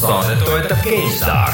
saadet 0.00 0.44
toetab 0.44 0.78
GameStar. 0.84 1.52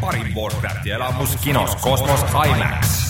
parim 0.00 0.36
Warcrafti 0.36 0.90
elamus 0.90 1.36
kinos 1.36 1.76
Kosmos 1.76 2.20
IMAX 2.46 3.03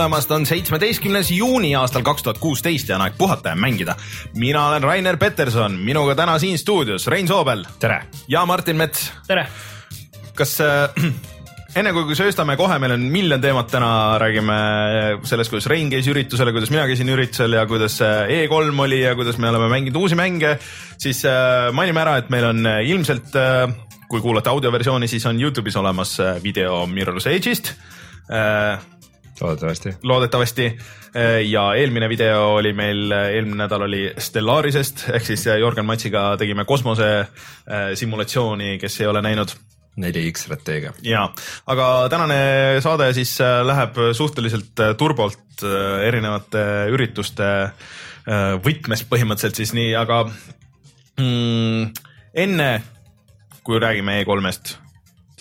tulemast, 0.00 0.30
on 0.32 0.46
seitsmeteistkümnes 0.48 1.28
juuni 1.36 1.74
aastal 1.76 2.00
kaks 2.00 2.22
tuhat 2.24 2.38
kuusteist 2.40 2.88
ja 2.88 2.94
on 2.96 3.02
aeg 3.04 3.18
puhata 3.18 3.50
ja 3.52 3.56
mängida. 3.56 3.94
mina 4.32 4.62
olen 4.68 4.82
Rainer 4.82 5.16
Peterson, 5.20 5.74
minuga 5.76 6.14
täna 6.16 6.38
siin 6.38 6.58
stuudios 6.58 7.06
Rein 7.06 7.28
Soobel. 7.28 7.66
tere! 7.78 7.98
ja 8.28 8.46
Martin 8.46 8.76
Mets. 8.76 9.12
tere! 9.26 9.44
kas 10.34 10.54
äh, 10.60 10.88
enne 11.76 11.92
kui 11.92 12.16
sööstame 12.16 12.56
kohe, 12.56 12.78
meil 12.80 12.94
on 12.94 13.04
miljon 13.12 13.42
teemat 13.44 13.68
täna, 13.68 13.90
räägime 14.22 14.56
sellest, 15.28 15.52
kuidas 15.52 15.68
Rein 15.68 15.90
käis 15.92 16.08
üritusel 16.08 16.48
ja 16.48 16.54
kuidas 16.56 16.72
mina 16.72 16.86
käisin 16.88 17.12
üritusel 17.12 17.58
ja 17.58 17.66
kuidas 17.68 17.98
E3 18.00 18.80
oli 18.86 19.02
ja 19.02 19.12
kuidas 19.14 19.36
me 19.36 19.50
oleme 19.52 19.68
mänginud 19.68 20.00
uusi 20.00 20.16
mänge, 20.16 20.54
siis 20.96 21.26
äh, 21.28 21.68
mainime 21.76 22.00
ära, 22.06 22.14
et 22.22 22.32
meil 22.32 22.46
on 22.54 22.70
ilmselt 22.86 23.36
äh, 23.36 23.66
kui 24.08 24.24
kuulate 24.24 24.48
audioversiooni, 24.48 25.10
siis 25.12 25.28
on 25.28 25.44
Youtube'is 25.44 25.76
olemas 25.76 26.16
äh, 26.24 26.40
video 26.42 26.86
Mirror's 26.88 27.28
Edge'ist 27.28 27.74
äh, 28.32 28.80
loodetavasti. 29.40 29.94
loodetavasti 30.02 30.66
ja 31.48 31.64
eelmine 31.74 32.08
video 32.08 32.54
oli 32.54 32.72
meil, 32.76 33.10
eelmine 33.12 33.64
nädal 33.64 33.86
oli 33.88 34.04
Stellarisest 34.18 35.08
ehk 35.14 35.26
siis 35.26 35.46
Jörgen 35.46 35.86
Matsiga 35.88 36.36
tegime 36.38 36.64
kosmose 36.64 37.10
simulatsiooni, 37.94 38.78
kes 38.78 39.00
ei 39.00 39.10
ole 39.10 39.22
näinud 39.22 39.54
4X 40.00 40.44
strateegia. 40.46 40.92
ja, 41.02 41.24
aga 41.66 41.86
tänane 42.10 42.36
saade 42.80 43.12
siis 43.16 43.38
läheb 43.66 43.98
suhteliselt 44.16 44.84
turbolt 44.98 45.64
erinevate 46.06 46.62
ürituste 46.94 47.50
võtmes 48.64 49.02
põhimõtteliselt 49.10 49.62
siis 49.62 49.74
nii, 49.76 49.94
aga 49.98 50.22
mm, 51.18 51.90
enne 52.44 52.70
kui 53.64 53.80
räägime 53.82 54.20
E3-st 54.22 54.89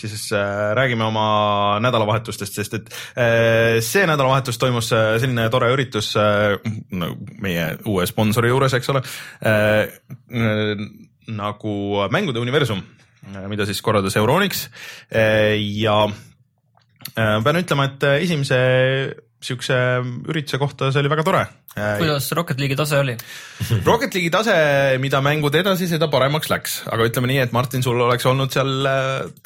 siis 0.07 0.29
äh, 0.31 0.71
räägime 0.77 1.03
oma 1.03 1.79
nädalavahetustest, 1.83 2.55
sest 2.55 2.77
et 2.77 2.89
äh, 3.17 3.79
see 3.83 4.05
nädalavahetus 4.07 4.57
toimus 4.61 4.91
äh, 4.95 5.17
selline 5.19 5.49
tore 5.51 5.71
üritus 5.73 6.13
no, 6.15 7.11
meie 7.43 7.65
uue 7.89 8.07
sponsori 8.09 8.51
juures, 8.51 8.73
eks 8.77 8.89
ole 8.93 9.03
nagu 11.29 11.73
Mängude 12.09 12.41
universum, 12.41 12.81
mida 13.51 13.65
siis 13.69 13.81
korraldas 13.85 14.15
Euronix 14.17 14.67
ja 15.11 15.97
pean 17.15 17.59
ütlema, 17.59 17.89
et 17.89 18.05
esimese 18.23 18.59
siukse 19.43 19.75
ürituse 20.29 20.59
kohta, 20.59 20.89
see 20.91 21.01
oli 21.01 21.11
väga 21.11 21.23
tore. 21.27 21.41
kuidas 21.73 22.27
Rocket 22.35 22.59
League'i 22.59 22.77
tase 22.79 22.99
oli? 22.99 23.15
Rocket 23.89 24.15
League'i 24.15 24.31
tase, 24.33 24.55
mida 25.01 25.21
mängud 25.23 25.55
edasi, 25.55 25.87
seda 25.91 26.09
paremaks 26.11 26.51
läks, 26.51 26.79
aga 26.91 27.07
ütleme 27.07 27.31
nii, 27.31 27.39
et 27.45 27.55
Martin, 27.55 27.83
sul 27.85 27.99
oleks 28.03 28.27
olnud 28.29 28.51
seal, 28.53 28.89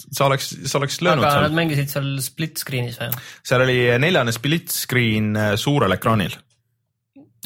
sa 0.10 0.30
oleks, 0.30 0.50
sa 0.66 0.80
oleks 0.82 1.02
löönud 1.06 1.26
aga 1.26 1.36
seal. 1.38 1.48
nad 1.48 1.60
mängisid 1.62 1.94
seal 1.94 2.10
split 2.26 2.64
screen'is 2.64 2.98
või? 3.02 3.12
seal 3.46 3.66
oli 3.66 3.78
neljane 4.02 4.34
split 4.36 4.74
screen 4.74 5.38
suurel 5.62 5.98
ekraanil. 5.98 6.38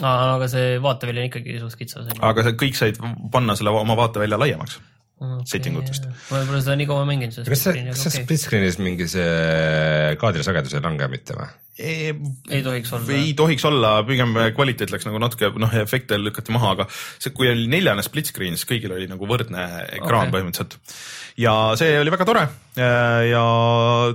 aga 0.07 0.51
see 0.51 0.77
vaateväli 0.83 1.25
on 1.25 1.31
ikkagi 1.31 1.57
suht 1.63 1.79
kitsas. 1.79 2.13
aga 2.17 2.47
sa 2.47 2.55
kõik 2.55 2.79
said 2.79 3.01
panna 3.33 3.57
selle 3.59 3.75
oma 3.75 3.99
vaatevälja 3.99 4.39
laiemaks 4.39 4.79
okay. 5.19 5.45
setting 5.49 5.77
utest. 5.79 6.07
ma 6.29 6.41
võib-olla 6.41 6.63
seda 6.63 6.75
nii 6.79 6.89
kaua 6.89 7.05
mänginud. 7.09 7.39
kas 7.47 7.63
see, 7.67 7.85
kas 7.89 8.03
see 8.05 8.23
split 8.23 8.43
screen'is 8.43 8.79
mingi 8.81 9.07
see 9.09 10.17
kaadrisagedus 10.21 10.77
ei 10.77 10.83
lange 10.83 11.09
mitte 11.11 11.37
või? 11.37 11.47
ei, 11.77 12.11
ei 12.53 12.63
tohiks 12.65 12.93
olla. 12.93 13.13
ei 13.17 13.33
tohiks 13.37 13.65
olla, 13.69 13.93
pigem 14.07 14.35
kvaliteet 14.57 14.93
läks 14.93 15.07
nagu 15.09 15.21
natuke, 15.21 15.49
noh, 15.61 15.73
efekte 15.81 16.19
lükati 16.21 16.53
maha, 16.55 16.73
aga 16.77 16.87
see, 16.93 17.33
kui 17.35 17.49
oli 17.51 17.67
neljane 17.71 18.05
split 18.05 18.31
screen, 18.31 18.57
siis 18.57 18.69
kõigil 18.69 18.93
oli 18.95 19.09
nagu 19.09 19.29
võrdne 19.29 19.65
ekraan 19.99 20.27
okay. 20.27 20.35
põhimõtteliselt. 20.35 20.77
ja 21.41 21.55
see 21.79 21.97
oli 22.01 22.13
väga 22.13 22.29
tore 22.29 22.45
ja 22.77 23.43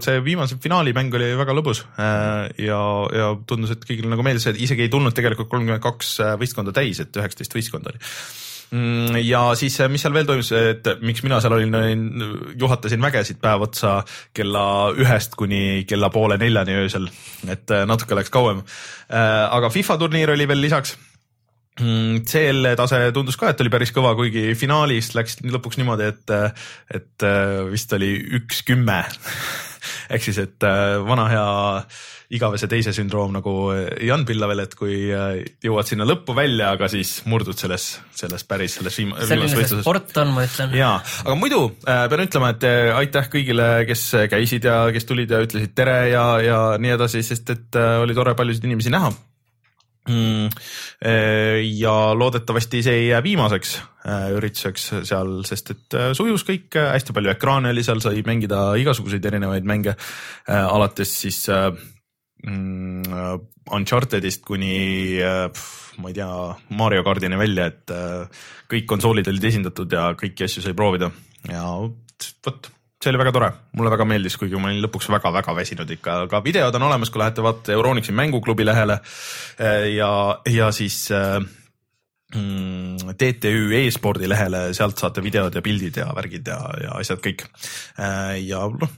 see 0.05 0.23
viimase 0.23 0.59
finaalimäng 0.63 1.19
oli 1.19 1.33
väga 1.39 1.57
lõbus 1.59 1.83
ja, 1.99 2.81
ja 3.19 3.33
tundus, 3.47 3.75
et 3.75 3.87
kõigile 3.89 4.11
nagu 4.13 4.27
meeldis, 4.27 4.47
et 4.51 4.63
isegi 4.63 4.87
ei 4.87 4.93
tulnud 4.93 5.15
tegelikult 5.19 5.51
kolmkümmend 5.51 5.83
kaks 5.83 6.17
võistkonda 6.39 6.75
täis, 6.75 7.03
et 7.03 7.23
üheksateist 7.23 7.59
võistkonda 7.59 7.95
oli 7.95 8.03
ja 9.21 9.41
siis, 9.59 9.77
mis 9.93 10.01
seal 10.01 10.15
veel 10.17 10.29
toimus, 10.29 10.49
et 10.57 10.87
miks 11.05 11.21
mina 11.27 11.41
seal 11.45 11.59
olin, 11.59 11.75
juhatasin 12.59 13.03
vägesid 13.05 13.41
päev 13.43 13.67
otsa 13.67 13.99
kella 14.33 14.65
ühest 14.97 15.37
kuni 15.37 15.85
kella 15.89 16.09
poole 16.13 16.39
neljani 16.41 16.79
öösel, 16.81 17.09
et 17.53 17.73
äh, 17.73 17.85
natuke 17.89 18.17
läks 18.17 18.33
kauem. 18.33 18.63
Äh, 19.13 19.45
aga 19.53 19.69
FIFA 19.73 19.99
turniir 20.01 20.33
oli 20.33 20.49
veel 20.49 20.65
lisaks. 20.65 20.97
Mm, 21.81 22.23
CL 22.29 22.73
tase 22.77 23.03
tundus 23.17 23.37
ka, 23.41 23.53
et 23.53 23.61
oli 23.65 23.73
päris 23.73 23.93
kõva, 23.97 24.15
kuigi 24.17 24.53
finaalis 24.57 25.13
läks 25.17 25.39
lõpuks 25.45 25.81
niimoodi, 25.81 26.09
et, 26.13 26.33
et 26.97 27.29
vist 27.73 27.93
oli 27.97 28.15
üks 28.41 28.65
kümme. 28.69 29.03
Ehk 30.13 30.25
siis, 30.25 30.41
et 30.41 30.65
vana 31.09 31.29
hea 31.33 31.47
igavese 32.33 32.69
teise 32.71 32.95
sündroom 32.97 33.35
nagu 33.37 33.53
Jan 34.01 34.25
Pillavel, 34.29 34.63
et 34.65 34.77
kui 34.79 34.97
äh, 35.13 35.43
jõuad 35.65 35.89
sinna 35.89 36.07
lõppu 36.09 36.37
välja, 36.37 36.71
aga 36.77 36.89
siis 36.93 37.19
murdud 37.29 37.59
selles, 37.59 37.89
selles 38.17 38.47
päris, 38.49 38.79
selles 38.79 38.97
viim-. 39.01 39.13
selline 39.29 39.51
see 39.53 39.83
sport 39.83 40.17
on, 40.23 40.33
ma 40.37 40.47
ütlen. 40.49 40.73
jaa, 40.79 40.95
aga 41.27 41.37
muidu 41.39 41.65
äh, 41.85 42.07
pean 42.13 42.25
ütlema, 42.25 42.55
et 42.55 42.65
äh, 42.69 42.93
aitäh 43.03 43.29
kõigile, 43.33 43.69
kes 43.89 44.07
käisid 44.33 44.69
ja 44.69 44.79
kes 44.95 45.09
tulid 45.09 45.33
ja 45.33 45.43
ütlesid 45.45 45.77
tere 45.77 45.99
ja, 46.13 46.25
ja 46.45 46.63
nii 46.81 46.97
edasi, 46.97 47.25
sest 47.27 47.53
et 47.53 47.81
oli 48.01 48.17
tore 48.17 48.35
paljusid 48.39 48.65
inimesi 48.65 48.93
näha 48.93 49.13
mm, 50.09 50.49
ja 51.83 51.95
loodetavasti 52.17 52.81
see 52.85 52.99
ei 53.03 53.07
jää 53.11 53.23
viimaseks 53.25 53.77
ürituseks 54.35 54.89
seal, 55.09 55.41
sest 55.47 55.75
et 55.77 55.97
sujus 56.19 56.43
kõik, 56.49 56.75
hästi 56.75 57.15
palju 57.15 57.33
ekraane 57.37 57.71
oli 57.75 57.85
seal, 57.87 58.01
sai 58.03 58.25
mängida 58.27 58.71
igasuguseid 58.83 59.29
erinevaid 59.31 59.69
mänge, 59.69 59.95
alates 60.49 61.13
siis 61.23 61.45
Unchartedist 62.43 64.43
kuni 64.43 65.21
ma 65.23 66.11
ei 66.11 66.17
tea, 66.17 66.31
Mario 66.75 67.05
kardini 67.07 67.39
välja, 67.39 67.69
et 67.71 67.93
kõik 68.71 68.89
konsoolid 68.91 69.29
olid 69.31 69.45
esindatud 69.47 69.93
ja 69.93 70.09
kõiki 70.19 70.49
asju 70.49 70.65
sai 70.65 70.75
proovida. 70.75 71.13
Ja 71.47 71.69
vot 71.79 72.73
see 73.03 73.11
oli 73.11 73.19
väga 73.19 73.33
tore, 73.35 73.49
mulle 73.79 73.91
väga 73.91 74.07
meeldis, 74.07 74.37
kuigi 74.39 74.59
ma 74.61 74.71
olin 74.71 74.83
lõpuks 74.85 75.09
väga-väga 75.11 75.55
väsinud 75.57 75.91
ikka, 75.97 76.21
aga 76.29 76.41
videod 76.45 76.77
on 76.79 76.87
olemas, 76.87 77.11
kui 77.11 77.23
lähete 77.23 77.43
vaata 77.43 77.75
Euronixi 77.75 78.15
mänguklubi 78.15 78.67
lehele. 78.67 79.01
Ja, 79.97 80.13
ja 80.47 80.71
siis 80.75 81.09
mm, 81.11 83.15
TTÜ 83.19 83.73
e-spordi 83.83 84.31
lehele, 84.31 84.69
sealt 84.77 85.03
saate 85.03 85.25
videod 85.25 85.59
ja 85.59 85.65
pildid 85.65 85.99
ja 85.99 86.13
värgid 86.15 86.53
ja, 86.55 86.61
ja 86.85 86.95
asjad 87.01 87.23
kõik. 87.25 87.47
ja 88.47 88.63
noh, 88.71 88.95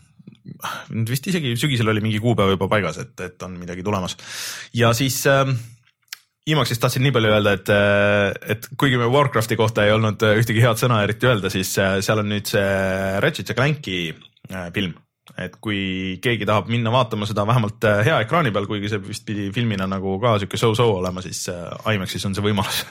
nüüd 0.92 1.10
vist 1.10 1.28
isegi 1.30 1.54
sügisel 1.60 1.88
oli 1.92 2.02
mingi 2.04 2.20
kuupäev 2.22 2.54
juba 2.54 2.68
paigas, 2.72 2.98
et, 3.00 3.14
et 3.24 3.46
on 3.46 3.56
midagi 3.60 3.84
tulemas. 3.86 4.16
ja 4.76 4.92
siis 4.96 5.22
äh, 5.30 5.48
Imaxist 6.44 6.82
tahtsin 6.84 7.00
nii 7.06 7.12
palju 7.16 7.30
öelda, 7.32 7.54
et, 7.56 7.70
et 8.52 8.66
kuigi 8.76 8.98
me 9.00 9.06
Warcrafti 9.08 9.56
kohta 9.56 9.86
ei 9.86 9.94
olnud 9.94 10.20
ühtegi 10.34 10.60
head 10.60 10.76
sõna 10.76 10.98
eriti 11.06 11.30
öelda, 11.30 11.48
siis 11.52 11.70
seal 11.72 12.20
on 12.20 12.28
nüüd 12.28 12.50
see 12.50 12.66
Ratchet 13.24 13.48
ja 13.48 13.56
Clanki 13.56 13.96
film. 14.76 14.92
et 15.40 15.54
kui 15.64 16.18
keegi 16.20 16.44
tahab 16.44 16.68
minna 16.68 16.92
vaatama 16.92 17.24
seda 17.24 17.46
vähemalt 17.48 17.86
hea 18.04 18.18
ekraani 18.26 18.52
peal, 18.52 18.66
kuigi 18.68 18.90
see 18.92 19.00
vist 19.06 19.24
pidi 19.24 19.46
filmina 19.56 19.86
nagu 19.88 20.18
ka 20.20 20.34
sihuke 20.42 20.60
so-so 20.60 20.90
olema, 20.98 21.24
siis 21.24 21.46
IMAXis 21.48 22.28
on 22.28 22.36
see 22.36 22.44
võimalus 22.44 22.82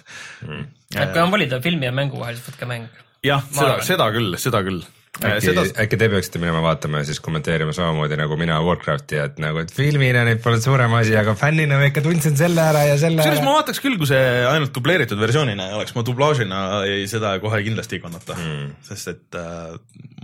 mm.. 0.41 0.65
et 0.97 1.13
kui 1.13 1.21
on 1.21 1.37
valida 1.37 1.61
filmi 1.61 1.85
ja 1.85 1.93
mängu 1.93 2.17
vahel, 2.17 2.41
siis 2.41 2.49
võtke 2.49 2.71
mäng. 2.73 2.89
jah, 3.21 3.45
seda, 3.53 3.77
seda 3.85 4.09
küll, 4.17 4.33
seda 4.41 4.65
küll 4.65 4.81
äkki 5.21 5.45
seda..., 5.45 5.65
äkki 5.83 5.99
te 5.99 6.09
peaksite 6.09 6.41
minema 6.41 6.61
vaatama 6.63 7.01
ja 7.01 7.07
siis 7.09 7.19
kommenteerima 7.23 7.73
samamoodi 7.75 8.17
nagu 8.19 8.37
mina 8.39 8.59
Warcrafti, 8.65 9.19
et 9.21 9.41
nagu, 9.43 9.61
et 9.63 9.73
filmina 9.73 10.23
nüüd 10.27 10.41
pole 10.43 10.61
suurem 10.63 10.93
asi, 10.97 11.15
aga 11.19 11.35
fännina 11.39 11.77
ma 11.81 11.89
ikka 11.91 12.03
tundsin 12.05 12.37
selle 12.39 12.63
ära 12.63 12.85
ja 12.89 12.97
selle 13.01 13.21
kusjuures 13.21 13.43
ma 13.45 13.57
vaataks 13.59 13.83
küll, 13.83 13.99
kui 14.01 14.09
see 14.09 14.23
ainult 14.49 14.73
dubleeritud 14.75 15.21
versioonina 15.21 15.69
oleks, 15.77 15.93
ma 15.97 16.05
dublaažina 16.07 16.63
ei, 16.89 17.05
seda 17.11 17.35
kohe 17.43 17.61
kindlasti 17.65 17.99
ei 17.99 18.05
kannata. 18.05 18.37
Mm., 18.39 18.73
sest 18.89 19.13
et 19.13 19.39
äh, 19.39 19.75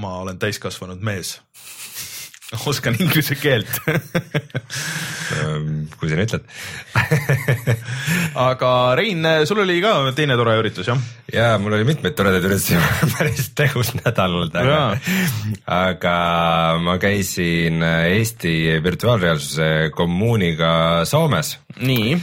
ma 0.02 0.18
olen 0.24 0.42
täiskasvanud 0.42 1.06
mees 1.06 1.38
oskan 2.70 2.96
inglise 3.00 3.36
keelt 3.38 3.70
kui 6.00 6.10
sa 6.10 6.18
nii 6.18 6.26
ütled 6.26 6.44
aga 8.50 8.72
Rein, 8.98 9.28
sul 9.50 9.62
oli 9.64 9.78
ka 9.84 9.94
teine 10.18 10.38
tore 10.40 10.56
üritus 10.62 10.90
jah? 10.90 11.00
ja 11.34 11.52
mul 11.62 11.78
oli 11.78 11.88
mitmeid 11.92 12.18
toredaid 12.18 12.48
üritusi 12.50 12.80
päris 13.16 13.52
tegus 13.58 13.94
nädal 14.00 14.40
olnud, 14.42 14.56
aga, 14.58 14.82
aga 15.78 16.18
ma 16.82 16.98
käisin 17.02 17.84
Eesti 17.86 18.54
virtuaalreaalsuse 18.84 19.92
kommuuniga 19.96 21.06
Soomes. 21.10 21.58
nii 21.78 22.18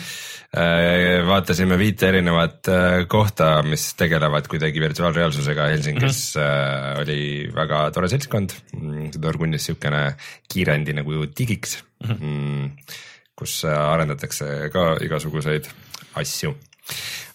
vaatasime 1.26 1.78
viite 1.78 2.08
erinevat 2.08 2.68
äh, 2.70 3.00
kohta, 3.10 3.62
mis 3.66 3.88
tegelevad 3.98 4.46
kuidagi 4.50 4.80
virtuaalreaalsusega 4.80 5.66
Helsingis 5.72 6.20
mm. 6.36 6.42
-hmm. 6.42 7.00
oli 7.02 7.50
väga 7.54 7.90
tore 7.90 8.08
seltskond, 8.08 8.54
mm, 8.76 9.10
Torgunnis 9.20 9.66
siukene 9.66 10.14
kiirendi 10.52 10.92
nagu 10.92 11.26
digiks 11.38 11.82
mhm. 12.04 12.12
mm, 12.12 12.64
-hmm. 12.64 12.94
kus 13.36 13.64
arendatakse 13.64 14.70
ka 14.72 14.96
igasuguseid 15.02 15.68
asju 16.14 16.54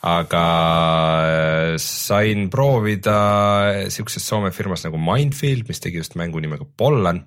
aga 0.01 0.45
sain 1.77 2.49
proovida 2.49 3.19
siukses 3.89 4.27
Soome 4.27 4.51
firmas 4.51 4.83
nagu 4.83 4.97
Mindfield, 4.97 5.67
mis 5.67 5.79
tegi 5.79 5.97
just 5.97 6.15
mängu 6.15 6.39
nimega 6.39 6.65
Pollan. 6.77 7.25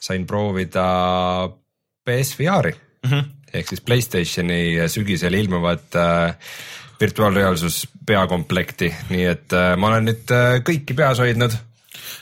sain 0.00 0.26
proovida 0.26 1.48
PSVR-i 2.04 2.72
mm. 2.72 3.10
-hmm 3.10 3.37
ehk 3.54 3.70
siis 3.70 3.84
Playstationi 3.84 4.88
sügisel 4.90 5.36
ilmuvat 5.38 5.96
äh, 5.98 6.50
virtuaalreaalsus 7.00 7.86
peakomplekti, 8.06 8.90
nii 9.12 9.24
et 9.30 9.56
äh, 9.56 9.72
ma 9.78 9.92
olen 9.92 10.10
nüüd 10.10 10.34
äh, 10.34 10.58
kõiki 10.66 10.96
peas 10.98 11.20
hoidnud 11.22 11.54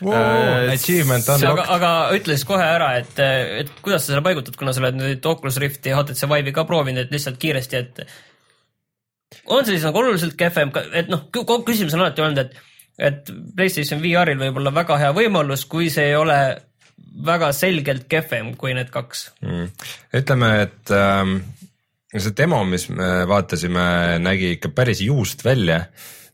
wow,. 0.05 0.13
Uh, 0.13 0.73
achievement 0.75 1.29
unlocked. 1.33 1.49
aga, 1.53 1.67
aga 1.77 1.91
ütle 2.19 2.37
siis 2.37 2.47
kohe 2.49 2.65
ära, 2.67 2.93
et, 3.01 3.19
et 3.63 3.73
kuidas 3.81 4.05
sa 4.05 4.13
selle 4.13 4.25
paigutad, 4.27 4.57
kuna 4.59 4.75
sa 4.75 4.85
oled 4.85 5.01
nüüd 5.01 5.29
Oculus 5.33 5.61
Rifti 5.63 5.93
ja 5.93 6.01
HTC 6.01 6.29
Vive'i 6.31 6.55
ka 6.57 6.67
proovinud, 6.69 7.07
et 7.07 7.15
lihtsalt 7.15 7.41
kiiresti, 7.43 7.83
et 7.83 9.45
on 9.47 9.65
see 9.65 9.77
siis 9.77 9.87
nagu 9.87 10.03
oluliselt 10.03 10.37
kehvem, 10.39 10.73
et 10.97 11.11
noh, 11.13 11.29
küsimus 11.33 11.95
on 11.97 12.05
alati 12.05 12.25
olnud, 12.27 12.45
et 12.47 12.65
et 12.97 13.29
PlayStation 13.57 14.01
VR-il 14.01 14.39
võib 14.41 14.57
olla 14.57 14.73
väga 14.73 14.97
hea 15.01 15.11
võimalus, 15.13 15.67
kui 15.69 15.91
see 15.93 16.07
ei 16.11 16.15
ole 16.17 16.39
väga 17.27 17.53
selgelt 17.57 18.07
kehvem 18.11 18.55
kui 18.61 18.75
need 18.77 18.91
kaks 18.95 19.31
mm.. 19.45 19.69
ütleme, 20.21 20.51
et 20.67 20.93
ähm, 20.95 21.39
see 22.13 22.35
demo, 22.37 22.63
mis 22.69 22.89
me 22.93 23.27
vaatasime, 23.29 23.87
nägi 24.25 24.55
ikka 24.57 24.73
päris 24.77 25.03
juust 25.05 25.45
välja 25.47 25.85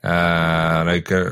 äh,. 0.02 0.82
no 0.86 0.96
ikka 0.98 1.22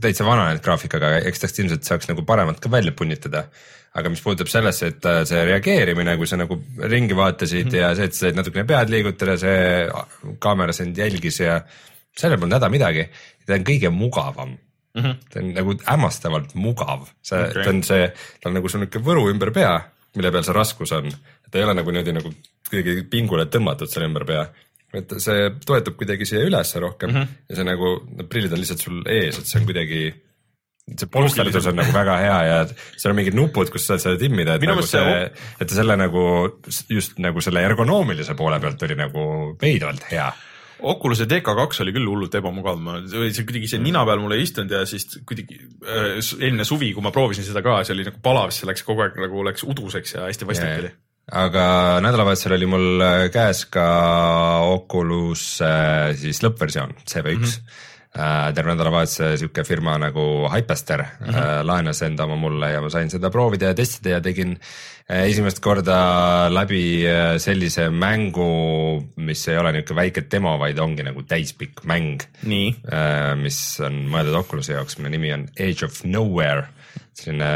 täitsa 0.00 0.24
vananenud 0.24 0.62
graafikaga, 0.64 1.16
eks 1.28 1.42
tast 1.42 1.58
ilmselt 1.60 1.88
saaks 1.88 2.08
nagu 2.08 2.24
paremat 2.28 2.60
ka 2.62 2.70
välja 2.72 2.94
punnitada. 2.96 3.48
aga 3.96 4.10
mis 4.12 4.20
puudutab 4.20 4.50
sellesse, 4.52 4.90
et 4.92 5.06
äh, 5.08 5.22
see 5.24 5.44
reageerimine, 5.48 6.18
kui 6.20 6.28
sa 6.28 6.36
nagu 6.36 6.58
ringi 6.84 7.16
vaatasid 7.16 7.64
mm 7.64 7.70
-hmm. 7.70 7.80
ja 7.80 7.94
see, 7.96 8.04
et 8.04 8.14
sa 8.14 8.26
said 8.26 8.36
natukene 8.36 8.66
pead 8.68 8.90
liigutada, 8.92 9.38
see 9.40 9.88
kaamera 10.38 10.72
sind 10.72 10.98
jälgis 10.98 11.40
ja 11.40 11.62
sellel 12.16 12.38
polnud 12.38 12.58
häda 12.58 12.68
midagi. 12.68 13.08
ta 13.46 13.54
on 13.54 13.64
kõige 13.64 13.90
mugavam 13.90 14.58
mm. 14.96 15.02
-hmm. 15.02 15.16
ta 15.32 15.40
on 15.40 15.52
nagu 15.54 15.76
hämmastavalt 15.84 16.54
mugav, 16.54 17.08
see 17.22 17.40
okay., 17.40 17.64
ta 17.64 17.70
on 17.70 17.82
see, 17.86 18.08
ta 18.40 18.50
on 18.50 18.58
nagu 18.58 18.68
sul 18.68 18.82
niisugune 18.82 19.08
võru 19.10 19.30
ümber 19.32 19.52
pea, 19.54 19.74
mille 20.16 20.32
peal 20.32 20.46
see 20.46 20.56
raskus 20.56 20.92
on. 20.96 21.10
ta 21.50 21.58
ei 21.58 21.64
ole 21.64 21.74
nagu 21.78 21.90
niimoodi 21.90 22.16
nagu 22.16 22.32
kuidagi 22.70 23.02
pingule 23.10 23.46
tõmmatud 23.46 23.92
selle 23.92 24.08
ümber 24.10 24.26
pea. 24.28 24.46
et 24.96 25.16
see 25.20 25.50
toetub 25.66 25.96
kuidagi 25.98 26.24
siia 26.24 26.44
ülesse 26.46 26.80
rohkem 26.80 27.10
mm 27.10 27.16
-hmm. 27.16 27.42
ja 27.48 27.56
see 27.56 27.64
nagu, 27.64 27.96
need 28.16 28.28
prillid 28.28 28.52
on 28.52 28.62
lihtsalt 28.62 28.80
sul 28.80 29.02
ees, 29.06 29.38
et 29.38 29.46
see 29.46 29.60
on 29.60 29.66
kuidagi 29.66 30.02
see 30.86 31.08
polsterdatus 31.10 31.66
on 31.66 31.76
nagu 31.76 31.92
väga 31.92 32.16
hea 32.22 32.42
ja 32.46 32.58
seal 32.96 33.10
on 33.10 33.16
mingid 33.18 33.34
nupud, 33.34 33.70
kus 33.70 33.86
sa 33.86 33.94
saad 33.94 34.02
seda 34.04 34.18
timmida, 34.20 34.54
et 34.54 34.60
Minu 34.62 34.76
nagu 34.76 34.86
see, 34.86 35.30
et 35.60 35.70
selle 35.70 35.96
nagu 35.98 36.22
just 36.88 37.18
nagu 37.18 37.40
selle 37.40 37.64
ergonoomilise 37.66 38.34
poole 38.38 38.60
pealt 38.60 38.82
oli 38.82 38.94
nagu 38.94 39.24
veidvalt 39.60 40.06
hea 40.12 40.30
Oculus'e 40.84 41.24
DK2 41.30 41.82
oli 41.84 41.94
küll 41.96 42.08
hullult 42.10 42.34
ebamugav, 42.36 42.80
ma, 42.82 42.98
see 43.08 43.46
kuidagi 43.48 43.70
see 43.70 43.80
nina 43.80 44.04
peal 44.08 44.20
mul 44.20 44.36
ei 44.36 44.44
istunud 44.44 44.74
ja 44.76 44.82
siis 44.88 45.08
kuidagi 45.28 45.56
äh, 45.56 46.18
eelmine 46.20 46.66
suvi, 46.68 46.92
kui 46.92 47.04
ma 47.04 47.12
proovisin 47.14 47.46
seda 47.46 47.64
ka, 47.64 47.78
see 47.86 47.96
oli 47.96 48.06
nagu 48.08 48.20
palav, 48.22 48.52
see 48.52 48.68
läks 48.68 48.84
kogu 48.86 49.06
aeg 49.06 49.16
nagu 49.24 49.44
läks 49.46 49.64
uduseks 49.64 50.16
ja 50.18 50.26
hästi 50.28 50.48
vastik 50.48 50.82
oli. 50.84 50.92
aga 51.40 51.66
nädalavahetusel 52.04 52.58
oli 52.58 52.70
mul 52.70 53.04
äh, 53.06 53.24
käes 53.32 53.64
ka 53.72 53.88
Oculus 54.68 55.48
äh, 55.64 56.12
siis 56.20 56.44
lõppversioon 56.44 56.96
CV1 57.04 57.36
mm. 57.36 57.44
-hmm 57.44 57.84
terve 58.16 58.72
nädalavahetuse 58.72 59.34
sihuke 59.36 59.64
firma 59.64 59.98
nagu 60.00 60.48
Hypester 60.48 61.02
mm 61.02 61.26
-hmm. 61.26 61.66
laenas 61.68 62.02
enda 62.02 62.24
oma 62.24 62.36
mulle 62.36 62.70
ja 62.72 62.80
ma 62.80 62.90
sain 62.90 63.10
seda 63.10 63.30
proovida 63.30 63.66
ja 63.66 63.74
testida 63.74 64.10
ja 64.16 64.20
tegin 64.20 64.56
äh, 64.56 64.96
Äh, 65.06 65.28
esimest 65.30 65.60
korda 65.62 66.48
läbi 66.50 67.06
äh, 67.06 67.36
sellise 67.38 67.84
mängu, 67.94 68.46
mis 69.22 69.44
ei 69.46 69.58
ole 69.60 69.70
niisugune 69.76 70.00
väike 70.00 70.24
demo, 70.26 70.56
vaid 70.58 70.80
ongi 70.82 71.04
nagu 71.06 71.22
täispikk 71.30 71.84
mäng. 71.86 72.24
Äh, 72.42 73.36
mis 73.38 73.58
on 73.86 74.00
mõeldud 74.10 74.34
Oculus'i 74.40 74.74
jaoks, 74.74 74.98
mille 74.98 75.12
nimi 75.14 75.30
on 75.36 75.44
Age 75.62 75.86
of 75.86 76.00
Nowhere 76.10 76.66
selline 77.16 77.52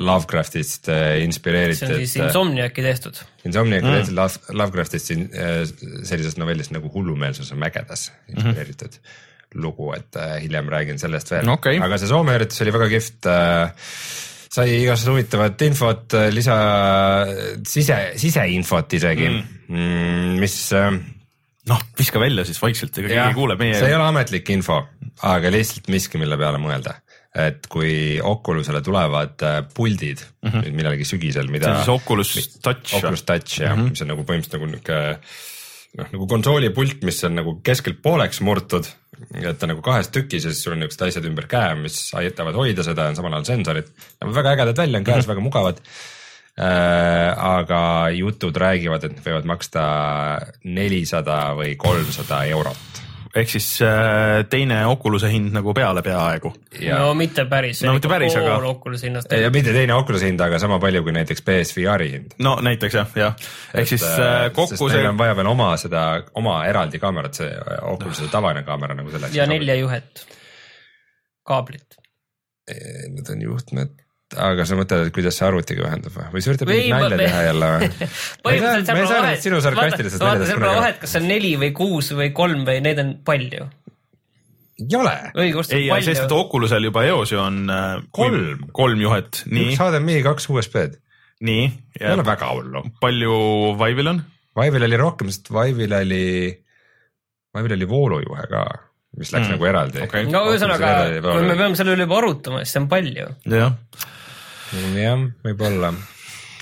Lovecraftist 0.00 0.88
inspireeritud. 1.22 1.84
see 1.84 1.92
on 1.92 2.00
siis 2.00 2.16
Insomniaci 2.24 2.86
tehtud. 2.88 3.20
Insomniaci 3.44 3.84
mm. 3.84 4.00
tehtud 4.00 4.56
Lovecraftist 4.56 5.12
sellisest 5.12 6.40
novellist 6.40 6.72
nagu 6.74 6.88
Hullumeelsuse 6.94 7.54
mägedes 7.54 8.08
inspireeritud 8.32 8.96
mm 8.96 9.04
-hmm. 9.04 9.33
Lugu, 9.54 9.92
et 9.94 10.16
hiljem 10.42 10.68
räägin 10.68 10.98
sellest 10.98 11.30
veel 11.30 11.48
okay., 11.52 11.78
aga 11.82 11.98
see 11.98 12.10
Soome 12.10 12.34
üritus 12.38 12.62
oli 12.64 12.74
väga 12.74 12.88
kihvt 12.92 13.32
sai 14.54 14.70
igasugust 14.82 15.10
huvitavat 15.10 15.64
infot, 15.66 16.14
äh, 16.18 16.28
lisa, 16.34 16.56
sise, 17.66 17.98
siseinfot 18.20 18.98
isegi 19.00 19.28
mm., 19.30 19.58
mm 19.74 20.40
mis. 20.44 20.58
Äh, 20.76 20.90
noh, 21.70 21.80
viska 21.96 22.20
välja 22.20 22.44
siis 22.44 22.60
vaikselt, 22.60 22.98
ega 23.00 23.08
keegi 23.08 23.22
ei 23.22 23.36
kuule 23.36 23.56
meie. 23.60 23.78
see 23.78 23.88
ei 23.88 23.96
ole 23.96 24.10
ametlik 24.10 24.50
info, 24.52 24.82
aga 25.24 25.52
lihtsalt 25.52 25.88
miski, 25.92 26.20
mille 26.20 26.36
peale 26.40 26.60
mõelda. 26.60 26.98
et 27.34 27.64
kui 27.66 28.20
Oculusele 28.22 28.78
tulevad 28.84 29.42
äh, 29.42 29.56
puldid 29.74 30.20
mm 30.44 30.50
-hmm. 30.50 30.76
millalgi 30.76 31.04
sügisel, 31.08 31.48
mida. 31.50 31.64
see 31.64 31.72
on 31.72 31.78
siis 31.78 31.94
Oculus 31.94 32.58
Touch. 32.62 32.94
Oculus 32.94 33.22
Touch 33.22 33.60
jah 33.60 33.74
mm, 33.74 33.80
-hmm. 33.82 33.90
mis 33.90 34.02
on 34.02 34.08
nagu 34.12 34.22
põhimõtteliselt 34.22 34.60
nagu 34.60 34.70
niuke 34.70 35.18
noh, 35.98 36.10
nagu 36.16 36.28
konsoolipult, 36.30 37.02
mis 37.06 37.20
on 37.26 37.38
nagu 37.40 37.56
keskelt 37.66 38.00
pooleks 38.04 38.42
murtud, 38.44 38.88
et 39.40 39.60
ta 39.60 39.68
nagu 39.70 39.84
kahes 39.84 40.10
tükis 40.14 40.46
ja 40.46 40.52
siis 40.52 40.64
sul 40.64 40.74
on 40.74 40.82
niisugused 40.82 41.06
asjad 41.08 41.28
ümber 41.30 41.48
käe, 41.50 41.76
mis 41.80 41.98
aitavad 42.18 42.58
hoida 42.58 42.86
seda, 42.86 43.08
on 43.10 43.18
samal 43.18 43.38
ajal 43.38 43.48
sensorid. 43.52 43.94
näevad 44.20 44.40
väga 44.40 44.56
ägedad 44.56 44.82
välja, 44.84 44.98
on 44.98 45.04
käes 45.04 45.16
mm 45.16 45.22
-hmm. 45.22 45.32
väga 45.34 45.40
mugavad 45.40 45.80
äh,. 46.58 47.38
aga 47.38 48.10
jutud 48.10 48.56
räägivad, 48.56 49.04
et 49.04 49.12
need 49.12 49.26
võivad 49.26 49.44
maksta 49.44 49.82
nelisada 50.64 51.54
või 51.54 51.76
kolmsada 51.76 52.44
eurot 52.44 53.03
ehk 53.34 53.50
siis 53.50 53.68
äh, 53.82 54.44
teine 54.50 54.80
Oculus'e 54.86 55.30
hind 55.32 55.54
nagu 55.54 55.74
peale 55.74 56.02
peaaegu. 56.06 56.52
no 56.90 57.14
mitte 57.18 57.44
päris. 57.50 57.82
no 57.86 57.94
mitte 57.96 58.10
päris, 58.10 58.36
aga. 58.38 58.58
Oculus'e 58.70 59.08
hinnast. 59.08 59.32
ja 59.32 59.50
mitte 59.54 59.74
teine 59.74 59.96
Oculus'e 59.96 60.30
hind, 60.30 60.44
aga 60.44 60.58
sama 60.62 60.78
palju 60.82 61.02
kui 61.06 61.16
näiteks 61.16 61.42
PSVR-i 61.46 62.10
hind. 62.12 62.38
no 62.46 62.56
näiteks 62.62 62.98
jah, 63.00 63.18
jah. 63.18 63.34
ehk 63.74 63.90
siis 63.90 64.06
äh, 64.12 64.46
kokku 64.54 64.88
see. 64.88 65.02
on 65.08 65.18
vaja 65.18 65.36
veel 65.36 65.50
oma 65.50 65.72
seda, 65.80 66.06
oma 66.40 66.60
eraldi 66.68 67.02
kaamerat, 67.02 67.42
see 67.42 67.50
Oculus'e 67.94 68.30
tavaline 68.32 68.64
kaamera 68.66 68.96
nagu 68.98 69.12
selleks. 69.14 69.36
ja 69.36 69.48
nelja 69.50 69.78
juhet, 69.82 70.26
kaablit. 71.46 72.00
Need 72.64 73.28
on 73.28 73.42
juhtmed 73.44 74.03
aga 74.32 74.66
sa 74.66 74.76
mõtled, 74.78 75.08
et 75.08 75.14
kuidas 75.14 75.36
see 75.38 75.46
arvutiga 75.46 75.86
ühendub 75.86 76.14
või, 76.16 76.26
või 76.32 76.42
sa 76.42 76.52
üritad 76.52 76.70
mingit 76.70 76.92
nalja 76.94 77.18
teha 77.20 77.40
jälle 77.48 77.70
või? 77.70 77.88
põhimõtteliselt 78.46 78.90
ma 78.90 79.00
ei 79.00 79.08
saa 79.10 79.22
nüüd 79.24 79.44
sinu 79.44 79.60
sarkastilisest 79.64 80.24
naljast 80.24 80.54
kunagi. 80.56 80.80
vahet, 80.80 81.00
kas 81.02 81.14
see 81.14 81.22
on 81.22 81.30
neli 81.30 81.54
või 81.60 81.70
kuus 81.76 82.10
või 82.16 82.30
kolm 82.36 82.64
või 82.66 82.82
neid 82.84 83.02
on 83.02 83.12
palju. 83.26 83.68
ei 84.82 84.98
ole. 84.98 85.14
ei, 85.44 86.06
sest 86.06 86.24
et 86.26 86.36
Oculusel 86.36 86.88
juba 86.88 87.04
eos 87.10 87.34
ju 87.34 87.42
on 87.42 87.62
äh, 87.70 87.90
kolm, 88.16 88.64
kolm 88.74 89.04
juhet. 89.04 89.44
üks 89.50 89.78
HDMI, 89.78 90.20
kaks 90.26 90.48
USB-d. 90.50 90.98
nii. 91.44 91.68
ei 92.00 92.10
ole 92.14 92.26
väga 92.26 92.50
hullu. 92.56 92.86
palju 93.04 93.36
Vive'il 93.80 94.14
on? 94.16 94.24
Vive'il 94.58 94.88
oli 94.88 95.00
rohkem, 95.00 95.30
sest 95.34 95.52
Vive'il 95.52 95.94
oli, 96.00 96.26
Vive'il 97.54 97.78
oli 97.78 97.92
voolujuhe 97.92 98.50
ka 98.50 98.66
mis 99.18 99.30
läks 99.34 99.46
mm. 99.46 99.54
nagu 99.54 99.68
eraldi 99.70 100.02
okay.. 100.04 100.26
no 100.30 100.44
ühesõnaga, 100.50 100.96
kui 101.22 101.46
me 101.46 101.58
peame 101.58 101.78
selle 101.78 101.94
üle 101.96 102.08
juba 102.08 102.18
arutama, 102.22 102.64
siis 102.64 102.74
see 102.74 102.82
on 102.82 102.90
palju. 102.90 103.30
jah 103.54 103.70
jah, 104.98 105.24
võib-olla 105.44 105.92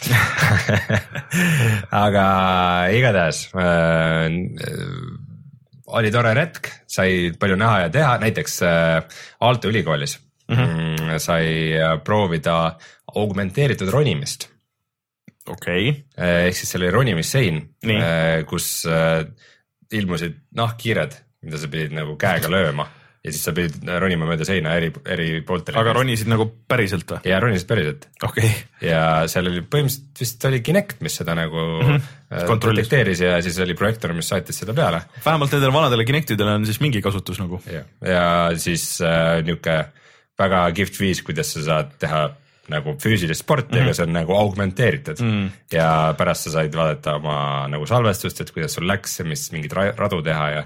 aga 2.05 2.25
igatahes 2.91 3.45
äh, 3.55 4.27
oli 5.93 6.11
tore 6.13 6.33
retk, 6.37 6.71
sai 6.91 7.33
palju 7.39 7.57
näha 7.61 7.85
ja 7.85 7.91
teha, 7.93 8.17
näiteks 8.23 8.59
äh, 8.67 9.21
Aalto 9.41 9.71
ülikoolis 9.71 10.19
mhm. 10.51 10.61
mm 10.61 10.97
-hmm. 10.97 11.19
sai 11.19 11.79
äh, 11.79 11.99
proovida 12.05 12.79
augmenteeritud 13.15 13.91
ronimist. 13.91 14.49
okei 15.47 15.91
okay.. 15.91 16.03
Äh, 16.19 16.47
ehk 16.47 16.57
siis 16.57 16.71
seal 16.71 16.83
oli 16.83 16.91
ronimissein, 16.91 17.75
äh, 17.85 18.45
kus 18.47 18.87
äh, 18.87 19.27
ilmusid 19.93 20.35
nahkhiired, 20.57 21.13
mida 21.43 21.59
sa 21.59 21.71
pidid 21.73 21.95
nagu 21.97 22.17
käega 22.21 22.51
lööma 22.53 22.89
ja 23.23 23.31
siis 23.31 23.45
sa 23.47 23.53
pidid 23.55 23.85
ronima 24.03 24.27
mööda 24.27 24.47
seina 24.47 24.73
eri, 24.79 24.89
eri 25.07 25.29
pooltele. 25.47 25.79
aga 25.79 25.93
ronisid 25.95 26.27
nagu 26.31 26.49
päriselt 26.69 27.07
või? 27.07 27.21
ja 27.31 27.39
ronisid 27.43 27.69
päriselt 27.71 28.09
okei 28.23 28.49
okay., 28.49 28.89
ja 28.89 29.03
seal 29.31 29.47
oli 29.51 29.63
põhimõtteliselt 29.63 30.23
vist 30.25 30.47
oli 30.49 30.61
Kinect, 30.67 31.01
mis 31.07 31.19
seda 31.23 31.37
nagu 31.39 31.57
mm 31.59 31.83
Mhm. 31.83 32.03
-hmm. 32.03 32.61
Detekteeris 32.73 33.21
ja 33.21 33.43
siis 33.45 33.59
oli 33.61 33.75
projektor, 33.75 34.15
mis 34.17 34.29
saatis 34.29 34.59
seda 34.59 34.73
peale 34.75 35.03
vähemalt 35.25 35.53
nendele 35.53 35.73
vanadele 35.73 36.05
Kinectidele 36.05 36.55
on 36.59 36.67
siis 36.67 36.81
mingi 36.81 37.03
kasutus 37.03 37.39
nagu. 37.39 37.61
ja, 37.69 38.51
siis 38.57 39.01
äh, 39.01 39.43
niisugune 39.45 39.85
väga 40.39 40.71
kihvt 40.73 41.01
viis, 41.01 41.23
kuidas 41.23 41.53
sa 41.53 41.63
saad 41.63 41.91
teha 41.99 42.31
nagu 42.73 42.95
füüsilist 42.99 43.43
sporti 43.43 43.75
mm, 43.75 43.79
-hmm. 43.79 43.85
aga 43.85 43.95
see 43.95 44.07
on 44.07 44.13
nagu 44.13 44.35
augmenteeritud 44.37 45.21
mm 45.21 45.31
-hmm. 45.31 45.51
ja 45.77 46.15
pärast 46.19 46.45
sa 46.49 46.51
said 46.51 46.75
vaadata 46.75 47.15
oma 47.15 47.69
nagu 47.69 47.87
salvestust, 47.87 48.41
et 48.41 48.51
kuidas 48.51 48.75
sul 48.75 48.89
läks 48.89 49.19
ja 49.19 49.25
mis 49.25 49.53
mingeid 49.53 49.73
ra- 49.73 49.95
radu 49.97 50.23
teha 50.23 50.51
ja 50.51 50.65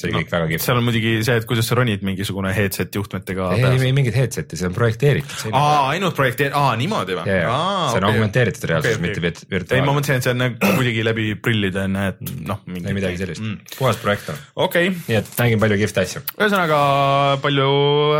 see 0.00 0.12
no, 0.12 0.20
kõik 0.20 0.32
väga 0.32 0.48
kihvt. 0.52 0.64
seal 0.66 0.80
on 0.80 0.86
muidugi 0.86 1.12
see, 1.26 1.36
et 1.40 1.46
kuidas 1.48 1.68
sa 1.70 1.78
ronid 1.78 2.04
mingisugune 2.06 2.52
headset 2.56 2.94
juhtmetega 2.98 3.48
ei, 3.56 3.64
ei. 3.74 3.92
mingit 3.96 4.16
headset'i, 4.18 4.58
see 4.58 4.68
on 4.68 4.76
projekteeritud. 4.76 5.54
aa, 5.56 5.88
ainult 5.94 6.16
projekteer-, 6.18 6.54
aa 6.56 6.74
niimoodi 6.80 7.18
või? 7.18 7.26
see 7.36 8.00
on 8.00 8.08
augmenteeritud 8.10 8.68
reaalsus, 8.72 9.00
mitte 9.02 9.24
virt- 9.24 9.44
ei, 9.46 9.50
ma 9.50 9.56
virtuaalne. 9.58 9.96
mõtlesin, 9.98 10.20
et 10.20 10.28
see 10.28 10.34
on 10.34 10.42
nagu 10.44 10.72
kuidagi 10.80 11.06
läbi 11.06 11.28
prillide 11.42 11.86
näed 11.92 12.20
noh, 12.48 12.62
mingi 12.68 12.92
ei 12.92 12.98
midagi 12.98 13.20
sellist 13.22 13.44
mm., 13.44 13.76
puhas 13.78 14.00
projektor. 14.02 14.38
okei 14.54 14.92
okay., 14.92 15.06
nii 15.08 15.20
et 15.22 15.32
nägin 15.40 15.62
palju 15.62 15.80
kihvte 15.82 16.04
asju. 16.06 16.24
ühesõnaga 16.36 16.80
palju 17.44 17.70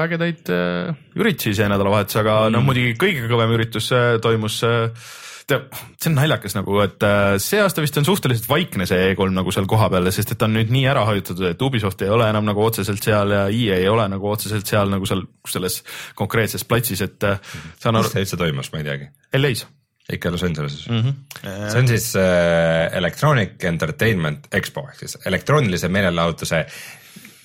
ägedaid 0.02 0.52
äh, 0.54 0.96
üritusi 1.16 1.54
see 1.58 1.70
nädalavahetus, 1.72 2.20
aga 2.22 2.40
mm. 2.46 2.56
noh, 2.56 2.66
muidugi 2.66 2.96
kõige 3.00 3.30
kõvem 3.30 3.54
üritus 3.56 3.90
äh, 3.96 4.16
toimus 4.22 4.60
äh, 4.66 5.14
tead, 5.46 5.68
see 6.00 6.10
on 6.10 6.16
naljakas 6.18 6.56
nagu, 6.56 6.78
et 6.82 7.06
äh, 7.06 7.36
see 7.42 7.60
aasta 7.62 7.84
vist 7.84 7.96
on 8.00 8.06
suhteliselt 8.08 8.48
vaikne 8.50 8.86
see 8.88 9.12
E3 9.12 9.30
nagu 9.36 9.54
seal 9.54 9.68
kohapeal, 9.70 10.10
sest 10.14 10.34
et 10.34 10.40
ta 10.40 10.48
on 10.48 10.56
nüüd 10.58 10.72
nii 10.74 10.84
ära 10.90 11.04
hajutatud, 11.08 11.46
et 11.52 11.62
Ubisoft 11.62 12.02
ei 12.02 12.10
ole 12.12 12.26
enam 12.32 12.46
nagu 12.48 12.64
otseselt 12.64 13.02
seal 13.06 13.34
ja 13.34 13.46
EA 13.46 13.80
ei 13.84 13.88
ole 13.90 14.08
nagu 14.10 14.30
otseselt 14.32 14.66
seal 14.66 14.90
nagu 14.92 15.06
seal 15.08 15.22
selles 15.48 15.82
konkreetses 16.18 16.66
platsis, 16.66 17.04
et 17.06 17.26
äh, 17.28 17.38
saan 17.78 17.98
kus 17.98 18.08
aru, 18.08 18.12
see 18.12 18.26
üldse 18.26 18.40
toimus, 18.42 18.72
ma 18.74 18.82
ei 18.82 18.88
teagi. 18.90 19.10
LA-s 19.38 19.66
ikka 20.12 20.30
Los 20.30 20.44
Angeleses 20.46 20.84
mm. 20.88 20.94
mm. 20.96 21.14
-hmm. 21.42 21.70
see 21.70 21.80
on 21.80 21.88
siis 21.88 22.12
äh, 22.16 22.96
Electronic 22.98 23.64
Entertainment 23.64 24.46
Expo 24.54 24.86
ehk 24.90 25.02
siis 25.02 25.18
elektroonilise 25.26 25.88
meelelahutuse 25.88 26.66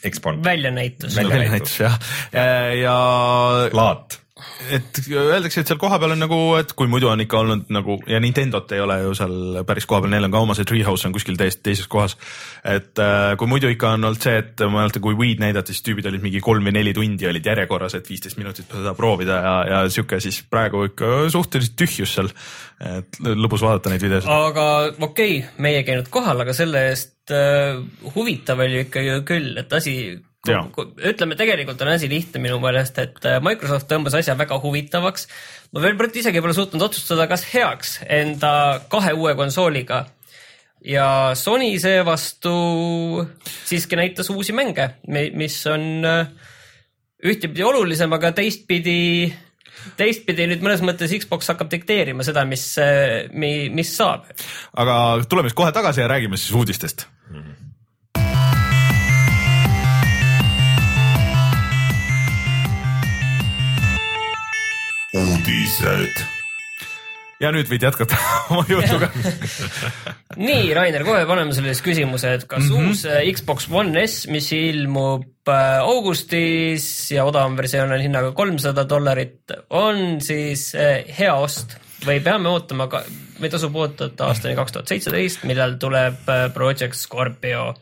EXPO. 0.03 0.33
väljanäitus. 0.43 1.15
Välja- 1.15 1.35
väljanäitus 1.37 1.79
jah, 1.79 1.99
ja 2.81 2.97
laat. 3.73 4.20
Et 4.71 4.99
öeldakse, 5.09 5.61
et 5.61 5.69
seal 5.69 5.79
kohapeal 5.81 6.15
on 6.15 6.21
nagu, 6.23 6.37
et 6.59 6.73
kui 6.77 6.89
muidu 6.91 7.09
on 7.11 7.21
ikka 7.23 7.39
olnud 7.41 7.71
nagu 7.73 7.97
ja 8.09 8.19
Nintendot 8.23 8.71
ei 8.75 8.81
ole 8.83 8.97
ju 9.01 9.13
seal 9.17 9.61
päris 9.67 9.87
kohapeal, 9.89 10.13
neil 10.13 10.27
on 10.27 10.33
ka 10.33 10.41
oma 10.45 10.55
see 10.57 10.67
Treehouse 10.69 11.07
on 11.07 11.15
kuskil 11.15 11.37
täiesti 11.39 11.63
teises 11.65 11.89
kohas. 11.91 12.17
et 12.63 12.99
äh, 13.01 13.35
kui 13.37 13.49
muidu 13.51 13.71
ikka 13.71 13.95
on 13.97 14.09
olnud 14.09 14.21
see, 14.21 14.37
et 14.41 14.65
ma 14.65 14.81
mäletan, 14.81 15.03
kui 15.03 15.17
Weed 15.17 15.43
näidati, 15.43 15.75
siis 15.75 15.85
tüübid 15.87 16.07
olid 16.09 16.25
mingi 16.25 16.41
kolm 16.43 16.67
või 16.67 16.75
neli 16.77 16.93
tundi 16.97 17.29
olid 17.29 17.45
järjekorras, 17.51 17.95
et 17.97 18.09
viisteist 18.09 18.39
minutit 18.41 18.71
seda 18.71 18.95
proovida 18.97 19.39
ja, 19.45 19.55
ja 19.71 19.83
sihuke 19.89 20.21
siis 20.23 20.41
praegu 20.49 20.85
ikka 20.89 21.29
suhteliselt 21.33 21.77
tühjus 21.79 22.17
seal. 22.17 22.33
et 22.81 23.21
lõbus 23.21 23.61
vaadata 23.61 23.91
neid 23.93 24.03
videosid. 24.03 24.29
aga 24.31 24.67
okei 24.99 25.37
okay,, 25.39 25.55
meie 25.61 25.81
ei 25.81 25.87
käinud 25.87 26.09
kohal, 26.13 26.43
aga 26.45 26.55
selle 26.57 26.87
eest 26.89 27.33
äh, 27.35 27.79
huvitav 28.15 28.61
oli 28.63 28.85
ikkagi 28.87 29.21
küll, 29.27 29.55
et 29.61 29.73
asi. 29.73 29.95
ütleme, 30.49 31.35
tegelikult 31.37 31.81
on 31.85 31.91
asi 31.93 32.09
lihtne 32.09 32.41
minu 32.41 32.57
meelest, 32.63 32.97
et 32.97 33.25
äh, 33.29 33.37
Microsoft 33.43 33.85
tõmbas 33.91 34.15
asja 34.17 34.33
väga 34.39 34.57
huvitavaks. 34.63 35.27
ma 35.71 35.83
veel 35.83 35.99
isegi 36.15 36.41
pole 36.41 36.53
suutnud 36.57 36.81
otsustada, 36.81 37.27
kas 37.27 37.45
heaks 37.53 37.99
enda 38.09 38.81
kahe 38.89 39.13
uue 39.13 39.35
konsooliga 39.35 40.07
ja 40.81 41.35
Sony 41.37 41.77
seevastu 41.79 43.27
siiski 43.65 43.95
näitas 43.95 44.29
uusi 44.29 44.53
mänge, 44.53 44.89
mis 45.07 45.61
on 45.67 46.05
äh, 46.05 46.27
ühtepidi 47.21 47.63
olulisem, 47.63 48.11
aga 48.17 48.31
teistpidi, 48.33 49.29
teistpidi 49.97 50.47
nüüd 50.49 50.65
mõnes 50.65 50.81
mõttes 50.81 51.13
Xbox 51.21 51.53
hakkab 51.53 51.69
dikteerima 51.69 52.25
seda, 52.25 52.47
mis, 52.49 52.65
mis 53.31 53.93
saab. 53.93 54.25
aga 54.73 54.95
tuleme 55.29 55.51
siis 55.51 55.57
kohe 55.61 55.71
tagasi 55.71 56.01
ja 56.01 56.09
räägime 56.09 56.41
siis 56.41 56.57
uudistest. 56.57 57.05
uudised. 65.51 66.21
ja 67.41 67.49
nüüd 67.51 67.67
võid 67.67 67.83
jätkata 67.83 68.17
oma 68.53 68.63
jutuga. 68.69 69.09
nii, 70.47 70.69
Rainer, 70.77 71.03
kohe 71.03 71.23
paneme 71.27 71.55
selle 71.55 71.73
siis 71.73 71.83
küsimuse, 71.83 72.35
et 72.37 72.45
kas 72.47 72.67
mm 72.67 72.71
-hmm. 72.71 72.91
uus 72.91 73.05
äh, 73.09 73.25
Xbox 73.35 73.67
One 73.71 74.05
S, 74.05 74.27
mis 74.31 74.51
ilmub 74.55 75.49
äh, 75.49 75.79
augustis 75.81 76.85
ja 77.11 77.25
odavam 77.27 77.57
versioon 77.57 77.91
on 77.91 78.03
hinnaga 78.03 78.31
kolmsada 78.37 78.85
dollarit, 78.89 79.51
on 79.69 80.21
siis 80.21 80.71
äh, 80.75 81.03
hea 81.19 81.33
ost 81.35 81.75
või 82.05 82.21
peame 82.23 82.49
ootama 82.49 82.87
ka, 82.87 83.03
või 83.41 83.49
tasub 83.51 83.75
oodata 83.75 84.29
aastani 84.29 84.55
kaks 84.55 84.71
tuhat 84.77 84.87
seitseteist, 84.87 85.43
millal 85.43 85.75
tuleb 85.81 86.23
Project 86.53 86.95
Scorpio. 86.95 87.73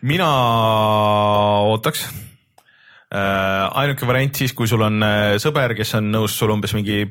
mina 0.00 0.30
ootaks. 1.68 2.08
Ainuke 3.14 4.06
variant 4.08 4.34
siis, 4.34 4.54
kui 4.56 4.66
sul 4.70 4.82
on 4.82 5.02
äh, 5.06 5.36
sõber, 5.42 5.76
kes 5.78 5.94
on 6.00 6.10
nõus 6.10 6.34
sul 6.38 6.50
umbes 6.54 6.74
mingi 6.74 7.04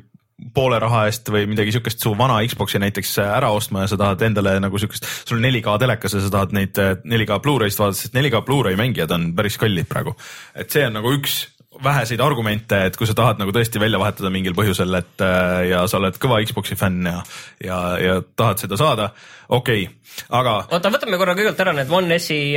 poole 0.54 0.76
raha 0.80 1.06
eest 1.08 1.30
või 1.32 1.46
midagi 1.48 1.72
siukest 1.72 2.02
su 2.04 2.12
vana 2.18 2.36
Xbox'i 2.44 2.80
näiteks 2.82 3.14
äh, 3.22 3.32
ära 3.38 3.50
ostma 3.56 3.84
ja 3.84 3.90
sa 3.92 3.98
tahad 4.00 4.22
endale 4.26 4.58
nagu 4.60 4.80
siukest, 4.80 5.08
sul 5.24 5.40
on 5.40 5.48
4K 5.48 5.78
telekas 5.80 6.16
ja 6.16 6.22
sa 6.24 6.32
tahad 6.34 6.52
neid 6.56 6.80
äh, 6.82 6.96
4K 7.00 7.40
Blu-ray'st 7.44 7.80
vaadata, 7.80 8.02
sest 8.02 8.16
4K 8.16 8.42
Blu-ray 8.44 8.76
mängijad 8.78 9.14
on 9.16 9.30
päris 9.36 9.56
kallid 9.60 9.88
praegu. 9.88 10.12
et 10.54 10.72
see 10.72 10.84
on 10.86 10.98
nagu 10.98 11.14
üks 11.16 11.46
väheseid 11.84 12.20
argumente, 12.24 12.78
et 12.88 12.94
kui 12.96 13.08
sa 13.08 13.14
tahad 13.16 13.40
nagu 13.40 13.52
tõesti 13.52 13.80
välja 13.80 14.00
vahetada 14.00 14.30
mingil 14.32 14.54
põhjusel, 14.56 14.92
et 14.96 15.24
äh, 15.24 15.62
ja 15.72 15.82
sa 15.88 16.00
oled 16.00 16.16
kõva 16.20 16.42
Xbox'i 16.44 16.76
fänn 16.76 17.08
ja, 17.08 17.22
ja, 17.64 17.80
ja 18.00 18.20
tahad 18.36 18.60
seda 18.60 18.80
saada, 18.80 19.10
okei 19.48 19.88
okay., 19.88 20.24
aga 20.36 20.58
oota, 20.70 20.92
võtame 20.92 21.20
korra 21.20 21.36
kõigepealt 21.36 21.64
ära 21.64 21.74
need 21.76 21.92
One 21.92 22.20
S-i, 22.20 22.54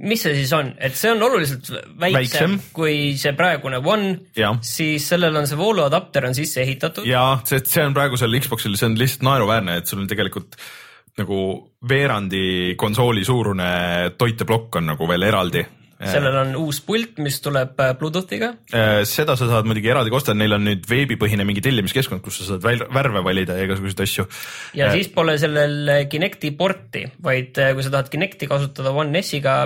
mis 0.00 0.22
see 0.24 0.36
siis 0.38 0.52
on, 0.56 0.72
et 0.80 0.96
see 0.96 1.10
on 1.12 1.22
oluliselt 1.26 1.68
väiksem, 1.70 2.14
Väiksem. 2.16 2.54
kui 2.76 2.94
see 3.20 3.32
praegune 3.36 3.80
One 3.84 4.12
siis 4.64 5.08
sellel 5.12 5.36
on 5.36 5.48
see 5.48 5.58
vooluadapter 5.60 6.28
on 6.30 6.36
sisse 6.36 6.62
ehitatud. 6.64 7.08
ja 7.08 7.40
sest 7.44 7.72
see 7.72 7.84
on 7.84 7.96
praegusel 7.96 8.38
Xbox'il, 8.40 8.78
see 8.80 8.88
on 8.88 8.96
lihtsalt 9.00 9.26
naeruväärne, 9.28 9.80
et 9.80 9.90
sul 9.90 10.00
on 10.02 10.08
tegelikult 10.10 10.56
nagu 11.20 11.40
veerandi 11.88 12.74
konsooli 12.80 13.24
suurune 13.26 13.70
toiteplokk 14.18 14.80
on 14.80 14.92
nagu 14.94 15.08
veel 15.10 15.28
eraldi. 15.28 15.64
Sellel 16.00 16.36
on 16.42 16.52
uus 16.62 16.80
pult, 16.84 17.18
mis 17.22 17.38
tuleb 17.44 17.78
äh, 17.82 17.92
Bluetoothiga. 17.98 18.52
seda 19.08 19.36
sa 19.36 19.48
saad 19.50 19.68
muidugi 19.68 19.90
eraldi 19.92 20.12
ka 20.12 20.20
osta, 20.20 20.34
neil 20.36 20.56
on 20.56 20.64
nüüd 20.68 20.86
veebipõhine 20.88 21.44
mingi 21.48 21.62
tellimiskeskkond, 21.64 22.22
kus 22.24 22.40
sa 22.40 22.52
saad 22.52 22.64
värve 22.94 23.22
valida 23.26 23.58
ja 23.58 23.66
igasuguseid 23.68 24.04
asju. 24.06 24.26
ja 24.78 24.88
äh. 24.88 24.96
siis 24.96 25.10
pole 25.14 25.36
sellel 25.40 26.06
Kinecti 26.10 26.52
porti, 26.56 27.04
vaid 27.22 27.58
äh, 27.60 27.74
kui 27.76 27.84
sa 27.86 27.92
tahad 27.96 28.12
Kinecti 28.12 28.48
kasutada 28.50 28.94
One 28.96 29.22
S-iga, 29.22 29.58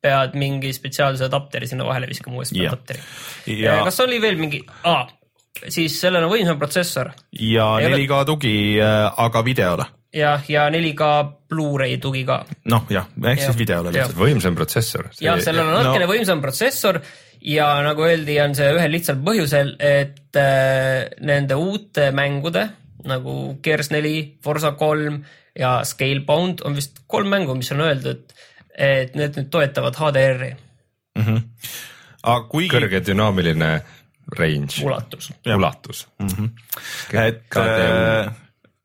pead 0.00 0.36
mingi 0.40 0.72
spetsiaalse 0.72 1.26
adapteri 1.28 1.68
sinna 1.68 1.86
vahele 1.88 2.08
viskama 2.10 2.40
USB 2.40 2.60
Jah. 2.60 2.74
adapteri. 2.74 3.00
ja, 3.60 3.80
kas 3.84 4.00
oli 4.04 4.20
veel 4.22 4.40
mingi 4.40 4.62
ah,, 4.88 5.08
siis 5.68 5.96
sellel 6.00 6.24
on 6.24 6.32
võimsam 6.32 6.60
protsessor 6.60 7.12
ja 7.36 7.72
ei 7.80 7.88
ole- 7.88 8.04
4K 8.04 8.20
tugi, 8.28 8.54
aga 8.80 9.44
videole. 9.44 9.88
ja, 10.14 10.34
ja 10.48 10.68
4K 10.72 11.08
Blu-ray 11.50 11.98
tugi 12.02 12.24
ka 12.28 12.42
noh, 12.72 12.86
jah, 12.92 13.08
ehk 13.16 13.40
Jah. 13.40 13.46
siis 13.46 13.58
videole 13.58 13.92
Jah. 13.92 14.06
lihtsalt. 14.06 14.20
võimsam 14.20 14.58
protsessor. 14.58 15.10
jah, 15.20 15.40
sellel 15.42 15.66
on 15.66 15.76
natukene 15.78 16.06
no. 16.06 16.12
võimsam 16.12 16.42
protsessor 16.44 17.00
ja 17.40 17.70
nagu 17.86 18.04
öeldi, 18.04 18.36
on 18.42 18.54
see 18.58 18.68
ühel 18.76 18.92
lihtsal 18.92 19.20
põhjusel, 19.24 19.74
et 19.78 20.40
äh, 20.40 21.08
nende 21.24 21.58
uute 21.58 22.10
mängude 22.16 22.68
nagu 23.08 23.36
Gears 23.64 23.88
neli, 23.94 24.16
Forsa 24.44 24.74
kolm 24.76 25.22
ja 25.56 25.78
Scalebound 25.88 26.60
on 26.68 26.76
vist 26.76 27.00
kolm 27.08 27.30
mängu, 27.32 27.54
mis 27.56 27.70
on 27.72 27.80
öeldud, 27.86 28.34
et 28.76 29.16
need 29.16 29.38
nüüd 29.38 29.48
toetavad 29.52 29.96
HDR-i 29.96 30.52
aga 32.20 32.44
kuigi, 32.50 32.70
kõrge 32.74 33.00
dünaamiline 33.04 33.70
range. 34.36 34.84
ulatus. 34.84 35.30
ulatus. 35.46 36.04
et 37.12 37.56
äh, 37.56 38.30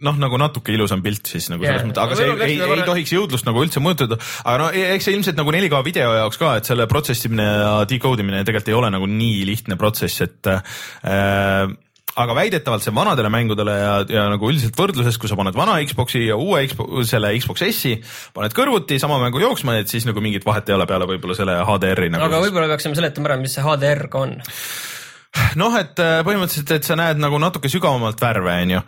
noh, 0.06 0.18
nagu 0.22 0.38
natuke 0.42 0.74
ilusam 0.76 1.02
pilt 1.06 1.28
siis 1.34 1.50
nagu 1.52 1.66
selles 1.66 1.82
Jaa. 1.84 1.90
mõttes, 1.90 2.04
aga 2.06 2.20
see 2.20 2.28
võib-olla 2.30 2.50
ei, 2.50 2.60
ei, 2.62 2.82
ei 2.84 2.90
tohiks 2.92 3.16
jõudlust 3.16 3.48
nagu 3.50 3.64
üldse 3.66 3.82
mõjutada, 3.84 4.20
aga 4.46 4.58
no 4.62 4.68
e- 4.74 4.90
eks 4.96 5.10
see 5.10 5.18
ilmselt 5.18 5.40
nagu 5.40 5.54
4K 5.56 5.82
video 5.88 6.12
jaoks 6.20 6.40
ka, 6.42 6.56
et 6.62 6.70
selle 6.70 6.86
protsessimine 6.92 7.46
ja 7.46 7.72
decode 7.90 8.24
imine 8.26 8.44
tegelikult 8.46 8.72
ei 8.72 8.78
ole 8.78 8.94
nagu 8.94 9.10
nii 9.10 9.42
lihtne 9.50 9.78
protsess, 9.82 10.22
et 10.26 10.52
äh, 10.54 11.74
aga 12.16 12.36
väidetavalt 12.38 12.84
see 12.86 12.94
vanadele 12.96 13.28
mängudele 13.34 13.74
ja, 13.76 13.94
ja 14.08 14.26
nagu 14.32 14.48
üldiselt 14.48 14.78
võrdluses, 14.80 15.18
kui 15.20 15.28
sa 15.32 15.36
paned 15.40 15.58
vana 15.58 15.76
Xbox'i 15.84 16.22
ja 16.30 16.38
uue 16.40 16.62
Xbox, 16.70 17.10
selle 17.12 17.34
Xbox 17.42 17.66
S-i, 17.76 17.96
paned 18.38 18.56
kõrvuti 18.56 19.00
sama 19.02 19.18
mängu 19.20 19.42
jooksma, 19.44 19.76
et 19.82 19.92
siis 19.92 20.08
nagu 20.08 20.24
mingit 20.24 20.46
vahet 20.48 20.70
ei 20.72 20.78
ole 20.78 20.88
peale 20.88 21.10
võib-olla 21.10 21.36
selle 21.36 21.58
HDR-i 21.68 22.12
nagu 22.14 22.24
aga 22.30 22.40
siis- 22.40 22.48
võib-olla 22.48 22.72
peaksime 22.72 22.96
seletama 23.02 23.34
ära, 23.34 23.40
mis 23.42 23.58
see 23.58 23.66
HDR 23.66 24.06
ka 24.14 24.24
on. 24.24 24.38
Noh, 25.60 25.76
et 25.80 26.00
äh, 26.02 26.22
põhimõtteliselt, 26.26 26.72
et 26.78 26.88
sa 26.88 26.98
näed 27.00 27.20
nagu 27.22 27.40
natuke 27.42 27.70
sügavamalt 27.72 28.22
värve, 28.22 28.56
onju, 28.66 28.82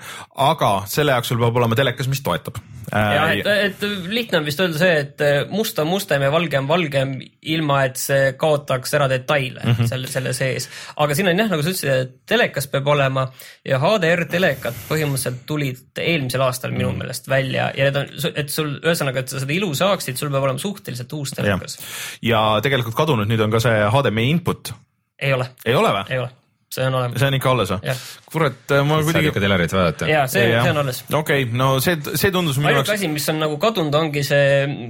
aga 0.47 0.71
selle 0.89 1.15
jaoks 1.15 1.31
sul 1.31 1.39
peab 1.41 1.59
olema 1.59 1.77
telekas, 1.77 2.09
mis 2.11 2.23
toetab. 2.23 2.59
jah, 2.87 3.33
et, 3.35 3.47
et 3.67 3.81
lihtne 4.07 4.39
on 4.39 4.47
vist 4.47 4.61
öelda 4.63 4.79
see, 4.79 4.99
et 5.03 5.51
must 5.51 5.79
on 5.83 5.89
mustem 5.89 6.23
ja 6.23 6.31
valge 6.31 6.59
on 6.59 6.69
valgem, 6.69 7.17
ilma 7.51 7.81
et 7.87 7.99
see 7.99 8.31
kaotaks 8.39 8.95
ära 8.95 9.09
detaile 9.11 9.59
mm 9.63 9.73
-hmm. 9.73 9.89
selle, 9.91 10.07
selle 10.07 10.33
sees. 10.33 10.69
aga 10.95 11.15
siin 11.15 11.27
on 11.27 11.43
jah, 11.43 11.51
nagu 11.51 11.63
sa 11.63 11.73
ütlesid, 11.73 11.91
et 12.05 12.15
telekas 12.25 12.67
peab 12.71 12.87
olema 12.87 13.27
ja 13.65 13.79
HDR 13.83 14.25
telekad 14.31 14.79
põhimõtteliselt 14.87 15.43
tulid 15.45 15.99
eelmisel 15.99 16.41
aastal 16.47 16.71
minu 16.71 16.89
-hmm. 16.91 17.03
meelest 17.03 17.29
välja 17.29 17.71
ja 17.75 17.89
need 17.89 17.95
on, 17.95 18.33
et 18.35 18.49
sul 18.49 18.77
ühesõnaga, 18.79 19.19
et 19.19 19.29
sa 19.29 19.43
seda 19.43 19.53
ilu 19.53 19.73
saaksid, 19.75 20.15
sul 20.15 20.31
peab 20.31 20.47
olema 20.47 20.59
suhteliselt 20.59 21.13
uus 21.13 21.35
telekas. 21.35 21.79
ja 22.21 22.59
tegelikult 22.63 22.95
kadunud 22.95 23.27
nüüd 23.27 23.43
on 23.43 23.51
ka 23.51 23.59
see 23.59 23.83
HDMI 23.91 24.29
input 24.29 24.73
ei 25.19 25.33
ole. 25.33 25.49
ei 25.65 25.75
ole 25.75 25.91
või? 25.91 26.03
ei 26.09 26.19
ole 26.19 26.36
see 26.69 26.85
on 26.85 26.93
olemas. 26.93 27.19
see 27.19 27.27
on 27.27 27.37
ikka 27.37 27.51
alles 27.51 27.69
või? 27.71 27.93
kurat, 28.27 28.73
ma 28.83 28.97
kuidagi. 28.99 29.13
saad 29.13 29.27
ikka 29.29 29.41
telerit 29.43 29.73
vaadata? 29.73 30.07
jaa, 30.11 30.25
see, 30.31 30.43
see 30.51 30.71
on 30.73 30.79
alles. 30.81 30.99
okei 31.07 31.45
okay,, 31.45 31.57
no 31.57 31.67
see, 31.83 31.95
see 32.19 32.31
tundus 32.35 32.59
minu 32.59 32.73
jaoks. 32.73 32.91
ainuke 32.91 32.97
asi, 32.99 33.09
mis 33.13 33.27
on 33.31 33.39
nagu 33.39 33.55
kadunud, 33.61 33.95
ongi 33.95 34.23
see 34.27 34.49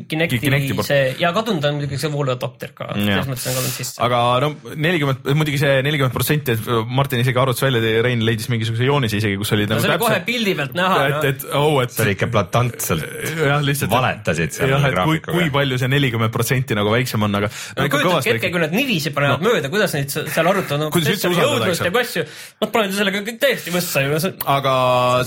Kinecti, 0.09 0.39
Kinecti 0.41 0.85
see 0.87 1.03
ja 1.21 1.29
kadunud 1.35 1.67
on 1.69 1.77
muidugi 1.77 1.99
see 2.01 2.09
voolu 2.13 2.33
adapter 2.33 2.73
ka, 2.77 2.89
selles 2.97 3.29
mõttes 3.29 3.45
on 3.51 3.57
kadunud 3.59 3.75
sisse. 3.75 3.99
aga 4.07 4.21
no 4.41 4.49
nelikümmend, 4.87 5.29
muidugi 5.37 5.61
see 5.61 5.75
nelikümmend 5.85 6.17
protsenti, 6.17 6.57
et 6.57 6.71
Martin 6.89 7.21
isegi 7.21 7.41
arvutas 7.43 7.61
välja, 7.67 8.01
Rein 8.07 8.25
leidis 8.25 8.49
mingisuguse 8.49 8.89
joonise 8.89 9.21
isegi, 9.21 9.37
kus 9.37 9.53
oli 9.53 9.69
no, 9.69 9.75
nagu 9.75 9.85
täpselt. 9.85 10.01
kohe 10.07 10.19
pildi 10.25 10.57
pealt 10.57 10.75
näha. 10.77 10.97
et, 11.11 11.29
et 11.29 11.47
oh, 11.53 11.77
et. 11.83 11.93
see 11.93 12.07
oli 12.07 12.17
ikka 12.17 12.31
platantselt. 12.33 13.05
jah, 13.37 13.61
lihtsalt. 13.61 13.93
valetasid 13.93 14.57
seal 14.57 14.73
jah, 14.73 14.89
et 14.89 14.97
kui, 15.03 15.21
kui 15.21 15.53
palju 15.53 15.77
see 15.77 15.93
nelikümmend 15.93 16.33
protsenti 16.33 16.77
nagu 16.77 16.89
väiksem 16.95 17.29
on, 17.29 17.37
aga. 17.37 17.53
no 17.77 17.87
kujutadki 17.93 18.33
hetke, 18.33 18.53
kui 18.55 18.65
nad 18.65 18.73
niiviisi 18.73 19.13
panevad 19.13 19.45
mööda, 19.45 19.69
kuidas 19.73 19.93
neid 19.93 20.09
seal 20.09 20.49
arutavad, 20.49 20.87
no 20.87 20.91
jõudlust 21.67 21.87
ja 21.87 21.91
asju, 22.01 22.23
nad 22.61 22.71
panevad 22.73 22.93
ju 22.93 22.99
sellega 22.99 23.21
kõik 23.27 23.39
täiesti 23.41 23.73
võssa 23.73 24.03
ju. 24.03 24.19
aga 24.55 24.75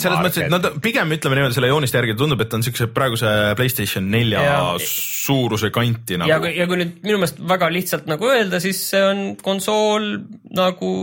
selles 0.03 0.23
mõttes, 0.25 0.45
et 0.47 0.53
nad 0.53 0.69
pigem 0.83 1.17
ütleme 1.17 1.39
niimoodi 1.39 1.59
selle 1.59 1.71
jooniste 1.71 2.01
järgi 2.01 2.17
tundub, 2.21 2.45
et 2.45 2.57
on 2.57 2.65
siukse 2.67 2.89
praeguse 2.95 3.35
Playstation 3.59 4.09
nelja 4.13 4.45
ja, 4.47 4.63
suuruse 4.85 5.73
kanti 5.75 6.19
nagu. 6.21 6.33
ja, 6.33 6.55
ja 6.63 6.69
kui 6.71 6.81
nüüd 6.81 7.05
minu 7.05 7.21
meelest 7.21 7.43
väga 7.53 7.71
lihtsalt 7.73 8.09
nagu 8.11 8.31
öelda, 8.31 8.63
siis 8.63 8.81
see 8.93 9.05
on 9.05 9.23
konsool 9.45 10.09
nagu. 10.57 10.95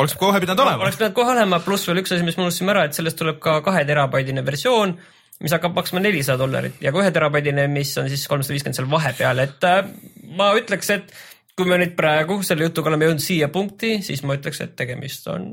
oleks 0.00 0.16
kohe 0.18 0.40
pidanud 0.42 0.64
olema. 0.64 0.88
oleks 0.88 0.98
pidanud 1.00 1.18
kohe 1.18 1.36
olema, 1.36 1.62
pluss 1.64 1.88
veel 1.88 2.02
üks 2.02 2.16
asi, 2.16 2.26
mis 2.26 2.40
me 2.40 2.48
unustasime 2.48 2.74
ära, 2.74 2.88
et 2.88 2.98
sellest 2.98 3.20
tuleb 3.20 3.40
ka 3.44 3.60
kahe 3.66 3.84
terabaidine 3.88 4.44
versioon 4.46 4.96
mis 5.38 5.54
hakkab 5.54 5.76
maksma 5.76 6.02
nelisada 6.02 6.40
dollarit 6.40 6.80
ja 6.82 6.90
ka 6.90 7.02
ühe 7.02 7.10
terabaidine, 7.14 7.68
mis 7.70 7.92
on 8.00 8.08
siis 8.10 8.24
kolmsada 8.30 8.56
viiskümmend 8.56 8.78
seal 8.78 8.88
vahepeal, 8.90 9.42
et 9.44 9.66
äh, 9.68 9.84
ma 10.38 10.50
ütleks, 10.58 10.90
et 10.96 11.12
kui 11.58 11.66
me 11.68 11.80
nüüd 11.80 11.96
praegu 11.98 12.38
selle 12.46 12.68
jutuga 12.68 12.92
oleme 12.92 13.08
jõudnud 13.08 13.24
siia 13.24 13.50
punkti, 13.52 13.98
siis 14.06 14.22
ma 14.26 14.38
ütleks, 14.38 14.62
et 14.64 14.76
tegemist 14.78 15.26
on 15.32 15.50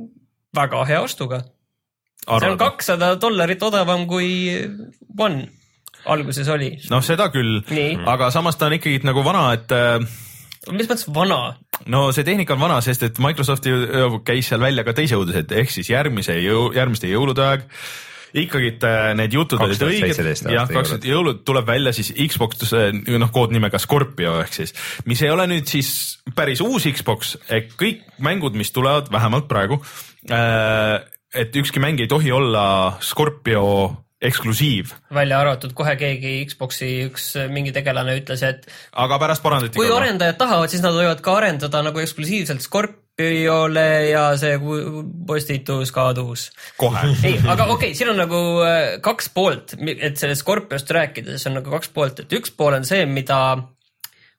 väga 0.56 0.86
hea 0.90 1.02
ostuga. 1.04 1.42
see 2.26 2.52
on 2.52 2.58
kakssada 2.62 3.16
dollarit 3.22 3.64
odavam 3.64 4.08
kui 4.10 4.30
One 5.18 5.48
alguses 6.06 6.50
oli. 6.54 6.76
noh, 6.92 7.04
seda 7.06 7.30
küll, 7.34 7.60
aga 8.06 8.30
samas 8.34 8.60
ta 8.60 8.70
on 8.70 8.78
ikkagi 8.78 9.02
nagu 9.08 9.24
vana, 9.26 9.48
et 9.58 9.74
äh, 9.76 10.00
mis 10.72 10.90
mõttes 10.90 11.08
vana? 11.14 11.58
no 11.92 12.08
see 12.16 12.26
tehnika 12.28 12.56
on 12.56 12.66
vana, 12.68 12.80
sest 12.86 13.06
et 13.10 13.22
Microsoft 13.22 13.66
ju 13.70 14.22
käis 14.26 14.50
seal 14.52 14.62
välja 14.64 14.86
ka 14.86 14.96
teise 14.98 15.18
uudise, 15.20 15.46
et 15.46 15.56
ehk 15.64 15.74
siis 15.74 15.90
järgmise 15.90 16.38
jõu, 16.42 16.70
järgmiste 16.78 17.10
jõulude 17.12 17.46
aeg 17.46 17.66
ikkagi 18.36 18.72
äh, 18.84 19.10
need 19.18 19.36
jutud 19.36 19.62
olid 19.64 19.84
õiged, 19.88 20.20
jah, 20.52 20.68
kaks 20.70 20.96
tuhat 20.96 21.08
jõulud 21.08 21.42
tuleb 21.48 21.68
välja 21.70 21.94
siis 21.96 22.12
Xbox 22.12 22.74
noh, 23.08 23.32
koodnimega 23.34 23.80
Scorpio 23.82 24.38
ehk 24.44 24.56
siis, 24.60 24.76
mis 25.10 25.24
ei 25.24 25.32
ole 25.34 25.48
nüüd 25.52 25.70
siis 25.72 25.90
päris 26.36 26.64
uus 26.66 26.88
Xbox, 26.90 27.36
kõik 27.80 28.04
mängud, 28.24 28.58
mis 28.60 28.74
tulevad 28.76 29.12
vähemalt 29.14 29.48
praegu 29.52 29.80
äh,, 30.32 30.98
et 31.36 31.56
ükski 31.56 31.84
mäng 31.84 32.02
ei 32.04 32.12
tohi 32.12 32.32
olla 32.36 32.66
Scorpio 33.04 33.66
eksklusiiv. 34.26 34.94
välja 35.14 35.40
arvatud 35.40 35.74
kohe 35.78 35.96
keegi 36.00 36.38
Xbox'i 36.50 36.92
üks 37.10 37.34
mingi 37.52 37.74
tegelane 37.76 38.18
ütles, 38.20 38.44
et. 38.48 38.68
aga 38.92 39.20
pärast 39.22 39.44
parandati. 39.44 39.78
kui 39.78 39.92
arendajad 39.92 40.40
tahavad, 40.40 40.72
siis 40.72 40.84
nad 40.86 40.96
võivad 40.96 41.24
ka 41.24 41.36
arendada 41.40 41.84
nagu 41.86 42.04
eksklusiivselt 42.04 42.64
Scorp-, 42.66 43.05
ei 43.20 43.50
ole 43.50 43.86
ja 44.10 44.24
see 44.40 44.58
postitus 45.28 45.92
kadus. 45.96 46.50
kohe. 46.78 47.08
ei, 47.24 47.38
aga 47.48 47.64
okei 47.64 47.76
okay,, 47.76 47.94
siin 47.96 48.12
on 48.12 48.20
nagu 48.20 48.42
äh, 48.66 48.98
kaks 49.04 49.30
poolt, 49.36 49.78
et 49.96 50.20
sellest 50.20 50.44
Scorpiost 50.44 50.92
rääkides 50.92 51.48
on 51.48 51.60
nagu 51.62 51.72
kaks 51.78 51.94
poolt, 51.96 52.26
et 52.26 52.36
üks 52.36 52.52
pool 52.52 52.76
on 52.76 52.88
see, 52.88 53.06
mida, 53.08 53.40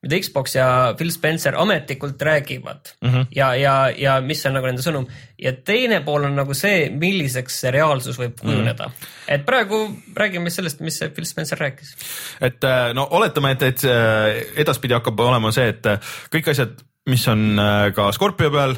mida 0.04 0.18
Xbox 0.20 0.58
ja 0.58 0.68
Phil 0.98 1.12
Spencer 1.14 1.56
ametlikult 1.56 2.22
räägivad 2.22 2.92
mm 3.00 3.14
-hmm. 3.14 3.26
ja, 3.36 3.54
ja, 3.56 3.76
ja 3.96 4.18
mis 4.20 4.44
on 4.46 4.58
nagu 4.58 4.68
nende 4.68 4.84
sõnum. 4.84 5.06
ja 5.38 5.52
teine 5.52 6.00
pool 6.04 6.24
on 6.28 6.36
nagu 6.36 6.54
see, 6.54 6.90
milliseks 6.90 7.60
see 7.60 7.70
reaalsus 7.70 8.18
võib 8.20 8.36
kujuneda 8.40 8.88
mm. 8.88 8.92
-hmm. 8.92 9.34
et 9.34 9.46
praegu 9.46 9.88
räägime 10.16 10.50
sellest, 10.50 10.80
mis 10.80 11.00
Phil 11.14 11.24
Spencer 11.24 11.58
rääkis. 11.58 11.96
et 12.40 12.64
äh, 12.64 12.92
no 12.94 13.08
oletame, 13.10 13.50
et, 13.50 13.62
et 13.62 13.84
äh, 13.84 14.44
edaspidi 14.56 14.94
hakkab 14.94 15.20
olema 15.20 15.52
see, 15.52 15.68
et 15.68 15.86
kõik 16.28 16.50
asjad 16.50 16.76
mis 17.10 17.28
on 17.32 17.46
äh, 17.58 17.90
ka 17.96 18.10
Scorpio 18.14 18.50
peal, 18.54 18.76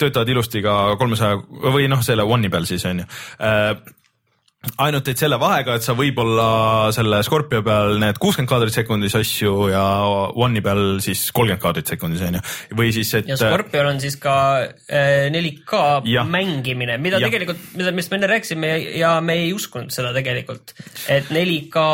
töötavad 0.00 0.28
ilusti 0.32 0.62
ka 0.64 0.96
kolmesaja 1.00 1.40
või 1.72 1.88
noh, 1.92 2.04
selle 2.04 2.24
One'i 2.24 2.52
peal 2.52 2.68
siis 2.68 2.84
on 2.88 3.02
ju 3.02 3.08
äh, 3.44 3.72
ainult 4.84 5.06
et 5.08 5.20
selle 5.20 5.38
vahega, 5.40 5.78
et 5.78 5.84
sa 5.84 5.94
võib-olla 5.96 6.90
selle 6.92 7.22
Scorpio 7.24 7.62
peal 7.64 7.94
need 8.00 8.18
kuuskümmend 8.20 8.50
kaadrit 8.50 8.76
sekundis 8.76 9.14
asju 9.16 9.54
ja 9.72 9.84
One'i 10.36 10.60
peal 10.64 10.98
siis 11.04 11.22
kolmkümmend 11.36 11.62
kaadrit 11.62 11.92
sekundis 11.94 12.24
on 12.26 12.36
ju, 12.36 12.42
või 12.76 12.90
siis, 12.92 13.12
et. 13.16 13.30
ja 13.30 13.38
Scorpiol 13.40 13.88
on 13.88 14.02
siis 14.02 14.18
ka 14.20 14.34
4K 15.32 15.80
äh, 16.02 16.28
mängimine, 16.28 16.98
mida 17.00 17.22
ja. 17.22 17.30
tegelikult, 17.32 17.64
mida, 17.72 17.94
millest 17.96 18.12
me 18.12 18.20
enne 18.20 18.30
rääkisime 18.34 18.74
ja 19.00 19.14
me 19.24 19.38
ei 19.46 19.54
uskunud 19.56 19.94
seda 19.94 20.12
tegelikult, 20.16 20.76
et 21.08 21.32
4K 21.32 21.86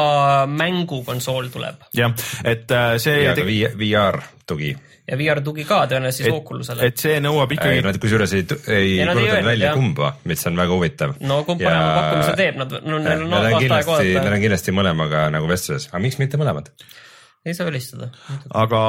mängukonsool 0.51 1.55
tuleb. 1.55 1.87
jah, 1.95 2.19
et 2.43 2.77
see. 3.03 3.23
ja 3.23 3.39
VR 3.79 4.23
tugi 4.47 4.75
ja 5.07 5.19
VR 5.19 5.41
tugi 5.45 5.65
ka 5.67 5.83
tõenäoliselt 5.91 6.27
siis 6.27 6.35
Oculusele. 6.35 6.91
et 6.91 7.01
see 7.01 7.19
nõuab 7.23 7.53
ikkagi. 7.55 7.83
Nad 7.87 7.99
kusjuures 8.03 8.35
ei, 8.37 8.45
ei 8.75 8.93
kuulutanud 9.07 9.49
välja 9.51 9.71
jah. 9.71 9.79
kumba, 9.79 10.13
mis 10.27 10.47
on 10.51 10.59
väga 10.59 10.79
huvitav. 10.79 11.17
no 11.21 11.43
kumb 11.47 11.63
ja... 11.63 11.71
parema 11.71 11.93
pakkumise 12.01 12.37
teeb, 12.41 12.61
nad, 12.63 12.77
no 12.83 13.01
neil 13.03 13.27
on 13.27 13.37
aasta 13.39 13.81
aega 13.81 13.97
oodata. 13.97 14.23
Neil 14.27 14.39
on 14.39 14.47
kindlasti 14.47 14.75
mõlemaga 14.77 15.27
nagu 15.35 15.51
vestluses, 15.51 15.91
aga 15.93 16.03
miks 16.03 16.19
mitte 16.23 16.41
mõlemad? 16.41 16.73
Ei 17.47 17.55
saa 17.55 17.67
välistada. 17.69 18.09
aga 18.51 18.81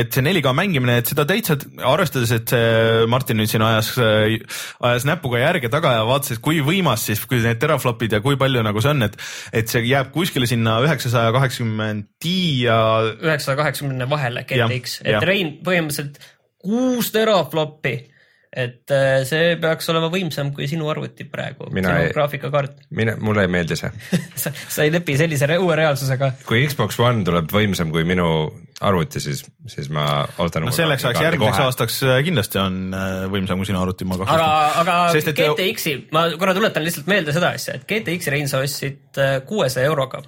et 0.00 0.14
see 0.14 0.24
4K 0.26 0.52
mängimine, 0.56 0.98
et 1.00 1.10
seda 1.10 1.24
täitsa 1.28 1.56
arvestades, 1.86 2.32
et 2.34 2.52
see 2.54 3.06
Martin 3.10 3.38
nüüd 3.40 3.50
siin 3.50 3.64
ajas, 3.64 3.92
ajas 3.98 5.06
näpuga 5.08 5.42
järge 5.42 5.70
taga 5.72 5.94
ja 5.98 6.04
vaatas, 6.08 6.36
et 6.36 6.42
kui 6.44 6.60
võimas 6.64 7.06
siis, 7.08 7.22
kui 7.28 7.40
need 7.44 7.60
teraflopid 7.62 8.18
ja 8.18 8.22
kui 8.24 8.38
palju 8.40 8.64
nagu 8.66 8.82
see 8.84 8.94
on, 8.96 9.06
et, 9.06 9.16
et 9.62 9.70
see 9.70 9.84
jääb 9.86 10.12
kuskile 10.14 10.48
sinna 10.50 10.78
üheksasaja 10.84 11.32
kaheksakümmend 11.36 12.08
Ti 12.18 12.38
ja. 12.66 12.78
üheksasaja 13.14 13.60
kaheksakümne 13.62 14.08
vahele 14.10 14.42
GTX, 14.48 15.00
et. 15.06 15.22
Rein 15.28 15.58
põhimõtteliselt 15.64 16.18
kuus 16.58 17.12
teraflopi 17.14 17.94
et 18.48 18.92
äh, 18.94 19.22
see 19.28 19.56
peaks 19.60 19.90
olema 19.92 20.08
võimsam 20.12 20.52
kui 20.56 20.68
sinu 20.70 20.88
arvuti 20.88 21.26
praegu, 21.28 21.68
sinu 21.68 21.90
ei, 21.92 22.12
graafikakaart. 22.14 22.86
mine, 22.96 23.16
mulle 23.20 23.44
ei 23.44 23.50
meeldi 23.52 23.76
see 23.76 23.90
sa, 24.42 24.52
sa 24.54 24.86
ei 24.86 24.92
lepi 24.94 25.18
sellise 25.20 25.50
uue 25.58 25.76
reaalsusega. 25.76 26.32
kui 26.48 26.64
Xbox 26.68 26.98
One 27.04 27.26
tuleb 27.28 27.52
võimsam 27.52 27.92
kui 27.94 28.06
minu 28.08 28.28
arvuti, 28.80 29.20
siis, 29.20 29.42
siis 29.68 29.90
ma 29.92 30.24
ootan. 30.40 30.68
no 30.68 30.72
selleks 30.74 31.04
ajaks 31.04 31.26
järgmiseks 31.26 31.62
aastaks 31.66 32.00
äh, 32.06 32.22
kindlasti 32.24 32.62
on 32.62 32.80
äh, 32.96 33.20
võimsam 33.32 33.60
kui 33.60 33.68
sinu 33.68 33.82
arvuti, 33.82 34.08
ma 34.08 34.20
kahtlust. 34.20 34.40
aga, 34.40 34.82
aga 34.84 34.98
Sest, 35.16 35.32
et... 35.34 35.42
GTX-i, 35.44 35.96
ma 36.16 36.28
korra 36.40 36.56
tuletan 36.56 36.86
lihtsalt 36.86 37.10
meelde 37.10 37.36
seda 37.36 37.52
asja, 37.58 37.76
et 37.76 37.88
GTX-i 37.90 38.36
Rein 38.36 38.48
sa 38.50 38.62
ostsid 38.64 39.20
kuuesaja 39.48 39.90
euroga 39.92 40.24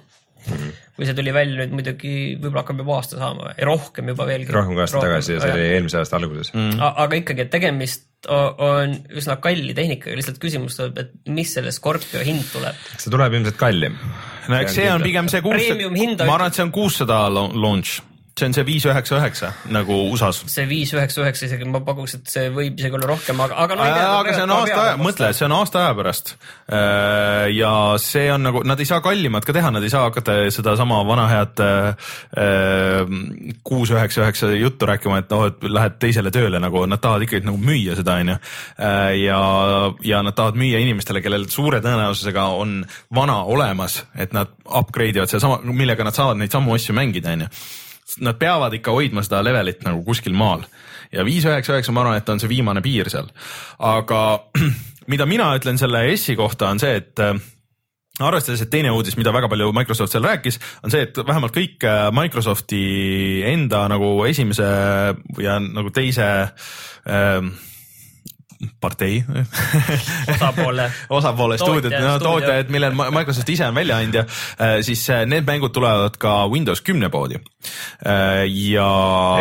-hmm 0.47 0.79
kui 1.01 1.07
see 1.09 1.17
tuli 1.17 1.31
välja 1.33 1.63
nüüd 1.63 1.71
muidugi, 1.73 2.13
võib-olla 2.37 2.61
hakkab 2.61 2.81
juba 2.83 2.97
aasta 2.99 3.17
saama 3.17 3.47
või? 3.47 3.65
Rohkem 3.65 4.11
juba 4.11 4.27
veelgi. 4.29 4.53
rohkem 4.53 4.75
kui 4.77 4.83
aasta 4.83 5.01
tagasi 5.01 5.33
ja 5.33 5.39
see 5.41 5.53
oli 5.55 5.63
eelmise 5.77 5.97
aasta 5.97 6.19
alguses. 6.19 6.51
Mm.. 6.53 6.83
aga 7.05 7.17
ikkagi, 7.17 7.45
et 7.47 7.51
tegemist 7.53 8.29
on 8.29 8.93
üsna 9.17 9.39
kalli 9.41 9.73
tehnikaga, 9.77 10.13
lihtsalt 10.19 10.37
küsimus 10.43 10.77
tuleb, 10.77 10.99
et 11.01 11.33
mis 11.33 11.55
selle 11.57 11.73
Scorpio 11.73 12.21
hind 12.27 12.45
tuleb? 12.51 12.77
see 13.01 13.09
tuleb 13.13 13.39
ilmselt 13.39 13.57
kallim. 13.57 13.97
no 14.45 14.59
eks 14.59 14.77
see 14.77 14.87
on 14.93 15.01
pigem 15.01 15.31
see 15.33 15.41
kuussada, 15.41 15.89
ma 15.89 16.37
arvan, 16.37 16.51
et 16.51 16.59
see 16.59 16.67
on 16.67 16.75
kuussada 16.75 17.23
launch 17.33 17.97
see 18.39 18.47
on 18.47 18.53
see 18.55 18.63
viis 18.65 18.85
üheksa 18.87 19.17
üheksa 19.19 19.49
nagu 19.73 19.95
USA-s. 20.11 20.45
see 20.51 20.63
viis 20.69 20.91
üheksa 20.95 21.21
üheksa 21.23 21.47
isegi 21.47 21.67
ma 21.69 21.81
pakuks, 21.85 22.15
et 22.17 22.31
see 22.31 22.47
võib 22.53 22.79
isegi 22.79 22.95
olla 22.97 23.09
rohkem, 23.11 23.41
aga, 23.43 23.57
aga 23.65 23.77
no 23.77 23.85
ei 23.85 23.93
tea. 23.95 24.11
aga 24.19 24.35
see 24.35 24.45
on 24.45 24.53
aasta 24.55 24.77
aja, 24.83 24.93
mõtle, 25.01 25.31
see 25.35 25.47
on 25.47 25.55
aasta 25.57 25.81
aja 25.81 25.97
pärast. 25.97 26.31
Äh, 26.71 27.49
ja 27.57 27.73
see 28.01 28.29
on 28.31 28.45
nagu, 28.47 28.63
nad 28.67 28.79
ei 28.79 28.87
saa 28.87 29.01
kallimat 29.03 29.47
ka 29.47 29.55
teha, 29.57 29.73
nad 29.75 29.83
ei 29.83 29.91
saa 29.93 30.05
hakata 30.07 30.37
sedasama 30.53 31.01
vana 31.07 31.27
head 31.31 31.63
äh, 31.65 32.07
kuus 33.67 33.91
üheksa 33.93 34.23
üheksa 34.23 34.53
juttu 34.55 34.89
rääkima, 34.89 35.21
et 35.21 35.35
noh, 35.35 35.45
et 35.51 35.67
lähed 35.67 35.99
teisele 36.01 36.33
tööle 36.33 36.63
nagu, 36.63 36.85
nad 36.89 37.03
tahavad 37.03 37.27
ikkagi 37.27 37.49
nagu 37.49 37.59
müüa 37.61 37.99
seda, 37.99 38.17
onju. 38.23 38.39
Äh, 38.79 39.11
ja, 39.25 39.43
ja 40.07 40.23
nad 40.25 40.39
tahavad 40.39 40.59
müüa 40.61 40.81
inimestele, 40.81 41.23
kellel 41.25 41.49
suure 41.51 41.83
tõenäosusega 41.83 42.47
on 42.63 42.79
vana 43.13 43.41
olemas, 43.43 44.01
et 44.15 44.33
nad 44.35 44.55
upgrade 44.65 45.19
ivad 45.19 45.31
sedasama, 45.31 45.61
millega 45.75 46.07
nad 46.07 46.15
saavad 46.15 46.39
neid 46.39 46.53
samu 46.53 46.79
asju 46.79 46.95
mängida, 46.95 47.35
onju 47.35 47.51
nad 48.19 48.39
peavad 48.39 48.73
ikka 48.75 48.91
hoidma 48.95 49.23
seda 49.23 49.43
levelit 49.45 49.85
nagu 49.87 50.03
kuskil 50.03 50.35
maal 50.37 50.65
ja 51.11 51.25
viis 51.27 51.45
üheksa 51.47 51.75
üheksa, 51.75 51.93
ma 51.95 52.03
arvan, 52.05 52.19
et 52.19 52.29
on 52.29 52.41
see 52.41 52.51
viimane 52.51 52.83
piir 52.83 53.09
seal. 53.11 53.29
aga 53.79 54.21
mida 55.11 55.27
mina 55.29 55.51
ütlen 55.57 55.79
selle 55.81 56.05
S-i 56.15 56.35
kohta 56.39 56.71
on 56.71 56.79
see, 56.81 56.95
et 57.01 57.19
äh, 57.23 57.35
arvestades, 58.19 58.63
et 58.63 58.71
teine 58.71 58.91
uudis, 58.95 59.17
mida 59.19 59.33
väga 59.33 59.49
palju 59.51 59.71
Microsoft 59.75 60.13
seal 60.13 60.25
rääkis, 60.27 60.59
on 60.83 60.93
see, 60.93 61.07
et 61.07 61.17
vähemalt 61.27 61.55
kõik 61.55 61.83
äh, 61.87 62.07
Microsofti 62.15 62.83
enda 63.51 63.85
nagu 63.91 64.13
esimese 64.29 64.69
ja 65.41 65.59
nagu 65.63 65.93
teise 65.95 66.29
äh, 66.41 67.51
partei 68.81 69.21
osapoole 70.35 70.87
osapoole 71.17 71.57
stuudiot, 71.61 71.95
no 72.03 72.17
tootjad, 72.21 72.69
millel 72.73 72.95
Microsoft 72.97 73.49
ise 73.53 73.67
on 73.67 73.77
väljaandja, 73.77 74.25
äh, 74.25 74.75
siis 74.85 75.03
äh, 75.13 75.23
need 75.29 75.47
mängud 75.47 75.73
tulevad 75.75 76.17
ka 76.21 76.35
Windows 76.51 76.83
kümne 76.85 77.09
poodi. 77.13 77.39
Äh, 78.05 78.45
ja. 78.49 78.89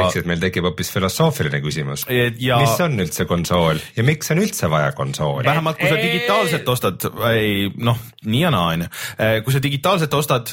ehk 0.02 0.16
siis 0.16 0.28
meil 0.28 0.42
tekib 0.42 0.68
hoopis 0.68 0.92
filosoofiline 0.92 1.62
küsimus 1.64 2.06
ja.... 2.10 2.58
mis 2.60 2.80
on 2.84 2.98
üldse 3.00 3.24
konsool 3.28 3.80
ja 3.96 4.04
miks 4.06 4.32
on 4.34 4.42
üldse 4.42 4.68
vaja 4.70 4.92
konsooli? 4.96 5.48
vähemalt 5.48 5.80
kui 5.80 5.88
sa 5.88 6.00
digitaalselt 6.00 6.68
ostad, 6.68 7.06
ei 7.32 7.70
noh, 7.80 8.00
nii 8.26 8.42
ja 8.44 8.52
naa 8.54 8.74
on 8.74 8.84
ju, 8.86 8.90
kui 9.46 9.56
sa 9.56 9.62
digitaalselt 9.64 10.18
ostad 10.20 10.52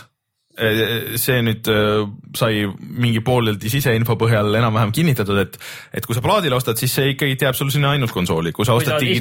see 1.21 1.41
nüüd 1.45 1.67
eh, 1.69 2.03
sai 2.37 2.65
mingi 2.79 3.21
pooleldi 3.25 3.69
siseinfo 3.71 4.17
põhjal 4.19 4.49
enam-vähem 4.57 4.93
kinnitatud, 4.95 5.37
et, 5.43 5.57
et 5.93 6.05
kui 6.07 6.17
sa 6.17 6.23
plaadile 6.25 6.57
ostad, 6.57 6.79
siis 6.81 6.95
see 6.97 7.13
ikkagi 7.13 7.37
teab 7.39 7.57
sul 7.57 7.69
sinna 7.73 7.93
ainult 7.93 8.13
konsooli, 8.15 8.53
kui 8.55 8.65
sa 8.65 8.77
ostad. 8.77 8.97
digi... 9.01 9.19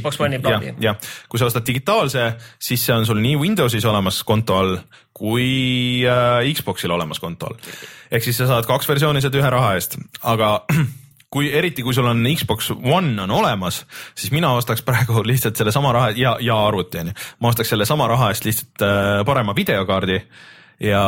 Jah, 0.83 0.97
kui 1.29 1.41
sa 1.41 1.51
ostad 1.51 1.67
digitaalse, 1.69 2.29
siis 2.69 2.85
see 2.89 2.97
on 2.97 3.09
sul 3.09 3.21
nii 3.21 3.37
Windowsis 3.43 3.85
olemas 3.89 4.23
konto 4.27 4.57
all 4.57 4.79
kui 5.17 6.05
äh, 6.05 6.45
Xboxil 6.53 6.93
olemas 6.93 7.21
konto 7.21 7.49
all. 7.49 7.61
ehk 8.13 8.25
siis 8.25 8.37
sa 8.37 8.49
saad 8.51 8.69
kaks 8.69 8.89
versiooni 8.89 9.23
sealt 9.25 9.37
ühe 9.39 9.51
raha 9.53 9.75
eest, 9.79 9.97
aga 10.29 10.59
kui 11.33 11.49
eriti, 11.53 11.85
kui 11.85 11.95
sul 11.97 12.09
on 12.09 12.21
Xbox 12.33 12.71
One 12.77 13.17
on 13.25 13.33
olemas, 13.33 13.83
siis 14.17 14.33
mina 14.33 14.53
ostaks 14.57 14.85
praegu 14.87 15.25
lihtsalt 15.31 15.57
sellesama 15.57 15.93
raha 15.97 16.13
ja, 16.17 16.37
ja 16.41 16.59
arvuti 16.67 17.01
on 17.01 17.13
ju, 17.13 17.17
ma 17.41 17.53
ostaks 17.53 17.73
sellesama 17.73 18.09
raha 18.13 18.33
eest 18.35 18.49
lihtsalt 18.49 18.85
äh, 18.85 19.25
parema 19.29 19.57
videokaardi 19.57 20.21
ja 20.81 21.03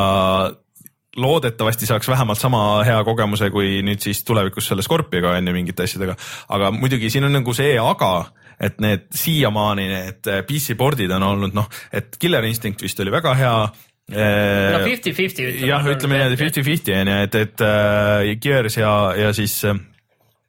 loodetavasti 1.19 1.87
saaks 1.87 2.09
vähemalt 2.09 2.39
sama 2.39 2.85
hea 2.87 2.99
kogemuse 3.05 3.51
kui 3.51 3.81
nüüd 3.87 4.03
siis 4.03 4.23
tulevikus 4.25 4.69
selle 4.71 4.85
Scorpioga 4.87 5.35
on 5.39 5.51
ju 5.51 5.55
mingite 5.57 5.87
asjadega, 5.89 6.15
aga 6.55 6.71
muidugi 6.75 7.11
siin 7.11 7.27
on 7.29 7.35
nagu 7.41 7.55
see 7.57 7.75
aga, 7.81 8.13
et 8.61 8.79
need 8.83 9.09
siiamaani 9.15 9.89
need 9.91 10.33
PC 10.49 10.79
pordid 10.79 11.13
on 11.17 11.27
olnud 11.33 11.57
noh, 11.57 11.69
et 11.93 12.17
Killer 12.21 12.47
Instinct 12.49 12.83
vist 12.85 13.01
oli 13.03 13.15
väga 13.15 13.35
hea 13.39 13.55
no 14.09 14.81
fifty-fifty 14.87 15.45
ütleme. 15.51 15.69
jah, 15.69 15.85
ütleme 15.93 16.17
niimoodi 16.17 16.41
fifty-fifty 16.41 16.95
on 16.97 17.13
ju, 17.13 17.21
et, 17.27 17.39
et 17.45 17.65
äh, 17.67 18.35
Gears 18.41 18.79
ja, 18.81 18.93
ja 19.19 19.33
siis 19.37 19.61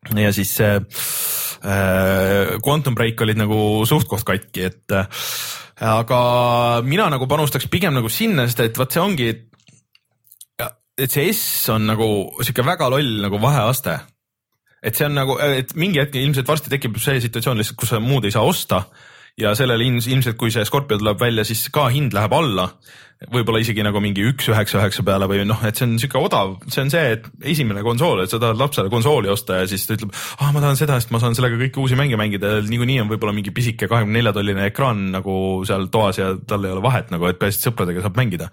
ja 0.07 0.31
siis 0.35 0.51
see 0.59 0.77
äh, 0.79 2.57
Quantum 2.63 2.95
Break 2.95 3.21
olid 3.21 3.39
nagu 3.39 3.85
suht-koht 3.89 4.25
katki, 4.27 4.69
et 4.69 4.95
äh, 4.95 5.07
aga 5.83 6.19
mina 6.85 7.09
nagu 7.11 7.27
panustaks 7.27 7.67
pigem 7.71 7.95
nagu 7.97 8.11
sinna, 8.11 8.47
sest 8.47 8.63
et 8.63 8.79
vot 8.79 8.91
see 8.91 9.03
ongi, 9.03 9.29
et 10.99 11.11
see 11.11 11.29
S 11.31 11.69
on 11.73 11.85
nagu 11.87 12.07
sihuke 12.41 12.65
väga 12.67 12.89
loll 12.91 13.19
nagu 13.23 13.39
vaheaste. 13.41 13.99
et 14.83 14.95
see 14.95 15.05
on 15.09 15.15
nagu, 15.15 15.35
et 15.43 15.75
mingi 15.75 15.99
hetk 15.99 16.15
ilmselt 16.15 16.47
varsti 16.47 16.71
tekib 16.71 16.95
see 17.03 17.19
situatsioon 17.19 17.59
lihtsalt, 17.59 17.79
kus 17.79 17.89
sa 17.91 17.99
muud 17.99 18.23
ei 18.23 18.31
saa 18.31 18.47
osta 18.47 18.85
ja 19.39 19.53
sellele 19.57 19.85
ilmselt, 19.87 20.37
kui 20.39 20.51
see 20.53 20.65
Scorpio 20.67 20.99
tuleb 20.99 21.19
välja, 21.21 21.45
siis 21.47 21.67
ka 21.73 21.87
hind 21.93 22.15
läheb 22.15 22.33
alla 22.35 22.69
võib-olla 23.27 23.59
isegi 23.59 23.83
nagu 23.83 23.99
mingi 23.99 24.23
üks 24.29 24.47
üheksa 24.47 24.77
üheksa 24.79 25.03
peale 25.03 25.27
või 25.27 25.41
noh, 25.47 25.59
et 25.67 25.75
see 25.75 25.85
on 25.89 25.97
sihuke 25.99 26.21
odav, 26.23 26.53
see 26.71 26.85
on 26.85 26.91
see, 26.93 27.17
et 27.17 27.25
esimene 27.51 27.81
konsool, 27.83 28.21
et 28.23 28.31
sa 28.31 28.39
tahad 28.39 28.59
lapsele 28.59 28.91
konsooli 28.91 29.31
osta 29.31 29.59
ja 29.59 29.65
siis 29.67 29.83
ta 29.87 29.97
ütleb, 29.97 30.13
ah 30.39 30.53
ma 30.55 30.63
tahan 30.63 30.79
seda, 30.79 30.95
sest 31.01 31.11
ma 31.11 31.19
saan 31.19 31.35
sellega 31.35 31.59
kõiki 31.59 31.83
uusi 31.83 31.99
mänge 31.99 32.19
mängida 32.19 32.53
ja 32.53 32.61
niikuinii 32.63 33.01
on 33.03 33.11
võib-olla 33.11 33.35
mingi 33.35 33.51
pisike 33.55 33.89
kahekümne 33.91 34.21
nelja 34.21 34.33
tolline 34.37 34.69
ekraan 34.71 35.09
nagu 35.17 35.35
seal 35.67 35.89
toas 35.91 36.21
ja 36.21 36.31
tal 36.47 36.63
ei 36.63 36.71
ole 36.71 36.85
vahet 36.85 37.11
nagu, 37.11 37.27
et 37.27 37.41
peaasi, 37.41 37.59
et 37.59 37.67
sõpradega 37.67 38.05
saab 38.05 38.21
mängida. 38.21 38.47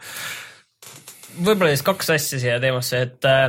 võib-olla 1.36 1.70
siis 1.70 1.86
kaks 1.86 2.10
asja 2.16 2.42
siia 2.42 2.58
teemasse, 2.62 3.04
et 3.06 3.30
äh, 3.30 3.46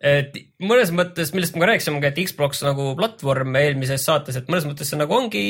et 0.00 0.34
mõnes 0.60 0.90
mõttes, 0.94 1.32
millest 1.34 1.56
me 1.56 1.62
ka 1.62 1.70
rääkisime, 1.70 2.00
et 2.04 2.18
Xbox 2.28 2.60
nagu 2.66 2.90
platvorm 2.98 3.56
eelmises 3.60 4.04
saates, 4.04 4.36
et 4.36 4.50
mõnes 4.52 4.66
mõttes 4.68 4.90
see 4.90 5.00
nagu 5.00 5.16
ongi 5.16 5.46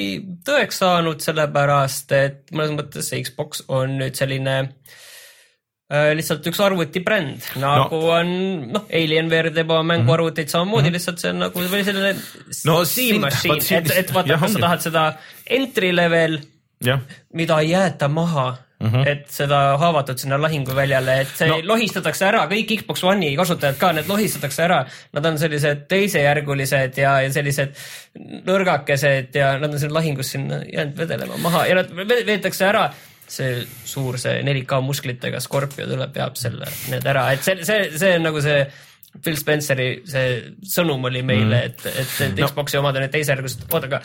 tõeks 0.47 0.83
saanud, 0.83 1.23
sellepärast 1.25 2.15
et 2.17 2.55
mõnes 2.55 2.77
mõttes 2.77 3.11
see 3.11 3.25
Xbox 3.27 3.65
on 3.67 3.97
nüüd 4.01 4.19
selline 4.19 4.57
äh, 4.63 6.13
lihtsalt 6.19 6.47
üks 6.47 6.61
arvutibränd, 6.63 7.49
nagu 7.63 8.03
no. 8.03 8.13
on 8.19 8.35
noh, 8.77 8.87
Alienware 8.87 9.55
teeb 9.57 9.73
oma 9.75 9.87
mänguarvuteid 9.95 10.53
samamoodi 10.53 10.87
mm, 10.87 10.89
-hmm. 10.89 10.99
lihtsalt 11.01 11.25
see 11.25 11.33
on 11.35 11.43
nagu 11.47 11.67
selline 11.73 12.13
no, 12.71 12.85
Steam 12.85 13.27
machine, 13.27 13.81
et, 13.81 13.97
et 14.05 14.15
vaata, 14.15 14.39
kas 14.43 14.55
sa 14.55 14.63
tahad 14.69 14.87
seda 14.87 15.09
entry 15.59 15.91
level, 15.95 16.39
mida 17.35 17.61
ei 17.65 17.75
jäeta 17.75 18.09
maha 18.09 18.53
Mm 18.77 18.91
-hmm. 18.93 19.09
et 19.09 19.31
seda 19.33 19.59
haavatud 19.81 20.19
sinna 20.21 20.37
lahinguväljale, 20.37 21.21
et 21.21 21.31
see 21.39 21.49
no. 21.49 21.57
lohistatakse 21.65 22.27
ära, 22.29 22.43
kõik 22.51 22.75
Xbox 22.83 23.05
One'i 23.09 23.37
kasutajad 23.37 23.79
ka, 23.81 23.93
need 23.97 24.09
lohistatakse 24.09 24.63
ära. 24.63 24.83
Nad 25.17 25.27
on 25.27 25.39
sellised 25.39 25.87
teisejärgulised 25.89 26.99
ja, 27.01 27.21
ja 27.25 27.33
sellised 27.33 27.73
nõrgakesed 28.45 29.33
ja 29.35 29.55
nad 29.59 29.73
on 29.73 29.81
siin 29.81 29.95
lahingus 29.95 30.35
sinna 30.37 30.61
jäänud 30.73 30.99
vedelema 30.99 31.37
maha 31.41 31.67
ja 31.67 31.75
nad 31.81 31.89
veetakse 32.27 32.69
ära 32.69 32.91
see 33.29 33.65
suur, 33.85 34.19
see 34.19 34.43
4K 34.43 34.81
musklitega 34.85 35.41
Scorpio 35.41 35.87
tuleb, 35.89 36.13
peab 36.15 36.37
selle, 36.39 36.69
need 36.93 37.07
ära, 37.07 37.31
et 37.35 37.43
see, 37.43 37.65
see, 37.67 37.91
see 37.99 38.15
on 38.19 38.29
nagu 38.29 38.43
see 38.45 38.61
Phil 39.23 39.37
Spenceri 39.41 39.89
see 40.09 40.39
sõnum 40.69 41.05
oli 41.09 41.23
meile 41.27 41.63
mm., 41.63 41.67
et, 41.71 41.87
et, 42.05 42.17
et 42.29 42.41
Xbox'i 42.45 42.77
no. 42.77 42.85
omad 42.85 42.99
on 42.99 43.07
need 43.07 43.15
teisejärgulised, 43.17 43.67
oota, 43.71 43.89
aga 43.89 44.03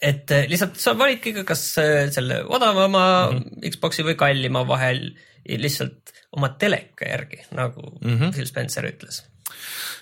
et 0.00 0.32
eh, 0.34 0.46
lihtsalt 0.50 0.78
sa 0.80 0.94
validki 0.98 1.32
ka, 1.38 1.46
kas 1.48 1.64
eh, 1.80 2.10
selle 2.12 2.42
odavama 2.48 3.04
mm 3.30 3.38
-hmm. 3.38 3.72
Xbox'i 3.74 4.04
või 4.04 4.16
kallima 4.20 4.66
vahel 4.68 5.10
lihtsalt 5.44 6.12
oma 6.36 6.52
teleka 6.60 7.08
järgi, 7.08 7.40
nagu 7.56 7.82
mm 8.00 8.18
-hmm. 8.18 8.32
Phil 8.34 8.46
Spencer 8.46 8.84
ütles. 8.84 9.24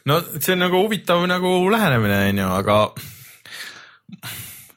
no 0.04 0.20
see 0.40 0.52
on 0.52 0.58
nagu 0.58 0.82
huvitav 0.82 1.26
nagu 1.26 1.70
lähenemine, 1.70 2.28
on 2.28 2.38
ju, 2.38 2.48
aga 2.58 2.76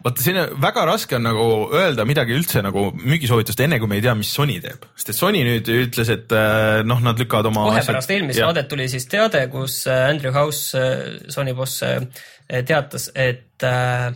vaata, 0.04 0.22
siin 0.22 0.38
väga 0.62 0.86
raske 0.86 1.16
on 1.16 1.24
nagu 1.24 1.70
öelda 1.74 2.06
midagi 2.06 2.34
üldse 2.34 2.62
nagu 2.62 2.92
müügisoovitust, 2.94 3.60
enne 3.60 3.80
kui 3.80 3.88
me 3.88 3.96
ei 3.96 4.02
tea, 4.02 4.16
mis 4.16 4.34
Sony 4.34 4.62
teeb, 4.62 4.86
sest 4.96 5.10
et 5.10 5.16
Sony 5.16 5.44
nüüd 5.44 5.68
ütles, 5.68 6.10
et 6.10 6.32
eh, 6.32 6.84
noh, 6.84 7.02
nad 7.02 7.20
lükkavad 7.20 7.46
oma. 7.46 7.66
kohe 7.70 7.86
pärast 7.86 8.12
eelmist 8.12 8.40
saadet 8.40 8.68
tuli 8.68 8.88
siis 8.88 9.06
teade, 9.06 9.48
kus 9.48 9.88
Andrew 9.88 10.34
House, 10.34 10.78
Sony 11.28 11.54
boss 11.54 11.84
teatas, 12.68 13.12
et 13.16 13.64
äh, 13.64 14.14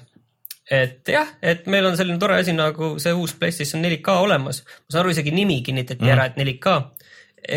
et 0.71 1.09
jah, 1.13 1.27
et 1.45 1.65
meil 1.69 1.85
on 1.85 1.97
selline 1.97 2.19
tore 2.21 2.39
asi 2.41 2.53
nagu 2.55 2.95
see 3.01 3.13
uus 3.13 3.35
PlayStation 3.37 3.83
4K 3.85 4.19
olemas. 4.25 4.63
ma 4.65 4.93
saan 4.93 5.03
aru, 5.03 5.13
isegi 5.13 5.33
nimi 5.35 5.61
kinnitati 5.65 6.01
mm. 6.01 6.13
ära, 6.15 6.29
et 6.29 6.39
4K. 6.41 6.77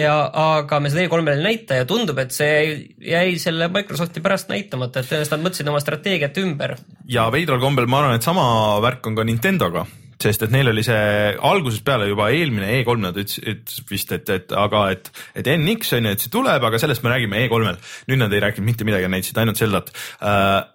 ja, 0.03 0.17
aga 0.29 0.81
me 0.85 0.91
seda 0.93 1.07
E3-l 1.07 1.33
ei 1.33 1.45
näita 1.47 1.79
ja 1.81 1.87
tundub, 1.89 2.19
et 2.21 2.35
see 2.37 2.59
jäi 3.01 3.39
selle 3.41 3.71
Microsofti 3.73 4.25
pärast 4.25 4.53
näitamata, 4.53 5.01
et 5.01 5.09
tõenäoliselt 5.09 5.39
nad 5.39 5.47
mõtlesid 5.47 5.73
oma 5.73 5.81
strateegiat 5.85 6.43
ümber. 6.45 6.77
ja 7.09 7.31
veidral 7.33 7.63
kombel 7.65 7.89
ma 7.89 8.03
arvan, 8.03 8.21
et 8.21 8.29
sama 8.29 8.45
värk 8.85 9.09
on 9.09 9.17
ka 9.17 9.27
Nintendoga 9.29 9.87
sest 10.19 10.43
et 10.43 10.51
neil 10.51 10.67
oli 10.73 10.83
see 10.83 11.35
algusest 11.47 11.85
peale 11.87 12.09
juba 12.11 12.29
eelmine 12.35 12.73
E3 12.81 13.03
nad 13.05 13.19
ütles, 13.23 13.39
ütles 13.39 13.85
vist, 13.87 14.11
et, 14.17 14.31
et 14.35 14.55
aga 14.57 14.89
et, 14.95 15.13
et 15.39 15.51
NX 15.55 15.95
on 15.95 16.09
ju, 16.09 16.15
et 16.17 16.25
see 16.25 16.33
tuleb, 16.35 16.65
aga 16.69 16.81
sellest 16.83 17.05
me 17.05 17.13
räägime 17.13 17.45
E3-l. 17.45 17.79
nüüd 18.11 18.21
nad 18.21 18.35
ei 18.35 18.43
rääkinud 18.43 18.67
mitte 18.67 18.89
midagi, 18.89 19.11
näitasid 19.13 19.39
ainult 19.39 19.63
Zeldat 19.63 19.93
uh, 19.95 20.67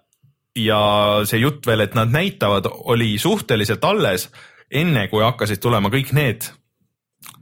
ja 0.58 0.80
see 1.26 1.40
jutt 1.42 1.66
veel, 1.66 1.84
et 1.84 1.96
nad 1.98 2.12
näitavad, 2.12 2.68
oli 2.90 3.14
suhteliselt 3.18 3.84
alles, 3.84 4.28
enne 4.70 5.08
kui 5.10 5.24
hakkasid 5.24 5.62
tulema 5.62 5.90
kõik 5.92 6.12
need 6.16 6.46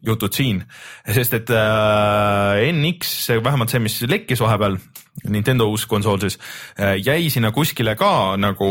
jutud 0.07 0.35
siin, 0.35 0.63
sest 1.15 1.35
et 1.39 1.51
äh, 1.55 2.63
NX, 2.73 3.15
vähemalt 3.43 3.71
see, 3.71 3.83
mis 3.83 4.01
lekkis 4.09 4.43
vahepeal, 4.43 4.79
Nintendo 5.29 5.69
uus 5.71 5.85
konsool 5.87 6.23
siis 6.23 6.39
äh,, 6.81 6.97
jäi 7.03 7.31
sinna 7.31 7.53
kuskile 7.55 7.95
ka 7.99 8.35
nagu 8.41 8.69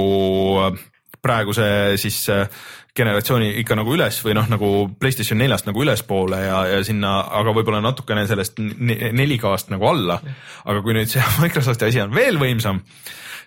äh, 0.65 0.79
praeguse 1.21 1.65
siis 2.01 2.17
äh, 2.33 2.47
generatsiooni 2.97 3.53
ikka 3.61 3.77
nagu 3.79 3.93
üles 3.95 4.17
või 4.25 4.35
noh, 4.35 4.47
nagu 4.51 4.71
Playstation 4.99 5.39
neljast 5.39 5.69
nagu 5.69 5.83
ülespoole 5.83 6.41
ja, 6.43 6.59
ja 6.73 6.83
sinna, 6.83 7.19
aga 7.39 7.53
võib-olla 7.55 7.79
natukene 7.83 8.25
sellest 8.27 8.59
4K-st 8.59 9.71
nagu 9.75 9.87
alla. 9.87 10.19
aga 10.65 10.83
kui 10.83 10.97
nüüd 10.97 11.11
see 11.11 11.23
Microsofti 11.43 11.87
asi 11.87 12.03
on 12.03 12.15
veel 12.15 12.41
võimsam 12.41 12.81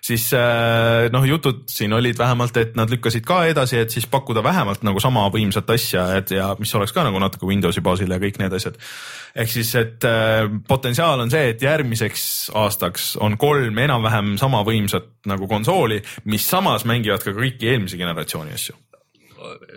siis 0.05 0.27
äh, 0.37 1.07
noh, 1.13 1.25
jutud 1.25 1.63
siin 1.71 1.93
olid 1.97 2.17
vähemalt, 2.17 2.57
et 2.61 2.75
nad 2.77 2.91
lükkasid 2.91 3.25
ka 3.25 3.41
edasi, 3.49 3.79
et 3.81 3.93
siis 3.93 4.05
pakkuda 4.11 4.43
vähemalt 4.45 4.85
nagu 4.85 5.01
sama 5.03 5.25
võimsat 5.33 5.69
asja, 5.73 6.05
et 6.19 6.35
ja 6.35 6.51
mis 6.59 6.73
oleks 6.77 6.93
ka 6.95 7.05
nagu 7.07 7.19
natuke 7.21 7.47
Windowsi 7.49 7.83
baasil 7.85 8.13
ja 8.13 8.21
kõik 8.21 8.39
need 8.41 8.53
asjad. 8.53 8.77
ehk 9.35 9.51
siis, 9.51 9.73
et 9.81 10.05
äh, 10.07 10.45
potentsiaal 10.67 11.25
on 11.25 11.33
see, 11.33 11.49
et 11.55 11.61
järgmiseks 11.61 12.51
aastaks 12.55 13.15
on 13.17 13.37
kolm 13.41 13.77
enam-vähem 13.87 14.35
sama 14.41 14.63
võimsat 14.67 15.11
nagu 15.25 15.47
konsooli, 15.49 16.01
mis 16.25 16.45
samas 16.49 16.85
mängivad 16.85 17.25
ka 17.25 17.33
kõiki 17.35 17.73
eelmise 17.73 17.97
generatsiooni 17.97 18.53
asju 18.55 18.77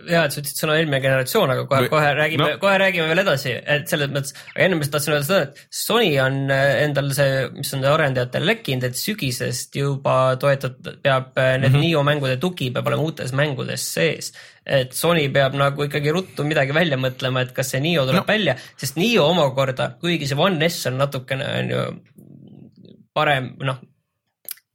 hea, 0.09 0.23
et 0.25 0.35
sa 0.35 0.41
ütlesid 0.41 0.61
sõna 0.63 0.77
eelmine 0.79 1.01
generatsioon, 1.05 1.53
aga 1.55 1.65
kohe 1.71 1.89
kohe 1.93 2.13
räägime 2.19 2.45
no- 2.45 2.61
kohe 2.63 2.77
räägime 2.83 3.09
veel 3.11 3.23
edasi, 3.23 3.55
et 3.75 3.91
selles 3.91 4.13
mõttes, 4.15 4.37
ennem 4.57 4.83
just 4.83 4.95
tahtsin 4.95 5.15
öelda 5.15 5.29
seda, 5.29 5.41
et 5.49 5.81
Sony 5.81 6.13
on 6.23 6.39
äh, 6.55 6.83
endal 6.85 7.11
see, 7.17 7.43
mis 7.57 7.73
on 7.77 7.85
arendajatele 7.91 8.51
lekkinud, 8.53 8.87
et 8.89 9.01
sügisest 9.01 9.81
juba 9.81 10.15
toetab, 10.41 10.79
peab 11.05 11.37
äh, 11.39 11.57
need 11.59 11.73
mm 11.73 11.77
-hmm. 11.77 11.89
Nio 11.89 12.05
mängude 12.07 12.39
tugi 12.41 12.71
peab 12.75 12.87
olema 12.91 13.09
uutes 13.09 13.33
mängudes 13.33 13.85
sees. 13.95 14.33
et 14.67 14.93
Sony 14.93 15.29
peab 15.33 15.55
nagu 15.57 15.85
ikkagi 15.85 16.13
ruttu 16.13 16.45
midagi 16.45 16.75
välja 16.77 16.97
mõtlema, 16.97 17.41
et 17.43 17.53
kas 17.53 17.71
see 17.71 17.81
Nio 17.81 18.05
tuleb 18.05 18.27
no. 18.27 18.33
välja, 18.33 18.57
sest 18.77 18.97
Nio 18.97 19.25
omakorda, 19.25 19.95
kuigi 20.01 20.27
see 20.27 20.37
One 20.39 20.69
S 20.69 20.87
on 20.87 20.99
natukene 20.99 21.45
on 21.59 21.71
ju 21.71 21.85
parem, 23.15 23.55
noh 23.61 23.79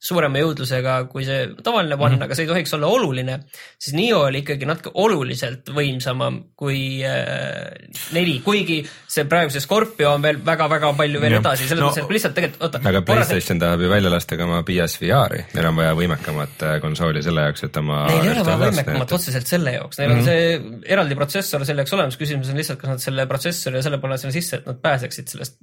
suurema 0.03 0.41
jõudlusega 0.41 0.93
kui 1.11 1.23
see 1.23 1.45
tavaline 1.63 1.95
One 1.95 2.09
mm, 2.15 2.19
-hmm. 2.19 2.23
aga 2.25 2.35
see 2.35 2.43
ei 2.43 2.49
tohiks 2.49 2.73
olla 2.75 2.87
oluline, 2.91 3.37
siis 3.79 3.93
Nio 3.95 4.19
oli 4.27 4.41
ikkagi 4.43 4.65
natuke 4.67 4.91
oluliselt 4.99 5.69
võimsamam 5.71 6.41
kui 6.59 6.99
äh, 7.07 7.71
neli, 8.15 8.39
kuigi 8.43 8.81
see 9.07 9.23
praegu 9.31 9.53
see 9.53 9.63
Scorpio 9.63 10.11
on 10.17 10.21
veel 10.25 10.41
väga-väga 10.45 10.91
palju 10.97 11.21
veel 11.23 11.37
Jah. 11.37 11.41
edasi, 11.45 11.67
selles 11.69 11.83
No- 11.83 11.89
mõttes, 11.89 12.03
et 12.03 12.15
lihtsalt 12.17 12.35
tegelikult 12.35 12.63
oota. 12.67 12.81
aga 12.89 13.01
PlayStation 13.01 13.59
tahab 13.63 13.81
ju 13.85 13.89
välja 13.89 14.11
lasta 14.11 14.37
ka 14.37 14.43
oma 14.43 14.63
PSVR-i, 14.67 15.45
neil 15.53 15.67
on 15.71 15.75
vaja 15.79 15.93
võimekamat 15.95 16.63
äh, 16.67 16.79
konsooli 16.83 17.23
selle 17.23 17.41
jaoks, 17.47 17.63
et 17.63 17.77
oma. 17.77 18.03
Neil 18.07 18.23
ei 18.27 18.31
ole 18.35 18.45
vaja 18.45 18.57
võimekamat 18.71 19.11
otseselt 19.19 19.47
selle 19.47 19.71
jaoks, 19.77 19.99
neil 20.01 20.09
Mhm. 20.09 20.19
on 20.19 20.25
see 20.25 20.91
eraldi 20.93 21.15
protsessor 21.15 21.63
selle 21.65 21.81
jaoks 21.85 21.93
olemas, 21.95 22.17
küsimus 22.19 22.49
on 22.51 22.57
lihtsalt, 22.59 22.79
kas 22.81 22.89
nad 22.89 22.99
selle 22.99 23.25
protsessori 23.25 23.79
ja 23.79 23.83
selle 23.87 23.97
panevad 24.03 24.19
sinna 24.19 24.35
sisse, 24.35 24.57
et 24.59 24.65
nad 24.67 24.81
pääseksid 24.83 25.27
sellest 25.31 25.55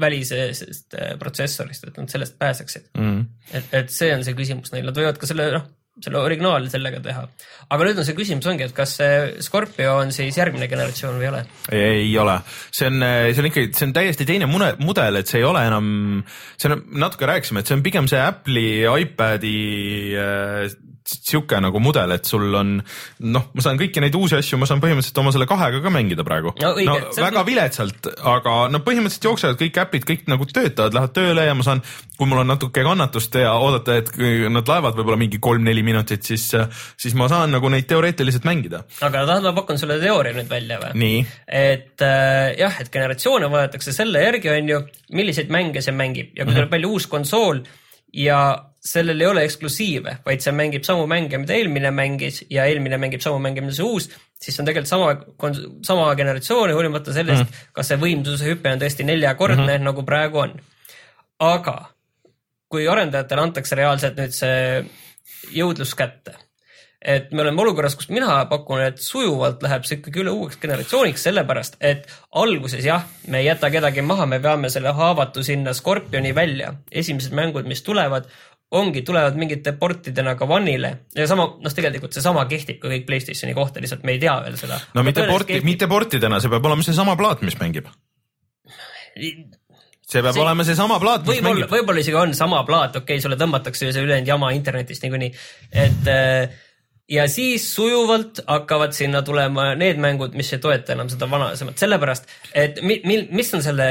välisest 0.00 0.94
äh, 0.98 1.14
protsessorist, 1.20 1.86
et 1.88 1.98
nad 2.00 2.12
sellest 2.12 2.38
pääseksid. 2.38 2.90
mm.. 2.98 3.24
et, 3.52 3.74
et 3.80 3.92
see 3.92 4.12
on 4.14 4.24
see 4.26 4.36
küsimus 4.38 4.72
neil, 4.74 4.86
nad 4.88 4.98
võivad 4.98 5.20
ka 5.20 5.28
selle 5.30 5.50
noh, 5.54 5.66
selle 6.04 6.20
originaali 6.20 6.70
sellega 6.70 7.00
teha. 7.04 7.22
aga 7.72 7.86
nüüd 7.88 8.00
on 8.02 8.06
see 8.08 8.16
küsimus 8.18 8.48
ongi, 8.50 8.66
et 8.68 8.74
kas 8.76 8.96
see 8.98 9.42
Scorpio 9.44 9.96
on 10.02 10.12
siis 10.14 10.36
järgmine 10.36 10.68
generatsioon 10.68 11.16
või 11.16 11.24
ei 11.26 11.30
ole? 11.30 11.44
ei 11.72 12.10
ole, 12.20 12.36
see 12.70 12.90
on, 12.90 13.06
see 13.30 13.44
on 13.44 13.50
ikkagi, 13.50 13.70
see 13.78 13.88
on 13.88 13.94
täiesti 13.96 14.28
teine 14.28 14.50
mune, 14.50 14.74
mudel, 14.82 15.22
et 15.22 15.30
see 15.30 15.40
ei 15.40 15.48
ole 15.48 15.64
enam, 15.68 15.86
see 16.60 16.72
on, 16.72 16.84
natuke 17.06 17.30
rääkisime, 17.30 17.62
et 17.62 17.70
see 17.70 17.78
on 17.78 17.86
pigem 17.86 18.10
see 18.12 18.20
Apple'i 18.20 18.84
iPad'i 19.06 19.56
äh, 20.20 20.76
sihuke 21.06 21.58
nagu 21.62 21.80
mudel, 21.82 22.12
et 22.16 22.26
sul 22.28 22.54
on 22.58 22.72
noh, 22.78 23.44
ma 23.54 23.64
saan 23.64 23.78
kõiki 23.80 24.02
neid 24.02 24.16
uusi 24.18 24.36
asju, 24.38 24.58
ma 24.60 24.68
saan 24.68 24.82
põhimõtteliselt 24.82 25.20
oma 25.22 25.32
selle 25.34 25.48
kahega 25.48 25.80
ka 25.84 25.92
mängida 25.94 26.26
praegu. 26.26 26.52
No 26.60 26.72
no 26.74 26.96
väga 27.14 27.30
mõttes- 27.30 27.46
viletsalt, 27.46 28.08
aga 28.34 28.56
no 28.72 28.82
põhimõtteliselt 28.86 29.28
jooksevad 29.30 29.60
kõik 29.60 29.80
äpid, 29.84 30.06
kõik 30.08 30.26
nagu 30.32 30.48
töötavad, 30.50 30.96
lähevad 30.96 31.14
tööle 31.16 31.46
ja 31.46 31.54
ma 31.54 31.66
saan, 31.66 31.82
kui 32.18 32.30
mul 32.30 32.42
on 32.42 32.50
natuke 32.50 32.84
kannatust 32.86 33.38
ja 33.38 33.54
oodata, 33.54 34.00
et 34.02 34.10
nad 34.50 34.72
laevad 34.72 34.98
võib-olla 34.98 35.20
mingi 35.20 35.40
kolm-neli 35.42 35.85
minutit, 35.86 36.26
siis, 36.26 36.48
siis 36.98 37.16
ma 37.18 37.28
saan 37.32 37.54
nagu 37.56 37.70
neid 37.72 37.88
teoreetiliselt 37.90 38.46
mängida. 38.48 38.82
aga 39.06 39.24
tahad, 39.30 39.48
ma 39.48 39.54
pakun 39.56 39.80
sulle 39.80 39.98
teooria 40.02 40.36
nüüd 40.36 40.50
välja 40.50 40.80
või? 40.82 41.16
et 41.46 42.04
äh, 42.04 42.52
jah, 42.58 42.80
et 42.82 42.92
generatsioone 42.92 43.50
vaadatakse 43.52 43.94
selle 43.96 44.22
järgi, 44.26 44.52
on 44.52 44.72
ju, 44.74 44.84
milliseid 45.16 45.52
mänge 45.52 45.84
see 45.84 45.96
mängib 45.96 46.36
ja 46.36 46.46
kui 46.46 46.56
tuleb 46.56 46.72
välja 46.76 46.92
uus 46.92 47.08
konsool 47.10 47.64
ja 48.16 48.40
sellel 48.86 49.20
ei 49.20 49.26
ole 49.26 49.42
eksklusiive, 49.46 50.18
vaid 50.26 50.44
see 50.44 50.54
mängib 50.54 50.86
samu 50.86 51.06
mänge, 51.10 51.40
mida 51.42 51.56
eelmine 51.56 51.90
mängis 51.94 52.42
ja 52.52 52.66
eelmine 52.70 52.98
mängib 53.02 53.24
samu 53.24 53.40
mänge, 53.42 53.64
mida 53.64 53.74
see 53.74 53.86
uus, 53.86 54.08
siis 54.42 54.58
on 54.60 54.68
tegelikult 54.68 54.90
sama, 54.90 55.56
sama 55.86 56.06
generatsiooni, 56.18 56.76
hoolimata 56.76 57.14
sellest 57.16 57.42
mm, 57.42 57.50
-hmm. 57.50 57.72
kas 57.76 57.90
see 57.90 58.00
võimsuse 58.02 58.46
hüpe 58.46 58.72
on 58.72 58.82
tõesti 58.82 59.06
neljakordne 59.08 59.64
mm, 59.64 59.72
-hmm. 59.72 59.88
nagu 59.90 60.06
praegu 60.06 60.44
on. 60.44 60.54
aga 61.38 61.76
kui 62.68 62.86
arendajatele 62.88 63.42
antakse 63.42 63.74
reaalselt 63.78 64.16
nüüd 64.18 64.34
see 64.34 64.84
jõudlus 65.54 65.94
kätte, 65.98 66.34
et 67.06 67.30
me 67.32 67.44
oleme 67.44 67.62
olukorras, 67.62 67.94
kus 67.98 68.08
mina 68.10 68.38
pakun, 68.50 68.82
et 68.82 68.98
sujuvalt 69.02 69.62
läheb 69.62 69.86
see 69.86 70.00
ikkagi 70.00 70.22
üle 70.24 70.34
uueks 70.34 70.58
generatsiooniks, 70.62 71.26
sellepärast 71.28 71.78
et 71.80 72.08
alguses 72.42 72.84
jah, 72.84 73.06
me 73.30 73.42
ei 73.42 73.50
jäta 73.50 73.70
kedagi 73.72 74.04
maha, 74.06 74.26
me 74.30 74.40
veame 74.42 74.70
selle 74.72 74.94
haavatu 74.96 75.44
sinna 75.46 75.74
Scorpioni 75.76 76.34
välja. 76.34 76.74
esimesed 76.90 77.34
mängud, 77.36 77.68
mis 77.68 77.82
tulevad, 77.86 78.30
ongi, 78.70 79.02
tulevad 79.06 79.36
mingite 79.38 79.72
portidena 79.78 80.34
ka 80.34 80.48
One'ile 80.56 80.92
ja 81.14 81.26
sama, 81.30 81.46
noh, 81.62 81.74
tegelikult 81.74 82.16
seesama 82.16 82.46
kehtib 82.50 82.80
ka 82.82 82.90
kõik 82.90 83.06
Playstationi 83.06 83.54
kohta, 83.54 83.80
lihtsalt 83.80 84.02
me 84.02 84.16
ei 84.16 84.22
tea 84.22 84.34
veel 84.42 84.58
seda. 84.58 84.80
no 84.94 85.04
mitte 85.06 85.26
porti, 85.28 85.60
mitte 85.66 85.86
portidena, 85.90 86.40
see 86.40 86.50
peab 86.50 86.66
olema 86.66 86.86
seesama 86.86 87.16
plaat, 87.16 87.44
mis 87.46 87.58
mängib. 87.60 87.92
See 90.06 90.22
peab 90.22 90.32
See- 90.32 90.40
see... 90.40 90.44
olema 90.46 90.66
seesama 90.68 91.00
plaat, 91.02 91.26
võib-olla, 91.26 91.66
võib-olla 91.70 92.04
isegi 92.04 92.20
on 92.20 92.34
sama 92.38 92.62
plaat, 92.68 93.00
okei 93.00 93.16
okay,, 93.16 93.24
sulle 93.24 93.38
tõmmatakse 93.40 93.90
see 93.90 94.06
ülejäänud 94.06 94.30
jama 94.30 94.52
internetist 94.56 95.04
niikuinii, 95.06 95.32
et 95.86 96.10
äh, 96.12 96.62
ja 97.10 97.28
siis 97.30 97.66
sujuvalt 97.74 98.40
hakkavad 98.46 98.94
sinna 98.96 99.22
tulema 99.26 99.72
need 99.78 100.00
mängud, 100.02 100.34
mis 100.38 100.52
ei 100.54 100.62
toeta 100.62 100.94
enam 100.96 101.10
seda 101.12 101.28
vanasemat, 101.30 101.78
sellepärast 101.78 102.30
et 102.54 102.82
mi, 102.82 103.00
mi, 103.06 103.20
mis 103.34 103.54
on 103.54 103.62
selle 103.66 103.88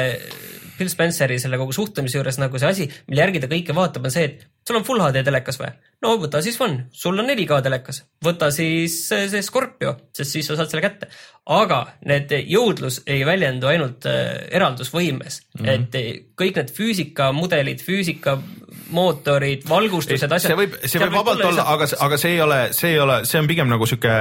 Phil 0.77 0.89
Spenceri 0.91 1.37
selle 1.41 1.59
kogu 1.61 1.75
suhtumise 1.75 2.19
juures 2.19 2.39
nagu 2.41 2.59
see 2.61 2.69
asi, 2.69 2.85
mille 3.09 3.23
järgi 3.23 3.41
ta 3.43 3.49
kõike 3.51 3.75
vaatab, 3.75 4.07
on 4.07 4.13
see, 4.13 4.29
et 4.29 4.45
sul 4.67 4.79
on 4.79 4.85
full 4.87 5.03
HD 5.03 5.23
telekas 5.25 5.59
või? 5.61 5.71
no 6.03 6.15
võta 6.21 6.41
siis 6.45 6.57
One, 6.61 6.85
sul 6.93 7.19
on 7.21 7.29
4K 7.29 7.59
telekas, 7.65 8.01
võta 8.25 8.49
siis 8.53 8.97
see, 9.09 9.27
see 9.31 9.43
Scorpio, 9.45 9.95
sest 10.15 10.35
siis 10.35 10.49
sa 10.49 10.57
saad 10.59 10.71
selle 10.71 10.83
kätte. 10.85 11.09
aga 11.55 11.81
need 12.09 12.33
jõudlus 12.51 13.01
ei 13.05 13.25
väljendu 13.27 13.69
ainult 13.71 14.07
äh, 14.09 14.47
eraldusvõimes 14.57 15.41
mm. 15.41 15.65
-hmm. 15.65 15.69
et 15.75 16.31
kõik 16.41 16.59
need 16.59 16.73
füüsikamudelid, 16.75 17.83
füüsikamootorid, 17.85 19.69
valgustused, 19.69 20.31
asjad. 20.31 20.51
see 20.51 20.61
võib, 20.63 20.79
see 20.83 21.03
võib 21.05 21.19
vabalt 21.21 21.45
olla, 21.51 21.69
aga, 21.75 21.89
aga 22.07 22.19
see 22.21 22.35
ei 22.35 22.41
ole, 22.41 22.59
see 22.73 22.95
ei 22.95 22.99
ole, 22.99 23.21
see 23.25 23.41
on 23.41 23.47
pigem 23.51 23.71
nagu 23.71 23.87
sihuke 23.89 24.17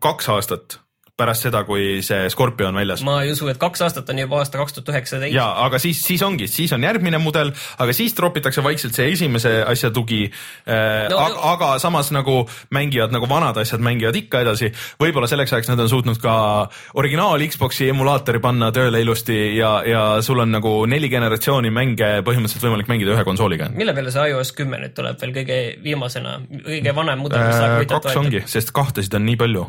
kaks 0.00 0.28
aastat 0.34 0.80
pärast 1.16 1.46
seda, 1.46 1.62
kui 1.68 2.00
see 2.04 2.28
Scorpio 2.32 2.68
on 2.68 2.76
väljas. 2.76 3.02
ma 3.06 3.18
ei 3.24 3.32
usu, 3.32 3.48
et 3.48 3.58
kaks 3.60 3.82
aastat 3.86 4.10
on 4.12 4.20
juba 4.20 4.40
aasta 4.42 4.60
kaks 4.60 4.76
tuhat 4.76 4.92
üheksateist. 4.94 5.34
ja 5.34 5.46
aga 5.64 5.80
siis, 5.82 6.00
siis 6.04 6.22
ongi, 6.22 6.48
siis 6.50 6.72
on 6.76 6.84
järgmine 6.84 7.18
mudel, 7.22 7.52
aga 7.78 7.96
siis 7.96 8.14
tropitakse 8.16 8.64
vaikselt 8.64 8.96
see 8.96 9.10
esimese 9.12 9.52
asja 9.66 9.90
tugi 9.90 10.24
äh, 10.28 11.08
No, 11.10 11.20
no- 11.20 11.42
aga 11.52 11.76
samas 11.82 12.10
nagu 12.14 12.44
mängivad 12.74 13.12
nagu 13.14 13.28
vanad 13.30 13.56
asjad 13.60 13.82
mängivad 13.84 14.16
ikka 14.16 14.40
edasi. 14.44 14.72
võib-olla 15.00 15.28
selleks 15.30 15.52
ajaks 15.52 15.70
nad 15.72 15.80
on 15.84 15.88
suutnud 15.92 16.20
ka 16.22 16.36
originaal 16.94 17.42
Xbox'i 17.46 17.90
emulaatori 17.92 18.40
panna 18.42 18.70
tööle 18.72 19.00
ilusti 19.04 19.56
ja, 19.56 19.82
ja 19.86 20.04
sul 20.22 20.40
on 20.42 20.52
nagu 20.54 20.78
neli 20.90 21.08
generatsiooni 21.12 21.70
mänge 21.70 22.10
põhimõtteliselt 22.26 22.68
võimalik 22.68 22.90
mängida 22.92 23.16
ühe 23.16 23.24
konsooliga. 23.24 23.70
mille 23.74 23.94
peale 23.96 24.12
see 24.14 24.28
iOS 24.32 24.52
kümme 24.56 24.80
nüüd 24.82 24.96
tuleb 24.96 25.20
veel 25.20 25.34
kõige 25.40 25.60
viimasena, 25.84 26.38
kõige 26.66 26.94
vanem 26.96 27.24
mudel, 27.24 27.44
mis 27.46 27.56
Äh, 27.66 27.80
võid 27.82 27.92
kaks 27.96 28.20
ongi, 28.20 28.42
sest 28.50 28.72
kahtesid 28.76 29.14
on 29.18 29.26
nii 29.28 29.38
palju. 29.40 29.66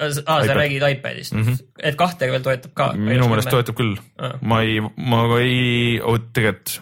aa, 0.00 0.40
sa 0.46 0.54
räägid 0.56 0.82
iPadist 0.88 1.34
mm, 1.34 1.44
-hmm. 1.46 1.58
et 1.82 1.96
kahte 1.96 2.30
veel 2.30 2.42
toetab 2.42 2.74
ka? 2.74 2.92
minu 2.96 3.28
meelest 3.28 3.52
toetab 3.52 3.76
küll 3.76 3.96
Aa.. 4.18 4.38
ma 4.40 4.62
ei, 4.64 4.80
ma 4.80 5.24
ei, 5.38 6.00
tegelikult 6.32 6.80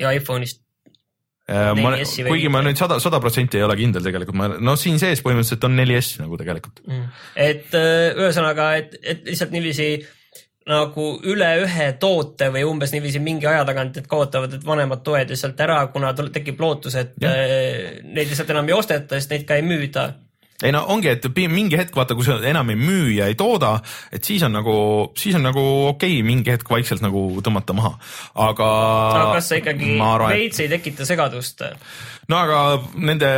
ja 0.00 0.10
iPhone'ist. 0.14 0.60
äh, 1.50 1.70
ma 1.78 1.94
4S-i, 1.94 2.24
või 2.24 2.36
kuigi 2.36 2.50
ma 2.52 2.64
nüüd 2.66 2.80
sada, 2.80 2.98
sada 3.02 3.20
protsenti 3.22 3.60
ei 3.60 3.66
ole 3.66 3.76
kindel 3.78 4.04
tegelikult, 4.06 4.38
ma 4.38 4.50
noh, 4.56 4.78
siin 4.80 4.98
sees 5.02 5.22
põhimõtteliselt 5.24 5.68
on 5.68 5.78
4S 5.78 6.18
nagu 6.24 6.40
tegelikult. 6.40 6.82
et 7.36 7.74
öö, 7.78 8.12
ühesõnaga, 8.24 8.74
et, 8.80 8.98
et 9.02 9.24
lihtsalt 9.28 9.54
niiviisi 9.54 9.88
nagu 10.64 11.06
üle 11.28 11.50
ühe 11.60 11.90
toote 12.00 12.48
või 12.48 12.62
umbes 12.64 12.94
niiviisi 12.94 13.20
mingi 13.20 13.46
aja 13.46 13.66
tagant, 13.68 13.98
et 14.00 14.06
kaotavad 14.08 14.54
need 14.54 14.64
vanemad 14.64 15.02
toed 15.04 15.30
lihtsalt 15.30 15.60
ära, 15.60 15.82
kuna 15.92 16.14
tekib 16.16 16.60
lootus, 16.60 16.96
et 16.96 17.14
öö, 17.20 17.98
neid 18.02 18.32
lihtsalt 18.32 18.50
enam 18.56 18.72
ei 18.72 18.78
osteta, 18.78 19.20
sest 19.20 19.34
neid 19.34 19.44
ka 19.48 19.60
ei 19.60 19.66
müüda 19.66 20.08
ei 20.64 20.72
no 20.72 20.84
ongi, 20.94 21.10
et 21.12 21.28
mingi 21.52 21.78
hetk 21.78 21.96
vaata, 21.96 22.16
kui 22.16 22.26
sa 22.26 22.38
enam 22.48 22.72
ei 22.72 22.78
müü 22.80 23.18
ja 23.18 23.28
ei 23.30 23.36
tooda, 23.38 23.76
et 24.14 24.24
siis 24.24 24.42
on 24.46 24.54
nagu, 24.56 24.76
siis 25.18 25.36
on 25.36 25.44
nagu 25.44 25.64
okei 25.90 26.18
okay, 26.18 26.26
mingi 26.26 26.54
hetk 26.54 26.70
vaikselt 26.70 27.04
nagu 27.04 27.26
tõmmata 27.44 27.76
maha, 27.76 27.94
aga. 28.46 28.70
aga 29.12 29.30
kas 29.36 29.52
see 29.52 29.60
ikkagi 29.62 29.94
arvan, 30.00 30.32
veits 30.32 30.64
ei 30.64 30.72
tekita 30.72 31.08
segadust? 31.08 31.64
No 32.28 32.38
aga 32.40 32.60
nende 32.96 33.30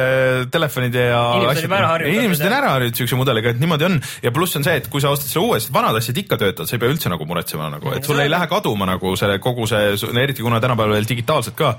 telefonide 0.53 1.07
ja 1.11 1.23
Inimesed 1.41 1.67
on 1.67 1.77
ära 1.77 1.93
harjutatud, 1.95 2.23
inimesed 2.23 2.47
on 2.47 2.57
ära 2.57 2.73
harjunud 2.75 3.01
siukse 3.01 3.19
mudeliga, 3.19 3.53
et 3.53 3.61
niimoodi 3.63 3.89
on. 3.89 3.99
Ja 4.25 4.33
pluss 4.35 4.59
on 4.59 4.67
see, 4.67 4.77
et 4.81 4.89
kui 4.93 5.03
sa 5.03 5.13
ostad 5.15 5.31
selle 5.31 5.47
uue, 5.47 5.61
siis 5.63 5.73
vanad 5.75 5.99
asjad 5.99 6.21
ikka 6.23 6.39
töötavad, 6.41 6.69
sa 6.69 6.77
ei 6.77 6.83
pea 6.83 6.93
üldse 6.93 7.13
nagu 7.13 7.27
muretsema 7.29 7.69
nagu, 7.73 7.93
et 7.97 8.07
sul 8.07 8.21
ei 8.23 8.31
lähe 8.31 8.49
kaduma 8.51 8.89
nagu 8.89 9.15
selle 9.19 9.39
kogu 9.43 9.67
see, 9.71 9.95
eriti 10.23 10.45
kuna 10.45 10.61
tänapäeval 10.63 10.97
veel 10.97 11.09
digitaalselt 11.09 11.59
ka. 11.59 11.75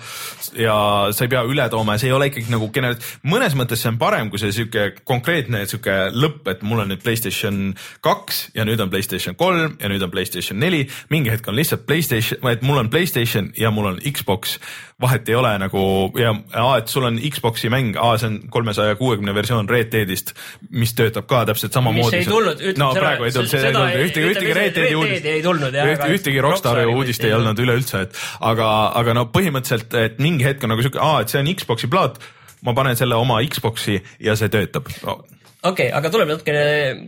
Ja 0.58 0.78
sa 1.16 1.26
ei 1.26 1.32
pea 1.32 1.44
üle 1.48 1.68
tooma 1.74 1.96
ja 1.96 2.04
see 2.04 2.12
ei 2.12 2.18
ole 2.18 2.30
ikkagi 2.32 2.52
nagu 2.54 2.70
gener-, 2.76 2.98
mõnes 3.28 3.56
mõttes 3.58 3.84
see 3.84 3.92
on 3.94 4.00
parem 4.02 4.32
kui 4.34 4.42
see 4.42 4.54
sihuke 4.56 4.90
konkreetne 5.08 5.64
sihuke 5.70 5.98
lõpp, 6.16 6.48
et 6.52 6.64
mul 6.68 6.84
on 6.84 6.92
nüüd 6.92 7.04
Playstation 7.04 7.72
kaks 8.06 8.48
ja 8.58 8.66
nüüd 8.68 8.82
on 8.84 8.92
Playstation 8.94 9.38
kolm 9.40 9.78
ja 9.82 9.92
nüüd 9.92 10.04
on 10.04 10.12
Playstation 10.14 10.60
neli, 10.62 10.86
mingi 11.14 11.32
hetk 11.34 11.48
on 11.48 11.58
lihtsalt 11.58 11.88
Playstation, 11.88 12.42
et 12.52 12.66
mul 12.66 12.82
on 12.82 12.92
Playstation 12.94 13.52
ja 13.58 13.72
mul 13.74 13.94
on 13.94 14.02
Xbox, 14.02 14.58
vahet 15.02 15.30
ei 15.30 15.36
ole 15.38 15.52
nagu 15.62 15.82
ja 16.18 16.32
aa, 16.58 16.78
et 16.80 16.90
sul 16.90 17.06
on 17.06 17.20
Xbox'i 17.22 17.70
mäng, 17.70 17.98
aa, 18.02 18.16
see 18.18 18.32
on 18.32 18.38
kolmesaja 18.54 18.96
kuuekümne 18.98 19.34
versioon 19.38 19.70
Red 19.70 19.92
Deadist, 19.94 20.34
mis 20.74 20.96
töötab 20.98 21.28
ka 21.30 21.44
täpselt 21.46 21.76
samamoodi. 21.78 22.18
mis 22.18 22.26
ei 22.26 22.32
tulnud, 22.32 22.64
ütleme 22.72 23.04
no 23.04 23.28
ei 23.28 23.36
tulnud, 23.36 23.52
see 23.52 23.62
ei 23.62 23.76
tulnud 23.76 24.00
ühtegi, 24.08 24.32
ühtegi 24.32 24.56
Red 24.58 24.80
Deadi 24.80 24.98
uudist. 24.98 25.30
ei 25.34 25.44
tulnud 25.46 25.78
jah. 25.78 25.92
Üht, 25.94 26.06
ühtegi 26.18 26.42
Rockstari 26.42 26.88
uudist 26.90 27.28
ei 27.28 27.36
olnud 27.38 27.62
üleüldse, 27.62 28.08
et 28.08 28.18
aga, 28.50 28.72
aga 28.98 29.16
no 29.20 29.28
põhimõtteliselt, 29.34 29.94
et 30.02 30.18
mingi 30.24 30.48
hetk 30.48 30.66
on 30.66 30.74
nagu 30.74 30.86
siuke, 30.86 31.02
aa, 31.04 31.22
et 31.22 31.34
see 31.34 31.44
on 31.44 31.52
Xbox'i 31.54 31.90
plaat, 31.94 32.18
ma 32.66 32.74
panen 32.78 32.98
selle 32.98 33.20
oma 33.22 33.38
Xbox'i 33.46 34.00
ja 34.24 34.34
see 34.40 34.50
töötab 34.54 34.90
no,. 35.04 35.20
okei 35.62 35.92
okay,, 35.92 35.92
aga 35.94 36.10
tuleb 36.14 36.34
natukene 36.34 36.64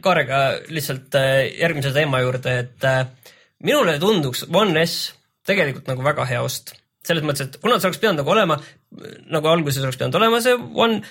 kaarega 0.05 0.43
lihtsalt 0.69 1.17
äh, 1.17 1.47
järgmise 1.57 1.95
teema 1.95 2.21
juurde, 2.21 2.59
et 2.67 2.85
äh, 2.85 3.07
minule 3.65 3.97
tunduks 3.97 4.45
One 4.53 4.85
S 4.85 5.15
tegelikult 5.49 5.89
nagu 5.89 6.05
väga 6.05 6.27
hea 6.29 6.43
ost. 6.45 6.75
Selles 7.09 7.25
mõttes, 7.25 7.49
et 7.49 7.57
kuna 7.61 7.79
see 7.79 7.89
oleks 7.89 8.01
pidanud 8.01 8.21
nagu 8.21 8.33
olema, 8.35 8.59
nagu 9.33 9.51
alguses 9.51 9.83
oleks 9.83 9.99
pidanud 9.99 10.19
olema 10.21 10.41
see 10.45 10.55
One 10.55 11.01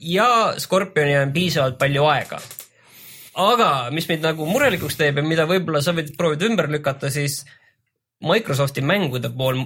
ja 0.00 0.28
Scorpionil 0.62 1.20
on 1.22 1.34
piisavalt 1.34 1.78
palju 1.80 2.06
aega. 2.10 2.40
aga 3.34 3.68
mis 3.90 4.06
mind 4.08 4.22
nagu 4.22 4.46
murelikuks 4.46 4.96
teeb 4.98 5.18
ja 5.18 5.26
mida 5.26 5.46
võib-olla 5.50 5.82
sa 5.82 5.94
võid 5.96 6.14
proovida 6.18 6.46
ümber 6.46 6.70
lükata, 6.70 7.10
siis 7.10 7.42
Microsofti 8.24 8.80
mängude 8.80 9.28
pool 9.34 9.58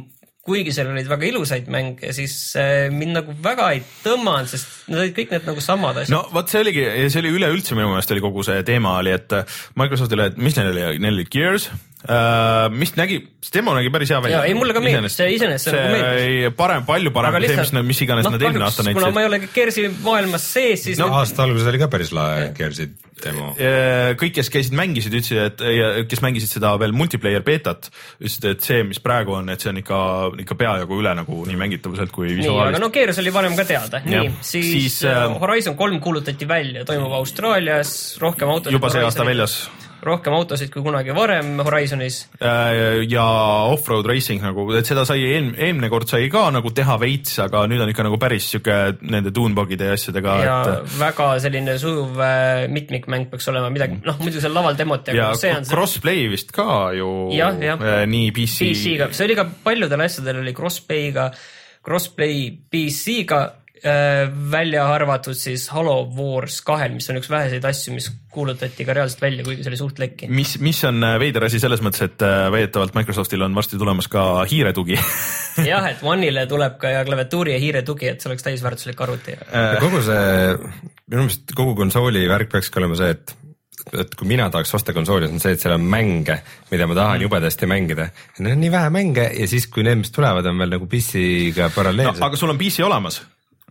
kuigi 0.49 0.73
seal 0.73 0.93
olid 0.93 1.09
väga 1.11 1.29
ilusaid 1.29 1.69
mänge, 1.73 2.13
siis 2.17 2.35
äh, 2.57 2.89
mind 2.95 3.19
nagu 3.19 3.35
väga 3.45 3.73
ei 3.77 3.83
tõmmanud, 4.05 4.49
sest 4.49 4.78
need 4.89 5.03
olid 5.05 5.17
kõik 5.17 5.35
need 5.35 5.51
nagu 5.51 5.65
samad 5.65 6.03
asjad. 6.03 6.15
no 6.17 6.23
vot, 6.35 6.49
see 6.51 6.63
oligi, 6.65 6.87
see 7.13 7.23
oli 7.23 7.35
üleüldse 7.39 7.79
minu 7.79 7.93
meelest 7.93 8.15
oli 8.15 8.25
kogu 8.25 8.47
see 8.47 8.65
teema 8.69 8.99
oli, 9.03 9.15
et 9.17 9.37
Microsoftile, 9.79 10.33
et 10.33 10.41
mis 10.41 10.59
neil 10.59 10.73
oli, 10.73 11.03
neil 11.03 11.19
oli 11.21 11.29
Gears 11.33 11.69
uh,, 12.07 12.69
mis 12.75 12.95
nägi, 12.99 13.19
see 13.43 13.59
demo 13.59 13.75
nägi 13.77 13.91
päris 13.95 14.13
hea 14.13 14.21
välja. 14.23 14.45
ei, 14.47 14.55
mulle 14.59 14.77
ka 14.77 14.83
meeldis, 14.85 15.17
see 15.19 15.33
iseenesest 15.35 15.71
see 15.71 15.83
nagu 15.83 15.97
meeldis. 15.97 16.57
parem, 16.59 16.87
palju 16.89 17.13
parem 17.15 17.37
kui 17.39 17.51
see, 17.51 17.59
mis, 17.65 17.75
mis 17.91 18.03
iganes 18.07 18.29
no, 18.29 18.35
nad 18.37 18.47
eelmine 18.47 18.69
aasta 18.69 18.87
näitasid. 18.87 19.03
kuna 19.03 19.15
ma 19.15 19.25
ei 19.25 19.31
ole 19.31 19.43
Gearsi 19.55 19.87
maailmas 20.05 20.49
sees, 20.55 20.87
siis 20.89 21.03
no, 21.03 21.11
aasta 21.19 21.45
alguses 21.47 21.69
oli 21.73 21.83
ka 21.83 21.91
päris 21.93 22.15
lahe 22.17 22.51
Gearsi 22.57 22.89
demo. 23.23 23.51
kõik, 24.19 24.37
kes 24.39 24.51
käisid, 24.55 24.77
mängisid, 24.79 25.15
ütlesid, 25.19 25.41
et 25.43 25.65
ja 25.75 25.91
kes 26.09 26.23
mängisid 26.23 26.53
seda 26.53 26.75
veel 26.81 26.95
multiplayer 26.97 27.43
beetat, 27.47 27.91
ütlesid, 28.21 28.47
et 28.53 28.69
see, 28.69 28.85
mis 28.87 29.03
praegu 29.03 29.35
on, 29.39 29.51
et 29.53 29.63
see 29.63 29.73
on 29.73 29.81
ikka, 29.83 30.01
ikka 30.45 30.59
peajagu 30.61 31.01
üle 31.03 31.15
nagu 31.19 31.41
nii 31.49 31.59
mängitavuselt 31.59 32.15
kui 32.15 32.31
visuaalselt. 32.39 32.83
no 32.83 32.93
Gears 32.95 33.19
oli 33.25 33.35
varem 33.35 33.59
ka 33.59 33.67
teada, 33.69 34.03
nii, 34.07 34.31
siis, 34.39 34.71
siis 34.79 35.03
äh, 35.09 35.27
Horizon 35.41 35.77
kolm 35.77 36.01
kuulutati 36.01 36.49
välja, 36.49 36.87
toimub 36.89 37.13
Austraalias, 37.21 37.93
rohkem 38.23 38.55
autosid. 38.55 38.79
juba 38.79 38.95
see 38.95 39.05
aasta 39.05 39.27
väljas 39.27 39.61
rohkem 40.05 40.35
autosid 40.37 40.71
kui 40.73 40.83
kunagi 40.85 41.15
varem 41.17 41.59
Horizonis. 41.67 42.21
Äh, 42.39 43.03
ja 43.11 43.25
off-road 43.73 44.07
racing 44.09 44.43
nagu, 44.45 44.67
et 44.79 44.89
seda 44.89 45.05
sai 45.09 45.25
eelmine, 45.27 45.57
eelmine 45.59 45.91
kord 45.93 46.09
sai 46.11 46.29
ka 46.33 46.47
nagu 46.55 46.73
teha 46.75 46.99
veits, 47.03 47.35
aga 47.43 47.65
nüüd 47.71 47.83
on 47.83 47.93
ikka 47.93 48.07
nagu 48.07 48.21
päris 48.21 48.49
sihuke 48.53 48.79
nende 49.03 49.33
tunebug'ide 49.35 49.91
ja 49.91 49.99
asjadega. 49.99 50.39
ja 50.45 50.57
et... 50.73 50.97
väga 51.01 51.29
selline 51.43 51.77
sujuv 51.83 52.23
äh, 52.23 52.65
mitmikmäng 52.73 53.29
peaks 53.33 53.51
olema 53.53 53.73
midagi, 53.75 54.01
noh 54.07 54.19
muidu 54.23 54.43
seal 54.45 54.55
laval 54.55 54.79
demot 54.79 55.11
ja 55.15 55.33
see 55.39 55.55
on 55.57 55.67
crossplay 55.69 56.25
see... 56.25 56.33
vist 56.37 56.55
ka 56.55 56.91
ju. 56.97 57.13
jah, 57.37 57.59
jah. 57.63 57.83
Äh, 57.83 58.03
nii 58.11 58.33
PC. 58.37 58.71
PC-ga, 58.71 59.13
see 59.17 59.29
oli 59.29 59.39
ka 59.39 59.49
paljudel 59.67 60.07
asjadel 60.07 60.45
oli 60.45 60.55
crossplay'ga, 60.57 61.31
crossplay 61.85 62.53
PC-ga 62.71 63.47
Äh, 63.49 63.58
välja 64.53 64.87
arvatud 64.91 65.37
siis 65.39 65.69
Halo 65.71 66.01
Wars 66.17 66.61
kahel, 66.67 66.97
mis 66.97 67.09
on 67.11 67.21
üks 67.21 67.31
väheseid 67.31 67.65
asju, 67.69 67.95
mis 67.95 68.11
kuulutati 68.33 68.85
ka 68.87 68.95
reaalselt 68.97 69.23
välja, 69.23 69.45
kuigi 69.47 69.65
see 69.65 69.73
oli 69.73 69.81
suht 69.81 70.03
lekki. 70.03 70.29
mis, 70.33 70.57
mis 70.65 70.81
on 70.89 71.03
äh, 71.05 71.17
veider 71.21 71.47
asi 71.49 71.61
selles 71.63 71.83
mõttes, 71.85 72.05
et 72.07 72.25
äh, 72.25 72.47
väidetavalt 72.53 72.97
Microsoftil 72.99 73.47
on 73.47 73.57
varsti 73.57 73.81
tulemas 73.81 74.11
ka 74.13 74.25
hiiretugi 74.51 74.99
jah, 75.71 75.89
et 75.91 76.05
One'ile 76.07 76.47
tuleb 76.51 76.79
ka 76.83 76.93
ja 76.93 77.03
klaviatuuri 77.09 77.57
ja 77.57 77.63
hiiretugi, 77.63 78.13
et 78.13 78.23
see 78.23 78.31
oleks 78.31 78.47
täisväärtuslik 78.47 79.01
arvuti 79.07 79.37
kogu 79.83 80.05
see, 80.07 80.23
minu 81.09 81.25
meelest 81.25 81.57
kogu 81.57 81.75
konsooli 81.79 82.27
värk 82.31 82.53
peakski 82.55 82.83
olema 82.83 82.99
see, 83.01 83.17
et 83.17 83.37
et 83.89 84.13
kui 84.19 84.29
mina 84.29 84.51
tahaks 84.53 84.75
osta 84.77 84.93
konsooli, 84.93 85.31
on 85.33 85.41
see, 85.41 85.55
et 85.57 85.63
seal 85.63 85.73
on 85.73 85.85
mänge, 85.89 86.35
mida 86.69 86.85
ma 86.91 86.97
tahan 86.99 87.15
mm. 87.15 87.23
jubedasti 87.25 87.69
mängida. 87.71 88.11
Neil 88.43 88.59
on 88.59 88.61
nii 88.61 88.73
vähe 88.75 88.91
mänge 88.93 89.25
ja 89.33 89.47
siis, 89.49 89.65
kui 89.73 89.87
need, 89.87 90.03
mis 90.03 90.13
tulevad, 90.13 90.45
on 90.51 90.61
veel 90.61 90.75
nagu 90.77 90.91
PC-ga 90.91 91.71
paralleelselt 91.73 92.21
no,. 92.21 92.29
aga 92.29 92.41
sul 92.43 92.53
on 92.53 92.61
PC 92.61 92.85
olemas 92.85 93.23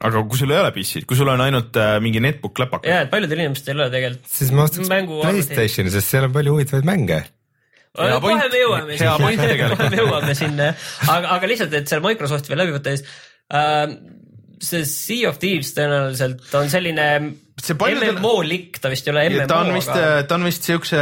aga 0.06 0.22
kui 0.30 0.40
sul 0.40 0.54
ei 0.54 0.60
ole 0.62 0.74
PC-d, 0.76 1.08
kui 1.10 1.18
sul 1.18 1.32
on 1.32 1.42
ainult 1.42 1.78
äh, 1.82 1.96
mingi 2.04 2.22
netbook 2.24 2.62
läpakas. 2.62 2.90
jaa, 2.92 3.06
et 3.08 3.14
paljudel 3.14 3.42
inimestel 3.46 3.74
ei 3.76 3.84
ole 3.84 3.94
tegelikult. 3.94 4.30
siis 4.34 4.54
ma 4.54 4.68
ostaks 4.68 4.92
Playstationi, 4.92 5.94
sest 5.94 6.14
seal 6.14 6.28
on 6.30 6.36
palju 6.36 6.54
huvitavaid 6.58 6.88
mänge. 6.88 7.24
kohe 7.98 8.38
me 8.38 8.62
jõuame 8.62 9.00
hea 9.00 9.16
point 9.24 9.42
tegelikult 9.42 9.90
me 9.96 10.04
jõuame 10.04 10.38
sinna, 10.38 10.70
aga, 11.08 11.34
aga 11.38 11.52
lihtsalt, 11.54 11.74
et 11.80 11.90
seal 11.90 12.04
Microsofti 12.06 12.54
veel 12.54 12.64
läbi 12.66 12.78
võtta, 12.78 12.94
siis 12.94 13.08
äh, 13.54 13.98
see 14.64 14.86
Sea 14.90 15.28
of 15.30 15.42
Thieves 15.42 15.74
tõenäoliselt 15.78 16.56
on 16.58 16.72
selline 16.72 17.08
MMO-lik, 17.58 18.78
ta 18.82 18.90
vist 18.92 19.08
ei 19.08 19.14
ole 19.14 19.24
MMO. 19.32 19.46
ta 19.50 19.58
on 19.64 19.72
vist 19.74 19.90
ta 20.30 20.36
on 20.38 20.46
vist 20.46 20.68
siukse, 20.68 21.00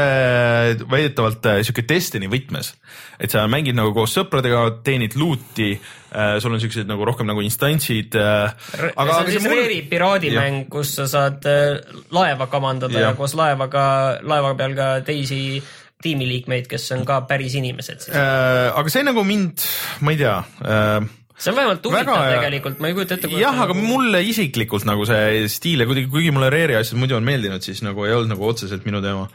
väidetavalt 0.92 1.48
äh, 1.52 1.60
siuke 1.68 1.84
Destiny 1.88 2.30
võtmes, 2.32 2.72
et 3.20 3.34
sa 3.34 3.44
mängid 3.52 3.76
nagu 3.76 3.92
koos 3.96 4.16
sõpradega, 4.16 4.62
teenid 4.86 5.18
loot'i 5.20 5.74
äh,, 5.76 6.38
sul 6.40 6.56
on 6.56 6.64
siuksed 6.64 6.88
nagu 6.88 7.08
rohkem 7.08 7.28
nagu 7.28 7.44
instantsid 7.44 8.16
äh,. 8.16 8.56
aga 8.96 9.10
see 9.10 9.26
on 9.26 9.32
siis 9.34 9.48
mul... 9.50 9.58
Reeri 9.60 9.82
piraadimäng, 9.92 10.70
kus 10.72 10.96
sa 11.02 11.10
saad 11.12 11.44
äh, 11.52 11.82
laeva 12.16 12.48
kamandada 12.52 13.02
ja, 13.02 13.10
ja 13.10 13.18
koos 13.20 13.36
laevaga, 13.36 13.86
laeva 14.24 14.56
peal 14.56 14.80
ka 14.80 14.90
teisi 15.06 15.60
tiimiliikmeid, 16.06 16.72
kes 16.72 16.88
on 16.96 17.04
ka 17.08 17.20
päris 17.28 17.60
inimesed 17.60 18.08
siis 18.08 18.16
äh,. 18.16 18.72
aga 18.72 18.96
see 18.96 19.04
nagu 19.04 19.28
mind, 19.28 19.68
ma 20.08 20.16
ei 20.16 20.24
tea 20.24 20.40
äh, 20.40 21.14
see 21.38 21.52
on 21.52 21.58
vähemalt 21.60 21.86
huvitav 21.86 22.24
tegelikult, 22.32 22.80
ma 22.80 22.90
ei 22.90 22.96
kujuta 22.98 23.18
ette. 23.18 23.30
jah, 23.42 23.60
aga 23.66 23.76
mulle 23.78 24.22
isiklikult 24.24 24.88
nagu 24.88 25.06
see 25.10 25.46
stiil 25.52 25.84
ja 25.84 25.90
kuidagi, 25.90 26.10
kuigi 26.12 26.32
mulle 26.36 26.50
Rare'i 26.54 26.80
asjad 26.80 27.00
muidu 27.02 27.18
on 27.20 27.28
meeldinud, 27.28 27.66
siis 27.66 27.84
nagu 27.86 28.08
ei 28.08 28.16
olnud 28.16 28.36
nagu 28.36 28.48
otseselt 28.48 28.88
minu 28.88 29.04
teema. 29.04 29.28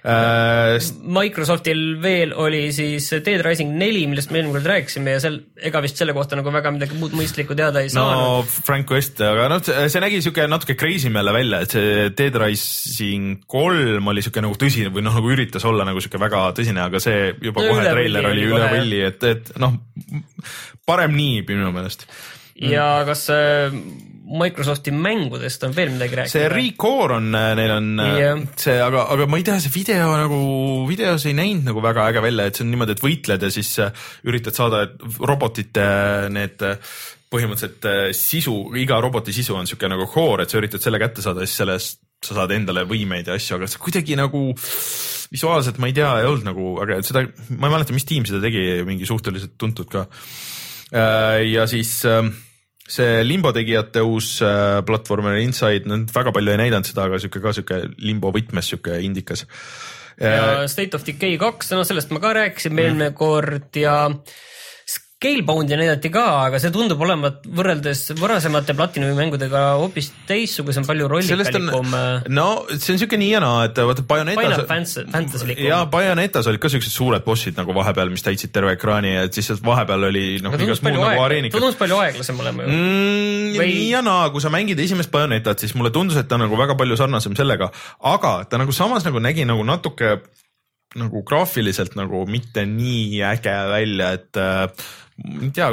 Microsoftil 0.00 1.80
veel 2.00 2.32
oli 2.32 2.62
siis 2.72 3.10
Dead 3.20 3.42
Rising 3.44 3.74
neli, 3.76 4.06
millest 4.08 4.32
me 4.32 4.40
eelmine 4.40 4.56
kord 4.56 4.68
rääkisime 4.70 5.16
ja 5.16 5.20
seal, 5.20 5.36
ega 5.60 5.82
vist 5.84 6.00
selle 6.00 6.14
kohta 6.16 6.38
nagu 6.38 6.52
väga 6.54 6.72
midagi 6.72 6.96
muud 6.96 7.12
mõistlikku 7.18 7.56
teada 7.58 7.82
ei 7.84 7.92
saanud. 7.92 8.40
no 8.40 8.64
Frank 8.68 8.90
West, 8.94 9.20
aga 9.24 9.50
noh, 9.52 9.60
see 9.62 10.02
nägi 10.02 10.22
siuke 10.24 10.46
natuke 10.48 10.78
crazy 10.80 11.12
meele 11.12 11.34
välja, 11.36 11.62
et 11.66 11.76
see 11.76 12.08
Dead 12.16 12.40
Rising 12.40 13.44
kolm 13.50 14.08
oli 14.12 14.24
siuke 14.24 14.44
nagu 14.44 14.56
tõsine 14.60 14.92
või 14.94 15.04
noh, 15.04 15.18
nagu 15.20 15.34
üritas 15.34 15.66
olla 15.68 15.84
nagu 15.88 16.00
siuke 16.00 16.20
väga 16.22 16.46
tõsine, 16.56 16.80
aga 16.86 17.02
see 17.02 17.34
juba 17.36 17.64
no, 17.66 17.74
kohe 17.74 17.88
treiler 17.90 18.30
oli 18.32 18.46
üle 18.48 18.72
võlli, 18.72 19.02
et, 19.10 19.28
et 19.34 19.52
noh 19.60 19.76
parem 20.88 21.12
nii 21.16 21.42
minu 21.48 21.72
meelest. 21.74 22.06
ja 22.60 23.02
kas 23.08 23.28
äh, 23.34 23.74
Microsofti 24.30 24.92
mängudest 24.94 25.64
on 25.66 25.74
veel 25.76 25.92
midagi 25.94 26.18
rääkida? 26.18 26.32
see 26.32 26.48
Recore 26.52 27.16
on, 27.18 27.30
äh, 27.34 27.52
neil 27.58 27.74
on 27.74 27.88
yeah. 28.02 28.34
Äh, 28.38 28.58
see, 28.60 28.76
aga, 28.82 29.06
aga 29.14 29.28
ma 29.30 29.40
ei 29.40 29.46
tea, 29.46 29.56
see 29.62 29.72
video 29.74 30.10
nagu, 30.14 30.40
videos 30.88 31.26
ei 31.28 31.36
näinud 31.38 31.70
nagu 31.70 31.84
väga 31.84 32.08
äge 32.10 32.24
välja, 32.24 32.46
et 32.46 32.58
see 32.58 32.66
on 32.66 32.70
niimoodi, 32.74 32.96
et 32.96 33.04
võitled 33.04 33.46
ja 33.46 33.50
siis 33.54 33.72
üritad 34.28 34.58
saada 34.58 34.84
robotite 35.18 35.86
need 36.34 36.62
põhimõtteliselt 37.30 38.14
sisu, 38.18 38.54
iga 38.80 38.98
roboti 39.02 39.34
sisu 39.34 39.54
on 39.58 39.68
siuke 39.70 39.90
nagu 39.90 40.06
core, 40.10 40.44
et 40.44 40.52
sa 40.52 40.58
üritad 40.58 40.82
selle 40.82 40.98
kätte 41.02 41.22
saada 41.22 41.44
ja 41.44 41.50
siis 41.50 41.62
sellest 41.62 42.00
sa 42.26 42.36
saad 42.36 42.52
endale 42.52 42.84
võimeid 42.84 43.30
ja 43.30 43.36
asju, 43.38 43.56
aga 43.56 43.68
see 43.70 43.80
kuidagi 43.80 44.16
nagu 44.18 44.50
visuaalselt 45.30 45.78
ma 45.80 45.88
ei 45.88 45.94
tea, 45.96 46.10
ei 46.20 46.26
olnud 46.28 46.48
nagu, 46.50 46.72
aga 46.82 46.98
seda, 47.06 47.22
ma 47.54 47.70
ei 47.70 47.76
mäleta, 47.78 47.94
mis 47.96 48.04
tiim 48.08 48.26
seda 48.28 48.42
tegi, 48.44 48.82
mingi 48.84 49.08
suhteliselt 49.08 49.54
tuntud 49.56 49.88
ka 49.88 50.04
Äh, 50.90 51.46
ja 51.46 51.66
siis 51.70 52.04
ähm, 52.04 52.34
see 52.90 53.22
Limbo 53.26 53.52
tegijate 53.54 54.02
uus 54.02 54.40
äh, 54.42 54.80
platvormer 54.86 55.38
Inside, 55.42 55.88
nad 55.90 56.10
väga 56.14 56.34
palju 56.34 56.54
ei 56.54 56.60
näidanud 56.64 56.88
seda, 56.88 57.06
aga 57.06 57.20
sihuke 57.22 57.42
ka 57.44 57.54
sihuke 57.56 57.80
Limbo 58.02 58.32
võtmes 58.34 58.72
sihuke 58.72 58.98
indikas. 59.06 59.46
ja 60.20 60.68
State 60.68 60.98
of 60.98 61.06
Decay 61.06 61.38
kaks, 61.40 61.70
no 61.72 61.84
sellest 61.86 62.10
ma 62.12 62.20
ka 62.22 62.34
rääkisin 62.36 62.76
eelmine 62.76 63.12
mm. 63.12 63.16
kord 63.16 63.78
ja 63.80 63.96
Scalebound'i 65.20 65.76
näidati 65.76 66.08
ka, 66.08 66.22
aga 66.46 66.56
see 66.62 66.70
tundub 66.72 67.02
olevat 67.04 67.42
võrreldes 67.44 68.06
varasemate 68.16 68.72
Platinumi 68.72 69.12
mängudega 69.18 69.74
hoopis 69.76 70.06
teistsugusem, 70.24 70.86
palju 70.88 71.10
rollikalikum. 71.12 71.92
Äh, 71.92 72.30
no 72.32 72.46
see 72.70 72.94
on 72.94 73.02
siuke 73.02 73.18
nii 73.20 73.28
ja 73.34 73.42
naa, 73.44 73.66
et 73.68 73.76
vaata 73.76 74.06
Bayonetas. 74.08 74.62
Fantasylikum. 75.12 75.66
ja 75.66 75.82
Bayonetas 75.92 76.48
olid 76.48 76.64
ka 76.64 76.72
siuksed 76.72 76.94
suured 76.94 77.26
bossid 77.26 77.60
nagu 77.60 77.76
vahepeal, 77.76 78.08
mis 78.08 78.24
täitsid 78.24 78.54
terve 78.54 78.72
ekraani, 78.78 79.12
et 79.26 79.36
siis 79.36 79.50
sealt 79.52 79.60
vahepeal 79.66 80.08
oli 80.08 80.24
noh, 80.40 80.56
igas 80.56 80.80
muud 80.86 80.96
nagu 80.96 81.26
areenikad. 81.26 81.60
tundus 81.60 81.76
palju 81.82 82.00
aeglasem 82.00 82.40
olema 82.40 82.64
ju 82.64 82.72
mm,. 82.72 83.58
Või... 83.60 83.70
nii 83.74 83.90
ja 83.90 84.00
naa, 84.06 84.30
kui 84.32 84.40
sa 84.40 84.48
mängid 84.56 84.80
esimest 84.80 85.12
Bayonetat, 85.12 85.60
siis 85.60 85.76
mulle 85.76 85.92
tundus, 85.92 86.16
et 86.16 86.32
ta 86.32 86.40
on 86.40 86.46
nagu 86.46 86.56
väga 86.56 86.80
palju 86.80 86.96
sarnasem 86.96 87.36
sellega, 87.36 87.68
aga 88.08 88.38
ta 88.48 88.62
nagu 88.62 88.72
samas 88.72 89.04
nagu 89.04 89.20
nägi 89.20 89.44
nagu 89.44 89.68
natuke 89.68 90.16
nagu 90.98 91.22
graafiliselt 91.22 91.94
nagu 91.98 92.24
mitte 92.26 92.64
nii 92.66 93.20
äge 93.28 93.52
välja, 93.70 94.14
et 94.16 94.40
äh, 94.40 94.88
ei 95.20 95.50
tea, 95.54 95.68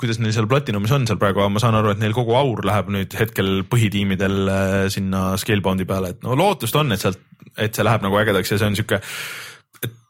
kuidas 0.00 0.20
neil 0.22 0.34
seal 0.34 0.48
Platinumis 0.50 0.92
on 0.94 1.06
seal 1.08 1.18
praegu, 1.20 1.42
aga 1.42 1.52
ma 1.52 1.62
saan 1.62 1.76
aru, 1.78 1.92
et 1.92 2.00
neil 2.00 2.14
kogu 2.16 2.36
aur 2.38 2.62
läheb 2.66 2.88
nüüd 2.94 3.16
hetkel 3.18 3.60
põhitiimidel 3.70 4.38
äh, 4.52 4.76
sinna 4.92 5.28
Scalebound'i 5.40 5.88
peale, 5.88 6.14
et 6.14 6.24
no 6.26 6.36
lootust 6.38 6.76
on, 6.80 6.94
et 6.94 7.02
sealt, 7.02 7.20
et 7.56 7.76
see 7.76 7.86
läheb 7.86 8.06
nagu 8.06 8.18
ägedaks 8.20 8.54
ja 8.54 8.60
see 8.60 8.70
on 8.70 8.78
sihuke 8.78 9.00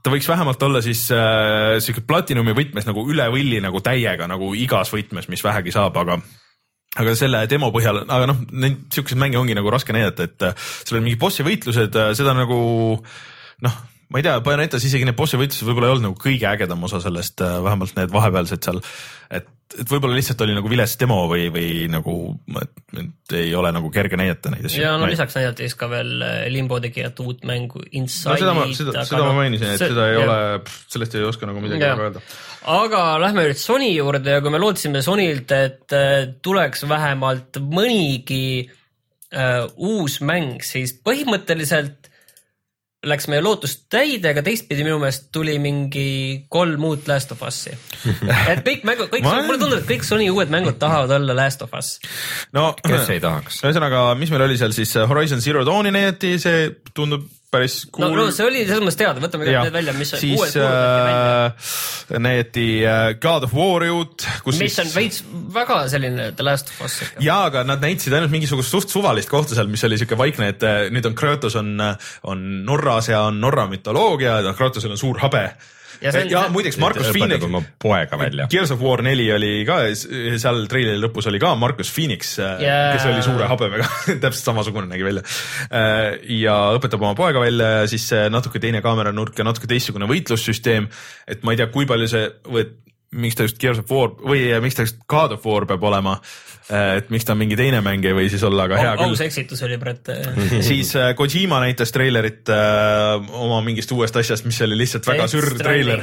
ta 0.07 0.13
võiks 0.13 0.29
vähemalt 0.31 0.63
olla 0.63 0.83
siis 0.85 1.09
äh, 1.15 1.77
sihuke 1.83 2.05
Platinumi 2.07 2.55
võtmes 2.57 2.87
nagu 2.87 3.03
üle 3.11 3.27
võlli 3.33 3.59
nagu 3.65 3.83
täiega 3.83 4.29
nagu 4.31 4.53
igas 4.55 4.93
võtmes, 4.95 5.27
mis 5.33 5.43
vähegi 5.45 5.75
saab, 5.75 5.99
aga 6.03 6.21
aga 6.97 7.13
selle 7.19 7.43
demo 7.51 7.73
põhjal, 7.75 8.05
aga 8.07 8.31
noh, 8.31 8.39
neid 8.57 8.87
siukseid 8.95 9.21
mänge 9.21 9.41
ongi 9.41 9.57
nagu 9.57 9.71
raske 9.73 9.95
näidata, 9.97 10.29
et 10.31 10.47
äh, 10.47 10.71
seal 10.87 11.01
on 11.01 11.07
mingi 11.09 11.21
bossi 11.21 11.45
võitlused, 11.47 11.99
äh, 11.99 12.15
seda 12.19 12.37
nagu 12.39 12.59
noh 13.67 13.77
ma 14.11 14.21
ei 14.21 14.27
tea, 14.27 14.39
Bayonetas 14.45 14.85
isegi 14.87 15.09
need 15.09 15.19
bossi 15.19 15.39
võitlused 15.41 15.67
võib-olla 15.67 15.91
ei 15.91 15.97
olnud 15.97 16.09
nagu 16.11 16.19
kõige 16.23 16.49
ägedam 16.51 16.85
osa 16.87 17.03
sellest, 17.03 17.43
äh, 17.43 17.59
vähemalt 17.65 17.97
need 17.99 18.15
vahepealsed 18.15 18.69
seal. 18.69 18.83
et 19.31 19.53
et 19.75 19.91
võib-olla 19.91 20.15
lihtsalt 20.15 20.41
oli 20.45 20.55
nagu 20.55 20.71
vilets 20.71 20.95
demo 21.01 21.17
või, 21.31 21.49
või 21.51 21.71
nagu, 21.91 22.15
et, 22.61 23.35
ei 23.35 23.51
ole 23.59 23.73
nagu 23.75 23.91
kerge 23.93 24.19
näidata 24.19 24.53
neid 24.53 24.69
asju. 24.69 24.83
ja 24.85 24.93
no 25.01 25.09
lisaks 25.11 25.35
näidati 25.37 25.67
siis 25.67 25.75
ka 25.79 25.89
veel 25.91 26.23
äh, 26.23 26.37
Limbo 26.53 26.79
tegijate 26.83 27.25
uut 27.27 27.43
mängu 27.49 27.83
Inside. 27.91 28.31
no 28.31 28.39
seda 28.41 28.55
ma, 28.57 28.67
seda, 28.79 29.05
seda 29.09 29.21
no, 29.21 29.33
ma 29.33 29.41
mainisin, 29.43 29.73
et 29.75 29.83
see, 29.83 29.91
seda 29.91 30.07
ei 30.13 30.17
ja. 30.21 30.23
ole, 30.23 30.39
sellest 30.95 31.19
ei 31.19 31.27
oska 31.27 31.51
nagu 31.51 31.63
midagi 31.65 31.83
Ja. 31.83 31.97
öelda. 31.99 32.23
aga 32.77 33.03
lähme 33.23 33.49
nüüd 33.49 33.61
Sony 33.61 33.91
juurde 33.97 34.39
ja 34.39 34.45
kui 34.45 34.55
me 34.55 34.63
lootsime 34.63 35.03
Sonylt, 35.05 35.57
et 35.59 35.97
äh, 35.99 36.17
tuleks 36.47 36.87
vähemalt 36.89 37.59
mõnigi 37.67 38.47
äh, 39.35 39.65
uus 39.77 40.21
mäng, 40.23 40.63
siis 40.65 40.95
põhimõtteliselt 41.03 42.13
läks 43.07 43.29
meie 43.31 43.43
lootus 43.45 43.75
täide, 43.93 44.31
aga 44.33 44.43
teistpidi 44.47 44.85
minu 44.87 44.97
meelest 45.03 45.29
tuli 45.35 45.57
mingi 45.63 46.07
kolm 46.53 46.85
uut 46.89 47.09
Last 47.11 47.35
of 47.35 47.45
Us'i. 47.47 47.75
et 48.53 48.63
kõik 48.67 48.87
mängud, 48.89 49.11
kõik, 49.13 49.27
Ma- 49.27 49.43
mulle 49.45 49.61
tundub, 49.61 49.79
et 49.83 49.89
kõik 49.91 50.07
Sony 50.07 50.29
uued 50.33 50.53
mängud 50.53 50.79
tahavad 50.81 51.13
olla 51.19 51.37
Last 51.37 51.63
of 51.67 51.75
Us. 51.77 51.97
no 52.57 52.71
kes 52.81 53.13
ei 53.15 53.23
tahaks? 53.23 53.61
ühesõnaga, 53.67 54.09
mis 54.19 54.33
meil 54.33 54.47
oli 54.49 54.59
seal 54.61 54.75
siis 54.77 54.97
Horizon 55.07 55.45
Zero 55.45 55.65
Dawni 55.69 55.93
näidati, 55.95 56.37
see 56.43 56.71
tundub 56.97 57.29
päris 57.53 57.77
no 57.87 58.09
cool 58.09 58.19
no 58.19 58.27
see 58.35 58.47
oli 58.47 58.65
selles 58.67 58.83
mõttes 58.85 58.99
teada, 59.01 59.23
võtame 59.23 59.47
need 59.49 59.75
välja, 59.75 59.95
mis 59.97 60.13
on 60.17 60.23
siis 60.23 60.41
uued 60.41 60.57
välja. 60.59 61.47
äh, 61.47 62.19
näidati 62.27 62.67
äh, 62.83 63.05
God 63.23 63.47
of 63.47 63.55
War'i 63.57 63.93
uut, 63.95 64.27
kus 64.47 64.59
mis 64.61 64.77
on 64.83 64.91
siis 64.91 64.97
veits 64.97 65.23
väga 65.55 65.79
selline 65.93 66.31
The 66.37 66.47
Last 66.47 66.73
of 66.75 66.83
Us. 66.89 66.99
jaa, 67.23 67.45
aga 67.51 67.63
nad 67.69 67.85
näitasid 67.85 68.17
ainult 68.17 68.35
mingisugust 68.35 68.75
suht 68.75 68.93
suvalist 68.93 69.31
kohta 69.33 69.59
seal, 69.59 69.71
mis 69.71 69.85
oli 69.87 70.01
siuke 70.01 70.19
vaikne, 70.19 70.51
et 70.55 70.67
äh, 70.67 70.83
nüüd 70.95 71.07
on 71.09 71.17
Kratos 71.19 71.59
on, 71.61 71.73
on 72.27 72.45
Norras 72.67 73.13
ja 73.13 73.27
on 73.31 73.41
Norra 73.43 73.69
mütoloogia 73.71 74.41
ja 74.47 74.55
Kratosel 74.57 74.95
on 74.97 75.01
suur 75.01 75.23
habe. 75.23 75.49
Ja 76.01 76.09
ja, 76.09 76.13
see 76.15 76.31
ja 76.31 76.45
muideks 76.53 76.79
Markus 76.83 77.11
Phoenix 77.15 77.45
oma 77.47 77.63
poega 77.83 78.19
välja. 78.21 78.47
Gears 78.53 78.73
of 78.75 78.83
War 78.85 79.03
neli 79.05 79.27
oli 79.33 79.53
ka, 79.69 79.79
seal 79.97 80.65
treileri 80.71 81.01
lõpus 81.03 81.29
oli 81.31 81.41
ka 81.43 81.55
Markus 81.59 81.93
Phoenix 81.95 82.37
yeah., 82.41 82.63
Jaa. 82.63 82.95
kes 82.97 83.09
oli 83.11 83.25
suure 83.27 83.51
habemega, 83.51 83.89
täpselt 84.25 84.51
samasugune 84.53 84.91
nägi 84.91 85.07
välja. 85.07 85.25
ja 86.37 86.57
õpetab 86.77 87.03
oma 87.03 87.15
poega 87.19 87.43
välja 87.43 87.71
ja 87.81 87.85
siis 87.91 88.09
see 88.13 88.27
natuke 88.33 88.63
teine 88.63 88.83
kaameranurk 88.85 89.39
ja 89.39 89.47
natuke 89.47 89.71
teistsugune 89.71 90.09
võitlussüsteem. 90.11 90.91
et 91.27 91.47
ma 91.47 91.55
ei 91.55 91.63
tea, 91.63 91.71
kui 91.73 91.89
palju 91.89 92.11
see 92.11 92.29
või 92.47 92.69
miks 93.17 93.37
ta 93.39 93.47
just 93.47 93.59
Gears 93.63 93.81
of 93.81 93.91
War 93.91 94.13
või 94.21 94.49
miks 94.63 94.77
ta 94.77 94.87
just 94.87 94.99
God 95.11 95.37
of 95.37 95.47
War 95.47 95.67
peab 95.69 95.85
olema. 95.87 96.19
Et 96.67 97.11
miks 97.15 97.27
ta 97.27 97.37
mingi 97.39 97.57
teine 97.59 97.81
mäng 97.85 98.05
ei 98.07 98.15
või 98.17 98.31
siis 98.31 98.43
olla, 98.47 98.67
aga 98.67 98.79
hea 98.81 98.95
küll 98.99 99.15
aus 99.15 99.23
eksitus 99.23 99.63
oli 99.67 99.79
Brett. 99.79 100.11
siis 100.69 100.95
äh, 100.99 101.13
Kojima 101.19 101.61
näitas 101.63 101.95
treilerit 101.95 102.51
äh, 102.51 103.29
oma 103.39 103.61
mingist 103.67 103.93
uuest 103.95 104.17
asjast, 104.19 104.49
mis 104.49 104.59
oli 104.67 104.79
lihtsalt 104.81 105.07
väga 105.07 105.29
sürr 105.31 105.55
treiler. 105.61 106.03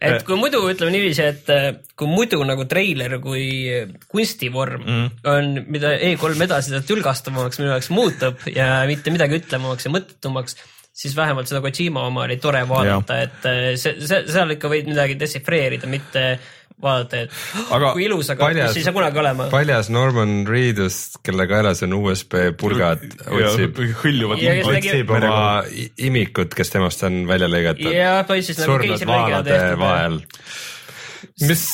et 0.00 0.24
kui 0.26 0.38
muidu 0.40 0.64
ütleme 0.72 0.94
niiviisi, 0.96 1.22
et 1.22 1.54
äh, 1.54 1.70
kui 1.94 2.10
muidu 2.10 2.42
nagu 2.48 2.66
treiler 2.70 3.20
kui 3.22 3.46
kunstivorm 4.10 4.82
mm. 4.82 5.08
on, 5.30 5.54
mida 5.70 5.94
E3 5.98 6.46
edasi 6.48 6.74
seda 6.74 6.82
tülgastavamaks 6.90 7.62
minu 7.62 7.70
jaoks 7.70 7.92
muutub 7.94 8.46
ja 8.50 8.82
mitte 8.90 9.14
midagi 9.14 9.38
ütlemamaks 9.38 9.86
ja 9.86 9.94
mõttetumaks, 9.94 10.58
siis 10.90 11.14
vähemalt 11.16 11.46
seda 11.46 11.62
Kojima 11.62 12.08
oma 12.10 12.26
oli 12.26 12.40
tore 12.42 12.66
vaadata, 12.68 13.22
et 13.22 13.46
äh, 13.46 13.66
see, 13.78 14.00
see, 14.02 14.24
seal 14.26 14.56
ikka 14.56 14.72
võid 14.72 14.90
midagi 14.90 15.14
dešifreerida, 15.20 15.86
mitte 15.90 16.32
vaadata, 16.82 17.24
et 17.24 17.74
Aga 17.76 17.92
kui 17.96 18.06
ilus, 18.06 18.30
aga 18.34 18.48
paljas- 18.48 18.76
ei 18.76 18.86
saa 18.86 18.94
kunagi 18.96 19.22
olema. 19.22 19.48
paljas 19.52 19.90
Norman 19.90 20.46
Reedus, 20.48 20.98
kelle 21.26 21.46
kaelas 21.50 21.82
on 21.86 21.94
USB 21.98 22.50
pulgad, 22.60 23.04
otsib, 23.26 23.78
hõljuvad 24.02 24.42
otsib 24.74 25.14
oma 25.18 25.44
imikut, 25.98 26.56
kes 26.56 26.74
temast 26.76 27.04
on 27.08 27.22
välja 27.30 27.50
lõigatud. 27.50 27.90
nagu 27.90 28.42
surnud 28.42 29.06
vaalade 29.06 29.60
vahel. 29.80 30.20
mis, 31.40 31.64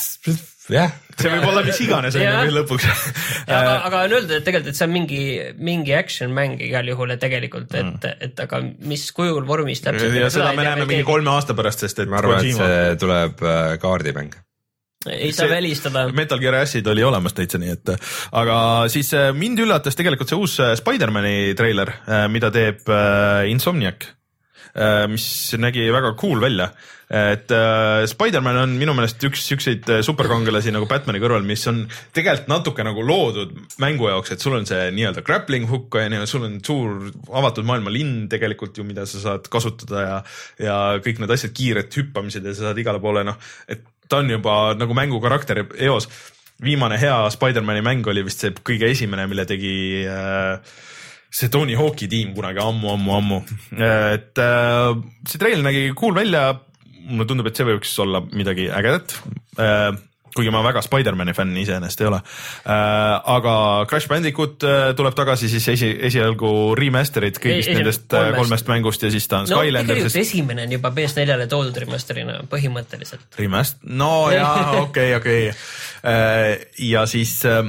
jah, 0.71 0.93
see 1.17 1.31
võib 1.31 1.47
olla 1.49 1.63
mis 1.65 1.79
iganes 1.83 2.17
on 2.17 2.23
ju 2.49 2.55
lõpuks. 2.55 2.87
aga, 3.47 3.75
aga 3.87 4.01
on 4.05 4.15
öeldud, 4.17 4.33
et 4.37 4.45
tegelikult, 4.47 4.71
et 4.73 4.79
see 4.79 4.87
on 4.87 4.93
mingi, 4.93 5.21
mingi 5.69 5.95
action 5.97 6.33
mäng 6.35 6.61
igal 6.63 6.89
juhul, 6.91 7.13
et 7.15 7.21
tegelikult, 7.23 7.71
et 7.73 7.85
mm., 7.85 8.25
et 8.27 8.43
aga 8.47 8.61
mis 8.91 9.05
kujul, 9.15 9.45
vormis 9.47 9.81
täpselt. 9.85 10.17
ja 10.17 10.31
seda 10.33 10.53
me 10.57 10.67
näeme 10.67 10.89
mingi 10.89 11.07
kolme 11.07 11.33
aasta 11.33 11.57
pärast, 11.57 11.85
sest 11.85 12.03
et 12.03 12.11
ma 12.11 12.21
arvan, 12.21 12.43
et 12.43 12.59
see 12.59 12.99
tuleb 13.01 13.43
äh, 13.45 13.77
kaardimäng. 13.81 14.35
Ei 15.13 15.31
saa 15.35 15.49
välistada. 15.51 16.07
Metal 16.15 16.41
Gear 16.41 16.59
Acid 16.61 16.87
oli 16.87 17.03
olemas 17.03 17.35
täitsa 17.37 17.61
nii, 17.61 17.73
et 17.77 17.93
aga 18.31 18.59
siis 18.91 19.13
äh, 19.17 19.31
mind 19.35 19.63
üllatas 19.65 19.97
tegelikult 19.99 20.31
see 20.31 20.39
uus 20.39 20.59
äh, 20.63 20.75
Spider-man'i 20.79 21.55
treiler, 21.57 21.93
mida 22.33 22.51
teeb 22.53 22.87
äh, 22.89 23.47
Insomniac, 23.51 24.11
mis 25.09 25.55
nägi 25.57 25.87
väga 25.89 26.11
cool 26.21 26.41
välja. 26.43 26.67
et 27.09 27.51
äh, 27.55 28.03
Spider-man 28.05 28.57
on 28.59 28.73
minu 28.75 28.91
meelest 28.93 29.23
üks 29.23 29.45
siukseid 29.47 29.87
äh, 29.89 30.01
superkangelasi 30.03 30.73
nagu 30.75 30.89
Batman'i 30.91 31.21
kõrval, 31.23 31.45
mis 31.47 31.63
on 31.71 31.85
tegelikult 32.13 32.49
natuke 32.51 32.83
nagu 32.83 33.05
loodud 33.07 33.53
mängu 33.79 34.09
jaoks, 34.11 34.33
et 34.35 34.43
sul 34.43 34.57
on 34.57 34.67
see 34.67 34.89
nii-öelda 34.91 35.23
grappling 35.23 35.69
hook 35.71 35.95
on 35.95 36.17
ju, 36.17 36.27
sul 36.27 36.43
on 36.49 36.57
suur 36.59 37.07
avatud 37.31 37.65
maailma 37.65 37.93
linn 37.95 38.27
tegelikult 38.27 38.77
ju, 38.77 38.83
mida 38.83 39.07
sa 39.07 39.23
saad 39.23 39.47
kasutada 39.47 40.03
ja, 40.03 40.17
ja 40.67 40.77
kõik 40.99 41.23
need 41.23 41.31
asjad, 41.31 41.55
kiired 41.55 41.95
hüppamised 41.95 42.43
ja 42.43 42.53
sa 42.53 42.67
saad 42.67 42.83
igale 42.83 42.99
poole 42.99 43.23
noh, 43.25 43.39
et 43.71 43.87
ta 44.09 44.21
on 44.21 44.29
juba 44.31 44.73
nagu 44.77 44.97
mängu 44.97 45.21
karakter 45.23 45.65
eos. 45.77 46.09
viimane 46.63 46.97
hea 46.97 47.29
Spider-man'i 47.29 47.83
mäng 47.85 48.07
oli 48.09 48.23
vist 48.25 48.41
see 48.41 48.53
kõige 48.65 48.89
esimene, 48.89 49.27
mille 49.29 49.45
tegi 49.45 50.05
äh, 50.09 50.57
see 51.29 51.51
Tony 51.53 51.75
Hawk'i 51.77 52.07
tiim 52.09 52.33
kunagi 52.35 52.63
ammu-ammu-ammu. 52.63 53.41
et 53.77 54.41
äh, 54.41 54.89
see 55.27 55.37
treiler 55.41 55.63
nägi 55.67 55.91
cool 55.99 56.15
välja. 56.15 56.59
mulle 57.07 57.27
tundub, 57.27 57.47
et 57.47 57.55
see 57.55 57.67
võiks 57.67 57.93
olla 58.03 58.23
midagi 58.33 58.69
ägedat 58.73 59.19
äh,. 59.59 59.93
Kuigi 60.37 60.53
ma 60.53 60.63
väga 60.65 60.83
Spider-man'i 60.85 61.35
fänn 61.37 61.57
iseenesest 61.63 62.03
ei 62.03 62.09
ole 62.11 62.21
äh,. 62.21 63.33
aga 63.37 63.55
Crash 63.89 64.09
Bandicoot 64.11 64.63
äh, 64.67 64.77
tuleb 64.97 65.17
tagasi 65.17 65.49
siis 65.51 65.67
esi, 65.75 65.91
esialgu 66.09 66.51
remaster'id 66.79 67.41
kõigist 67.43 67.71
Esi- 67.71 67.77
nendest 67.77 68.07
äh, 68.11 68.29
kolmest. 68.29 68.39
kolmest 68.41 68.71
mängust 68.73 69.07
ja 69.07 69.11
siis 69.13 69.27
ta 69.27 69.41
on 69.43 69.51
no 69.51 69.61
Skylander, 69.61 70.01
sest 70.07 70.21
esimene 70.23 70.67
on 70.67 70.77
juba 70.77 70.93
PS4-le 70.95 71.49
toodud 71.51 71.77
remaster'ina 71.83 72.39
põhimõtteliselt. 72.51 73.27
Remast-, 73.39 73.81
no 73.83 74.29
jaa, 74.33 74.81
okei, 74.81 75.15
okei. 75.17 75.51
ja 76.87 77.05
siis 77.09 77.39
äh, 77.45 77.65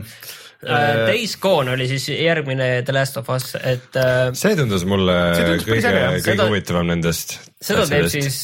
Days 0.63 1.37
Gone 1.39 1.71
oli 1.71 1.87
siis 1.87 2.09
järgmine 2.11 2.83
The 2.83 2.95
Last 2.97 3.21
of 3.21 3.29
Us, 3.31 3.53
et 3.61 3.95
uh, 3.95 4.33
see 4.35 4.57
tundus 4.59 4.83
mulle 4.91 5.15
See 5.37 5.45
tundus 5.47 5.69
kõige 5.69 5.93
kõige 5.93 6.25
Seda- 6.25 6.49
huvitavam 6.51 6.91
nendest. 6.91 7.37
seda 7.63 7.87
teeb 7.87 8.09
siis 8.11 8.41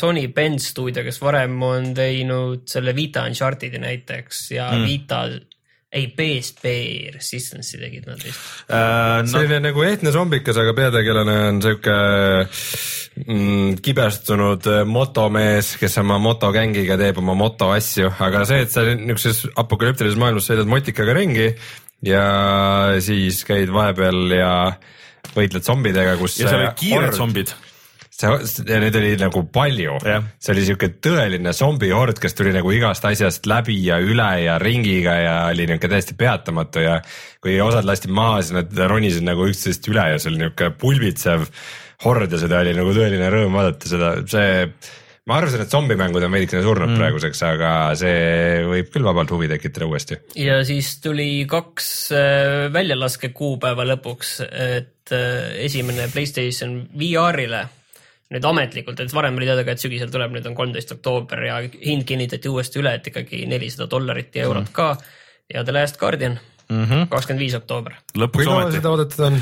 Sony 0.00 0.24
Bend 0.32 0.64
stuudio, 0.64 1.04
kes 1.04 1.20
varem 1.20 1.60
on 1.62 1.92
teinud 1.98 2.64
selle 2.70 2.96
Vita 2.96 3.26
Uncharted'i 3.28 3.82
näiteks 3.82 4.46
ja 4.56 4.70
mm. 4.72 4.88
Vita, 4.88 5.22
ei 5.88 6.08
PSP 6.12 6.72
Resistance'i 7.14 7.80
tegid 7.80 8.08
nad 8.08 8.20
vist. 8.20 8.40
äh, 8.68 9.22
no, 9.24 9.30
selline 9.32 9.62
nagu 9.64 9.84
ehtne 9.86 10.12
zombikas, 10.12 10.58
aga 10.60 10.74
peategelane 10.76 11.36
on 11.48 11.60
siuke 11.64 11.96
mm, 13.24 13.78
kibestunud 13.84 14.68
äh, 14.68 14.82
motomees, 14.88 15.76
kes 15.80 15.96
oma 16.04 16.18
motogängiga 16.20 16.98
teeb 17.00 17.22
oma 17.22 17.36
motoasju, 17.40 18.12
aga 18.28 18.44
see, 18.48 18.66
et 18.66 18.74
sa 18.74 18.84
niisuguses 18.90 19.46
apokalüptilises 19.64 20.20
maailmas 20.20 20.50
sõidad 20.50 20.68
motikaga 20.68 21.16
ringi 21.16 21.48
ja 22.04 22.26
siis 23.02 23.40
käid 23.48 23.72
vahepeal 23.72 24.36
ja 24.36 24.52
võitled 25.34 25.64
zombidega, 25.64 26.18
kus 26.20 26.36
ja 26.42 26.50
seal 26.50 26.66
olid 26.66 26.78
kiired 26.78 27.16
zombid. 27.16 27.56
see, 28.18 28.64
ja 28.68 28.80
neid 28.82 28.96
oli 28.98 29.14
nagu 29.20 29.44
palju 29.54 29.98
Jah., 30.02 30.28
see 30.42 30.54
oli 30.54 30.66
siuke 30.66 30.90
tõeline 31.04 31.54
zombihord, 31.56 32.20
kes 32.22 32.36
tuli 32.38 32.52
nagu 32.54 32.72
igast 32.74 33.06
asjast 33.08 33.48
läbi 33.50 33.78
ja 33.86 34.00
üle 34.02 34.30
ja 34.44 34.58
ringiga 34.62 35.16
ja 35.22 35.34
oli 35.52 35.68
niuke 35.70 35.90
täiesti 35.90 36.16
peatamatu 36.18 36.84
ja 36.84 37.00
kui 37.44 37.58
osad 37.62 37.86
lasti 37.88 38.10
maha, 38.12 38.40
siis 38.42 38.56
nad 38.58 38.86
ronisid 38.90 39.26
nagu 39.26 39.48
üksteisest 39.48 39.90
üle 39.92 40.12
ja 40.14 40.22
see 40.22 40.32
oli 40.32 40.44
niuke 40.46 40.72
pulbitsev 40.80 41.48
hord 42.04 42.32
ja 42.32 42.40
seda 42.40 42.62
oli 42.62 42.74
nagu 42.78 42.94
tõeline 42.94 43.30
rõõm 43.34 43.58
vaadata 43.58 43.90
seda, 43.90 44.14
see 44.30 44.64
ma 45.28 45.36
arvasin, 45.38 45.62
et 45.62 45.72
zombimängud 45.72 46.24
on 46.24 46.32
veidikene 46.32 46.62
surnud 46.64 46.88
mm. 46.88 47.00
praeguseks, 47.02 47.40
aga 47.44 47.72
see 48.00 48.62
võib 48.64 48.92
küll 48.94 49.04
vabalt 49.04 49.32
huvi 49.34 49.50
tekitada 49.50 49.88
uuesti. 49.90 50.20
ja 50.40 50.60
siis 50.66 50.94
tuli 51.04 51.44
kaks 51.50 51.88
uh, 52.16 52.68
väljalaske 52.74 53.30
kuupäeva 53.36 53.86
lõpuks, 53.92 54.38
et 54.48 55.12
uh, 55.12 55.50
esimene 55.66 56.08
Playstation 56.14 56.80
VR-ile 56.96 57.66
nüüd 58.34 58.44
ametlikult, 58.44 59.00
et 59.00 59.14
varem 59.14 59.38
oli 59.40 59.48
teada 59.48 59.64
ka, 59.64 59.72
et 59.72 59.82
sügisel 59.82 60.10
tuleb, 60.12 60.34
nüüd 60.36 60.46
on 60.50 60.56
kolmteist 60.58 60.92
oktoober 60.98 61.42
ja 61.46 61.62
hind 61.64 62.04
kinnitati 62.08 62.50
uuesti 62.52 62.82
üle, 62.82 62.92
et 62.98 63.08
ikkagi 63.08 63.46
nelisada 63.48 63.88
dollarit 63.90 64.36
ja 64.36 64.44
eurot 64.48 64.68
mm. 64.68 64.74
ka 64.76 64.90
ja 65.54 65.64
The 65.64 65.74
Last 65.76 66.00
Guardian 66.00 66.38
kakskümmend 66.68 67.40
viis 67.40 67.56
oktoober. 67.56 67.96
kui 68.12 68.22
lõpuks 68.24 68.48
kaua 68.50 68.70
seda 68.74 68.90
oodatud 68.92 69.24
on? 69.30 69.38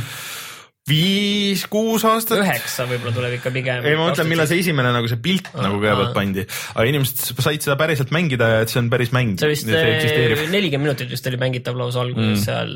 Viis-kuus 0.86 2.04
aastat. 2.06 2.38
üheksa 2.44 2.84
võib-olla 2.86 3.12
tuleb 3.16 3.32
ikka 3.40 3.50
pigem. 3.54 3.82
ei, 3.82 3.96
ma 3.98 4.06
mõtlen, 4.06 4.28
millal 4.30 4.46
see 4.46 4.60
esimene 4.62 4.92
nagu 4.94 5.08
see 5.10 5.18
pilt 5.22 5.48
nagu 5.56 5.80
kõigepealt 5.82 6.14
pandi, 6.14 6.44
aga 6.46 6.86
inimesed 6.92 7.42
said 7.42 7.66
seda 7.66 7.74
päriselt 7.80 8.12
mängida 8.14 8.50
ja 8.52 8.60
et 8.62 8.70
see 8.70 8.78
on 8.84 8.90
päris 8.92 9.10
mäng. 9.16 9.34
see 9.40 9.50
vist 9.50 9.66
eksisteerib. 9.66 10.44
nelikümmend 10.54 10.92
minutit 10.92 11.10
vist 11.10 11.26
oli 11.26 11.40
mängitav 11.42 11.78
lausa 11.80 12.04
alguses 12.04 12.30
mm. 12.30 12.44
seal, 12.44 12.72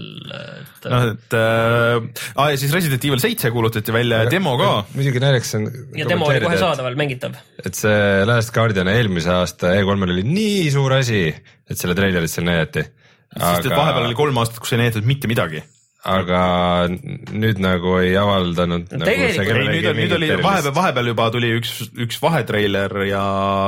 et 0.58 0.90
noh, 0.90 1.06
et 1.14 1.38
äh, 1.38 2.26
aa, 2.34 2.50
ja 2.50 2.60
siis 2.64 2.74
Resident 2.74 3.06
Evil 3.06 3.22
seitse 3.22 3.54
kuulutati 3.54 3.94
välja 3.94 4.24
ja 4.24 4.34
demo 4.34 4.58
ka. 4.58 4.74
muidugi 4.96 5.22
naljakas 5.22 5.54
on. 5.60 5.70
ja 5.94 6.10
demo 6.10 6.26
oli 6.26 6.42
kohe. 6.48 6.60
saadaval, 6.66 6.98
mängitav. 6.98 7.38
et 7.62 7.78
see 7.78 8.24
Last 8.26 8.50
Guardian 8.56 8.90
eelmise 8.90 9.30
aasta 9.38 9.76
E3-l 9.78 10.18
oli 10.18 10.26
nii 10.26 10.70
suur 10.74 10.98
asi, 10.98 11.28
et 11.30 11.78
selle 11.78 11.94
treilerit 11.94 12.32
seal 12.32 12.50
näidati. 12.50 12.88
sest 13.36 13.70
et 13.70 13.76
vahepeal 13.76 14.10
oli 14.10 14.18
kolm 14.18 14.42
aastat, 14.42 14.58
kus 14.58 14.74
ei 14.74 14.82
näidatud 14.82 15.06
mitte 15.06 15.30
midagi. 15.30 15.62
Aga 16.00 16.88
nüüd 16.88 17.58
nagu 17.60 17.98
ei 18.00 18.14
avaldanud 18.16 18.86
nagu 18.94 19.04
tegelikult- 19.04 19.60
ei, 19.60 19.68
nüüd 19.74 19.88
on, 19.90 19.98
nüüd 20.00 20.14
oli 20.16 20.30
vahepeal, 20.40 20.74
vahepeal 20.78 21.10
juba 21.12 21.26
tuli 21.34 21.50
üks, 21.58 21.74
üks 22.06 22.20
vahetreiler 22.22 22.94
ja 23.10 23.22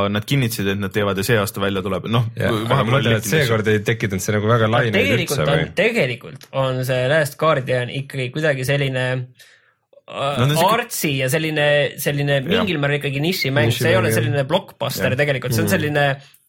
nad 0.09 0.24
kinnitasid, 0.24 0.70
et 0.72 0.80
nad 0.80 0.95
teevad 0.95 1.20
ja 1.20 1.26
see 1.28 1.37
aasta 1.37 1.61
välja 1.61 1.85
tuleb, 1.85 2.09
noh. 2.09 2.30
seekord 3.28 3.68
ei 3.68 3.83
tekitanud 3.85 4.24
see 4.24 4.37
nagu 4.39 4.49
väga 4.49 4.70
laineid 4.72 4.97
tegelikult 4.97 5.39
üldse 5.39 5.45
on 5.45 5.53
või?, 5.53 5.72
tegelikult 5.83 6.49
on 6.64 6.85
see 6.89 7.09
Last 7.12 7.37
Guardian 7.41 7.93
ikkagi 7.93 8.30
kuidagi 8.33 8.68
selline 8.68 9.07
No 10.12 10.45
no, 10.45 10.55
siuke- 10.57 10.72
artsi 10.74 11.11
ja 11.20 11.28
selline, 11.33 11.66
selline 12.03 12.41
mingil 12.45 12.76
määral 12.83 12.99
ikkagi 12.99 13.20
nišimäng, 13.22 13.70
see 13.72 13.93
ei 13.93 13.97
ole 13.97 14.11
selline 14.12 14.43
blockbuster 14.51 15.12
Jah. 15.14 15.18
tegelikult, 15.20 15.55
see 15.55 15.62
on 15.64 15.70
selline 15.70 16.03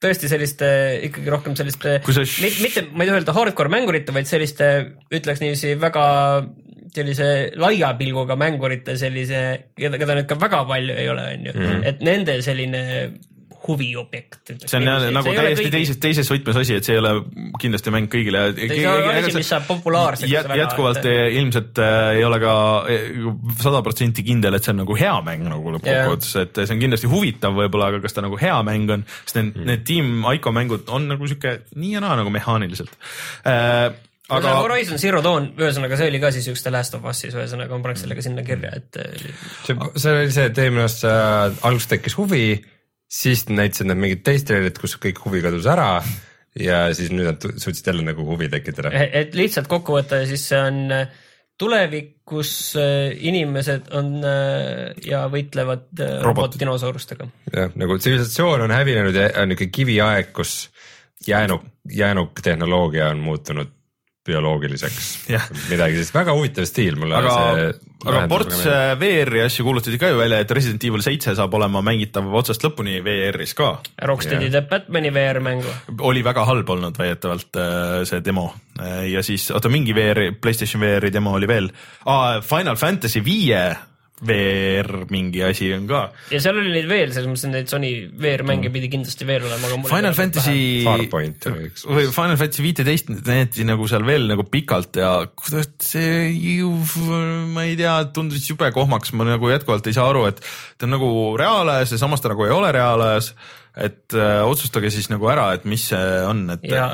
tõesti 0.04 0.30
selliste 0.32 0.70
ikkagi 1.10 1.34
rohkem 1.34 1.58
selliste 1.60 1.98
mitte, 2.64 2.86
ma 2.92 3.06
ei 3.06 3.10
taha 3.12 3.20
öelda 3.22 3.38
hardcore 3.38 3.72
mängurite, 3.74 4.16
vaid 4.16 4.30
selliste, 4.30 4.70
ütleks 5.14 5.44
niiviisi 5.44 5.76
väga 5.82 6.06
sellise 6.94 7.28
laia 7.58 7.94
pilguga 7.98 8.38
mängurite 8.38 8.98
sellise, 9.00 9.44
keda, 9.80 10.00
keda 10.02 10.18
nüüd 10.20 10.30
ka 10.30 10.38
väga 10.42 10.64
palju 10.70 10.98
ei 11.02 11.10
ole, 11.10 11.30
on 11.38 11.48
ju, 11.50 11.70
et 11.90 12.04
nende 12.06 12.38
selline 12.46 12.84
huviobjekt. 13.68 14.54
see 14.66 14.80
on 14.80 14.88
jah 14.88 15.08
nagu 15.16 15.34
täiesti 15.36 15.70
teises, 15.74 16.00
teises 16.04 16.30
võtmes 16.32 16.60
asi, 16.62 16.78
et 16.80 16.88
see 16.88 16.98
ei 16.98 17.02
ole 17.02 17.14
kindlasti 17.62 17.94
mäng 17.94 18.10
kõigile. 18.12 18.46
see 18.58 18.80
ei 18.82 18.88
ole 18.90 19.16
asi, 19.22 19.36
mis 19.38 19.52
saab 19.54 19.68
populaarseks 19.70 20.32
jät- 20.32 20.52
jätkuvalt 20.60 21.02
et... 21.04 21.38
ilmselt 21.40 21.82
äh, 21.84 22.14
ei 22.20 22.24
ole 22.28 22.40
ka 22.44 22.54
sada 23.62 23.84
protsenti 23.86 24.26
kindel, 24.26 24.58
et 24.58 24.66
see 24.66 24.74
on 24.76 24.82
nagu 24.84 24.98
hea 25.00 25.16
mäng 25.26 25.46
nagu 25.48 25.76
lõppkokkuvõttes, 25.78 26.34
et 26.44 26.64
see 26.64 26.76
on 26.76 26.82
kindlasti 26.84 27.12
huvitav 27.12 27.58
võib-olla, 27.58 27.92
aga 27.94 28.02
kas 28.04 28.16
ta 28.16 28.24
nagu 28.26 28.40
hea 28.40 28.56
mäng 28.68 28.96
on, 28.98 29.06
sest 29.26 29.40
need 29.40 29.54
mm., 29.54 29.70
need 29.70 29.86
Team 29.88 30.26
Ico 30.34 30.54
mängud 30.56 30.90
on 30.94 31.08
nagu 31.12 31.30
sihuke 31.30 31.60
nii 31.76 31.96
ja 31.98 32.04
naa 32.04 32.18
nagu 32.20 32.34
mehaaniliselt 32.34 32.94
äh,. 33.48 33.94
aga 34.34 34.44
aga 34.50 34.54
Horizon 34.62 35.02
Zero 35.02 35.22
Dawn, 35.26 35.52
ühesõnaga 35.60 36.00
see 36.00 36.12
oli 36.12 36.22
ka 36.24 36.32
siis 36.36 36.48
üks 36.52 36.64
The 36.66 36.74
Last 36.74 36.96
of 36.98 37.06
Us'is, 37.10 37.36
ühesõnaga 37.36 37.76
ma 37.76 37.88
paneks 37.88 38.06
selle 38.06 38.18
ka 38.18 38.26
sinna 38.26 38.46
kirja, 38.48 38.72
et 38.80 39.02
äh, 39.02 39.26
see, 39.66 39.76
see 39.76 40.14
oli 40.14 40.32
see, 40.34 40.48
et 40.52 40.62
eelmine 40.64 40.86
aasta 40.88 41.14
alguses 41.68 41.92
tekkis 41.92 42.18
huvi, 42.20 42.46
siis 43.14 43.46
näitasid 43.50 43.90
nad 43.90 44.00
mingit 44.00 44.24
teist 44.26 44.48
treilerit, 44.50 44.80
kus 44.82 44.96
kõik 45.02 45.22
huvi 45.26 45.44
kadus 45.44 45.68
ära 45.70 45.98
ja 46.60 46.86
siis 46.96 47.12
nüüd 47.14 47.30
nad 47.30 47.46
suutsid 47.46 47.90
jälle 47.90 48.06
nagu 48.06 48.26
huvi 48.28 48.50
tekitada. 48.50 48.92
et 48.94 49.36
lihtsalt 49.38 49.70
kokku 49.72 49.98
võtta, 49.98 50.24
siis 50.30 50.48
see 50.50 50.60
on 50.62 50.80
äh, 50.94 51.14
tulevikus 51.60 52.52
äh, 52.82 53.14
inimesed 53.30 53.92
on 53.98 54.16
ja 55.06 55.24
võitlevad 55.34 56.04
robotdinosaurustega. 56.26 57.30
jah, 57.54 57.78
nagu 57.80 57.98
tsivilisatsioon 58.02 58.66
on 58.68 58.76
hävinenud 58.76 59.18
ja 59.18 59.30
on 59.42 59.54
niisugune 59.54 59.78
kiviaeg, 59.78 60.34
kus 60.34 60.58
jäänuk, 61.28 61.66
jäänuk 61.90 62.42
tehnoloogia 62.44 63.10
on 63.14 63.24
muutunud 63.24 63.72
bioloogiliseks 64.26 65.10
Jah.. 65.32 65.48
midagi 65.70 66.00
sellist, 66.00 66.16
väga 66.16 66.36
huvitav 66.38 66.68
stiil 66.70 66.98
mulle. 67.00 67.18
aga, 67.20 67.70
aga 68.08 68.26
ports 68.32 68.64
VR-i 69.00 69.44
asju 69.46 69.66
kuulutati 69.68 70.00
ka 70.02 70.12
ju 70.14 70.20
välja, 70.20 70.42
et 70.44 70.52
Resident 70.56 70.84
Evil 70.88 71.06
seitse 71.06 71.36
saab 71.38 71.54
olema 71.60 71.84
mängitav 71.86 72.28
otsast 72.42 72.64
lõpuni 72.66 73.00
VR-is 73.04 73.56
ka. 73.58 73.76
Rocksteadi 74.10 74.52
teeb 74.54 74.70
Batman'i 74.72 75.14
VR-mängu. 75.14 75.78
oli 76.08 76.24
väga 76.26 76.46
halb 76.50 76.70
olnud 76.76 77.00
väidetavalt 77.00 77.60
äh, 77.60 78.04
see 78.10 78.24
demo 78.24 78.52
Äh, 78.80 79.12
ja 79.12 79.22
siis 79.24 79.52
oota 79.54 79.70
mingi 79.70 79.94
VR-i, 79.96 80.32
Playstation 80.42 80.82
VR-i 80.82 81.12
demo 81.14 81.36
oli 81.38 81.48
veel 81.48 81.70
ah,, 82.10 82.40
Final 82.42 82.76
Fantasy 82.76 83.22
viie 83.22 83.62
VR 84.24 85.08
mingi 85.12 85.42
asi 85.44 85.68
on 85.76 85.88
ka. 85.90 86.04
ja 86.32 86.40
seal 86.44 86.60
oli 86.62 86.72
neid 86.76 86.86
veel, 86.90 87.12
selles 87.16 87.28
mõttes, 87.28 87.48
et 87.48 87.54
neid 87.56 87.72
Sony 87.72 87.90
VR-mänge 88.24 88.70
pidi 88.74 88.90
kindlasti 88.94 89.26
veel 89.28 89.48
olema, 89.48 89.68
aga 89.68 89.80
mul 89.82 89.92
Final 89.92 90.16
Fantasy 90.18 90.60
Farpoint 90.86 91.48
oli 91.50 91.66
üks. 91.72 91.88
või 91.90 92.06
Final 92.14 92.38
Fantasy 92.40 92.66
viiteist 92.66 93.10
näidati 93.14 93.66
nagu 93.68 93.88
seal 93.90 94.06
veel 94.08 94.30
nagu 94.30 94.46
pikalt 94.54 95.02
ja 95.02 95.12
kuidas 95.40 95.72
see 95.84 96.30
ju, 96.38 96.72
ma 97.56 97.66
ei 97.68 97.76
tea, 97.80 97.98
tundus 98.16 98.46
jube 98.48 98.70
kohmaks, 98.76 99.16
ma 99.18 99.28
nagu 99.28 99.52
jätkuvalt 99.52 99.90
ei 99.90 99.98
saa 99.98 100.08
aru, 100.14 100.28
et 100.30 100.40
ta 100.78 100.88
on 100.88 100.96
nagu 100.96 101.12
reaalajas 101.40 101.96
ja 101.96 102.02
samas 102.06 102.24
ta 102.24 102.32
nagu 102.32 102.48
ei 102.48 102.56
ole 102.56 102.72
reaalajas. 102.76 103.34
et 103.74 104.14
äh, 104.14 104.46
otsustage 104.46 104.92
siis 104.94 105.10
nagu 105.10 105.26
ära, 105.34 105.48
et 105.58 105.64
mis 105.66 105.90
see 105.90 106.10
on, 106.30 106.46
et 106.54 106.68
ja 106.70 106.92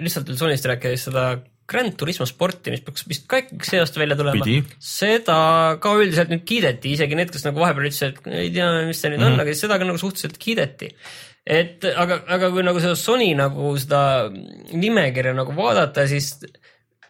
lihtsalt 0.00 0.30
veel 0.32 0.40
Sonyst 0.40 0.64
rääkides 0.70 1.10
seda 1.10 1.26
Grand 1.68 1.94
Turismo 1.96 2.26
sporti, 2.26 2.70
mis 2.74 2.80
peaks 2.84 3.04
vist 3.08 3.26
ka 3.30 3.38
ikkagi 3.42 3.64
see 3.68 3.80
aasta 3.80 4.00
välja 4.02 4.16
tulema 4.18 4.42
seda 4.82 5.36
ka 5.80 5.92
üldiselt 6.00 6.32
nüüd 6.32 6.42
kiideti, 6.48 6.92
isegi 6.96 7.14
need, 7.16 7.30
kes 7.32 7.44
nagu 7.46 7.60
vahepeal 7.62 7.86
ütlesid, 7.88 8.18
et 8.18 8.32
ei 8.42 8.50
tea, 8.52 8.70
mis 8.88 9.00
see 9.00 9.10
nüüd 9.12 9.20
Mhm. 9.22 9.28
mm 9.28 9.36
-hmm. 9.36 9.40
on, 9.40 9.46
aga 9.46 9.54
seda 9.54 9.78
ka 9.78 9.84
nagu 9.84 9.98
suhteliselt 9.98 10.38
kiideti. 10.38 10.90
et 11.46 11.84
aga, 11.96 12.22
aga 12.28 12.50
kui 12.50 12.62
nagu 12.62 12.78
seda 12.80 12.94
Sony 12.94 13.34
nagu 13.34 13.76
seda 13.78 14.30
nimekirja 14.72 15.32
nagu 15.34 15.52
vaadata, 15.56 16.04
siis 16.06 16.36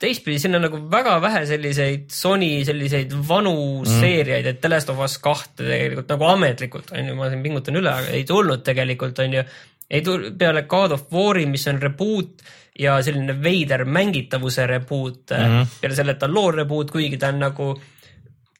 teistpidi 0.03 0.39
sinna 0.43 0.59
nagu 0.59 0.81
väga 0.91 1.19
vähe 1.23 1.43
selliseid 1.47 2.09
Sony 2.11 2.65
selliseid 2.67 3.13
vanu 3.29 3.53
Mhm. 3.53 3.89
mm. 3.89 4.01
seeriaid, 4.01 4.47
et 4.47 4.61
The 4.61 4.69
Last 4.69 4.91
of 4.91 4.99
Us 5.05 5.19
kahte 5.19 5.63
tegelikult 5.63 6.09
nagu 6.09 6.25
ametlikult 6.33 6.91
on 6.93 7.09
ju, 7.09 7.15
ma 7.15 7.29
siin 7.31 7.43
pingutan 7.45 7.77
üle, 7.79 7.91
aga 7.93 8.09
ei 8.17 8.25
tulnud 8.25 8.65
tegelikult 8.67 9.19
on 9.23 9.33
ju. 9.39 9.45
Ei 9.93 10.03
tulnud 10.03 10.37
peale 10.41 10.65
God 10.71 10.97
of 10.97 11.07
War'i, 11.13 11.47
mis 11.47 11.67
on 11.69 11.81
reboot 11.83 12.43
ja 12.81 12.97
selline 13.05 13.37
veider 13.45 13.85
mängitavuse 13.85 14.67
reboot 14.67 15.35
mm. 15.37 15.43
-hmm. 15.45 15.75
peale 15.81 15.97
selle, 15.97 16.17
et 16.17 16.19
ta 16.23 16.31
on 16.31 16.35
loo 16.35 16.51
reboot, 16.51 16.91
kuigi 16.91 17.19
ta 17.21 17.29
on 17.29 17.43
nagu 17.43 17.75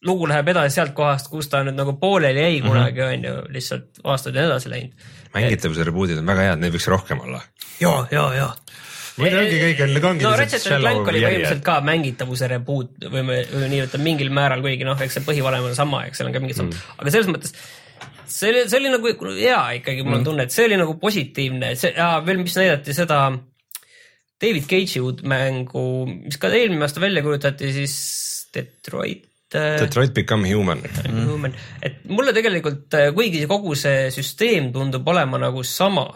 lugu 0.03 0.29
läheb 0.29 0.49
edasi 0.49 0.75
sealt 0.75 0.95
kohast, 0.99 1.31
kus 1.31 1.49
ta 1.49 1.63
nüüd 1.65 1.79
nagu 1.79 1.95
pooleli 2.01 2.41
jäi 2.41 2.61
Mhm. 2.61 2.69
kunagi 2.69 3.03
on 3.03 3.25
ju, 3.25 3.35
lihtsalt 3.49 4.03
aastaid 4.05 4.37
on 4.37 4.45
edasi 4.45 4.71
läinud. 4.71 4.93
mängitavuse 5.35 5.85
reboot'id 5.85 6.19
on 6.19 6.27
väga 6.27 6.49
head, 6.49 6.61
neid 6.61 6.75
võiks 6.75 6.89
rohkem 6.91 7.21
olla. 7.21 7.41
ja, 7.81 8.07
ja, 8.11 8.35
ja 8.35 8.49
muidu 9.17 9.39
ongi 9.39 9.61
kõik 9.61 9.83
on, 9.85 10.11
ongi 10.11 10.25
no 10.25 10.33
Ratchet 10.37 10.67
and 10.67 10.83
Clank 10.83 11.09
oli 11.09 11.21
põhimõtteliselt 11.21 11.63
ka 11.67 11.81
mängitavuse 11.85 12.49
reboot 12.49 13.07
või 13.13 13.23
me 13.29 13.39
või 13.53 13.69
nii 13.73 13.85
ütleme 13.87 14.09
mingil 14.09 14.33
määral, 14.35 14.65
kuigi 14.65 14.89
noh, 14.89 15.01
eks 15.01 15.19
see 15.19 15.27
põhivalem 15.27 15.69
on 15.71 15.77
sama, 15.79 16.05
eks 16.09 16.21
seal 16.21 16.31
on 16.31 16.37
ka 16.37 16.43
mingid 16.45 16.63
mm., 16.63 16.93
aga 16.99 17.15
selles 17.15 17.31
mõttes 17.31 17.57
see 18.33 18.53
oli, 18.53 18.67
see 18.71 18.81
oli 18.81 18.93
nagu 18.93 19.33
hea 19.37 19.63
ikkagi, 19.79 20.05
mul 20.07 20.21
on 20.21 20.27
tunne, 20.27 20.47
et 20.47 20.55
see 20.55 20.67
oli 20.69 20.79
nagu 20.81 20.97
positiivne, 21.01 21.75
see 21.79 21.93
ja 21.97 22.15
veel, 22.25 22.43
mis 22.43 22.57
näidati 22.59 22.97
seda 22.97 23.25
David 24.43 24.67
Cage'i 24.71 25.03
uut 25.03 25.23
mängu, 25.29 25.85
mis 26.25 26.41
ka 26.41 26.51
eelmine 26.51 26.87
aasta 26.87 27.03
välja 27.03 27.23
kuulutati, 27.25 27.71
siis 27.75 27.95
Detroit 28.55 29.55
äh, 29.55 29.79
Detroit 29.85 30.15
Become 30.17 30.51
Human. 30.51 30.83
mm.. 30.83 31.47
et 31.85 32.03
mulle 32.11 32.35
tegelikult, 32.37 32.99
kuigi 33.15 33.45
kogu 33.51 33.77
see 33.79 34.11
süsteem 34.15 34.73
tundub 34.75 35.09
olema 35.13 35.41
nagu 35.43 35.63
sama, 35.67 36.09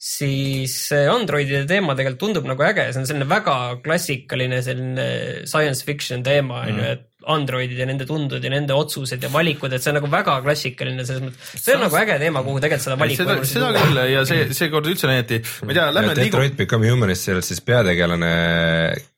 siis 0.00 0.78
see 0.88 1.04
Androidide 1.12 1.66
teema 1.68 1.96
tegelikult 1.98 2.24
tundub 2.24 2.48
nagu 2.48 2.64
äge, 2.64 2.88
see 2.94 3.02
on 3.02 3.10
selline 3.10 3.28
väga 3.28 3.56
klassikaline 3.84 4.62
selline 4.64 5.06
science 5.44 5.84
fiction 5.84 6.24
teema 6.24 6.64
on 6.64 6.80
ju, 6.80 6.90
et 6.96 7.09
Androidid 7.28 7.78
ja 7.78 7.86
nende 7.88 8.06
tunded 8.08 8.44
ja 8.44 8.52
nende 8.52 8.76
otsused 8.76 9.22
ja 9.22 9.30
valikud, 9.32 9.72
et 9.76 9.84
see 9.84 9.92
on 9.92 9.98
nagu 10.00 10.10
väga 10.12 10.38
klassikaline 10.44 11.04
selles 11.04 11.26
mõttes, 11.26 11.52
see 11.60 11.76
on 11.76 11.84
nagu 11.84 11.98
äge 12.00 12.16
teema, 12.22 12.42
kuhu 12.46 12.62
tegelikult 12.64 12.86
seda 12.86 12.96
seda, 13.10 13.36
seda 13.50 13.68
valikut 13.68 13.90
küll 13.90 14.12
ja 14.14 14.24
see, 14.28 14.48
seekord 14.56 14.90
üldse 14.90 15.10
näidati, 15.10 15.40
ma 15.66 15.74
ei 15.74 15.78
tea, 15.80 15.86
lähme 15.96 16.14
liigume. 16.16 16.24
Detroit 16.30 16.58
Become 16.62 16.92
Humanist, 16.92 17.28
seal 17.28 17.42
siis 17.44 17.60
peategelane, 17.66 18.32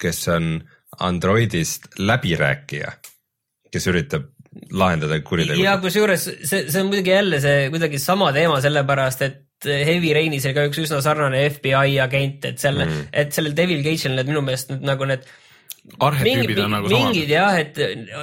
kes 0.03 0.23
on 0.35 0.53
Androidist 1.03 1.93
läbirääkija, 2.03 2.97
kes 3.73 3.89
üritab 3.93 4.29
lahendada 4.77 5.17
kuritegu. 5.25 5.63
ja 5.63 5.79
kusjuures 5.81 6.27
see, 6.29 6.67
see 6.69 6.81
on 6.83 6.91
muidugi 6.91 7.15
jälle 7.15 7.41
see 7.41 7.71
kuidagi 7.73 8.01
sama 8.03 8.33
teema, 8.37 8.59
sellepärast 8.65 9.25
et 9.29 9.41
Heavy 9.63 10.11
Rainis 10.15 10.47
oli 10.49 10.57
ka 10.57 10.67
üks 10.67 10.81
üsna 10.83 10.99
sarnane 11.05 11.45
FBI 11.55 11.97
agent, 12.03 12.45
et 12.51 12.59
seal 12.61 12.81
mm., 12.83 13.09
et 13.23 13.33
sellel 13.35 13.55
Devil 13.57 13.83
Cage'il 13.85 14.17
need 14.19 14.31
minu 14.31 14.43
meelest 14.45 14.73
need 14.73 14.85
nagu 14.91 15.07
need 15.09 15.25
arhetüübid 15.99 16.61
on 16.62 16.76
nagu 16.76 16.91
samad 16.91 17.11
mingid. 17.11 17.33
jah, 17.33 17.57
et 17.59 17.78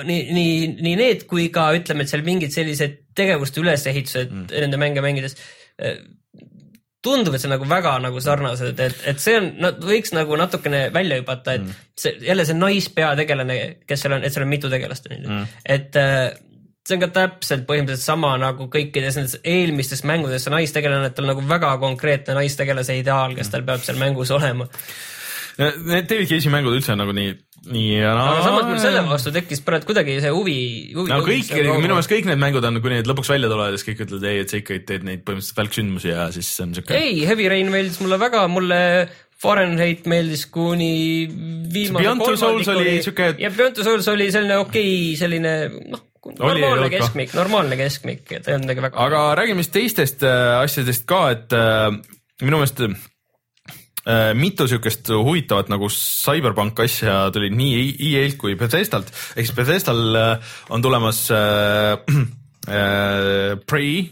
nii, 0.08 0.22
nii, 0.36 0.54
nii 0.80 0.96
need 1.00 1.26
kui 1.30 1.50
ka 1.54 1.70
ütleme, 1.76 2.06
et 2.06 2.12
seal 2.12 2.24
mingid 2.28 2.56
sellised 2.56 3.02
tegevuste 3.18 3.62
ülesehitused 3.64 4.32
mm. 4.32 4.48
nende 4.64 4.80
mänge 4.80 5.04
mängides 5.04 5.36
eh, 5.82 6.00
tundub, 7.04 7.36
et 7.36 7.44
see 7.44 7.50
on 7.50 7.56
nagu 7.56 7.68
väga 7.70 7.96
nagu 8.04 8.22
sarnased, 8.24 8.80
et, 8.84 9.02
et 9.12 9.24
see 9.24 9.38
on, 9.40 9.50
nad 9.64 9.80
võiks 9.84 10.12
nagu 10.16 10.36
natukene 10.40 10.88
välja 10.96 11.20
hüpata, 11.20 11.56
et 11.56 11.66
mm. 11.66 11.88
see 12.00 12.16
jälle 12.28 12.48
see 12.48 12.60
naispeategelane, 12.60 13.58
kes 13.88 14.06
seal 14.06 14.18
on, 14.18 14.28
et 14.28 14.36
seal 14.36 14.48
on 14.48 14.54
mitu 14.56 14.72
tegelast 14.72 15.12
on 15.12 15.18
ju 15.18 15.28
mm., 15.28 15.60
et 15.76 16.00
äh, 16.00 16.30
see 16.90 16.98
on 16.98 17.04
ka 17.04 17.12
täpselt 17.16 17.68
põhimõtteliselt 17.70 18.08
sama 18.08 18.34
nagu 18.42 18.68
kõikides 18.72 19.20
nendes 19.20 19.38
eelmistes 19.44 20.04
mängudes 20.08 20.46
see 20.46 20.54
naistegelane, 20.54 21.12
et 21.12 21.16
tal 21.18 21.28
on 21.28 21.34
nagu 21.36 21.46
väga 21.48 21.76
konkreetne 21.82 22.36
naistegelase 22.40 22.98
ideaal, 23.00 23.36
kes 23.38 23.52
tal 23.54 23.68
peab 23.68 23.84
seal 23.86 24.00
mängus 24.02 24.32
olema. 24.36 24.68
Need 25.60 26.08
David 26.08 26.30
Cage'i 26.30 26.52
mängud 26.54 26.76
üldse 26.78 26.94
on 26.94 27.02
nagu 27.02 27.14
nii, 27.16 27.34
nii 27.68 27.88
ja 27.98 28.14
naa. 28.16 28.30
aga 28.32 28.44
samas 28.46 28.68
mul 28.70 28.78
selle 28.80 29.02
vastu 29.10 29.34
tekkis 29.36 29.60
praegu 29.66 29.90
kuidagi 29.90 30.16
see 30.24 30.32
huvi, 30.32 30.60
huvi. 30.96 31.12
no 31.12 31.18
kõik, 31.26 31.50
minu 31.52 31.98
meelest 31.98 32.12
kõik 32.14 32.30
need 32.30 32.40
mängud 32.40 32.68
on, 32.70 32.80
kui 32.80 32.94
need 32.94 33.10
lõpuks 33.10 33.32
välja 33.34 33.50
tulevad, 33.52 33.76
siis 33.76 33.90
kõik 33.90 34.06
ütlevad 34.06 34.28
ei, 34.32 34.44
et 34.46 34.54
sa 34.54 34.62
ikka 34.62 34.78
teed 34.88 35.08
neid 35.08 35.26
põhimõtteliselt 35.28 35.60
välksündmusi 35.60 36.14
ja 36.14 36.30
siis 36.36 36.52
on 36.64 36.78
siuke. 36.78 36.96
ei, 36.96 37.26
Heavy 37.28 37.50
Rain 37.52 37.74
meeldis 37.74 38.00
mulle 38.00 38.22
väga, 38.22 38.46
mulle 38.52 38.80
Fahrenheit 39.40 40.08
meeldis 40.12 40.46
kuni 40.52 40.94
viimase 41.74 42.48
oli 42.76 43.00
siuke. 43.04 43.34
ja 43.44 43.52
Beyond 43.52 43.76
Two 43.76 43.88
Souls 43.88 44.08
oli 44.16 44.32
selline 44.32 44.62
okei 44.64 44.88
okay,, 44.88 45.20
selline 45.20 45.54
noh, 45.92 46.06
normaalne 46.40 46.90
keskmik, 46.96 47.36
normaalne 47.36 47.80
keskmik, 47.80 48.26
et 48.32 48.48
ei 48.48 48.56
olnud 48.56 48.68
midagi 48.70 48.88
väga. 48.88 49.06
aga 49.10 49.28
räägime 49.40 49.64
siis 49.64 49.76
teistest 49.76 50.24
äh, 50.28 50.60
asjadest 50.64 51.08
ka, 51.10 51.26
et 51.36 51.56
äh, 51.56 51.92
minu 52.44 52.60
meelest 52.60 52.84
mitu 54.34 54.66
siukest 54.70 55.10
huvitavat 55.14 55.70
nagu 55.70 55.90
CyberPunk 55.94 56.80
asja 56.86 57.18
tuli 57.34 57.52
nii 57.54 57.82
EA-lt 58.10 58.38
kui 58.42 58.56
Bethesdalt, 58.60 59.12
ehk 59.36 59.46
siis 59.46 59.56
Bethesdal 59.58 60.16
äh, 60.18 60.56
on 60.74 60.82
tulemas 60.82 61.26
äh, 61.32 62.00
äh, 62.80 63.58
Prey 63.70 64.10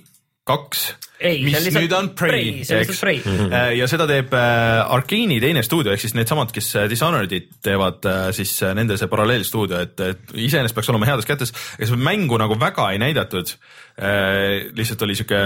kaks 0.48 0.88
ei, 1.20 1.40
mis 1.46 1.68
nüüd 1.74 1.94
on 1.98 2.10
Prey, 2.18 2.62
eks. 2.62 3.02
Äh, 3.04 3.72
ja 3.78 3.88
seda 3.90 4.08
teeb 4.10 4.34
äh, 4.38 4.94
Arkeeni 4.98 5.40
teine 5.44 5.64
stuudio 5.66 5.94
ehk 5.94 6.04
siis 6.04 6.16
needsamad, 6.18 6.52
kes 6.56 6.70
äh, 6.78 6.88
Dishonored'it 6.92 7.58
teevad, 7.66 8.06
siis 8.38 8.54
nende 8.78 9.00
see 9.00 9.10
paralleelstuudio, 9.12 9.82
et, 9.88 10.04
et 10.06 10.36
iseenesest 10.48 10.78
peaks 10.78 10.92
olema 10.94 11.10
heades 11.10 11.28
kätes, 11.30 11.54
ega 11.78 11.90
seda 11.90 12.02
mängu 12.10 12.40
nagu 12.42 12.58
väga 12.62 12.92
ei 12.94 13.02
näidatud. 13.02 13.56
lihtsalt 14.78 15.02
oli 15.02 15.16
siuke 15.18 15.38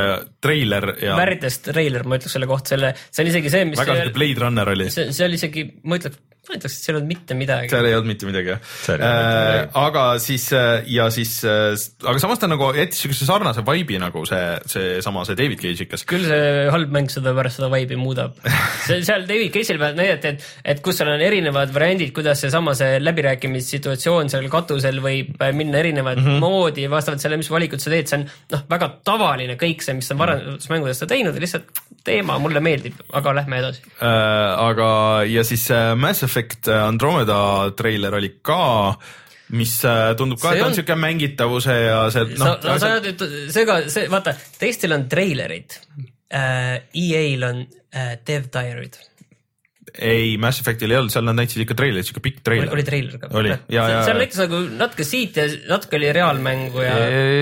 treiler 0.44 0.90
ja. 1.00 1.16
värites 1.16 1.62
treiler, 1.64 2.04
ma 2.04 2.18
ütleks 2.20 2.36
selle 2.36 2.50
kohta, 2.50 2.74
selle, 2.74 2.92
see 3.08 3.24
on 3.24 3.30
isegi 3.32 3.54
see, 3.54 3.70
mis. 3.70 3.80
väga 3.80 4.02
siuke 4.02 4.18
Blade 4.18 4.44
Runner 4.44 4.74
oli. 4.74 4.90
see, 4.92 5.08
see 5.16 5.30
oli 5.30 5.40
isegi, 5.40 5.64
ma 5.88 6.00
ütleks 6.02 6.20
ma 6.50 6.58
ütleks, 6.58 6.76
et 6.76 6.86
seal 6.86 6.96
ei 6.96 7.00
olnud 7.00 7.12
mitte 7.12 7.36
midagi. 7.38 7.70
seal 7.72 7.88
ei 7.88 7.96
olnud 7.96 8.10
mitte 8.10 8.28
midagi 8.28 8.52
jah 8.52 8.62
äh,. 8.98 9.68
aga 9.78 10.06
siis 10.22 10.48
ja 10.90 11.08
siis 11.14 11.36
aga 11.46 12.16
samas 12.24 12.42
ta 12.42 12.50
nagu 12.50 12.72
jättis 12.76 13.04
siukese 13.06 13.28
sarnase 13.30 13.64
vibe'i 13.68 14.00
nagu 14.02 14.24
see, 14.28 14.48
seesama, 14.74 15.24
see 15.30 15.38
David 15.38 15.61
Cage 15.62 15.86
ikas. 15.86 16.06
küll 16.10 16.26
see 16.28 16.68
halb 16.74 16.94
mäng 16.94 17.10
seda 17.12 17.34
pärast 17.38 17.60
seda 17.60 17.70
vibe'i 17.74 18.00
muudab 18.00 18.40
see 18.88 19.02
seal 19.08 19.26
David 19.30 19.54
Cage'il 19.56 19.80
peab 19.82 20.00
näidata, 20.00 20.34
et, 20.34 20.48
et 20.74 20.82
kus 20.84 21.00
seal 21.00 21.12
on 21.14 21.24
erinevad 21.24 21.74
variandid, 21.76 22.14
kuidas 22.16 22.44
seesama 22.44 22.76
see 22.78 23.00
läbirääkimissituatsioon 23.04 24.32
seal 24.34 24.50
katusel 24.52 25.02
võib 25.04 25.46
minna 25.58 25.82
erinevat 25.84 26.20
mm 26.20 26.28
-hmm. 26.28 26.44
moodi 26.44 26.90
vastavalt 26.92 27.24
sellele, 27.24 27.42
mis 27.44 27.52
valikut 27.54 27.84
sa 27.84 27.94
teed, 27.94 28.10
see 28.10 28.20
on 28.22 28.28
noh, 28.56 28.66
väga 28.70 28.92
tavaline 29.08 29.58
kõik 29.62 29.86
see, 29.86 29.98
mis 29.98 30.12
on 30.12 30.22
varasemates 30.22 30.70
mängudes 30.74 31.02
ta 31.02 31.10
teinud 31.10 31.40
lihtsalt 31.40 31.82
teema 32.04 32.38
mulle 32.42 32.62
meeldib, 32.64 32.98
aga 33.14 33.36
lähme 33.42 33.62
edasi 33.62 33.82
äh,. 34.02 34.68
aga 34.68 34.92
ja 35.30 35.44
siis 35.48 35.70
äh, 35.72 35.96
Mass 35.96 36.24
Effect 36.24 36.68
Andromeda 36.68 37.72
treiler 37.78 38.16
oli 38.18 38.36
ka 38.42 38.62
mis 39.52 39.76
äh, 39.88 40.14
tundub 40.20 40.42
ka, 40.42 40.56
et 40.56 40.64
on, 40.64 40.72
on 40.72 40.78
siuke 40.78 40.96
mängitavuse 41.00 41.76
ja 41.76 42.02
see 42.14 42.34
noh. 42.40 42.58
no 42.64 42.80
sa 42.80 42.96
ajad 42.96 43.10
nüüd 43.10 43.24
sega, 43.54 43.78
see 43.92 44.08
vaata, 44.12 44.36
teistel 44.60 44.96
on 44.98 45.08
treilerid 45.12 45.78
äh,. 46.32 46.82
EA-l 46.96 47.48
on 47.48 47.66
äh, 47.92 48.14
Dev 48.28 48.48
Diary'd 48.54 49.00
ei, 50.00 50.38
Mass 50.42 50.62
Effectil 50.62 50.92
ei 50.94 51.00
olnud, 51.00 51.14
seal 51.14 51.26
nad 51.28 51.38
näitasid 51.38 51.64
ikka 51.66 51.76
treilerit, 51.78 52.08
siuke 52.08 52.24
pikk 52.24 52.40
treiler. 52.46 52.72
oli 52.74 52.86
treiler 52.88 53.18
ka? 53.22 53.32
oli, 53.38 53.52
ja, 53.52 53.88
ja. 53.92 54.00
seal 54.08 54.20
näitas 54.22 54.42
nagu 54.44 54.62
natuke 54.80 55.06
siit 55.08 55.40
ja 55.40 55.48
natuke 55.70 56.00
oli 56.00 56.12
reaalmängu 56.16 56.86
ja 56.86 56.96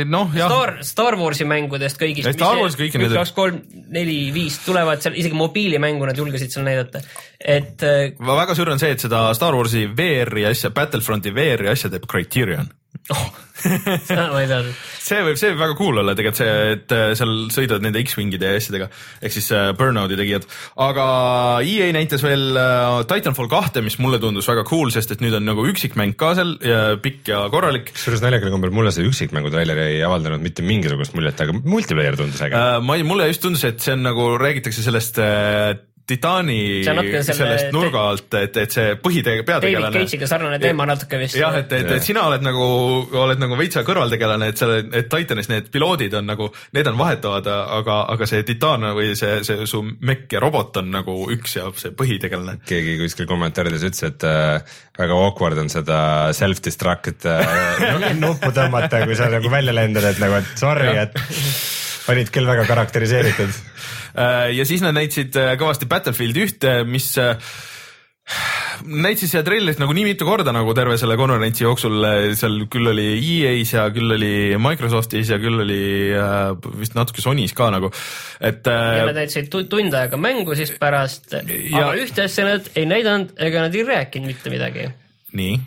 noh, 0.10 0.34
jah. 0.38 0.50
Star, 0.52 0.74
Star 0.88 1.20
Warsi 1.20 1.48
mängudest 1.50 2.02
kõigist. 2.02 2.32
Star 2.38 2.60
Warsi 2.62 2.82
kõiki 2.82 3.02
need. 3.02 3.16
kaks, 3.20 3.36
kolm, 3.38 3.62
neli, 3.94 4.18
viis 4.36 4.60
tulevad 4.66 5.04
seal, 5.04 5.18
isegi 5.20 5.38
mobiilimängu 5.38 6.10
nad 6.10 6.18
julgesid 6.18 6.54
seal 6.56 6.68
näidata, 6.68 7.04
et. 7.40 7.78
Äh, 7.86 8.18
väga 8.18 8.58
suur 8.58 8.74
on 8.74 8.82
see, 8.82 8.96
et 8.98 9.06
seda 9.06 9.28
Star 9.38 9.58
Warsi 9.58 9.86
VR-i 9.90 10.50
asja, 10.50 10.74
Battlefronti 10.76 11.36
VR-i 11.36 11.74
asja 11.74 11.92
teeb 11.94 12.10
Criterion 12.10 12.70
oh 13.10 13.30
seda 14.08 14.30
ma 14.32 14.42
ei 14.42 14.48
teadnud. 14.50 14.76
See 15.00 15.22
võib, 15.26 15.40
see 15.40 15.52
võib 15.54 15.64
väga 15.64 15.78
cool 15.80 16.02
olla 16.02 16.16
tegelikult 16.18 16.42
see, 16.42 16.56
et 16.76 16.96
äh, 16.96 17.12
seal 17.18 17.34
sõidavad 17.54 17.86
nende 17.86 18.02
X-Wingide 18.04 18.52
ja 18.52 18.60
asjadega. 18.60 18.90
Ehk 19.24 19.36
siis 19.36 19.50
äh, 19.56 19.72
Burnouti 19.78 20.18
tegijad, 20.20 20.48
aga 20.86 21.08
EA 21.66 21.90
näitas 21.96 22.24
veel 22.26 22.58
äh, 22.60 23.02
Titanfall 23.10 23.52
kahte, 23.52 23.84
mis 23.86 24.00
mulle 24.02 24.22
tundus 24.22 24.50
väga 24.50 24.66
cool, 24.70 24.94
sest 24.94 25.16
et 25.16 25.24
nüüd 25.24 25.36
on 25.40 25.48
nagu 25.50 25.66
üksikmäng 25.70 26.18
ka 26.20 26.34
seal 26.40 26.56
ja 26.66 26.82
pikk 27.02 27.34
ja 27.34 27.44
korralik. 27.54 27.94
kusjuures 27.96 28.24
naljakal 28.26 28.54
kombel 28.54 28.74
mulle 28.76 28.94
see 28.96 29.08
üksikmängu 29.08 29.52
treiler 29.54 29.84
ei 29.88 30.02
avaldanud 30.06 30.44
mitte 30.44 30.66
mingisugust 30.66 31.16
muljet, 31.18 31.40
aga 31.46 31.56
multiplayer 31.60 32.20
tundus 32.20 32.42
äge. 32.46 32.64
Ma 32.86 33.00
ei, 33.00 33.08
mulle 33.08 33.30
just 33.32 33.44
tundus, 33.46 33.66
et 33.68 33.82
see 33.84 33.96
on 33.98 34.06
nagu 34.06 34.34
räägitakse 34.40 34.86
sellest 34.86 35.22
Titani 36.10 36.82
sellest 36.86 37.38
selle, 37.38 37.58
nurga 37.76 38.06
alt, 38.12 38.34
et, 38.40 38.56
et 38.64 38.74
see 38.74 38.96
põhitege-, 39.02 39.46
peategelane. 39.46 39.94
David 39.94 40.08
Cage'iga 40.10 40.30
sarnane 40.32 40.60
teema 40.62 40.88
natuke 40.90 41.20
vist. 41.22 41.38
jah, 41.38 41.56
et, 41.60 41.72
et, 41.78 41.92
et 41.98 42.06
sina 42.06 42.24
oled 42.30 42.46
nagu, 42.46 42.66
oled 43.22 43.42
nagu 43.42 43.58
veitsa 43.60 43.84
kõrvaltegelane, 43.88 44.50
et 44.50 44.62
seal, 44.62 44.76
et 44.88 45.10
Titanis 45.12 45.52
need 45.52 45.70
piloodid 45.74 46.16
on 46.20 46.30
nagu, 46.32 46.50
need 46.78 46.90
on 46.90 46.98
vahetavad, 47.00 47.50
aga, 47.80 48.00
aga 48.16 48.30
see 48.30 48.46
Titan 48.48 48.90
või 48.98 49.14
see, 49.20 49.42
see 49.46 49.68
su 49.70 49.84
mekk 49.86 50.38
ja 50.38 50.44
robot 50.44 50.82
on 50.82 50.90
nagu 50.98 51.18
üks 51.36 51.58
ja 51.60 51.68
see 51.78 51.94
põhitegelane. 51.98 52.60
keegi 52.70 52.98
kuskil 53.04 53.30
kommentaarides 53.30 53.86
ütles, 53.92 54.06
et 54.10 54.26
äh, 54.28 54.80
väga 55.00 55.20
awkward 55.28 55.62
on 55.62 55.70
seda 55.72 56.00
self-destruct 56.38 57.30
äh, 57.30 57.86
nuppu 58.24 58.54
tõmmata, 58.56 59.04
kui 59.06 59.18
sa 59.20 59.30
nagu 59.32 59.52
välja 59.54 59.76
lendad, 59.76 60.10
et 60.10 60.22
nagu, 60.24 60.42
et 60.42 60.58
sorry, 60.60 60.90
et 61.06 61.16
panid 62.10 62.34
küll 62.34 62.50
väga 62.50 62.66
karakteriseeritud 62.70 63.54
ja 64.56 64.66
siis 64.68 64.84
nad 64.86 64.96
näitasid 64.98 65.36
äh, 65.40 65.54
kõvasti 65.60 65.90
Battlefield 65.90 66.40
ühte, 66.42 66.74
mis 66.88 67.12
äh, 67.22 67.36
näitasid 68.86 69.32
seda 69.32 69.44
treilerit 69.48 69.82
nagu 69.82 69.94
nii 69.96 70.06
mitu 70.12 70.28
korda 70.28 70.54
nagu 70.56 70.74
terve 70.78 70.98
selle 71.02 71.18
konverentsi 71.20 71.66
jooksul, 71.66 72.06
seal 72.40 72.60
küll 72.72 72.92
oli 72.92 73.08
EA-s 73.18 73.74
ja 73.76 73.88
küll 73.94 74.16
oli 74.16 74.34
Microsoftis 74.62 75.34
ja 75.34 75.40
küll 75.42 75.64
oli 75.66 75.82
äh, 76.16 76.52
vist 76.80 76.98
natuke 76.98 77.24
Sonys 77.26 77.56
ka 77.58 77.72
nagu, 77.74 77.92
et 78.40 78.70
äh,. 78.70 79.00
ja 79.02 79.10
nad 79.10 79.20
näitasid 79.22 79.50
tund 79.52 79.98
aega 79.98 80.22
mängu 80.22 80.58
siis 80.60 80.76
pärast, 80.80 81.34
aga 81.34 81.90
ühte 82.00 82.28
asja 82.28 82.48
nad 82.48 82.72
ei 82.76 82.88
näidanud 82.90 83.36
ega 83.50 83.68
nad 83.68 83.76
ei 83.76 83.86
rääkinud 83.88 84.34
mitte 84.34 84.54
midagi. 84.54 84.90
nii 85.34 85.60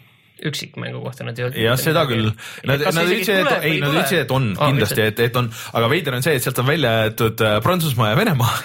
üksikmängu 0.49 1.03
kohta 1.05 1.27
nad 1.27 1.39
ei 1.39 1.47
olnud. 1.47 1.61
jah, 1.63 1.79
seda 1.81 2.05
küll. 2.11 2.31
Nad, 2.69 2.83
nad 2.83 3.07
ütlesid, 3.07 3.43
et 3.43 3.67
ei, 3.69 3.81
nad 3.83 3.95
ütlesid, 3.95 4.25
et 4.25 4.35
on 4.35 4.53
oh, 4.57 4.65
kindlasti, 4.71 5.05
et, 5.13 5.23
et 5.29 5.39
on, 5.39 5.51
aga 5.73 5.91
veider 5.93 6.19
on 6.19 6.25
see, 6.25 6.37
et 6.39 6.45
sealt 6.45 6.61
on 6.63 6.69
välja 6.69 6.95
jäetud 7.03 7.45
äh, 7.47 7.59
Prantsusmaa 7.65 8.13
ja 8.13 8.19
Venemaa 8.19 8.57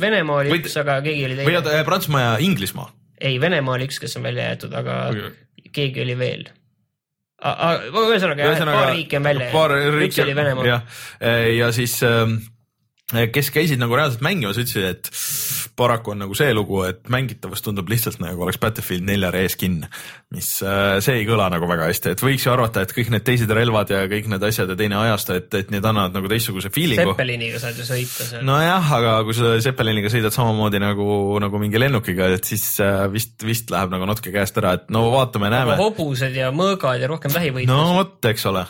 Venemaa 0.00 0.42
oli 0.42 0.52
või, 0.52 0.62
üks, 0.62 0.74
aga 0.80 0.98
keegi 1.04 1.26
oli 1.28 1.38
teine. 1.38 1.46
või 1.48 1.58
oota, 1.60 1.78
Prantsusmaa 1.86 2.22
ja 2.22 2.34
Inglismaa. 2.42 2.88
ei, 3.20 3.38
Venemaa 3.40 3.76
oli 3.78 3.88
üks, 3.90 4.00
kes 4.02 4.16
on 4.18 4.26
välja 4.26 4.50
jäetud, 4.50 4.74
aga 4.74 5.00
okay. 5.12 5.68
keegi 5.74 6.02
oli 6.04 6.18
veel 6.18 6.46
ühesõnaga 7.44 8.48
jah, 8.48 8.64
paar 8.64 8.90
riiki 8.94 9.18
on 9.18 9.26
välja 9.26 9.50
jäänud, 9.52 10.00
üks 10.06 10.18
oli 10.24 10.36
Venemaa. 10.38 10.80
ja 11.58 11.70
siis 11.76 11.98
ähm, 12.06 12.38
kes 13.12 13.50
käisid 13.52 13.80
nagu 13.80 13.96
reaalselt 13.98 14.22
mängimas, 14.24 14.56
ütlesid, 14.56 14.86
et 14.88 15.10
paraku 15.76 16.14
on 16.14 16.22
nagu 16.22 16.36
see 16.38 16.54
lugu, 16.56 16.78
et 16.88 17.02
mängitavus 17.12 17.60
tundub 17.64 17.88
lihtsalt 17.90 18.16
nagu 18.22 18.46
oleks 18.46 18.56
Battlefield 18.62 19.04
nelja 19.04 19.28
reskin, 19.34 19.82
mis 20.32 20.48
äh, 20.64 20.96
see 21.04 21.18
ei 21.20 21.26
kõla 21.28 21.50
nagu 21.52 21.66
väga 21.68 21.90
hästi, 21.90 22.14
et 22.14 22.22
võiks 22.24 22.46
ju 22.46 22.52
arvata, 22.54 22.84
et 22.84 22.94
kõik 22.96 23.10
need 23.12 23.26
teised 23.26 23.50
relvad 23.58 23.90
ja 23.92 24.04
kõik 24.08 24.30
need 24.32 24.46
asjad 24.48 24.72
ja 24.72 24.76
teine 24.78 24.96
ajastu, 25.02 25.36
et, 25.36 25.50
et 25.60 25.74
need 25.74 25.84
annavad 25.84 26.16
nagu 26.16 26.30
teistsuguse 26.32 26.70
feeling'u. 26.72 27.12
Zeppeliniga 27.12 27.60
saad 27.60 27.80
ju 27.82 27.88
sõita 27.88 28.28
seal. 28.30 28.46
nojah, 28.48 28.92
aga 28.98 29.16
kui 29.26 29.36
sa 29.36 29.50
Zeppeliniga 29.66 30.12
sõidad 30.12 30.36
samamoodi 30.36 30.80
nagu, 30.82 31.08
nagu 31.44 31.60
mingi 31.60 31.82
lennukiga, 31.82 32.30
et 32.38 32.48
siis 32.48 32.64
äh, 32.84 33.02
vist, 33.12 33.36
vist 33.44 33.74
läheb 33.74 33.92
nagu 33.92 34.08
natuke 34.08 34.32
käest 34.32 34.56
ära, 34.62 34.78
et 34.78 34.88
no 34.94 35.10
vaatame, 35.12 35.52
näeme. 35.52 35.76
hobused 35.82 36.40
ja 36.40 36.48
mõõgad 36.56 37.04
ja 37.04 37.12
rohkem 37.12 37.36
vähivõitlus. 37.36 37.68
no 37.68 37.98
vot, 37.98 38.16
eks 38.32 38.48
ole. 38.48 38.64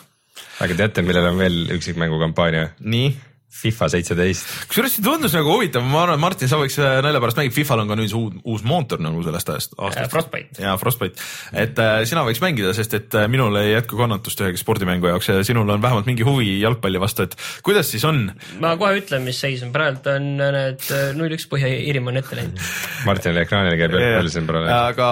aga 0.65 0.81
teate, 0.83 1.05
millel 1.07 1.31
on 1.31 1.39
veel 1.39 1.63
üksikmängu 1.77 2.19
kampaania? 2.19 2.73
nii 2.83 3.13
FIFA 3.55 3.87
seitseteist. 3.93 4.51
kusjuures 4.69 4.93
see 4.97 5.03
tundus 5.05 5.33
nagu 5.35 5.49
huvitav, 5.55 5.85
ma 5.87 6.03
arvan, 6.03 6.19
Martin, 6.21 6.49
sa 6.51 6.59
võiks 6.59 6.77
äh, 6.81 6.99
nalja 7.03 7.21
pärast 7.23 7.39
mängida, 7.39 7.55
Fifal 7.55 7.81
on 7.81 7.89
ka 7.89 7.97
nüüd 7.97 8.13
uus, 8.17 8.35
uus 8.43 8.65
mootor 8.67 9.01
nagu 9.03 9.23
sellest 9.25 9.51
ajast 9.53 9.75
aastast. 9.79 10.11
Frostbite. 10.13 10.61
jaa, 10.61 10.75
Frostbite, 10.81 11.23
et 11.55 11.79
äh, 11.81 12.01
sina 12.09 12.25
võiks 12.27 12.41
mängida, 12.43 12.73
sest 12.77 12.93
et 12.99 13.17
äh, 13.17 13.27
minul 13.31 13.55
ei 13.61 13.73
jätku 13.73 13.97
kannatust 13.99 14.43
ühegi 14.43 14.61
spordimängu 14.61 15.09
jaoks 15.09 15.31
ja 15.31 15.39
sinul 15.47 15.71
on 15.73 15.81
vähemalt 15.83 16.09
mingi 16.09 16.27
huvi 16.27 16.59
jalgpalli 16.61 17.01
vastu, 17.01 17.25
et 17.25 17.37
kuidas 17.65 17.89
siis 17.91 18.05
on? 18.07 18.27
ma 18.61 18.75
kohe 18.79 18.99
ütlen, 19.01 19.25
mis 19.25 19.39
seis 19.41 19.63
on, 19.65 19.73
praegu 19.75 20.03
on 20.11 20.29
äh, 20.43 20.53
need 20.55 20.87
äh, 20.91 21.07
null 21.17 21.33
üks 21.37 21.47
Põhja-Iirimaa 21.49 22.13
on 22.13 22.21
ette 22.21 22.37
läinud. 22.37 22.63
Martinile 23.07 23.45
ekraanile 23.45 23.79
käib 23.79 23.97
jälle 24.01 24.33
siin 24.33 24.47
praegu. 24.49 24.69
aga 24.75 25.09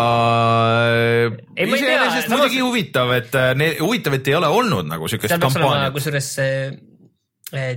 iseenesest 1.56 2.32
muidugi 2.34 2.62
huvitav, 2.62 3.14
et 3.18 3.36
huvitav, 3.80 4.20
et 4.20 4.32
ei 4.32 4.38
ole 4.38 4.52
olnud 4.52 4.90
nagu 4.90 5.08
siukest 5.12 5.40
kampaaniat. 5.40 5.94
kusjuures 5.96 6.34
Eh, 6.44 6.72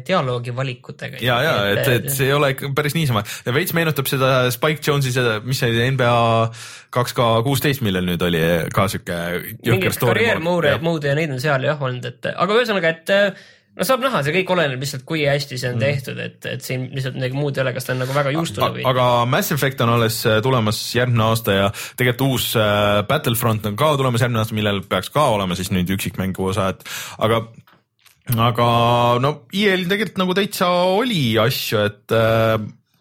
dialoogi 0.06 0.54
valikutega. 0.56 1.20
ja, 1.24 1.40
ja 1.44 1.54
et, 1.72 1.88
et 1.88 2.08
see 2.12 2.30
ei 2.30 2.36
ole 2.36 2.52
ikka 2.54 2.72
päris 2.76 2.96
niisama, 2.96 3.24
veits 3.54 3.74
meenutab 3.76 4.08
seda 4.10 4.30
Spike 4.54 4.84
Jonze'i 4.86 5.14
seda, 5.14 5.38
mis 5.44 5.60
see 5.62 5.90
NBA 5.92 6.14
kaks 6.94 7.16
K 7.16 7.26
kuusteist, 7.46 7.84
millel 7.86 8.08
nüüd 8.08 8.22
oli 8.26 8.42
ka 8.74 8.88
siuke. 8.92 9.18
mingid 9.66 10.00
karjäär 10.00 10.40
mode, 10.42 11.10
ja 11.10 11.18
neid 11.18 11.34
on 11.34 11.42
seal 11.42 11.68
jah 11.68 11.82
olnud, 11.82 12.08
et 12.08 12.32
aga 12.32 12.56
ühesõnaga, 12.56 12.94
et 12.96 13.14
no 13.76 13.86
saab 13.86 14.04
näha, 14.04 14.22
see 14.24 14.34
kõik 14.38 14.52
oleneb 14.54 14.80
lihtsalt, 14.82 15.04
kui 15.08 15.26
hästi 15.28 15.58
see 15.60 15.72
on 15.74 15.82
tehtud, 15.82 16.20
et, 16.22 16.38
et 16.48 16.64
siin 16.64 16.88
lihtsalt 16.94 17.18
midagi 17.18 17.36
muud 17.36 17.58
ei 17.58 17.64
ole, 17.64 17.74
kas 17.76 17.88
ta 17.88 17.92
on 17.94 18.02
nagu 18.04 18.16
väga 18.16 18.32
juustune 18.36 18.70
või. 18.78 18.86
aga 18.88 19.10
Mass 19.28 19.52
Effect 19.54 19.84
on 19.84 19.92
alles 19.98 20.22
äh, 20.28 20.40
tulemas 20.44 20.80
järgmine 20.96 21.28
aasta 21.28 21.58
ja 21.58 21.68
tegelikult 21.98 22.24
uus 22.26 22.48
Battlefront 23.08 23.68
on 23.68 23.76
ka 23.78 23.92
tulemas 24.00 24.24
järgmine 24.24 24.42
aasta, 24.44 24.56
millel 24.56 24.82
peaks 24.88 25.12
ka 25.12 25.28
olema 25.36 25.58
siis 25.58 25.72
nüüd 25.74 25.92
üksikmängu 25.98 26.50
osa, 26.54 26.70
et 26.72 26.86
aga 27.28 27.44
aga 28.34 28.66
no 29.22 29.30
EA-l 29.54 29.86
tegelikult 29.86 30.18
nagu 30.18 30.34
täitsa 30.34 30.70
oli 30.96 31.36
asju, 31.38 31.84
et 31.86 32.16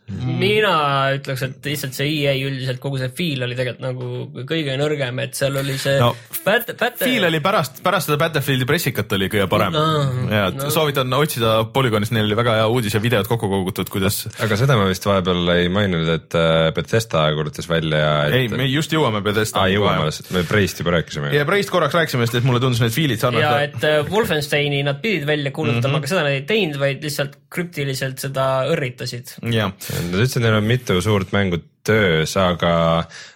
äh, 0.10 0.26
mina 0.40 0.74
ütleks, 1.16 1.42
et 1.48 1.66
lihtsalt 1.72 1.96
see 1.98 2.10
EA 2.22 2.36
üldiselt 2.46 2.80
kogu 2.84 3.00
see 3.02 3.10
feel 3.18 3.46
oli 3.48 3.56
tegelikult 3.58 3.86
nagu 3.86 4.46
kõige 4.50 4.76
nõrgem, 4.80 5.22
et 5.24 5.34
seal 5.38 5.56
oli 5.62 5.78
see 5.82 5.96
No, 6.02 6.12
Bat- 6.46 6.76
Battle- 6.78 7.08
Feel 7.08 7.26
oli 7.30 7.40
pärast, 7.44 7.82
pärast 7.86 8.10
seda 8.10 8.20
Battlefieldi 8.22 8.68
pressikat 8.70 9.12
oli 9.18 9.30
kõige 9.34 9.48
parem 9.52 9.74
No, 9.76 9.84
ja 10.30 10.48
et 10.52 10.60
no. 10.60 10.70
soovitan 10.74 11.14
otsida 11.18 11.56
Polygonis, 11.74 12.12
neil 12.16 12.28
oli 12.30 12.38
väga 12.38 12.58
hea 12.60 12.68
uudis 12.72 12.94
ja 12.98 13.02
videod 13.04 13.28
kokku 13.30 13.50
kogutud, 13.50 13.90
kuidas 13.94 14.22
aga 14.46 14.58
seda 14.60 14.78
ma 14.78 14.86
vist 14.90 15.06
vahepeal 15.08 15.50
ei 15.56 15.70
maininud, 15.74 16.12
et 16.16 16.38
äh, 16.38 16.70
Bethesda 16.76 17.26
kuulutas 17.36 17.70
välja, 17.70 18.04
ei, 18.30 18.46
et 18.46 18.56
me 18.58 18.68
just 18.70 18.94
jõuame 18.94 19.24
Bethesda 19.26 19.64
aa, 19.64 19.72
jõuame, 19.74 20.12
me 20.36 20.44
Preist 20.50 20.80
juba 20.84 20.96
rääkisime. 21.00 21.34
ja 21.36 21.46
Preist 21.50 21.74
korraks 21.74 21.98
rääkisime, 21.98 22.28
sest 22.28 22.40
et 22.42 22.48
mulle 22.48 22.62
tundus 22.64 22.82
need 22.84 22.94
feel'id 22.96 23.18
ja 23.18 23.26
sarnased. 23.26 23.76
et 23.80 23.90
äh, 23.90 24.12
Wolfensteini 24.12 24.84
nad 24.86 25.02
pidid 25.02 25.26
välja 25.28 25.52
kuulutama 25.56 25.82
mm. 25.82 25.92
-hmm. 25.94 25.98
aga 25.98 26.08
seda 26.14 26.24
nad 26.28 26.38
ei 26.38 26.46
teinud, 26.48 26.80
vaid 26.80 27.04
lihtsalt 27.04 27.38
krüptiliselt 27.56 28.20
seda 28.20 28.46
õrritasid. 28.72 29.36
jah, 29.54 29.72
Nad 29.96 30.20
ütlesid, 30.20 30.42
neil 30.44 30.58
on 30.60 30.68
mitu 30.68 31.00
suurt 31.04 31.32
mängu 31.36 31.62
töös, 31.86 32.34
aga 32.42 32.74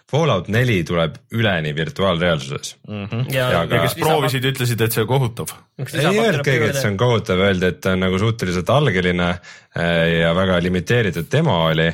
Fallout 0.10 0.48
neli 0.50 0.80
tuleb 0.84 1.20
üleni 1.38 1.70
virtuaalreaalsuses. 1.78 2.72
ja, 2.90 3.22
Ja 3.30 3.50
ja 3.52 3.66
ka- 3.70 3.82
kes 3.84 3.94
proovisid, 4.00 4.46
ütlesid, 4.50 4.82
et 4.82 4.92
see 4.96 5.04
on 5.04 5.08
kohutav. 5.12 5.52
ei 5.78 6.06
öelnudki, 6.18 6.56
et 6.70 6.80
see 6.82 6.90
on 6.90 6.98
kohutav, 6.98 7.44
öeldi, 7.46 7.66
et 7.70 7.82
ta 7.82 7.92
on 7.94 8.00
nagu 8.08 8.18
suhteliselt 8.20 8.70
algeline 8.74 9.28
äh, 9.30 10.22
ja 10.22 10.34
väga 10.36 10.58
limiteeritud 10.66 11.30
demo 11.32 11.60
oli 11.70 11.86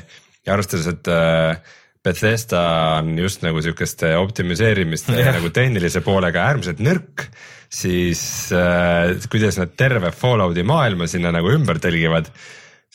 ja 0.46 0.54
arvestades, 0.56 0.88
et 0.88 1.08
äh, 1.12 1.58
Bethesda 2.06 2.62
on 3.02 3.18
just 3.20 3.42
nagu 3.44 3.62
sihukeste 3.66 4.14
optimiseerimiste 4.18 5.12
ja 5.20 5.32
nagu 5.36 5.50
tehnilise 5.50 6.00
poolega 6.06 6.44
äärmiselt 6.52 6.80
nõrk, 6.80 7.26
siis 7.70 8.22
äh, 8.56 9.12
kuidas 9.30 9.58
nad 9.60 9.74
terve 9.76 10.12
Fallouti 10.16 10.64
maailma 10.64 11.08
sinna 11.12 11.32
nagu 11.36 11.50
ümber 11.52 11.82
tõlgivad, 11.84 12.30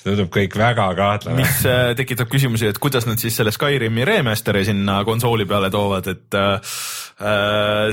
see 0.00 0.14
tundub 0.14 0.30
kõik 0.32 0.54
väga 0.56 0.86
kahtlane. 0.96 1.36
mis 1.42 1.60
äh, 1.68 1.92
tekitab 1.98 2.30
küsimusi, 2.32 2.70
et 2.70 2.78
kuidas 2.80 3.06
nad 3.08 3.20
siis 3.20 3.36
selle 3.36 3.52
Skyrimi 3.52 4.06
remaster'i 4.08 4.64
sinna 4.70 5.00
konsooli 5.04 5.44
peale 5.48 5.68
toovad, 5.72 6.08
et 6.08 6.38
äh, 6.38 6.78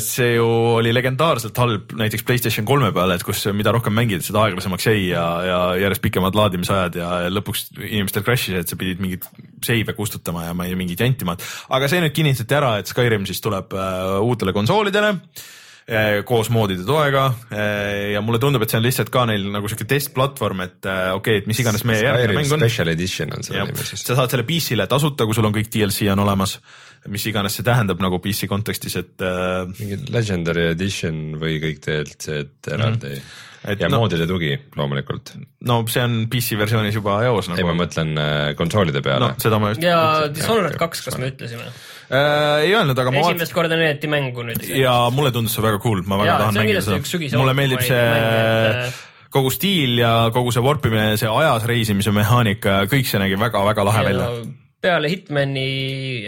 see 0.03 0.38
ju 0.38 0.47
oli 0.78 0.93
legendaarselt 0.95 1.60
halb 1.60 1.91
näiteks 1.99 2.24
Playstation 2.28 2.68
kolme 2.68 2.93
peal, 2.95 3.12
et 3.12 3.26
kus 3.28 3.43
mida 3.55 3.74
rohkem 3.76 3.95
mängid, 3.97 4.24
seda 4.26 4.45
aeglasemaks 4.45 4.88
jäi 4.88 5.10
ja, 5.10 5.26
ja 5.43 5.60
järjest 5.84 6.05
pikemad 6.05 6.38
laadimisajad 6.39 6.97
ja 7.01 7.12
lõpuks 7.34 7.68
inimestel 7.82 8.24
crash'is, 8.24 8.62
et 8.62 8.72
sa 8.72 8.80
pidid 8.80 9.03
mingeid 9.03 9.28
seive 9.66 9.95
kustutama 9.97 10.47
ja 10.47 10.55
mingit 10.55 11.03
jantima, 11.03 11.36
aga 11.76 11.91
see 11.91 12.01
nüüd 12.03 12.16
kinnitati 12.16 12.55
ära, 12.55 12.78
et 12.80 12.88
Skyrim 12.88 13.28
siis 13.28 13.43
tuleb 13.43 13.76
äh, 13.76 14.16
uutele 14.24 14.55
konsoolidele 14.55 15.12
eh, 15.18 15.55
koos 16.27 16.49
moodide 16.51 16.83
toega 16.83 17.29
eh, 17.47 18.11
ja 18.11 18.21
mulle 18.25 18.41
tundub, 18.43 18.65
et 18.65 18.73
see 18.73 18.79
on 18.81 18.83
lihtsalt 18.83 19.11
ka 19.13 19.23
neil 19.29 19.45
nagu 19.53 19.69
siuke 19.71 19.88
testplatvorm, 19.88 20.65
et 20.65 20.88
eh, 20.89 20.99
okei 21.15 21.38
okay,, 21.38 21.43
et 21.43 21.47
mis 21.47 21.61
iganes 21.63 21.85
meie 21.88 22.03
järgmine 22.03 22.35
mäng 22.41 22.55
on. 22.57 22.65
Special 22.65 22.91
Edition 22.91 23.31
on 23.38 23.47
selle 23.47 23.63
nimi 23.69 23.88
siis. 23.88 24.03
sa 24.03 24.17
saad 24.19 24.35
selle 24.35 24.43
PC-le 24.47 24.88
tasuta, 24.91 25.27
kui 25.27 25.38
sul 25.38 25.47
on 25.47 25.55
kõik 25.55 25.71
DLC 25.71 26.09
on 26.11 26.23
olemas, 26.25 26.57
mis 27.07 27.27
iganes 27.31 27.55
see 27.55 27.63
tähendab 27.67 28.03
nagu 28.03 28.19
PC 28.19 28.49
kontekstis, 28.51 28.99
et 28.99 29.27
mingi 29.79 30.01
Legendary 30.11 30.73
Edition 30.73 31.38
või 31.39 31.61
kõik 31.63 31.83
DLC-d 31.88 32.73
eraldi 32.75 33.13
mm. 33.15 33.27
Mhm. 33.27 33.43
Et 33.67 33.81
ja 33.81 33.88
no- 33.89 33.97
moodide 33.99 34.27
tugi 34.29 34.51
loomulikult. 34.77 35.33
no 35.67 35.79
see 35.91 36.03
on 36.05 36.27
PC 36.31 36.55
versioonis 36.59 36.95
juba 36.95 37.17
eos 37.25 37.49
ei, 37.49 37.63
ma 37.65 37.73
nagu. 37.73 37.79
mõtlen 37.81 38.11
konsoolide 38.55 39.01
peale 39.03 39.25
no 39.25 39.41
seda 39.41 39.59
ma 39.59 39.73
just 39.73 39.83
ja 39.83 39.95
Jah, 39.97 40.27
Dishonored 40.31 40.77
kaks, 40.79 41.01
kas 41.07 41.17
me 41.19 41.31
ütlesime? 41.33 41.65
Äh, 42.12 42.64
ei 42.66 42.74
öelnud, 42.76 42.97
aga 42.99 43.14
esimest 43.24 43.55
korda 43.55 43.80
näidati 43.80 44.10
mängu 44.12 44.45
nüüd. 44.47 44.64
ja 44.80 44.95
mulle 45.14 45.34
tundus 45.36 45.58
see 45.58 45.66
väga 45.66 45.82
cool, 45.84 46.03
ma 46.08 46.20
väga 46.22 46.32
Jaa, 46.32 46.39
tahan 46.45 46.62
mängida 46.62 46.86
seda. 46.86 47.38
mulle 47.39 47.58
meeldib 47.58 47.84
see 47.88 48.05
et, 48.70 49.01
kogu 49.34 49.51
stiil 49.53 49.97
ja 50.01 50.14
kogu 50.36 50.53
see 50.55 50.64
warpimine, 50.64 51.18
see 51.20 51.32
ajas 51.32 51.68
reisimise 51.70 52.14
mehaanika 52.16 52.82
ja 52.82 52.88
kõik 52.91 53.10
see 53.10 53.20
nägi 53.22 53.39
väga-väga 53.39 53.86
lahe 53.88 54.05
välja. 54.08 54.30
peale 54.88 55.10
Hitmani 55.10 55.66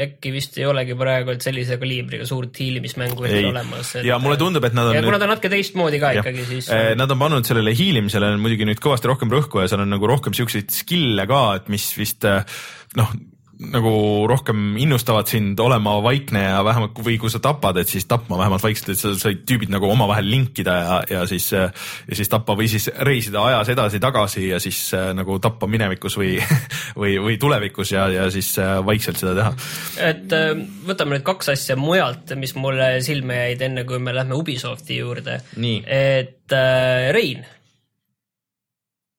äkki 0.03 0.31
vist 0.33 0.57
ei 0.57 0.65
olegi 0.65 0.95
praegu, 0.97 1.31
et 1.35 1.43
sellise 1.45 1.77
kaliibriga 1.79 2.25
suurt 2.27 2.57
hiilimismängu 2.59 3.21
veel 3.23 3.51
olemas. 3.51 3.93
ja 4.03 4.17
mulle 4.19 4.39
tundub, 4.41 4.65
et 4.65 4.73
nad 4.75 4.89
on 4.89 4.97
ja 4.97 5.03
kuna 5.05 5.19
ta 5.21 5.27
on 5.29 5.33
natuke 5.35 5.51
teistmoodi 5.53 5.99
ka 6.01 6.13
Jah. 6.17 6.25
ikkagi, 6.25 6.45
siis 6.49 6.69
Eh, 6.73 6.95
Nad 6.97 7.13
on 7.13 7.19
pannud 7.21 7.45
sellele 7.47 7.75
hiilimisele 7.77 8.33
muidugi 8.41 8.65
nüüd 8.67 8.81
kõvasti 8.83 9.11
rohkem 9.11 9.31
rõhku 9.31 9.61
ja 9.61 9.69
seal 9.71 9.85
on 9.85 9.93
nagu 9.93 10.09
rohkem 10.09 10.33
siukseid 10.35 10.73
skill'e 10.73 11.27
ka, 11.29 11.43
et 11.61 11.69
mis 11.69 11.85
vist 11.97 12.25
eh, 12.25 12.41
noh, 12.97 13.13
nagu 13.59 13.91
rohkem 14.31 14.77
innustavad 14.79 15.27
sind 15.27 15.59
olema 15.59 15.97
vaikne 16.03 16.45
ja 16.45 16.61
vähemalt 16.63 16.95
või 17.03 17.17
kui 17.19 17.27
sa 17.31 17.41
tapad, 17.43 17.75
et 17.81 17.91
siis 17.91 18.05
tapma 18.07 18.37
vähemalt 18.39 18.63
vaikselt, 18.63 18.93
et 18.93 19.01
sa 19.01 19.11
said 19.19 19.41
tüübid 19.49 19.67
nagu 19.73 19.89
omavahel 19.91 20.29
linkida 20.31 20.75
ja, 20.79 20.99
ja 21.11 21.25
siis 21.27 21.49
ja 21.51 21.65
siis 22.15 22.31
tappa 22.31 22.55
või 22.55 22.69
siis 22.71 22.87
reisida 23.03 23.43
ajas 23.49 23.73
edasi-tagasi 23.75 24.45
ja 24.53 24.61
siis 24.63 24.79
äh, 24.95 25.09
nagu 25.17 25.35
tappa 25.43 25.67
minevikus 25.67 26.15
või 26.21 26.37
või, 27.01 27.17
või 27.19 27.35
tulevikus 27.41 27.91
ja, 27.97 28.07
ja 28.15 28.29
siis 28.31 28.53
äh, 28.63 28.77
vaikselt 28.85 29.19
seda 29.19 29.35
teha. 29.41 29.53
et 30.07 30.35
äh, 30.39 30.55
võtame 30.87 31.17
nüüd 31.17 31.27
kaks 31.27 31.51
asja 31.57 31.75
mujalt, 31.79 32.31
mis 32.39 32.55
mulle 32.55 32.93
silma 33.03 33.41
jäid, 33.43 33.67
enne 33.67 33.83
kui 33.83 33.99
me 33.99 34.15
lähme 34.15 34.39
Ubisofti 34.39 35.01
juurde. 35.01 35.41
Nii. 35.59 35.83
et 35.83 36.55
äh, 36.55 37.11
Rein 37.11 37.43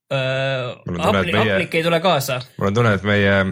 äh,. 0.08 0.70
Aplik 0.96 1.34
meie- 1.34 1.58
Aplik 1.58 1.74
ei 1.74 1.82
tule 1.84 2.00
kaasa. 2.00 2.40
mul 2.56 2.72
on 2.72 2.80
tunne, 2.80 2.94
et 2.96 3.04
meie 3.04 3.42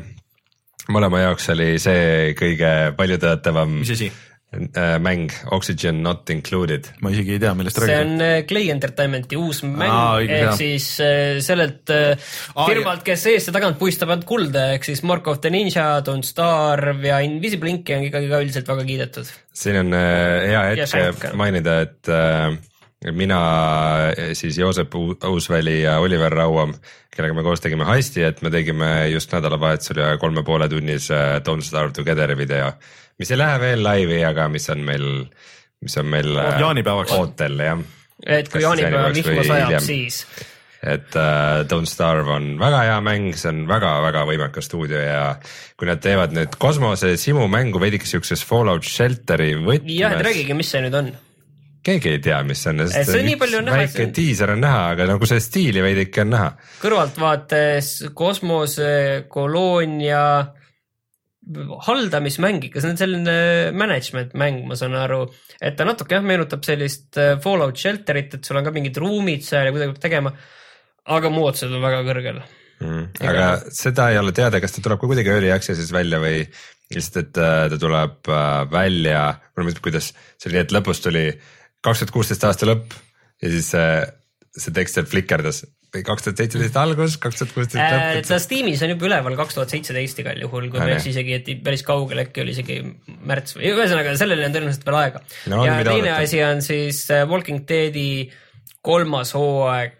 mõlema 0.92 1.26
jaoks 1.26 1.52
oli 1.54 1.74
see 1.82 2.32
kõige 2.38 2.72
paljutõotavam 2.98 3.78
mis 3.82 3.92
asi? 3.94 4.08
äh, 4.54 4.94
mäng 5.04 5.32
Oxygen 5.52 6.00
Not 6.02 6.30
Included. 6.32 6.88
ma 7.04 7.12
isegi 7.12 7.34
ei 7.36 7.42
tea, 7.42 7.52
millest 7.58 7.76
see 7.80 7.90
räägid. 7.90 8.14
on 8.14 8.24
äh, 8.24 8.36
Clay 8.48 8.70
Entertainmenti 8.72 9.36
uus 9.40 9.60
mäng 9.66 9.92
Aa, 9.92 10.20
ehk 10.24 10.32
jah. 10.46 10.54
siis 10.56 10.86
äh, 11.04 11.40
sellelt 11.44 11.92
Aa, 11.92 12.64
firmalt, 12.64 13.04
kes 13.06 13.26
eest 13.34 13.50
ja 13.52 13.56
tagant 13.58 13.78
puistab 13.80 14.14
ainult 14.14 14.28
kulda, 14.28 14.70
ehk 14.78 14.88
siis 14.88 15.04
Mark 15.04 15.28
of 15.28 15.42
the 15.44 15.52
Ninja, 15.52 15.90
Don't 16.06 16.26
Starve 16.28 17.12
ja 17.12 17.20
Invisible 17.26 17.74
Inki 17.74 17.98
on 17.98 18.08
ikkagi 18.08 18.32
ka 18.32 18.40
üldiselt 18.46 18.72
väga 18.72 18.88
kiidetud. 18.88 19.36
siin 19.52 19.82
on 19.84 19.92
hea 19.92 20.64
hetk 20.72 21.30
mainida, 21.36 21.82
et 21.84 22.12
äh, 22.14 22.56
mina, 23.14 23.40
siis 24.34 24.58
Joosep 24.58 24.94
Uusväli 25.28 25.82
ja 25.82 25.98
Oliver 26.02 26.32
Rauam, 26.34 26.72
kellega 27.14 27.36
me 27.36 27.44
koos 27.46 27.62
tegime 27.62 27.86
Heisti, 27.86 28.24
et 28.26 28.42
me 28.42 28.50
tegime 28.50 28.88
just 29.12 29.32
nädalavahetusel 29.32 30.02
ühe 30.02 30.16
kolme 30.18 30.42
poole 30.46 30.68
tunnise 30.68 31.20
Don't 31.46 31.66
Starve 31.66 31.94
Together'i 31.94 32.36
video, 32.38 32.72
mis 33.18 33.30
ei 33.30 33.38
lähe 33.38 33.60
veel 33.62 33.86
laivi, 33.86 34.18
aga 34.26 34.48
mis 34.50 34.66
on 34.74 34.82
meil, 34.86 35.08
mis 35.84 35.98
on 36.02 36.10
meil 36.10 36.34
äh, 36.34 36.58
Jaanipäevaks. 36.64 37.14
ootel 37.18 37.62
jah 37.62 37.86
et 38.26 38.48
kui 38.50 38.62
jaanipäevaks 38.64 39.20
vihma 39.20 39.44
sajab, 39.46 39.82
siis 39.84 40.24
et 40.82 41.16
äh, 41.18 41.64
Don't 41.70 41.90
Starve 41.90 42.30
on 42.34 42.52
väga 42.60 42.82
hea 42.86 42.98
mäng, 43.02 43.30
see 43.38 43.50
on 43.50 43.64
väga-väga 43.70 44.24
võimekas 44.28 44.68
stuudio 44.70 45.00
ja 45.02 45.22
kui 45.78 45.88
nad 45.90 46.02
teevad 46.02 46.34
nüüd 46.34 46.54
kosmose 46.58 47.16
simumängu 47.18 47.82
veidike 47.82 48.06
siukses 48.06 48.44
Fallout 48.46 48.86
Shelteri 48.86 49.52
jah, 49.54 49.62
et 49.62 49.88
võtmes, 49.88 50.22
räägige, 50.30 50.58
mis 50.58 50.70
see 50.74 50.82
nüüd 50.86 50.98
on. 50.98 51.10
Keegi 51.88 52.08
ei 52.16 52.20
tea, 52.24 52.38
mis 52.46 52.58
see 52.62 52.70
on, 52.74 52.78
Et 52.86 53.08
see 53.08 53.24
nii 53.26 53.38
palju 53.40 53.56
on 53.62 53.66
näha, 53.70 53.80
väike 53.84 54.02
on- 54.06 54.14
diiser 54.20 54.48
on 54.54 54.60
näha, 54.64 54.82
aga 54.94 55.02
nagu 55.12 55.24
see 55.30 55.40
stiili 55.42 55.80
veidike 55.84 56.18
on 56.24 56.30
näha. 56.36 56.48
kõrvaltvaates 56.84 57.86
kosmosekoloonia 58.18 60.24
haldamismäng 61.86 62.60
ikka, 62.68 62.82
see 62.82 62.92
on 62.92 62.98
selline 63.00 63.34
management 63.76 64.34
mäng, 64.38 64.62
ma 64.68 64.76
saan 64.78 64.96
aru, 64.98 65.22
et 65.60 65.76
ta 65.78 65.86
natuke 65.88 66.18
jah, 66.18 66.24
meenutab 66.24 66.64
sellist 66.66 67.16
äh, 67.20 67.36
Fallout 67.42 67.78
Shelterit, 67.80 68.34
et 68.36 68.44
sul 68.44 68.58
on 68.60 68.66
ka 68.66 68.72
mingid 68.74 68.98
ruumid 69.00 69.44
seal 69.46 69.68
ja 69.68 69.74
kuidagi 69.74 69.94
peab 69.94 70.04
tegema. 70.04 70.30
aga 71.08 71.30
muutused 71.32 71.72
on 71.72 71.80
väga 71.80 72.02
kõrgel. 72.04 72.42
Mm. 72.78 73.06
aga 73.26 73.46
seda 73.74 74.10
ei 74.12 74.18
ole 74.20 74.30
teada, 74.36 74.60
kas 74.62 74.76
ta 74.76 74.82
tuleb 74.84 75.00
ka 75.00 75.08
kuidagi 75.10 75.32
early 75.32 75.48
access'is 75.50 75.88
välja 75.90 76.20
või 76.22 76.44
lihtsalt, 76.94 77.16
et 77.24 77.40
äh, 77.42 77.64
ta 77.72 77.78
tuleb 77.80 78.28
äh, 78.30 78.68
välja, 78.70 79.22
kuidas 79.82 80.12
see 80.12 80.52
oli 80.52 80.60
et 80.62 80.74
lõpus 80.76 81.00
tuli 81.02 81.24
kaks 81.84 82.02
tuhat 82.04 82.14
kuusteist 82.14 82.44
aasta 82.48 82.66
lõpp 82.68 82.94
ja 83.42 83.50
siis 83.52 83.72
see, 83.74 83.90
see 84.58 84.74
tekst 84.74 84.98
seal 84.98 85.06
flikerdas 85.10 85.62
või 85.94 86.02
kaks 86.04 86.26
tuhat 86.26 86.40
seitseteist 86.42 86.74
algus, 86.76 87.14
kaks 87.22 87.38
tuhat 87.40 87.52
kuusteist 87.54 87.80
Äh, 87.80 87.94
lõpp. 88.18 88.26
ta 88.28 88.38
Steamis 88.42 88.82
on 88.84 88.90
juba 88.92 89.06
üleval 89.08 89.36
kaks 89.38 89.56
tuhat 89.56 89.72
seitseteist 89.72 90.18
igal 90.20 90.40
juhul, 90.42 90.66
kui 90.72 90.80
ma 90.82 90.88
ei 90.90 90.96
eksi 90.98 91.14
isegi, 91.14 91.38
et 91.38 91.62
päris 91.64 91.84
kaugel 91.86 92.20
äkki 92.26 92.42
oli 92.44 92.52
isegi 92.56 92.80
märts 93.30 93.56
või 93.56 93.70
ühesõnaga 93.72 94.12
selleni 94.20 94.44
on 94.48 94.56
tõenäoliselt 94.56 94.84
veel 94.88 94.98
aega. 95.00 95.22
No 95.48 95.62
ja 95.64 95.78
teine 95.88 96.12
asi 96.18 96.42
on 96.44 96.60
siis 96.66 97.04
äh, 97.14 97.24
Walking 97.30 97.64
Deadi 97.68 98.08
kolmas 98.84 99.32
hooaeg 99.38 99.94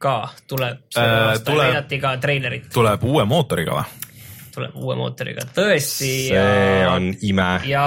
ka 0.00 0.16
tuleb 0.48 0.82
Äh, 0.96 1.04
äh,, 1.04 1.34
tuleb- 1.46 1.66
näidati 1.68 2.00
ka 2.02 2.16
treilerit, 2.22 2.70
tuleb 2.74 3.04
uue 3.04 3.24
mootoriga 3.28 3.76
või? 3.78 4.09
Tuleb 4.60 4.80
uue 4.80 4.96
mootoriga, 4.98 5.46
tõesti. 5.56 6.10
see 6.30 6.88
on 6.88 7.12
ime. 7.26 7.50
ja 7.68 7.84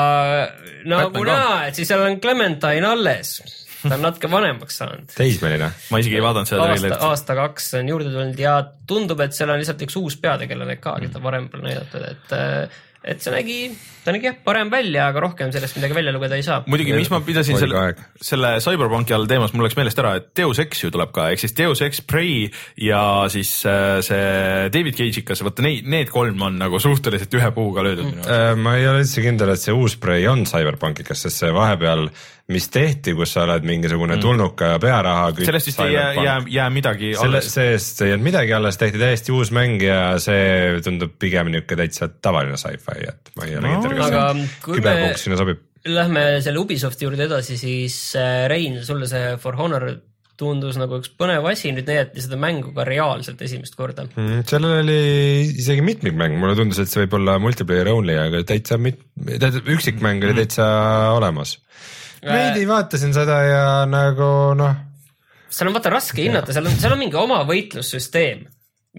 nagu 0.90 1.26
näha, 1.28 1.68
et 1.70 1.78
siis 1.80 1.92
seal 1.92 2.04
on 2.06 2.20
Clementine 2.24 2.88
alles. 2.90 3.36
ta 3.84 3.98
on 3.98 4.06
natuke 4.08 4.32
vanemaks 4.32 4.80
saanud. 4.82 5.12
teismeline. 5.16 5.70
ma 5.92 6.02
isegi 6.02 6.18
ei 6.20 6.24
vaadanud 6.26 6.50
seda 6.50 6.64
aasta, 6.64 6.80
treilerit. 6.80 7.06
aasta-kaks 7.10 7.70
on 7.82 7.94
juurde 7.94 8.14
tulnud 8.14 8.42
ja 8.42 8.56
tundub, 8.90 9.22
et 9.26 9.38
seal 9.38 9.54
on 9.54 9.62
lihtsalt 9.62 9.86
üks 9.88 10.00
uus 10.02 10.18
peategelane 10.24 10.80
ka, 10.82 10.98
keda 11.04 11.22
varem 11.24 11.50
pole 11.54 11.70
näidatud, 11.70 12.10
et, 12.10 12.82
et 13.04 13.24
see 13.24 13.34
nägi, 13.34 13.58
ta 14.06 14.14
nägi 14.16 14.30
jah 14.30 14.38
parem 14.46 14.70
välja, 14.72 15.08
aga 15.12 15.24
rohkem 15.26 15.52
sellest 15.54 15.76
midagi 15.78 15.96
välja 15.98 16.14
lugeda 16.16 16.38
ei 16.40 16.46
saa. 16.46 16.62
muidugi, 16.72 16.96
mis 16.96 17.12
ma 17.12 17.20
pidasin 17.26 17.60
selle 17.60 17.84
selle 18.24 18.54
CyberPunki 18.64 19.16
all 19.16 19.28
teemas, 19.30 19.54
mul 19.54 19.68
läks 19.68 19.78
meelest 19.80 20.00
ära, 20.00 20.16
et 20.20 20.30
Deus 20.40 20.62
Ex 20.64 20.86
ju 20.86 20.92
tuleb 20.94 21.12
ka, 21.16 21.28
ehk 21.34 21.44
siis 21.44 21.56
Deus 21.58 21.84
Ex 21.86 22.04
Prey 22.08 22.48
ja 22.80 23.04
siis 23.34 23.52
äh, 23.70 23.98
see 24.06 24.70
David 24.74 25.00
Cage'ikas, 25.00 25.44
vaata 25.46 25.66
neid, 25.66 25.90
need 25.92 26.14
kolm 26.14 26.48
on 26.48 26.62
nagu 26.62 26.80
suhteliselt 26.84 27.40
ühe 27.40 27.52
puuga 27.56 27.84
löödud 27.86 28.08
minu 28.08 28.24
arust. 28.24 28.36
Äh, 28.38 28.54
ma 28.60 28.78
ei 28.80 28.88
ole 28.88 29.04
üldse 29.04 29.26
kindel, 29.26 29.56
et 29.56 29.64
see 29.64 29.76
uus 29.76 29.98
Prey 30.00 30.28
on 30.32 30.48
CyberPunkikas, 30.50 31.28
sest 31.28 31.44
see 31.44 31.52
vahepeal, 31.56 32.08
mis 32.52 32.66
tehti, 32.68 33.14
kus 33.16 33.34
sa 33.38 33.46
oled 33.46 33.64
mingisugune 33.68 34.18
tulnuka 34.22 34.74
ja 34.74 34.80
pearaha 34.84 35.30
sellest 35.38 35.70
vist 35.70 35.80
ei 35.86 35.94
jää, 35.94 36.14
jää, 36.18 36.38
jää 36.52 36.70
midagi 36.76 37.14
selle, 37.16 37.40
alles. 37.40 37.52
sellest 37.56 38.02
ei 38.04 38.12
jäänud 38.12 38.26
midagi 38.26 38.54
alles, 38.54 38.78
tehti 38.82 39.00
täiesti 39.00 39.32
uus 39.32 39.52
mäng 39.56 39.84
ja 39.84 40.00
see 40.20 40.82
tundub 40.84 41.16
pigem 41.20 41.54
niisugune 41.54 41.80
täitsa 41.86 42.10
tavaline 42.12 42.60
sci-fi, 42.60 43.06
et 43.08 43.32
ma 43.40 43.48
ei 43.48 43.56
ole 43.60 43.70
No, 43.70 43.78
kindel, 43.80 44.00
kas 44.02 44.10
aga 44.12 44.26
see 44.34 44.50
kui 44.66 44.76
me 44.76 44.82
küberpunk 44.82 45.22
sinna 45.24 45.40
sobib. 45.40 45.62
lähme 45.88 46.26
selle 46.44 46.60
Ubisofti 46.60 47.08
juurde 47.08 47.30
edasi, 47.30 47.60
siis 47.60 48.00
äh, 48.20 48.44
Rein, 48.52 48.82
sulle 48.84 49.08
see 49.08 49.38
For 49.40 49.56
Honor 49.60 49.88
tundus 50.40 50.78
nagu 50.82 50.98
üks 51.00 51.12
põnev 51.16 51.46
asi, 51.48 51.72
nüüd 51.72 51.88
näidati 51.88 52.24
seda 52.24 52.38
mängu 52.42 52.74
ka 52.76 52.86
reaalselt 52.88 53.42
esimest 53.46 53.78
korda. 53.78 54.08
Mm, 54.18 54.44
sellel 54.50 54.80
oli 54.82 55.00
isegi 55.62 55.84
mitmikmäng, 55.86 56.36
mulle 56.42 56.58
tundus, 56.60 56.82
et 56.82 56.92
see 56.92 57.04
võib 57.06 57.20
olla 57.20 57.38
multiplayer 57.42 57.92
only, 57.94 58.18
aga 58.20 58.44
täitsa 58.50 58.80
mit-, 58.82 59.04
tähendab 59.30 59.70
üksikmäng 59.78 60.26
oli 60.26 60.42
täitsa 60.42 60.66
olemas. 61.16 61.60
Veidi 62.26 62.68
vaatasin 62.70 63.14
seda 63.16 63.40
ja 63.48 63.64
nagu 63.90 64.28
noh, 64.58 64.76
seal 65.54 65.70
on 65.70 65.78
vaata 65.78 65.94
raske 65.94 66.24
hinnata, 66.26 66.54
seal 66.56 66.68
on, 66.68 66.78
seal 66.82 66.96
on 66.96 67.02
mingi 67.02 67.18
oma 67.20 67.42
võitlussüsteem, 67.48 68.46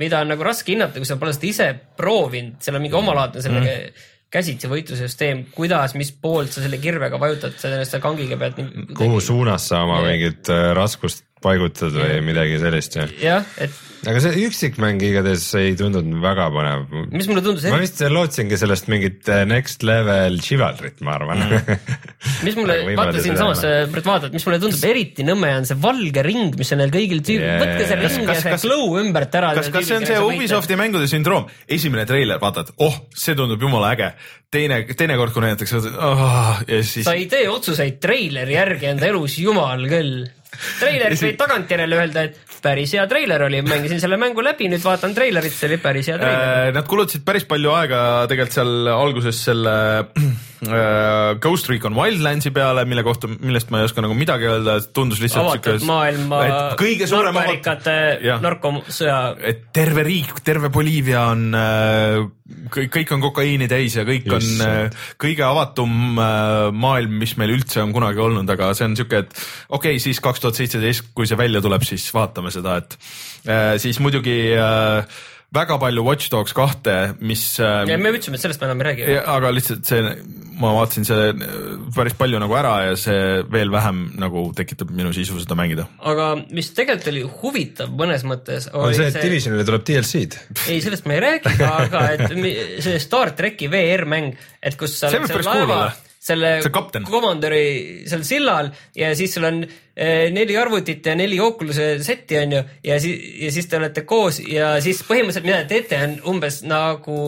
mida 0.00 0.22
on 0.22 0.34
nagu 0.34 0.46
raske 0.46 0.74
hinnata, 0.74 1.00
kui 1.00 1.08
sa 1.08 1.18
pole 1.20 1.34
seda 1.36 1.48
ise 1.50 1.70
proovinud, 1.98 2.60
seal 2.64 2.78
on 2.78 2.84
mingi 2.84 2.98
omalaadne 2.98 3.42
selle 3.44 3.62
mm. 3.62 4.04
käsitsi 4.34 4.70
võitlussüsteem, 4.70 5.46
kuidas, 5.54 5.96
mis 5.98 6.12
poolt 6.14 6.54
sa 6.54 6.64
selle 6.64 6.78
kirvega 6.82 7.18
vajutad, 7.22 7.56
sa 7.58 7.72
selle 7.80 8.02
kangiga 8.02 8.38
pead. 8.40 8.62
kuhu 8.98 9.22
suunas 9.22 9.70
sa 9.70 9.82
oma 9.86 10.02
Jah. 10.02 10.10
mingit 10.12 10.52
äh, 10.52 10.70
raskust 10.78 11.26
paigutad 11.44 11.92
või 11.96 12.22
midagi 12.24 12.60
sellist 12.62 12.96
ja. 12.96 13.08
jah, 13.20 13.50
et 13.60 13.93
aga 14.10 14.22
see 14.24 14.44
üksikmäng 14.48 15.02
igatahes 15.04 15.46
ei 15.60 15.74
tundunud 15.78 16.20
väga 16.24 16.48
põnev. 16.54 16.84
mis 17.12 17.30
mulle 17.30 17.44
tundus 17.44 17.66
ma, 17.70 17.80
vist 17.82 18.02
lootsingi 18.10 18.58
sellest 18.60 18.90
mingit 18.92 19.30
äh, 19.32 19.44
next 19.48 19.86
level 19.86 20.40
chivalry't, 20.44 21.00
ma 21.04 21.16
arvan 21.18 21.44
mm.. 21.46 21.88
mis 22.46 22.58
mulle, 22.58 22.80
vaata 23.00 23.22
siinsamas, 23.24 23.64
Brett 23.92 24.08
vaatad, 24.08 24.34
mis 24.34 24.46
mulle 24.48 24.60
tundub 24.62 24.88
eriti 24.90 25.26
nõme 25.26 25.52
on 25.58 25.68
see 25.68 25.78
valge 25.80 26.24
ring, 26.26 26.56
mis 26.58 26.74
on 26.74 26.82
neil 26.82 26.94
kõigil 26.94 27.24
tüüp 27.24 27.42
Yeah. 27.44 27.60
võtke 27.60 27.88
see 27.88 27.98
ring 27.98 28.28
kas- 28.28 28.44
ja 28.46 28.54
see 28.56 28.68
glow 28.68 28.94
ümbert 29.00 29.34
ära. 29.36 29.52
kas, 29.58 29.68
kas 29.74 29.88
see 29.88 29.98
on 29.98 30.06
see 30.08 30.20
Ubisofti 30.22 30.78
mängude 30.80 31.08
sündroom? 31.10 31.48
esimene 31.68 32.06
treiler, 32.08 32.40
vaatad, 32.42 32.72
oh, 32.84 32.96
see 33.14 33.36
tundub 33.38 33.62
jumala 33.62 33.92
äge. 33.94 34.12
teine, 34.54 34.84
teinekord, 34.86 35.34
kui 35.34 35.42
näidatakse 35.42 35.80
oh, 35.92 36.62
ja 36.68 36.80
siis 36.86 37.06
sa 37.08 37.16
ei 37.18 37.26
tee 37.30 37.48
otsuseid 37.50 37.98
treileri 38.02 38.54
järgi 38.54 38.92
enda 38.92 39.08
elus, 39.10 39.38
jumal 39.42 39.82
küll. 39.90 40.24
Treileris 40.80 41.22
võid 41.26 41.38
tagantjärele 41.40 42.00
öelda, 42.00 42.26
et 42.28 42.58
päris 42.64 42.94
hea 42.96 43.04
treiler 43.10 43.44
oli, 43.46 43.60
mängisin 43.66 44.00
selle 44.02 44.18
mängu 44.20 44.44
läbi, 44.44 44.68
nüüd 44.72 44.84
vaatan 44.84 45.14
treilerit, 45.16 45.52
see 45.52 45.68
oli 45.70 45.78
päris 45.82 46.08
hea 46.12 46.18
treiler. 46.20 46.68
Äh, 46.68 46.72
Nad 46.76 46.88
kulutasid 46.90 47.24
päris 47.26 47.46
palju 47.48 47.74
aega 47.76 48.00
tegelikult 48.30 48.58
seal 48.58 48.92
alguses 48.94 49.44
selle 49.50 49.76
Ghost 51.44 51.68
Recon 51.70 51.96
Wildlandsi 51.96 52.52
peale, 52.54 52.84
mille 52.88 53.04
kohta, 53.06 53.28
millest 53.28 53.72
ma 53.72 53.80
ei 53.80 53.88
oska 53.88 54.04
nagu 54.04 54.16
midagi 54.18 54.48
öelda, 54.50 54.78
tundus 54.94 55.20
lihtsalt 55.22 55.50
avatud 55.50 55.80
siukes- 55.80 55.88
maailma 55.88 56.40
et 56.46 56.78
kõige 56.80 57.08
suurem 57.10 57.36
Jah. 58.24 58.40
narkosõja 58.44 59.18
et 59.50 59.66
terve 59.74 60.04
riik, 60.06 60.40
terve 60.44 60.70
Boliivia 60.74 61.26
on 61.32 61.44
äh,, 61.58 62.22
kõik, 62.74 62.90
kõik 62.98 63.12
on 63.16 63.24
kokaiini 63.24 63.68
täis 63.70 63.96
ja 63.98 64.04
kõik 64.08 64.28
on 64.32 64.44
Issand. 64.44 64.94
äh, 64.94 65.04
kõige 65.20 65.44
avatum 65.46 66.18
äh, 66.18 66.70
maailm, 66.72 67.18
mis 67.22 67.36
meil 67.40 67.54
üldse 67.56 67.82
on 67.84 67.94
kunagi 67.96 68.22
olnud, 68.24 68.50
aga 68.56 68.72
see 68.76 68.88
on 68.88 68.96
siuke, 68.98 69.24
et 69.24 69.36
okei 69.68 69.96
okay,, 69.96 70.02
siis 70.02 70.20
kaks 70.24 70.42
tuhat 70.42 70.58
seitseteist, 70.60 71.12
kui 71.16 71.28
see 71.30 71.38
välja 71.40 71.62
tuleb, 71.64 71.84
siis 71.86 72.06
vaatame 72.14 72.52
seda, 72.54 72.78
et 72.82 72.98
äh, 73.48 73.76
siis 73.82 74.00
muidugi 74.04 74.38
äh, 74.58 75.22
väga 75.54 75.78
palju 75.82 76.04
Watch 76.06 76.30
Dogs 76.32 76.54
kahte, 76.56 77.14
mis 77.24 77.42
äh, 77.62 77.84
ja 77.90 77.98
me 78.00 78.12
ütlesime, 78.14 78.38
et 78.38 78.44
sellest 78.44 78.62
me 78.62 78.68
enam 78.68 78.82
ei 78.82 78.88
räägi. 78.88 79.06
Ja, 79.16 79.24
aga 79.34 79.52
lihtsalt 79.54 79.88
see, 79.88 80.14
ma 80.60 80.72
vaatasin 80.76 81.06
see 81.08 81.28
päris 81.94 82.16
palju 82.18 82.40
nagu 82.42 82.56
ära 82.58 82.74
ja 82.88 82.96
see 83.00 83.42
veel 83.52 83.72
vähem 83.74 84.04
nagu 84.20 84.46
tekitab 84.56 84.92
minu 84.94 85.12
sisu 85.16 85.38
seda 85.42 85.58
mängida. 85.58 85.86
aga 86.02 86.30
mis 86.54 86.70
tegelikult 86.76 87.12
oli 87.12 87.26
huvitav 87.42 87.92
mõnes 87.94 88.26
mõttes, 88.28 88.68
on 88.72 88.94
see, 88.96 89.10
et 89.10 89.20
Divisionile 89.22 89.66
tuleb 89.68 89.86
DLC-d. 89.88 90.40
ei, 90.68 90.80
sellest 90.84 91.08
me 91.10 91.18
ei 91.18 91.24
räägi, 91.28 91.54
aga 91.68 92.06
et 92.16 92.26
see 92.84 92.98
Star 93.02 93.34
tracki 93.36 93.70
VR-mäng, 93.72 94.34
et 94.62 94.78
kus 94.80 94.98
sa 94.98 95.12
See 95.12 95.22
oled 95.22 95.30
võib 95.30 95.46
seal 95.46 95.50
laeva 95.52 95.78
olla., 95.78 96.03
selle 96.24 96.54
komandöri 97.04 98.04
seal 98.08 98.24
sillal 98.24 98.70
ja 98.96 99.10
siis 99.16 99.34
sul 99.36 99.44
on 99.48 99.62
eh, 99.64 100.30
neli 100.32 100.56
arvutit 100.56 101.06
ja 101.06 101.16
neli 101.18 101.40
Oculus'e 101.42 101.98
setti 102.04 102.38
onju 102.40 102.62
ja 102.84 103.00
siis, 103.00 103.26
ja 103.44 103.50
siis 103.52 103.68
te 103.68 103.80
olete 103.80 104.06
koos 104.08 104.40
ja 104.40 104.76
siis 104.84 105.04
põhimõtteliselt 105.04 105.48
mida 105.48 105.64
te 105.64 105.74
teete, 105.74 106.00
on 106.06 106.16
umbes 106.34 106.62
nagu 106.68 107.18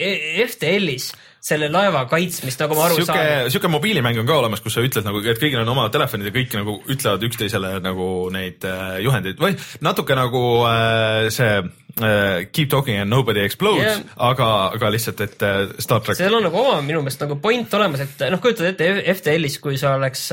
E- 0.00 0.46
FTL-is 0.46 1.10
selle 1.44 1.68
laeva 1.72 2.04
kaitsmist, 2.08 2.60
nagu 2.62 2.76
ma 2.76 2.86
aru 2.86 2.98
sihuke 2.98 3.16
saan., 3.16 3.50
sihuke 3.52 3.68
mobiilimäng 3.72 4.20
on 4.20 4.28
ka 4.28 4.38
olemas, 4.40 4.62
kus 4.64 4.76
sa 4.76 4.84
ütled 4.84 5.04
nagu, 5.04 5.20
et 5.24 5.40
kõigil 5.40 5.60
on 5.60 5.72
oma 5.72 5.86
telefonid 5.92 6.28
ja 6.28 6.32
kõik 6.34 6.56
nagu 6.56 6.76
ütlevad 6.92 7.24
üksteisele 7.28 7.72
nagu 7.84 8.06
neid 8.32 8.64
äh, 8.68 8.96
juhendeid 9.04 9.40
või 9.40 9.56
natuke 9.84 10.16
nagu 10.16 10.42
äh, 10.68 11.28
see 11.32 11.60
Keep 12.00 12.70
talking 12.72 12.98
and 13.02 13.10
nobody 13.10 13.44
explodes 13.44 13.84
yeah., 13.84 14.02
aga, 14.30 14.48
aga 14.76 14.90
lihtsalt, 14.94 15.22
et 15.26 15.44
äh, 15.46 15.62
Star 15.82 16.02
track. 16.04 16.18
seal 16.18 16.34
on 16.36 16.46
nagu 16.46 16.58
oma 16.60 16.80
minu 16.84 17.02
meelest 17.04 17.22
nagu 17.24 17.38
point 17.42 17.78
olemas, 17.78 18.04
et 18.04 18.26
noh, 18.32 18.42
kujutad 18.42 18.72
ette 18.72 18.90
FTL-is, 19.14 19.58
kui 19.62 19.78
sa 19.80 19.94
oleks, 19.98 20.28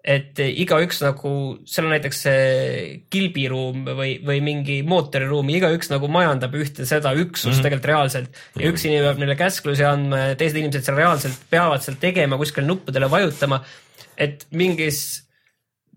et 0.00 0.40
igaüks 0.40 1.02
nagu, 1.04 1.32
seal 1.68 1.88
on 1.88 1.94
näiteks 1.94 2.22
kilbiruum 3.12 3.88
või, 3.98 4.14
või 4.24 4.40
mingi 4.44 4.80
mootoriruum, 4.88 5.50
igaüks 5.56 5.92
nagu 5.92 6.08
majandab 6.12 6.54
ühte 6.56 6.86
seda 6.88 7.12
üksust 7.16 7.50
mm 7.50 7.56
-hmm. 7.56 7.66
tegelikult 7.68 7.90
reaalselt 7.92 8.44
ja 8.56 8.70
üks 8.72 8.86
inimene 8.86 9.08
peab 9.08 9.24
neile 9.24 9.36
käsklusi 9.40 9.84
andma 9.84 10.22
ja 10.30 10.38
teised 10.40 10.56
inimesed 10.56 10.88
seal 10.88 11.00
reaalselt 11.00 11.48
peavad 11.52 11.84
seal 11.84 12.00
tegema, 12.00 12.40
kuskil 12.40 12.68
nuppudele 12.68 13.10
vajutama. 13.12 13.64
et 14.16 14.46
mingis 14.52 15.29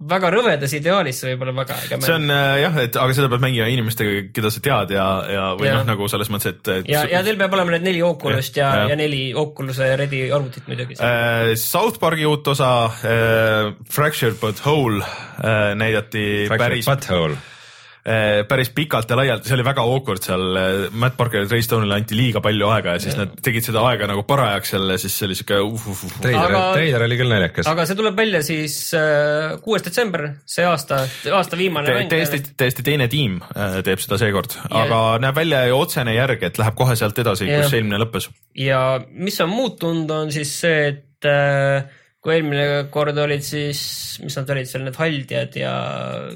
väga 0.10 0.32
rõvedas 0.34 0.74
ideaalis 0.76 1.20
see 1.22 1.34
võib 1.34 1.46
olla 1.46 1.56
väga 1.62 1.78
see 2.04 2.16
on 2.16 2.34
äh, 2.34 2.56
jah, 2.64 2.80
et 2.84 2.98
aga 3.00 3.16
seda 3.18 3.30
pead 3.32 3.44
mängima 3.44 3.70
inimestega, 3.72 4.26
keda 4.36 4.52
sa 4.54 4.64
tead 4.66 4.94
ja, 4.96 5.08
ja 5.32 5.46
või 5.60 5.72
noh, 5.72 5.86
nagu 5.88 6.10
selles 6.12 6.32
mõttes, 6.34 6.56
et, 6.56 6.72
et 6.80 6.92
ja, 6.92 7.06
ja 7.12 7.24
teil 7.26 7.40
peab 7.40 7.56
olema 7.58 7.76
need 7.76 7.88
neli 7.88 8.04
Oculus't 8.06 8.60
ja, 8.60 8.74
ja, 8.84 8.92
ja 8.92 9.00
neli 9.00 9.24
Oculus'e 9.38 9.94
Ready 10.00 10.26
arvutit 10.36 10.68
muidugi. 10.70 11.00
Äh, 11.00 11.54
South 11.60 12.02
Park'i 12.02 12.28
uut 12.30 12.48
osa 12.54 12.74
äh, 12.90 13.72
Fractured 13.90 14.40
but 14.42 14.62
Whole 14.66 15.02
äh, 15.04 15.74
näidati 15.80 16.48
päris, 16.52 16.90
Butthole. 16.90 17.40
äh, 17.40 17.53
päris 18.04 18.68
pikalt 18.76 19.08
ja 19.08 19.16
laialt, 19.16 19.46
see 19.48 19.56
oli 19.56 19.64
väga 19.64 19.84
awkward 19.88 20.26
seal 20.26 20.58
äh,, 20.60 20.74
Matt 21.00 21.16
Parker 21.16 21.46
ja 21.46 21.48
Trey 21.48 21.64
Stone'ile 21.64 21.96
anti 21.96 22.18
liiga 22.18 22.42
palju 22.44 22.68
aega 22.74 22.98
ja 22.98 23.04
siis 23.04 23.16
nad 23.16 23.32
tegid 23.46 23.64
seda 23.64 23.80
aega 23.88 24.10
nagu 24.12 24.26
parajaks 24.28 24.74
jälle, 24.76 24.98
siis 25.00 25.16
see 25.16 25.30
oli 25.30 25.38
siuke 25.40 25.60
uh, 25.64 25.72
uh, 25.72 26.02
uh. 26.10 26.18
treiler 26.20 26.58
treiler 26.74 27.06
oli 27.08 27.20
küll 27.22 27.32
naljakas. 27.32 27.70
aga 27.72 27.86
see 27.88 28.00
tuleb 28.00 28.20
välja 28.20 28.44
siis 28.44 28.76
äh, 29.00 29.56
kuues 29.64 29.86
detsember, 29.88 30.28
see 30.44 30.68
aasta, 30.68 31.00
aasta 31.32 31.60
viimane 31.60 31.88
Te, 31.88 31.96
mäng. 32.02 32.12
täiesti, 32.12 32.42
täiesti 32.60 32.84
teine 32.84 33.08
tiim 33.12 33.40
äh, 33.56 33.80
teeb 33.88 34.04
seda 34.04 34.20
seekord, 34.20 34.60
aga 34.68 35.02
näeb 35.24 35.40
välja 35.40 35.64
ju 35.72 35.80
otsene 35.80 36.18
järg, 36.18 36.44
et 36.44 36.60
läheb 36.60 36.76
kohe 36.76 37.00
sealt 37.00 37.24
edasi, 37.24 37.48
Jah. 37.48 37.64
kus 37.64 37.80
eelmine 37.80 38.04
lõppes. 38.04 38.28
ja 38.60 38.84
mis 39.16 39.40
on 39.48 39.56
muutunud, 39.56 40.12
on 40.12 40.36
siis 40.36 40.52
see, 40.66 40.88
et 40.92 41.32
äh, 41.32 41.88
kui 42.24 42.38
eelmine 42.38 42.86
kord 42.94 43.18
olid 43.20 43.44
siis, 43.44 43.82
mis 44.24 44.38
nad 44.40 44.52
olid 44.54 44.70
seal, 44.70 44.86
need 44.88 45.00
haldjad 45.00 45.58
ja 45.60 45.74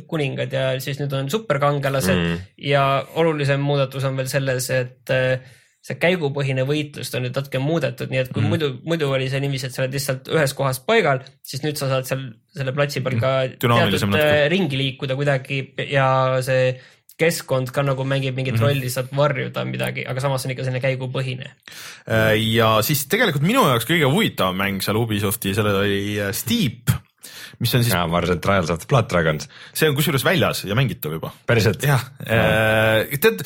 kuningad 0.10 0.52
ja 0.52 0.66
siis 0.84 1.00
nüüd 1.00 1.14
on 1.16 1.30
superkangelased 1.32 2.18
mm. 2.18 2.42
ja 2.68 2.84
olulisem 3.22 3.64
muudatus 3.64 4.08
on 4.08 4.20
veel 4.20 4.28
selles, 4.32 4.68
et 4.76 5.14
äh, 5.16 5.48
see 5.88 5.96
käigupõhine 6.02 6.66
võitlust 6.68 7.16
on 7.16 7.24
nüüd 7.24 7.38
natuke 7.40 7.62
muudetud, 7.64 8.12
nii 8.12 8.20
et 8.26 8.34
kui 8.34 8.44
mm. 8.44 8.52
muidu, 8.52 8.72
muidu 8.88 9.08
oli 9.16 9.30
see 9.32 9.40
niiviisi, 9.44 9.70
et 9.70 9.78
sa 9.78 9.86
oled 9.86 9.96
lihtsalt 9.96 10.28
ühes 10.36 10.56
kohas 10.58 10.82
paigal, 10.84 11.24
siis 11.48 11.64
nüüd 11.64 11.80
sa 11.80 11.88
saad 11.94 12.10
seal 12.10 12.28
selle 12.58 12.76
platsi 12.76 13.04
peal 13.06 13.16
ka 13.22 13.34
teatud 13.56 13.72
natuke. 14.10 14.20
äh, 14.20 14.44
ringi 14.52 14.80
liikuda 14.82 15.16
kuidagi 15.20 15.62
ja 15.88 16.10
see 16.44 16.74
keskkond 17.18 17.72
ka 17.74 17.84
nagu 17.86 18.05
mängib 18.05 18.36
mingit 18.38 18.53
mm 18.55 18.61
-hmm. 18.61 18.78
rolli, 18.78 18.89
saad 18.93 19.09
varjuda 19.15 19.65
midagi, 19.65 20.05
aga 20.05 20.22
samas 20.22 20.45
on 20.45 20.53
ikka 20.53 20.63
selline 20.68 20.84
käigupõhine 20.84 21.47
Äh, 22.07 22.38
ja 22.53 22.78
siis 22.86 23.05
tegelikult 23.11 23.43
minu 23.43 23.65
jaoks 23.68 23.88
kõige 23.88 24.07
huvitavam 24.07 24.55
mäng 24.55 24.84
seal 24.86 24.99
Ubisofti, 24.99 25.51
sellel 25.57 25.82
oli 25.82 26.01
äh, 26.24 26.32
Steep, 26.36 26.93
mis 27.59 27.74
on 27.76 27.84
siis, 27.84 27.91
jaa, 27.91 28.05
ma 28.07 28.22
arvasin, 28.22 28.39
et 28.39 28.45
Trials 28.45 28.72
of 28.72 28.80
the 28.80 28.88
Blood 28.88 29.09
Dragons. 29.11 29.49
see 29.74 29.89
on 29.89 29.97
kusjuures 29.97 30.24
väljas 30.24 30.63
ja 30.68 30.78
mängitav 30.78 31.18
juba. 31.18 31.34
päriselt? 31.49 31.84
jah, 31.84 32.05
tead, 32.24 33.43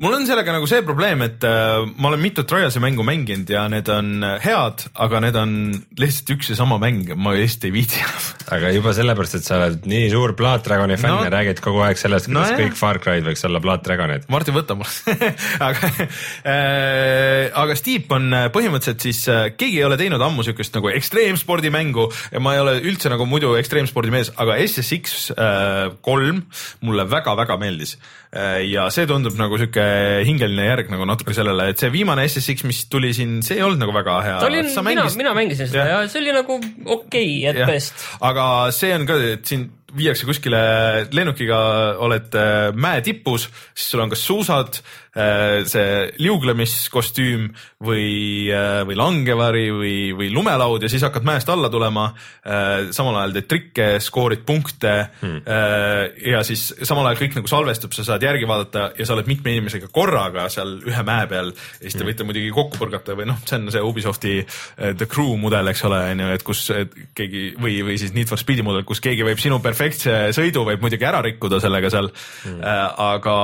mul 0.00 0.14
on 0.16 0.24
sellega 0.26 0.54
nagu 0.54 0.66
see 0.70 0.80
probleem, 0.86 1.20
et 1.26 1.44
äh, 1.44 1.82
ma 2.00 2.08
olen 2.08 2.22
mitut 2.22 2.48
Trialsi 2.48 2.80
mängu 2.82 3.04
mänginud 3.06 3.50
ja 3.52 3.66
need 3.70 3.88
on 3.92 4.24
head, 4.42 4.86
aga 5.04 5.20
need 5.24 5.36
on 5.38 5.52
lihtsalt 6.00 6.32
üks 6.36 6.52
ja 6.52 6.56
sama 6.58 6.78
mäng, 6.82 7.10
ma 7.16 7.34
lihtsalt 7.36 7.66
ei 7.68 7.74
viitsi 7.74 8.00
enam. 8.00 8.28
aga 8.56 8.72
juba 8.72 8.94
sellepärast, 8.96 9.36
et 9.38 9.46
sa 9.46 9.58
oled 9.60 9.86
nii 9.88 10.08
suur 10.12 10.34
Blood 10.38 10.64
Dragoni 10.66 10.96
fänn 11.00 11.16
no, 11.16 11.26
ja 11.26 11.32
räägid 11.34 11.60
kogu 11.64 11.82
aeg 11.84 12.00
sellest, 12.00 12.30
kuidas 12.30 12.54
no, 12.54 12.60
kõik 12.62 12.78
Far 12.78 13.00
Cry'd 13.04 13.26
võiks 13.28 13.44
olla 13.48 13.60
Blood 13.64 13.84
Dragonid. 13.86 14.24
Martin, 14.32 14.56
võta 14.56 14.76
mul 14.78 14.88
aga 15.68 15.92
äh,, 15.92 17.52
aga 17.62 17.76
Steep 17.78 18.12
on 18.16 18.30
äh, 18.36 18.48
põhimõtteliselt 18.54 19.04
siis 19.04 19.22
äh,, 19.28 19.44
keegi 19.58 19.82
ei 19.82 19.86
ole 19.86 20.00
teinud 20.00 20.24
ammu 20.24 20.46
siukest 20.46 20.74
nagu 20.78 20.90
ekstreemspordimängu 20.92 22.08
ja 22.32 22.42
ma 22.42 22.56
ei 22.56 22.64
ole 22.64 22.78
üldse 22.80 23.12
nagu 23.12 23.28
muidu 23.28 23.54
ekstreemspordi 23.60 24.14
mees, 24.14 24.32
aga 24.40 24.56
SSX 24.64 25.30
äh, 25.36 25.84
kolm 26.04 26.44
mulle 26.80 27.06
väga-väga 27.10 27.58
meeldis. 27.60 27.98
Äh, 28.32 28.62
ja 28.70 28.88
see 28.94 29.04
tundub 29.08 29.36
nagu 29.36 29.58
sihuke 29.82 30.26
hingeline 30.28 30.66
järg 30.66 30.90
nagu 30.92 31.06
natuke 31.08 31.34
sellele, 31.36 31.68
et 31.72 31.82
see 31.82 31.90
viimane 31.92 32.24
SSX, 32.28 32.66
mis 32.68 32.84
tuli 32.92 33.12
siin, 33.16 33.40
see 33.44 33.58
ei 33.58 33.66
olnud 33.66 33.82
nagu 33.82 33.94
väga 33.94 34.18
hea. 34.26 34.38
oli, 34.46 34.62
mina 34.66 34.82
mängis..., 34.88 35.18
mina 35.18 35.34
mängisin 35.36 35.70
seda 35.70 35.86
ja. 35.86 36.00
ja 36.02 36.10
see 36.10 36.22
oli 36.22 36.34
nagu 36.36 36.58
okei 36.58 37.30
okay, 37.42 37.50
at 37.50 37.70
best. 37.70 38.06
aga 38.20 38.46
see 38.74 38.92
on 38.96 39.06
ka, 39.08 39.18
et 39.34 39.46
siin 39.48 39.68
viiakse 39.96 40.26
kuskile 40.28 40.62
lennukiga, 41.12 41.60
oled 42.02 42.34
äh, 42.38 42.72
mäe 42.74 43.02
tipus, 43.04 43.48
siis 43.74 43.92
sul 43.92 44.02
on 44.04 44.12
kas 44.12 44.24
suusad, 44.24 44.78
äh, 45.12 45.62
see 45.68 46.06
liuglemiskostüüm 46.22 47.50
või, 47.84 48.48
äh, 48.52 48.80
või 48.88 48.96
langevari 48.98 49.66
või, 49.74 49.96
või 50.16 50.30
lumelaud 50.32 50.84
ja 50.84 50.90
siis 50.92 51.04
hakkad 51.04 51.26
mäest 51.28 51.50
alla 51.52 51.70
tulema. 51.72 52.12
samal 52.90 53.16
ajal 53.16 53.32
teed 53.36 53.46
trikke, 53.48 53.86
skoorid 54.02 54.42
punkte 54.46 54.90
hmm. 55.20 55.42
ja 56.26 56.40
siis 56.46 56.64
samal 56.82 57.06
ajal 57.06 57.20
kõik 57.20 57.36
nagu 57.38 57.50
salvestub, 57.50 57.92
sa 57.94 58.04
saad 58.06 58.24
järgi 58.24 58.48
vaadata 58.48 58.88
ja 58.98 59.06
sa 59.06 59.14
oled 59.14 59.28
mitme 59.30 59.52
inimesega 59.54 59.88
korraga 59.94 60.48
seal 60.52 60.74
ühe 60.88 61.04
mäe 61.06 61.28
peal 61.30 61.52
ja 61.52 61.84
siis 61.84 61.94
te 61.94 62.02
hmm. 62.02 62.10
võite 62.10 62.26
muidugi 62.26 62.50
kokku 62.54 62.80
põrgata 62.80 63.16
või 63.18 63.28
noh, 63.30 63.38
see 63.46 63.60
on 63.60 63.70
see 63.74 63.84
Ubisofti 63.86 64.34
The 64.98 65.06
Crew 65.06 65.36
mudel, 65.40 65.70
eks 65.70 65.84
ole, 65.86 66.00
on 66.14 66.24
ju, 66.24 66.30
et 66.34 66.46
kus 66.46 66.64
et 66.74 66.96
keegi 67.18 67.44
või, 67.62 67.78
või 67.86 67.98
siis 68.00 68.14
Need 68.16 68.30
for 68.32 68.40
Speedi 68.40 68.66
mudel, 68.66 68.86
kus 68.88 69.02
keegi 69.04 69.26
võib 69.26 69.40
sinu 69.42 69.60
perfektselt 69.62 69.81
perfektse 69.82 70.18
sõidu 70.36 70.66
võib 70.66 70.84
muidugi 70.84 71.06
ära 71.08 71.22
rikkuda 71.24 71.60
sellega 71.62 71.90
seal. 71.92 72.10
Mm.. 72.46 72.60
Äh, 72.60 72.84
aga, 73.06 73.38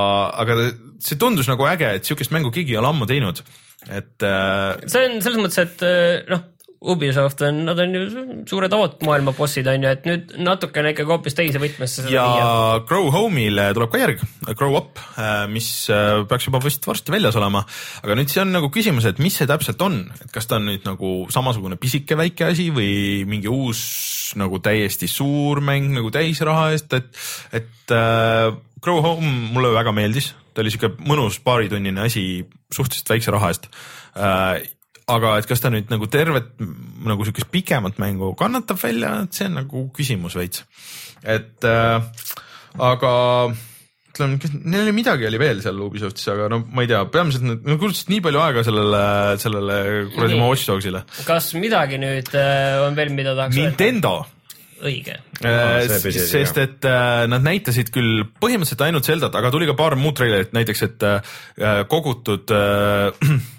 aga 0.45 0.59
see 1.03 1.18
tundus 1.20 1.51
nagu 1.51 1.66
äge, 1.70 1.97
et 1.99 2.07
sihukest 2.07 2.34
mängu 2.34 2.53
keegi 2.55 2.76
ei 2.76 2.80
ole 2.80 2.93
ammu 2.93 3.09
teinud, 3.11 3.43
et 3.89 4.26
äh.... 4.26 4.86
see 4.86 5.09
on 5.09 5.20
selles 5.24 5.43
mõttes, 5.43 5.61
et 5.66 5.84
äh, 5.86 6.22
noh 6.30 6.47
Ubisoft 6.79 7.41
on, 7.43 7.64
nad 7.66 7.79
on 7.83 7.95
ju 7.97 8.03
suured 8.47 8.74
maailma 9.03 9.33
bossid 9.35 9.66
on 9.66 9.83
ju, 9.83 9.91
et 9.91 10.05
nüüd 10.07 10.35
natukene 10.47 10.93
ikkagi 10.93 11.11
hoopis 11.11 11.35
teise 11.35 11.59
võtmesse 11.59 12.05
ja 12.07 12.22
viia. 12.22 12.53
Grow 12.87 13.09
Home'ile 13.11 13.72
tuleb 13.74 13.91
ka 13.91 13.99
järg, 13.99 14.22
Grow 14.53 14.76
Up, 14.79 15.01
äh, 15.18 15.49
mis 15.51 15.89
äh, 15.91 16.22
peaks 16.31 16.47
juba 16.47 16.61
vist 16.62 16.87
varsti 16.87 17.14
väljas 17.14 17.39
olema. 17.41 17.64
aga 18.05 18.18
nüüd 18.20 18.31
see 18.31 18.45
on 18.45 18.55
nagu 18.55 18.70
küsimus, 18.70 19.09
et 19.11 19.18
mis 19.18 19.35
see 19.41 19.51
täpselt 19.51 19.83
on, 19.83 20.05
et 20.22 20.31
kas 20.35 20.47
ta 20.47 20.61
on 20.61 20.68
nüüd 20.70 20.87
nagu 20.87 21.12
samasugune 21.35 21.81
pisike 21.83 22.18
väike 22.18 22.53
asi 22.53 22.68
või 22.70 23.26
mingi 23.26 23.51
uus 23.51 23.83
nagu 24.39 24.62
täiesti 24.62 25.11
suur 25.11 25.59
mäng 25.64 25.91
nagu 25.99 26.14
täisraha 26.14 26.70
eest, 26.76 26.95
et, 26.95 27.11
et 27.59 27.95
äh, 27.99 28.55
Grow 28.79 29.03
Home 29.03 29.51
mulle 29.51 29.74
väga 29.74 29.91
meeldis, 29.91 30.31
ta 30.55 30.62
oli 30.62 30.70
sihuke 30.70 30.95
mõnus 31.03 31.43
paaritunnine 31.43 32.07
asi 32.07 32.45
suhteliselt 32.70 33.16
väikse 33.16 33.35
raha 33.35 33.51
eest 33.51 33.72
äh, 34.14 34.62
aga 35.09 35.37
et 35.41 35.49
kas 35.49 35.63
ta 35.63 35.71
nüüd 35.73 35.89
nagu 35.93 36.09
tervet 36.13 36.53
nagu 37.09 37.27
siukest 37.27 37.51
pikemat 37.53 37.99
mängu 38.03 38.35
kannatab 38.39 38.81
välja, 38.83 39.15
et 39.25 39.39
see 39.39 39.49
on 39.49 39.59
nagu 39.63 39.89
küsimus 39.97 40.37
veits. 40.39 40.65
et 41.25 41.65
äh, 41.67 41.99
aga 42.79 43.13
ütleme, 44.13 44.39
neil 44.65 44.85
oli 44.85 44.95
midagi 44.97 45.29
oli 45.29 45.41
veel 45.41 45.63
seal 45.65 45.79
Ubisoftis, 45.85 46.29
aga 46.33 46.49
no 46.53 46.63
ma 46.67 46.85
ei 46.85 46.91
tea, 46.91 47.03
peamiselt 47.13 47.47
nad 47.47 47.67
no, 47.67 47.79
kulutasid 47.81 48.11
nii 48.13 48.25
palju 48.25 48.43
aega 48.45 48.65
sellele, 48.67 49.05
sellele 49.43 49.79
kuradi 50.15 50.39
oma 50.39 50.51
Watch 50.53 50.71
Dogsile. 50.71 51.05
kas 51.29 51.53
midagi 51.59 52.01
nüüd 52.03 52.35
äh, 52.37 52.81
on 52.87 52.99
veel, 52.99 53.15
mida 53.17 53.37
tahaks 53.39 53.59
Nintendo 53.59 54.19
öelda? 54.21 54.35
õige 54.79 55.17
äh,. 55.43 55.89
sest 55.91 56.61
et 56.63 56.87
äh, 56.87 57.25
nad 57.31 57.43
näitasid 57.43 57.89
küll 57.95 58.23
põhimõtteliselt 58.39 58.85
ainult 58.87 59.09
Zeldat, 59.09 59.35
aga 59.35 59.51
tuli 59.51 59.67
ka 59.67 59.75
paar 59.79 59.97
muud 59.99 60.15
treilerit, 60.21 60.53
näiteks 60.55 60.85
et 60.87 61.07
äh, 61.09 61.39
kogutud 61.91 62.55
Äh, 62.55 63.13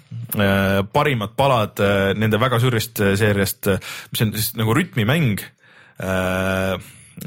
parimad 0.92 1.34
palad 1.38 1.80
äh, 1.82 2.12
nende 2.18 2.40
väga 2.40 2.60
suurest 2.62 3.00
äh, 3.02 3.14
seeriast, 3.18 3.70
mis 4.10 4.24
on 4.24 4.32
siis 4.34 4.54
nagu 4.58 4.74
rütmimäng 4.74 5.42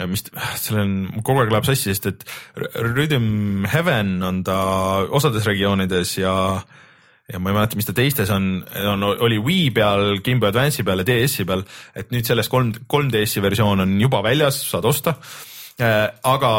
mis, 0.09 0.23
seal 0.57 0.79
on, 0.81 0.93
kogu 1.21 1.43
aeg 1.43 1.51
läheb 1.53 1.67
sassi, 1.67 1.91
sest 1.91 2.07
et 2.09 2.23
Rhythm 2.57 3.67
Heaven 3.69 4.15
on 4.25 4.39
ta 4.47 4.57
osades 5.13 5.45
regioonides 5.45 6.15
ja 6.17 6.33
ja 7.31 7.39
ma 7.39 7.51
ei 7.51 7.55
mäleta, 7.55 7.77
mis 7.79 7.87
ta 7.87 7.93
teistes 7.95 8.31
on, 8.33 8.65
on, 8.89 9.05
oli 9.23 9.37
Wii 9.39 9.69
peal, 9.75 10.17
GameBoy 10.25 10.49
Advance'i 10.49 10.83
peal 10.83 11.03
ja 11.03 11.05
DS-i 11.07 11.45
peal, 11.47 11.63
et 11.95 12.11
nüüd 12.11 12.27
sellest 12.27 12.51
kolm, 12.51 12.73
3DS-i 12.91 13.43
versioon 13.45 13.85
on 13.85 13.93
juba 14.01 14.19
väljas, 14.25 14.59
saad 14.67 14.89
osta. 14.89 15.15
aga 15.79 16.51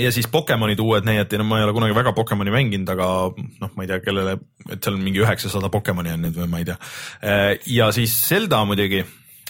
ja 0.00 0.12
siis 0.12 0.28
Pokemonid 0.32 0.80
uued 0.80 1.04
näidati, 1.04 1.38
no 1.40 1.44
ma 1.48 1.58
ei 1.60 1.66
ole 1.66 1.74
kunagi 1.76 1.96
väga 1.96 2.12
Pokemoni 2.16 2.54
mänginud, 2.54 2.92
aga 2.94 3.08
noh, 3.36 3.72
ma 3.76 3.84
ei 3.84 3.90
tea, 3.90 4.00
kellele, 4.04 4.38
et 4.68 4.78
seal 4.78 4.96
on 4.96 5.02
mingi 5.04 5.20
üheksasada 5.24 5.72
Pokemoni 5.72 6.14
on 6.14 6.24
nüüd 6.26 6.38
või 6.38 6.48
ma 6.52 6.62
ei 6.62 6.68
tea. 6.70 6.78
ja 7.66 7.90
siis 7.92 8.14
Zelda 8.28 8.62
muidugi 8.68 9.02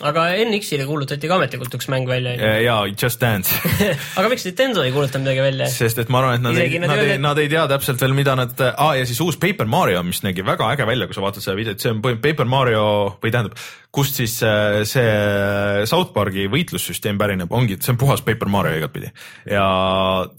aga 0.08 0.24
NX-ile 0.42 0.86
kuulutati 0.88 1.30
ka 1.30 1.38
ametlikult 1.38 1.76
üks 1.78 1.88
mäng 1.92 2.08
välja. 2.10 2.34
ja 2.62 2.76
Just 2.90 3.20
Dance 3.22 3.54
aga 4.18 4.30
miks 4.32 4.46
Nintendo 4.48 4.82
ei 4.86 4.94
kuuluta 4.94 5.20
midagi 5.22 5.44
välja? 5.44 5.68
sest 5.70 6.00
et 6.02 6.10
ma 6.12 6.22
arvan, 6.22 6.38
et 6.38 6.44
nad 6.44 6.56
Isegi 6.56 6.78
ei, 6.80 6.82
nad, 6.84 7.02
ei, 7.02 7.20
nad 7.22 7.40
ei 7.42 7.50
tea 7.52 7.64
täpselt 7.70 8.02
veel, 8.02 8.16
mida 8.16 8.34
nad 8.38 8.58
ah,, 8.72 8.94
ja 8.98 9.06
siis 9.08 9.20
uus 9.24 9.38
Paper 9.40 9.70
Mario, 9.70 10.02
mis 10.06 10.22
nägi 10.26 10.44
väga 10.46 10.72
äge 10.74 10.88
välja, 10.88 11.08
kui 11.08 11.16
sa 11.16 11.24
vaatad 11.24 11.44
seda 11.44 11.56
videot, 11.58 11.82
see 11.82 11.94
on 11.94 12.02
Paper 12.02 12.48
Mario 12.50 12.84
või 13.22 13.34
tähendab, 13.34 13.56
kust 13.92 14.18
siis 14.18 14.38
äh, 14.46 14.82
see 14.88 15.86
South 15.88 16.12
Park'i 16.16 16.48
võitlussüsteem 16.52 17.20
pärineb, 17.20 17.52
ongi, 17.54 17.78
see 17.82 17.94
on 17.94 18.00
puhas 18.00 18.24
Paper 18.26 18.50
Mario 18.52 18.80
igatpidi. 18.80 19.12
ja 19.52 19.66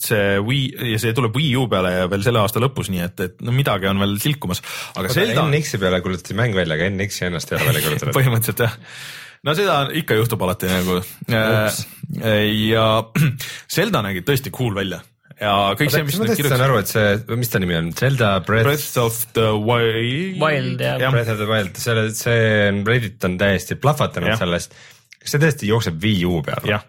see 0.02 0.40
Wii 0.44 0.94
ja 0.94 1.02
see 1.02 1.16
tuleb 1.16 1.36
Wii 1.38 1.56
U 1.62 1.68
peale 1.72 1.96
ja 2.00 2.12
veel 2.12 2.26
selle 2.26 2.44
aasta 2.44 2.62
lõpus, 2.64 2.92
nii 2.94 3.04
et, 3.06 3.28
et 3.28 3.44
no 3.46 3.56
midagi 3.56 3.90
on 3.92 4.02
veel 4.04 4.18
tilkumas. 4.22 4.64
aga 4.98 5.14
Zelda. 5.14 5.48
NX-i 5.48 5.82
peale 5.82 6.02
kuulutati 6.04 6.38
mäng 6.38 6.58
välja, 6.58 6.78
aga 6.78 6.90
NX-i 6.92 7.30
ennast 7.30 7.52
ei 7.52 7.60
ole 7.60 7.70
välja 7.72 7.86
kuulutatud 7.88 8.16
põhimõtteliselt 8.20 8.66
jah 8.68 8.80
no 9.44 9.56
seda 9.58 9.80
ikka 10.00 10.18
juhtub 10.20 10.44
alati 10.46 10.70
nagu 10.72 11.00
ja 12.70 12.86
Zelda 13.76 14.04
nägi 14.06 14.24
tõesti 14.28 14.54
cool 14.56 14.76
välja 14.78 15.02
ja 15.40 15.54
kõik 15.76 15.90
Oota, 15.90 15.98
see, 15.98 16.08
mis 16.08 16.20
nad 16.20 16.30
kirjutasid. 16.30 16.54
saan 16.54 16.66
aru, 16.68 16.80
et 16.84 16.92
see, 16.92 17.38
mis 17.42 17.52
ta 17.52 17.62
nimi 17.64 17.78
on, 17.80 17.92
Zelda 17.98 18.32
Breath, 18.46 18.68
Breath 18.70 19.02
of 19.02 19.20
the 19.36 19.50
Wild. 19.58 20.40
Wild 20.40 20.84
jah 20.86 21.02
ja.. 21.02 21.12
Breath 21.12 21.34
of 21.34 21.42
the 21.42 21.50
Wild, 21.50 21.78
selle, 21.82 22.08
see 22.16 22.72
Reddit 22.88 23.28
on 23.28 23.38
täiesti 23.42 23.78
plahvatanud 23.82 24.38
sellest. 24.40 24.78
kas 25.20 25.36
see 25.36 25.44
tõesti 25.44 25.72
jookseb 25.72 26.00
Wii 26.04 26.26
U 26.30 26.42
peal? 26.46 26.70
jah 26.70 26.86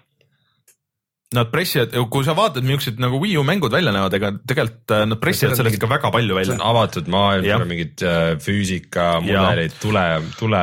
Nad 1.34 1.50
pressivad, 1.50 1.94
kui 2.12 2.26
sa 2.26 2.34
vaatad, 2.36 2.64
millised 2.66 3.00
nagu 3.02 3.18
Wii 3.22 3.36
U 3.40 3.44
mängud 3.46 3.72
välja 3.74 3.92
näevad, 3.94 4.14
ega 4.18 4.30
tegelikult 4.46 4.94
äh, 4.94 5.04
nad 5.08 5.20
pressivad 5.20 5.56
sellest 5.58 5.78
ikka 5.78 5.88
väga 5.90 6.10
palju 6.14 6.36
välja. 6.36 6.56
avatud 6.62 7.08
maailm, 7.12 7.46
seal 7.46 7.64
on 7.64 7.70
mingid 7.70 8.04
äh, 8.06 8.22
füüsikamudelid, 8.42 9.76
tule, 9.82 10.04
tule 10.38 10.62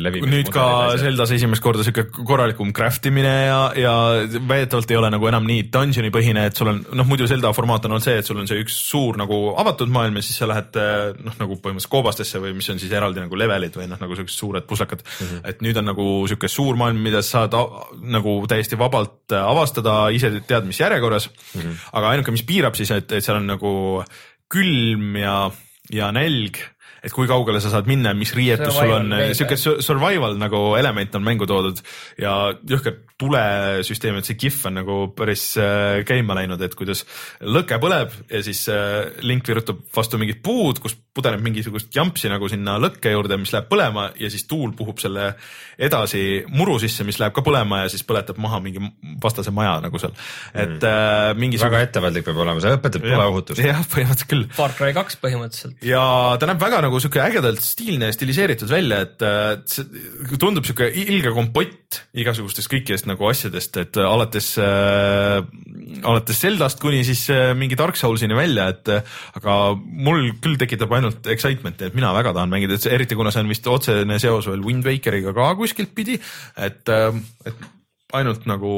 levimine. 0.00 0.32
nüüd 0.36 0.50
ka 0.54 0.66
Zeldas 1.00 1.34
esimest 1.34 1.64
korda 1.64 1.86
sihuke 1.86 2.06
korralikum 2.14 2.72
craft 2.76 3.08
imine 3.10 3.32
ja, 3.48 3.60
ja 3.78 3.94
väidetavalt 4.38 4.94
ei 4.94 5.00
ole 5.00 5.10
nagu 5.14 5.30
enam 5.30 5.48
nii 5.48 5.66
dungeon'i 5.74 6.12
põhine, 6.14 6.46
et 6.48 6.58
sul 6.58 6.70
on 6.72 6.82
noh, 6.94 7.08
muidu 7.08 7.28
Zelda 7.30 7.52
formaat 7.56 7.88
on 7.88 7.96
olnud 7.96 8.06
see, 8.06 8.16
et 8.22 8.28
sul 8.28 8.40
on 8.40 8.50
see 8.50 8.62
üks 8.64 8.76
suur 8.88 9.18
nagu 9.20 9.40
avatud 9.60 9.92
maailm 9.92 10.20
ja 10.20 10.26
siis 10.26 10.40
sa 10.42 10.50
lähed 10.50 10.78
äh, 10.80 11.10
noh, 11.18 11.38
nagu 11.40 11.58
põhimõtteliselt 11.58 11.94
koobastesse 11.94 12.42
või 12.42 12.54
mis 12.58 12.70
on 12.72 12.82
siis 12.82 12.94
eraldi 12.94 13.22
nagu 13.24 13.38
levelid 13.38 13.76
või 13.80 13.88
noh, 13.90 14.00
nagu 14.00 14.18
siuksed 14.18 14.38
suured 14.38 14.68
puslakad 14.70 15.04
mm. 15.04 15.26
-hmm. 15.26 15.44
et 15.50 15.64
nüüd 15.64 15.80
on 15.80 15.90
nagu 15.92 16.08
sihuke 16.30 16.50
suur 16.50 16.78
maailm, 16.80 17.02
mida 17.04 17.22
sa 17.22 17.44
saad 17.44 17.56
nagu 18.14 18.36
täiesti 18.50 18.78
vabalt 18.78 19.34
avastada 19.34 20.03
ise 20.14 20.30
tead, 20.46 20.66
mis 20.68 20.80
järjekorras 20.80 21.30
mm. 21.30 21.60
-hmm. 21.60 21.82
aga 21.92 22.14
ainuke, 22.14 22.34
mis 22.34 22.46
piirab 22.46 22.76
siis, 22.78 22.90
et, 22.90 23.12
et 23.12 23.24
seal 23.24 23.40
on 23.40 23.46
nagu 23.54 23.72
külm 24.52 25.16
ja, 25.16 25.50
ja 25.92 26.12
nälg 26.12 26.60
et 27.04 27.12
kui 27.12 27.28
kaugele 27.28 27.60
sa 27.60 27.68
saad 27.72 27.88
minna, 27.88 28.14
mis 28.16 28.32
riietus 28.36 28.78
sul 28.78 28.92
on, 28.94 29.12
siuke 29.36 29.58
survival 29.58 30.38
nagu 30.40 30.60
element 30.78 31.18
on 31.18 31.26
mängu 31.26 31.48
toodud 31.48 31.82
ja 32.20 32.54
jõhker 32.64 33.02
tulesüsteem, 33.20 34.18
et 34.18 34.28
see 34.28 34.38
kihv 34.40 34.62
on 34.70 34.78
nagu 34.80 34.96
päris 35.16 35.50
äh, 35.60 36.00
käima 36.08 36.36
läinud, 36.38 36.62
et 36.64 36.76
kuidas 36.78 37.04
lõke 37.44 37.78
põleb 37.82 38.14
ja 38.30 38.40
siis 38.46 38.64
äh, 38.72 39.12
Link 39.26 39.48
virutab 39.48 39.84
vastu 39.94 40.20
mingit 40.20 40.40
puud, 40.44 40.80
kus 40.82 40.96
pudeneb 41.14 41.44
mingisugust 41.44 41.94
jampsi 41.94 42.30
nagu 42.30 42.48
sinna 42.50 42.76
lõkke 42.82 43.12
juurde, 43.14 43.38
mis 43.38 43.52
läheb 43.54 43.68
põlema 43.70 44.08
ja 44.18 44.30
siis 44.32 44.46
tuul 44.50 44.72
puhub 44.76 44.98
selle 45.02 45.30
edasi 45.78 46.44
muru 46.54 46.76
sisse, 46.82 47.06
mis 47.06 47.20
läheb 47.22 47.34
ka 47.36 47.44
põlema 47.46 47.84
ja 47.84 47.92
siis 47.92 48.02
põletab 48.06 48.38
maha 48.42 48.60
mingi 48.64 48.82
vastase 49.22 49.54
maja 49.54 49.76
nagu 49.84 50.00
seal, 50.02 50.14
et 50.52 50.76
mm. 50.80 50.88
äh, 50.90 51.30
mingisugune. 51.38 51.76
väga 51.76 51.88
ettevaatlik 51.88 52.26
peab 52.26 52.40
olema, 52.44 52.62
see 52.62 52.74
õpetab 52.78 53.06
tuleohutust. 53.06 53.62
jah, 53.62 53.82
põhimõtteliselt 53.94 54.30
küll. 54.30 54.48
Far 54.58 54.74
Cry 54.78 54.94
kaks 54.96 55.18
põhimõtteliselt. 55.22 55.78
ja 55.86 56.04
ta 56.40 56.50
näeb 56.50 56.62
väga 56.62 56.82
nagu 56.86 57.02
sihuke 57.02 57.22
ägedalt 57.22 57.62
stiilne 57.64 58.10
ja 58.10 58.16
stiliseeritud 58.16 58.70
välja, 58.70 59.02
et 59.06 59.70
see 59.70 60.38
tundub 60.40 60.66
sihuke 60.66 60.90
ilge 61.04 61.34
kompott 61.34 62.02
igasugustest 62.18 62.70
kõikidest 62.70 63.08
nagu 63.10 63.26
asjadest, 63.30 63.78
et 63.82 63.98
alates 64.02 64.54
äh,, 64.62 65.40
alates 66.04 66.40
Zeldast 66.42 66.80
kuni 66.82 67.02
siis 67.06 67.24
äh, 67.32 67.52
mingi 67.58 67.78
Dark 67.78 67.98
Soulsini 67.98 68.36
välja, 68.36 68.68
et 68.74 68.90
äh, 68.90 69.16
aga 69.38 69.58
mul 69.76 70.32
küll 70.42 70.58
tekitab 70.60 70.92
ainult 70.96 71.03
excitement'i, 71.10 71.88
et 71.88 71.96
mina 71.96 72.12
väga 72.16 72.34
tahan 72.36 72.52
mängida, 72.52 72.78
et 72.78 72.86
eriti 72.92 73.18
kuna 73.18 73.32
see 73.34 73.44
on 73.44 73.52
vist 73.52 73.66
otsene 73.70 74.18
seos 74.22 74.48
veel 74.50 74.64
Wind 74.64 74.86
Wakeriga 74.88 75.34
ka 75.36 75.54
kuskilt 75.58 75.94
pidi, 75.96 76.18
et 76.56 76.92
äh,, 76.92 77.22
et 77.46 77.66
ainult 78.14 78.46
nagu, 78.50 78.74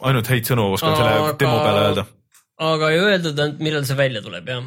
ainult 0.00 0.32
häid 0.32 0.48
sõnu 0.48 0.72
oskan 0.74 0.94
aga... 0.94 1.04
selle 1.04 1.36
demo 1.40 1.60
peale 1.64 1.84
öelda 1.88 2.06
aga 2.60 2.90
ei 2.92 2.98
öeldud, 3.00 3.38
millal 3.64 3.86
see 3.88 3.96
välja 3.96 4.20
tuleb 4.24 4.48
jah? 4.52 4.64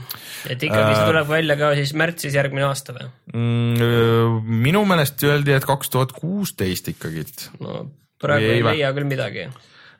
et 0.49 0.63
ikkagi 0.65 0.95
see 0.95 1.03
äh. 1.03 1.09
tuleb 1.11 1.27
välja 1.29 1.57
ka 1.59 1.73
siis 1.77 1.93
märtsis 1.97 2.37
järgmine 2.37 2.65
aasta 2.65 2.95
või 2.95 3.09
mm,? 3.33 4.47
minu 4.63 4.81
meelest 4.89 5.21
öeldi, 5.27 5.53
et 5.57 5.67
kaks 5.67 5.93
tuhat 5.93 6.15
kuusteist 6.17 6.89
ikkagi. 6.93 7.27
no 7.61 7.83
praegu 8.23 8.49
ei, 8.49 8.57
ei 8.61 8.65
leia 8.65 8.89
küll 8.95 9.09
midagi. 9.09 9.45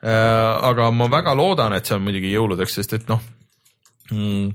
Äh, 0.04 0.66
aga 0.70 0.90
ma 0.92 1.08
väga 1.12 1.36
loodan, 1.38 1.76
et 1.76 1.86
see 1.86 1.96
on 1.96 2.04
muidugi 2.04 2.32
jõuludeks, 2.34 2.80
sest 2.80 2.98
et 2.98 3.06
noh 3.10 3.22
mm,, 4.10 4.50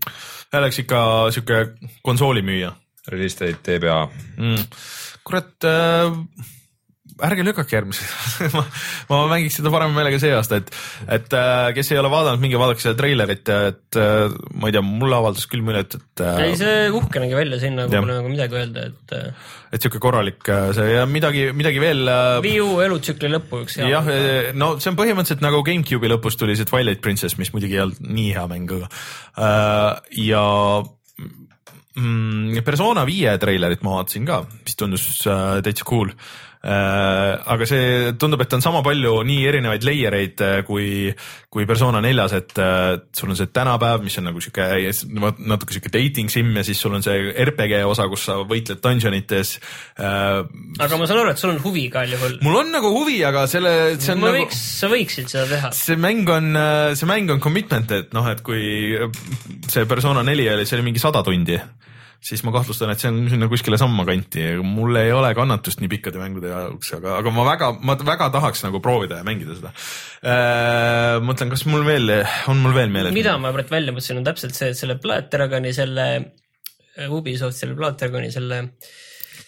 oleks 0.58 0.80
ikka 0.80 1.02
sihuke 1.32 1.66
konsoolimüüja. 2.04 2.74
Release 3.08 3.40
date 3.40 3.60
TBA 3.64 4.10
mm,. 4.38 4.64
kurat 5.24 5.64
äh, 5.64 6.12
ärge 7.26 7.46
lükake 7.46 7.78
järgmise 7.78 8.06
ma, 8.56 8.64
ma 9.10 9.20
mängiks 9.32 9.60
seda 9.60 9.72
parema 9.74 9.96
meelega 9.96 10.20
see 10.22 10.32
aasta, 10.36 10.60
et, 10.62 10.72
et 11.18 11.36
äh, 11.38 11.70
kes 11.76 11.92
ei 11.94 12.02
ole 12.02 12.12
vaadanud, 12.12 12.42
minge 12.44 12.60
vaadake 12.62 12.84
seda 12.84 12.98
treilerit, 13.00 13.52
et 13.70 14.00
äh, 14.00 14.36
ma 14.60 14.70
ei 14.70 14.76
tea, 14.76 14.84
mulle 14.86 15.18
avaldas 15.20 15.48
küll 15.52 15.64
muljet, 15.66 15.98
et 16.00 16.26
äh,. 16.26 16.42
ei, 16.48 16.58
see 16.60 16.90
uhke 16.96 17.24
nägi 17.24 17.38
välja, 17.38 17.62
sinna 17.62 17.88
pole 17.92 18.20
nagu 18.20 18.32
midagi 18.32 18.60
öelda, 18.60 18.90
et. 18.90 19.18
Et 19.70 19.84
sihuke 19.84 20.00
korralik 20.02 20.48
see 20.74 20.86
ja 20.96 21.04
midagi, 21.06 21.44
midagi 21.54 21.78
veel. 21.78 22.08
Wii 22.42 22.62
U 22.64 22.80
elutsükli 22.82 23.30
lõppu 23.30 23.60
üks 23.68 23.78
hea. 23.78 23.92
jah, 23.92 24.08
no 24.58 24.72
see 24.82 24.90
on 24.90 24.98
põhimõtteliselt 24.98 25.44
nagu 25.46 25.62
GameCube'i 25.68 26.10
lõpus 26.10 26.40
tuli 26.42 26.56
see 26.58 26.66
Twilight 26.66 27.04
Princess, 27.06 27.38
mis 27.38 27.54
muidugi 27.54 27.78
ei 27.78 27.84
olnud 27.84 28.02
nii 28.02 28.32
hea 28.34 28.48
mäng, 28.50 28.74
aga 28.80 28.90
ja 30.18 30.44
mm, 32.00 32.66
Persona 32.66 33.06
viie 33.06 33.36
treilerit 33.42 33.86
ma 33.86 34.00
vaatasin 34.00 34.26
ka, 34.26 34.42
mis 34.66 34.80
tundus 34.80 35.06
täitsa 35.22 35.86
cool 35.86 36.16
aga 36.60 37.66
see 37.70 38.14
tundub, 38.20 38.42
et 38.44 38.54
on 38.58 38.64
sama 38.64 38.82
palju 38.84 39.14
nii 39.24 39.46
erinevaid 39.48 39.86
layer 39.88 40.16
eid 40.18 40.42
äh, 40.44 40.58
kui, 40.68 41.08
kui 41.48 41.68
persona 41.70 42.02
neljas, 42.04 42.36
et 42.36 42.60
äh, 42.60 42.98
sul 43.16 43.32
on 43.32 43.40
see 43.40 43.48
tänapäev, 43.56 44.04
mis 44.04 44.20
on 44.20 44.28
nagu 44.28 44.44
sihuke 44.44 44.68
natuke 45.40 45.78
sihuke 45.78 45.92
dating 45.94 46.32
sim 46.32 46.52
ja 46.58 46.66
siis 46.68 46.82
sul 46.84 46.98
on 46.98 47.06
see 47.06 47.32
RPG 47.46 47.80
osa, 47.88 48.10
kus 48.12 48.28
sa 48.28 48.42
võitled 48.44 48.84
dungeonites. 48.84 49.56
aga 49.96 51.00
ma 51.00 51.08
saan 51.08 51.24
aru, 51.24 51.32
et 51.32 51.40
sul 51.40 51.54
on 51.54 51.64
huvi 51.64 51.88
ka 51.94 52.04
juhul. 52.10 52.40
mul 52.44 52.60
on 52.66 52.76
nagu 52.76 52.92
huvi, 52.92 53.22
aga 53.24 53.46
selle, 53.48 53.96
see 53.96 54.18
on 54.18 54.26
ma 54.26 54.34
nagu. 54.34 54.44
võiks, 54.44 54.64
sa 54.82 54.92
võiksid 54.92 55.32
seda 55.32 55.48
teha. 55.54 55.72
see 55.76 56.00
mäng 56.00 56.28
on, 56.36 56.52
see 57.00 57.08
mäng 57.08 57.32
on 57.32 57.40
commitment, 57.40 57.96
et 57.96 58.12
noh, 58.16 58.28
et 58.28 58.44
kui 58.44 59.00
see 59.72 59.88
persona 59.88 60.28
neli 60.28 60.52
oli, 60.52 60.68
see 60.68 60.80
oli 60.80 60.92
mingi 60.92 61.08
sada 61.08 61.24
tundi 61.24 61.56
siis 62.20 62.42
ma 62.44 62.52
kahtlustan, 62.52 62.92
et 62.92 63.02
see 63.02 63.10
on 63.12 63.20
sinna 63.32 63.48
kuskile 63.52 63.78
samma 63.80 64.04
kanti, 64.08 64.44
mul 64.66 64.98
ei 65.00 65.12
ole 65.16 65.32
kannatust 65.38 65.80
nii 65.80 65.92
pikkade 65.92 66.20
mängude 66.20 66.52
jaoks, 66.52 66.92
aga, 66.98 67.16
aga 67.22 67.34
ma 67.36 67.46
väga, 67.48 67.72
ma 67.86 67.96
väga 67.96 68.30
tahaks 68.34 68.66
nagu 68.66 68.82
proovida 68.84 69.22
ja 69.22 69.28
mängida 69.28 69.56
seda 69.56 69.72
äh,. 69.72 71.20
mõtlen, 71.24 71.52
kas 71.54 71.64
mul 71.70 71.86
veel, 71.88 72.12
on 72.52 72.60
mul 72.64 72.76
veel 72.76 72.92
meeles? 72.92 73.16
mida 73.16 73.38
ma 73.40 73.54
praegu 73.56 73.72
välja 73.78 73.96
mõtlesin, 73.96 74.20
on 74.20 74.28
täpselt 74.28 74.58
see, 74.58 74.74
et 74.74 74.80
selle 74.80 75.00
Plattergani, 75.00 75.72
selle 75.76 76.10
äh, 76.18 77.08
Ubisoft, 77.08 77.60
selle 77.60 77.78
Plattergani, 77.80 78.34
selle 78.36 78.66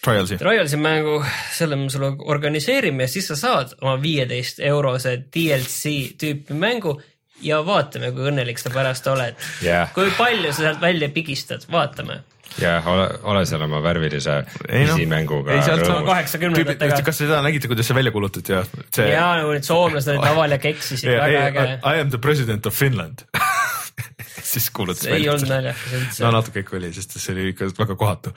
Trialsi. 0.02 0.34
Trialsi 0.34 0.78
mängu, 0.82 1.20
selle 1.54 1.76
me 1.78 1.86
sulle 1.92 2.08
organiseerime 2.32 3.04
ja 3.04 3.10
siis 3.12 3.28
sa 3.30 3.36
saad 3.38 3.76
oma 3.84 3.94
viieteist 4.02 4.58
eurose 4.66 5.12
DLC 5.28 6.16
tüüpi 6.18 6.56
mängu 6.58 6.96
ja 7.44 7.60
vaatame, 7.66 8.10
kui 8.16 8.26
õnnelik 8.32 8.58
sa 8.58 8.72
pärast 8.74 9.06
oled 9.12 9.38
yeah.. 9.62 9.92
kui 9.94 10.10
palju 10.16 10.50
sa 10.50 10.64
sealt 10.64 10.82
välja 10.82 11.12
pigistad, 11.14 11.68
vaatame 11.70 12.22
jah, 12.60 12.86
ole, 12.92 13.08
ole 13.32 13.44
seal 13.48 13.64
oma 13.66 13.80
värvilise 13.84 14.36
pisimänguga 14.66 15.52
no.. 15.52 15.56
ei, 15.56 15.64
sealt 15.66 15.88
on 15.88 16.06
kaheksakümnendatega. 16.08 17.00
kas 17.06 17.22
te 17.22 17.26
seda 17.26 17.40
nägite, 17.44 17.70
kuidas 17.70 17.88
see 17.88 17.98
välja 17.98 18.12
kuulutati 18.14 18.56
ja 18.56 18.62
see...? 18.84 19.08
jaa, 19.12 19.32
nagu 19.40 19.56
need 19.56 19.66
soomlased 19.66 20.12
olid 20.12 20.26
laval 20.26 20.56
ja 20.56 20.60
keksisid 20.66 21.10
yeah,, 21.10 21.26
väga 21.26 21.48
äge. 21.50 21.66
I 21.80 22.04
am 22.04 22.12
the 22.14 22.20
president 22.22 22.68
of 22.68 22.76
Finland 22.76 23.26
siis 24.52 24.70
kuulutas 24.70 25.04
välja. 25.06 25.18
ei 25.18 25.28
olnud 25.32 25.52
naljakas 25.52 25.98
üldse. 25.98 26.24
no 26.24 26.32
natuke 26.36 26.64
ikka 26.64 26.78
oli, 26.80 26.92
sest 26.96 27.18
see 27.18 27.34
oli 27.36 27.52
ikka 27.52 27.70
väga 27.78 27.98
kohatu. 27.98 28.34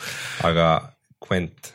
aga 0.47 0.69
Gwent 1.25 1.73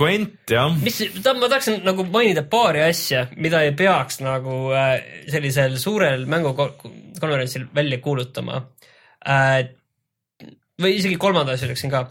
Gwent 0.00 0.50
jah. 0.50 0.70
mis, 0.80 1.00
ma 1.26 1.48
tahaksin 1.48 1.82
nagu 1.84 2.06
mainida 2.08 2.44
paari 2.48 2.84
asja, 2.86 3.26
mida 3.36 3.64
ei 3.66 3.74
peaks 3.76 4.20
nagu 4.24 4.70
äh, 4.76 4.94
sellisel 5.30 5.76
suurel 5.82 6.24
mängukonverentsil 6.30 7.66
välja 7.74 7.98
kuulutama 8.04 8.62
äh, 9.28 9.58
või 10.80 10.96
isegi 10.98 11.16
kolmanda 11.20 11.54
asja 11.54 11.68
ütleksin 11.68 11.92
ka. 11.92 12.08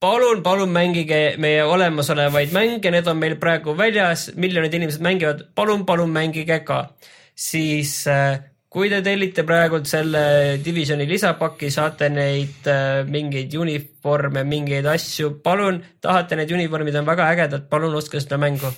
palun, 0.00 0.42
palun 0.42 0.70
mängige 0.70 1.36
meie 1.42 1.64
olemasolevaid 1.64 2.52
mänge, 2.54 2.90
need 2.90 3.06
on 3.10 3.18
meil 3.18 3.36
praegu 3.40 3.74
väljas, 3.76 4.30
miljonid 4.36 4.74
inimesed 4.74 5.02
mängivad, 5.02 5.42
palun, 5.54 5.86
palun 5.86 6.10
mängige 6.10 6.60
ka. 6.64 6.94
siis 7.34 8.06
äh, 8.06 8.40
kui 8.68 8.90
te 8.90 9.00
tellite 9.02 9.44
praegult 9.48 9.86
selle 9.88 10.58
Divisioni 10.64 11.06
lisapaki, 11.08 11.70
saate 11.70 12.10
neid 12.12 12.68
äh, 12.68 13.04
mingeid 13.08 13.54
univorme, 13.54 14.44
mingeid 14.44 14.86
asju, 14.86 15.38
palun, 15.42 15.82
tahate 16.00 16.36
need 16.36 16.52
univormid 16.52 17.00
on 17.00 17.08
väga 17.08 17.32
ägedad, 17.32 17.68
palun 17.70 17.96
ostke 17.98 18.20
seda 18.20 18.38
mängu 18.38 18.72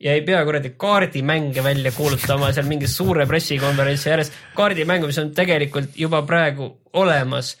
ja 0.00 0.12
ei 0.12 0.22
pea 0.22 0.44
kuradi 0.44 0.74
kaardimänge 0.76 1.62
välja 1.64 1.92
kuulutama 1.92 2.50
seal 2.52 2.66
mingi 2.68 2.86
suure 2.86 3.26
pressikonverentsi 3.26 4.08
järjest. 4.08 4.32
kaardimängu, 4.54 5.06
mis 5.06 5.18
on 5.18 5.30
tegelikult 5.34 5.96
juba 5.96 6.22
praegu 6.22 6.68
olemas 6.92 7.56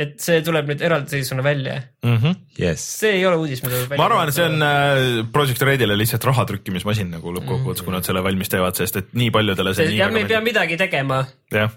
et 0.00 0.16
see 0.22 0.40
tuleb 0.44 0.70
nüüd 0.70 0.82
eraldiseisvana 0.86 1.44
välja 1.44 1.76
mm. 2.02 2.16
-hmm. 2.16 2.36
Yes. 2.60 2.84
see 3.00 3.12
ei 3.18 3.26
ole 3.28 3.36
uudis, 3.42 3.62
mida 3.64 3.82
ma 3.98 4.06
arvan, 4.06 4.28
et 4.30 4.36
see 4.36 4.46
on 4.46 4.64
äh, 4.64 5.30
Project 5.32 5.62
Redile 5.68 5.96
lihtsalt 5.98 6.24
raha 6.28 6.46
trükkimismasin 6.48 7.10
nagu 7.16 7.34
lõppkokkuvõttes 7.36 7.82
mm, 7.82 7.84
-hmm. 7.84 7.84
kui 7.90 7.96
nad 7.96 8.08
selle 8.08 8.24
valmis 8.24 8.52
teevad, 8.52 8.78
sest 8.80 9.00
et 9.00 9.14
nii 9.20 9.30
paljudele 9.34 9.74
see. 9.76 9.90
jah, 9.98 10.12
me 10.12 10.24
ei 10.24 10.30
pea 10.30 10.40
midagi 10.44 10.78
tegema. 10.80 11.24
jah. 11.52 11.74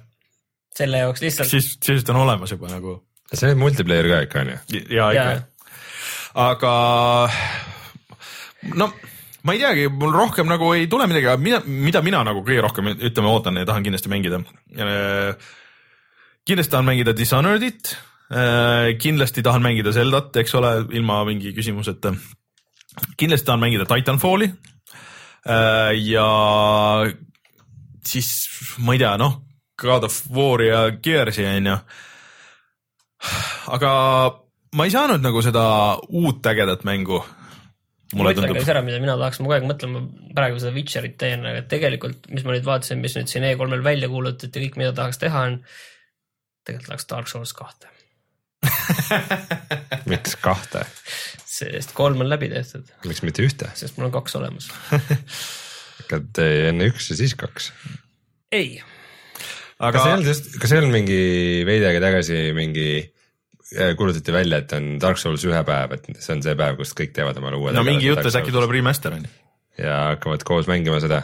selle 0.76 1.03
jaoks 1.03 1.26
lihtsalt. 1.26 1.49
siis, 1.49 1.74
siis 1.84 2.09
on 2.09 2.21
olemas 2.24 2.51
juba 2.55 2.71
nagu. 2.71 3.01
see 3.34 3.51
on 3.51 3.57
multiplayer 3.57 4.09
ka 4.11 4.21
ikka 4.28 4.45
on 4.45 4.53
ju? 4.53 4.86
ja 4.89 5.09
ikka. 5.11 5.41
aga 6.47 6.76
no 8.80 8.93
ma 9.43 9.53
ei 9.53 9.59
teagi, 9.59 9.89
mul 9.91 10.15
rohkem 10.15 10.47
nagu 10.47 10.71
ei 10.78 10.88
tule 10.88 11.07
midagi, 11.11 11.28
aga 11.28 11.38
mida, 11.41 11.59
mida 11.65 12.01
mina 12.05 12.24
nagu 12.24 12.45
kõige 12.47 12.63
rohkem 12.63 12.93
ütleme 12.95 13.32
ootan 13.32 13.59
ja 13.59 13.67
tahan 13.67 13.84
kindlasti 13.84 14.11
mängida. 14.11 14.39
kindlasti 16.47 16.71
tahan 16.71 16.88
mängida 16.88 17.15
Dishonored'it 17.17 17.95
kindlasti 18.99 19.43
tahan 19.45 19.61
mängida 19.61 19.91
Zeldat, 19.93 20.36
eks 20.41 20.55
ole, 20.57 20.71
ilma 20.97 21.19
mingi 21.27 21.53
küsimuseta. 21.53 22.13
kindlasti 23.17 23.45
tahan 23.45 23.61
mängida 23.61 23.86
Titanfalli. 23.89 24.49
Äh, 25.43 25.91
ja 26.07 26.27
siis 28.05 28.29
ma 28.79 28.95
ei 28.95 29.01
tea, 29.01 29.17
noh, 29.19 29.41
God 29.79 30.07
of 30.07 30.21
War 30.31 30.63
ja 30.63 30.81
Gears'i 31.03 31.45
on 31.45 31.71
ju. 31.71 31.77
aga 33.75 33.91
ma 34.75 34.86
ei 34.88 34.91
saanud 34.91 35.23
nagu 35.23 35.41
seda 35.43 35.63
uut 36.09 36.45
ägedat 36.45 36.84
mängu 36.88 37.21
ma 38.13 38.31
ütlen 38.31 38.51
ka 38.51 38.65
ära, 38.71 38.84
mida 38.86 38.99
mina 39.01 39.15
tahaks, 39.17 39.39
ma 39.39 39.47
kogu 39.47 39.55
aeg 39.57 39.67
mõtlen, 39.67 39.95
ma 39.95 40.34
praegu 40.38 40.59
seda 40.61 40.75
Witcherit 40.75 41.15
teen, 41.17 41.45
aga 41.49 41.63
tegelikult, 41.71 42.27
mis 42.29 42.45
ma 42.45 42.53
nüüd 42.53 42.67
vaatasin, 42.67 43.01
mis 43.01 43.15
nüüd 43.17 43.31
siin 43.31 43.47
E3-l 43.47 43.81
välja 43.86 44.11
kuulutati, 44.11 44.51
kõik, 44.67 44.77
mida 44.79 44.93
tahaks 44.95 45.21
teha, 45.23 45.47
on 45.49 45.57
tegelikult 46.67 46.91
tahaks 46.91 47.09
Dark 47.09 47.31
Souls 47.31 47.55
kahte 47.57 47.92
miks 50.11 50.38
kahte? 50.41 50.86
sest 51.53 51.93
kolm 51.97 52.24
on 52.24 52.30
läbi 52.32 52.49
tehtud. 52.51 52.89
miks 53.07 53.22
mitte 53.26 53.45
ühte? 53.45 53.70
sest 53.78 53.97
mul 53.97 54.09
on 54.09 54.16
kaks 54.16 54.39
olemas 54.39 54.70
hakkad 56.03 56.41
enne 56.43 56.89
üks 56.91 57.11
ja 57.11 57.20
siis 57.20 57.36
kaks? 57.39 57.72
ei. 58.53 58.82
aga 59.80 59.93
kas 59.97 60.07
ei 60.07 60.16
olnud 60.18 60.32
just, 60.32 60.51
kas 60.61 60.74
ei 60.74 60.82
olnud 60.82 60.95
mingi 60.95 61.20
veidi 61.68 61.88
aega 61.89 62.01
tagasi 62.07 62.41
mingi 62.57 62.88
äh, 62.99 63.93
kuulutati 63.99 64.36
välja, 64.36 64.64
et 64.64 64.76
on 64.78 64.97
Dark 65.01 65.22
Souls 65.22 65.45
ühe 65.49 65.64
päev, 65.68 65.97
et 65.97 66.09
see 66.18 66.36
on 66.38 66.43
see 66.45 66.57
päev, 66.59 66.80
kus 66.82 66.95
kõik 66.97 67.16
teevad 67.16 67.39
omale 67.41 67.61
uue. 67.61 67.76
no 67.76 67.86
mingi 67.88 68.09
jutt, 68.09 68.26
et 68.26 68.41
äkki 68.41 68.55
tuleb 68.55 68.74
remaster 68.74 69.16
on 69.20 69.28
ju. 69.28 69.34
ja 69.84 69.99
hakkavad 70.14 70.45
koos 70.47 70.70
mängima 70.72 71.01
seda 71.03 71.24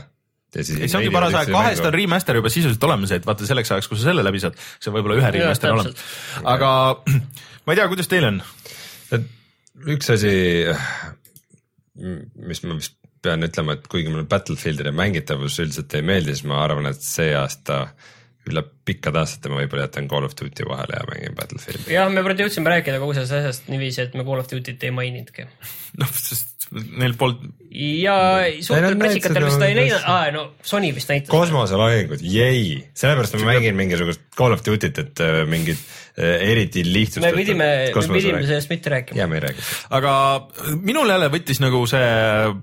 ei, 0.55 0.65
see 0.65 0.97
ongi 0.97 1.11
paras 1.13 1.35
aeg, 1.37 1.51
kahest 1.53 1.85
on 1.85 1.93
remaster 1.93 2.39
juba 2.39 2.51
sisuliselt 2.53 2.85
olemas, 2.87 3.13
et 3.15 3.27
vaata 3.27 3.47
selleks 3.49 3.73
ajaks, 3.75 3.89
kui 3.91 3.99
sa 3.99 4.09
selle 4.09 4.25
läbi 4.25 4.41
saad, 4.41 4.57
see 4.81 4.93
võib 4.95 5.09
olla 5.09 5.19
ühe 5.19 5.33
remaster 5.37 5.75
olemas. 5.75 6.05
aga 6.55 6.71
ma 7.65 7.75
ei 7.75 7.81
tea, 7.81 7.89
kuidas 7.91 8.09
teil 8.11 8.29
on? 8.31 8.41
üks 9.89 10.09
asi, 10.11 10.31
mis 11.99 12.63
ma 12.65 12.75
vist 12.79 12.97
pean 13.23 13.43
ütlema, 13.43 13.75
et 13.75 13.87
kuigi 13.91 14.11
mulle 14.11 14.27
Battlefieldide 14.29 14.93
mängitavus 14.95 15.59
üldiselt 15.63 15.93
ei 15.97 16.05
meeldi, 16.05 16.35
siis 16.35 16.47
ma 16.49 16.61
arvan, 16.63 16.87
et 16.91 17.03
see 17.03 17.33
aasta 17.35 17.85
üle 18.49 18.63
pikkade 18.87 19.19
aastate 19.21 19.51
ma 19.51 19.59
võib-olla 19.59 19.85
jätan 19.85 20.07
Call 20.09 20.25
of 20.25 20.35
Duty 20.39 20.65
vahele 20.67 20.95
ja 20.97 21.07
mängin 21.09 21.35
Battlefieldi. 21.37 21.91
jah, 21.93 22.09
me 22.11 22.23
praegu 22.25 22.45
jõudsime 22.45 22.71
rääkida 22.73 23.01
kogu 23.01 23.15
sellest 23.17 23.35
asjast 23.37 23.67
niiviisi, 23.71 24.05
et 24.07 24.15
me 24.17 24.25
Call 24.27 24.41
of 24.41 24.49
Duty't 24.49 24.85
ei 24.87 24.95
maininudki. 24.95 25.45
noh, 26.01 26.15
sest 26.15 26.58
neil 26.71 27.15
polnud, 27.17 27.47
ja 27.69 28.15
suurtel 28.65 28.97
pressikatel 28.97 29.45
vist 29.45 29.61
ta 29.61 29.69
ei 29.69 29.77
näidanud, 29.77 30.05
aa 30.09 30.31
no 30.33 30.43
Sony 30.65 30.89
vist 30.95 31.09
näitas. 31.11 31.29
kosmoselahingud, 31.29 32.21
jäi, 32.25 32.81
sellepärast 32.97 33.37
ma 33.37 33.51
mängin 33.51 33.77
mingisugust 33.77 34.23
Call 34.37 34.55
of 34.55 34.63
Duty't, 34.65 34.97
et 34.97 35.21
äh, 35.21 35.43
mingit 35.49 35.77
äh, 36.17 36.49
eriti 36.49 36.81
me 36.85 36.93
lihtsustatud 36.95 37.37
pidime, 37.37 37.67
me 37.93 38.15
pidime 38.15 38.41
sellest 38.47 38.73
mitte 38.73 38.93
rääkima. 38.93 39.19
ja 39.21 39.27
me 39.29 39.37
ei 39.37 39.43
räägi. 39.45 39.65
aga 39.99 40.13
minul 40.81 41.13
jälle 41.13 41.29
võttis 41.33 41.61
nagu 41.61 41.83
see 41.89 42.09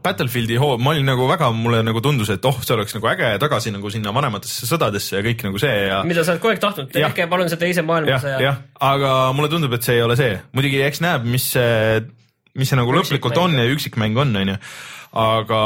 Battlefieldi 0.03 0.59
hoo, 0.63 0.75
ma 0.83 0.95
olin 0.97 1.07
nagu 1.07 1.31
väga, 1.31 1.53
mulle 1.55 1.85
nagu 1.87 2.03
tundus, 2.03 2.35
et 2.35 2.51
oh, 2.51 2.59
see 2.63 2.75
oleks 2.75 2.99
nagu 2.99 3.11
äge 3.15 3.33
tagasi 3.43 3.75
nagu 3.77 3.95
sinna 3.95 4.15
vanematesse 4.17 4.67
sõdadesse 4.67 5.21
ja 5.21 5.25
kõik 5.27 5.47
nagu 5.47 5.63
see 5.63 5.87
ja 5.87 6.03
mida 6.09 6.27
sa 6.27 6.35
oled 6.35 6.43
kogu 6.43 6.57
aeg 6.57 6.67
tahtnud, 6.67 6.91
tehke 6.95 7.31
palun 7.31 7.53
see 7.53 7.63
teise 7.63 7.87
maailmasõja. 7.87 8.43
jah, 8.43 8.63
aga 8.91 9.17
mulle 9.39 9.55
tundub, 9.55 9.79
et 9.79 9.87
see 9.87 10.01
ei 10.01 10.07
ole 10.07 10.19
see, 10.19 10.35
muidugi 10.57 10.83
eks 10.87 11.05
näeb, 11.07 11.31
mis 11.31 11.53
see, 11.55 12.03
mis 12.57 12.69
see 12.73 12.79
nagu 12.79 12.93
lõplikult 12.97 13.37
on 13.41 13.55
ja 13.59 13.67
üksikmäng 13.73 14.17
on, 14.19 14.35
onju, 14.43 14.57
aga 15.23 15.61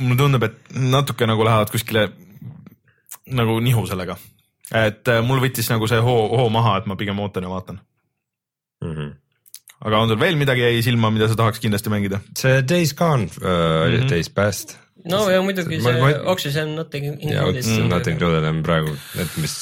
mulle 0.00 0.18
tundub, 0.20 0.44
et 0.46 0.58
natuke 0.76 1.26
nagu 1.28 1.44
lähevad 1.44 1.70
kuskile 1.72 2.08
nagu 3.30 3.58
nihu 3.60 3.86
sellega. 3.88 4.16
et 4.70 5.08
äh, 5.08 5.22
mul 5.26 5.40
võttis 5.42 5.68
nagu 5.72 5.88
see 5.90 5.98
hoo, 6.04 6.28
hoo 6.36 6.48
maha, 6.52 6.76
et 6.78 6.86
ma 6.86 6.96
pigem 6.96 7.18
ootan 7.18 7.42
ja 7.46 7.50
vaatan. 7.50 7.80
Mhm. 8.84 9.10
aga 9.84 9.98
on 9.98 10.08
sul 10.08 10.18
veel 10.20 10.36
midagi 10.36 10.60
jäi 10.60 10.82
silma, 10.84 11.10
mida 11.10 11.28
sa 11.28 11.34
tahaks 11.36 11.60
kindlasti 11.60 11.90
mängida? 11.92 12.20
see 12.38 12.62
Days 12.62 12.94
Gone 12.94 13.28
äh, 13.42 13.86
oli 13.86 13.98
Mhm. 14.00 14.08
Days 14.08 14.28
Past 14.28 14.78
no 15.08 15.22
ja 15.32 15.40
muidugi 15.44 15.80
see 15.80 16.00
ma- 16.00 16.12
Oxygen 16.32 16.74
Nothing 16.76 17.06
ja 17.24 17.46
Included. 17.48 17.88
Not 17.88 18.10
Included 18.10 18.46
on 18.50 18.62
praegu 18.66 18.92
need, 19.16 19.36
mis 19.40 19.54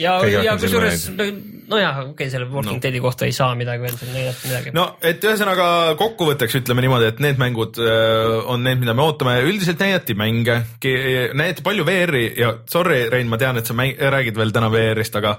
ja, 0.00 0.16
ja 0.26 0.54
kusjuures 0.60 1.08
nojah, 1.14 2.00
okei 2.00 2.12
okay,, 2.12 2.30
selle 2.32 2.48
Walking 2.50 2.78
No. 2.78 2.82
Deadi 2.82 3.00
kohta 3.02 3.26
ei 3.28 3.34
saa 3.36 3.54
midagi 3.58 3.84
veel 3.84 3.98
seal 3.98 4.14
näidata 4.14 4.48
midagi 4.48 4.74
no.. 4.74 4.84
no 4.84 5.10
et 5.10 5.24
ühesõnaga 5.24 5.66
kokkuvõtteks 6.00 6.58
ütleme 6.60 6.84
niimoodi, 6.84 7.10
et 7.12 7.22
need 7.24 7.40
mängud 7.40 7.78
äh, 7.82 8.38
on 8.50 8.64
need, 8.66 8.80
mida 8.82 8.96
me 8.96 9.06
ootame, 9.06 9.36
üldiselt 9.46 9.82
näidati 9.82 10.16
mänge, 10.18 10.60
näidati 10.82 11.64
palju 11.66 11.86
VR-i 11.86 12.24
ja 12.40 12.54
sorry, 12.70 13.04
Rein, 13.12 13.30
ma 13.30 13.40
tean, 13.40 13.58
et 13.60 13.68
sa 13.68 13.76
mäng, 13.76 13.94
räägid 13.98 14.38
veel 14.38 14.54
täna 14.54 14.70
VR-ist, 14.72 15.16
aga 15.20 15.36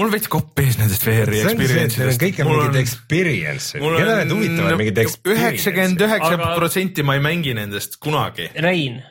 mul 0.00 0.10
veits 0.10 0.28
kopp 0.32 0.58
ees 0.58 0.76
nendest 0.80 1.04
VR-i 1.06 1.40
on 1.44 1.50
experience'idest. 1.52 2.20
kõik 2.22 2.40
on 2.42 2.50
mingid 2.50 2.78
experience'id, 2.82 3.82
keda 3.98 4.16
need 4.20 4.32
huvitavad 4.34 4.78
mingid 4.80 4.98
üheksakümmend 4.98 5.44
experience'id. 5.54 6.06
üheksa 6.08 6.32
Aga- 6.38 6.54
protsenti 6.58 7.02
ma 7.06 7.14
ei 7.14 7.22
mängi 7.22 7.54
nendest 7.54 7.98
kunagi. 8.02 8.48
Rein, 8.58 9.02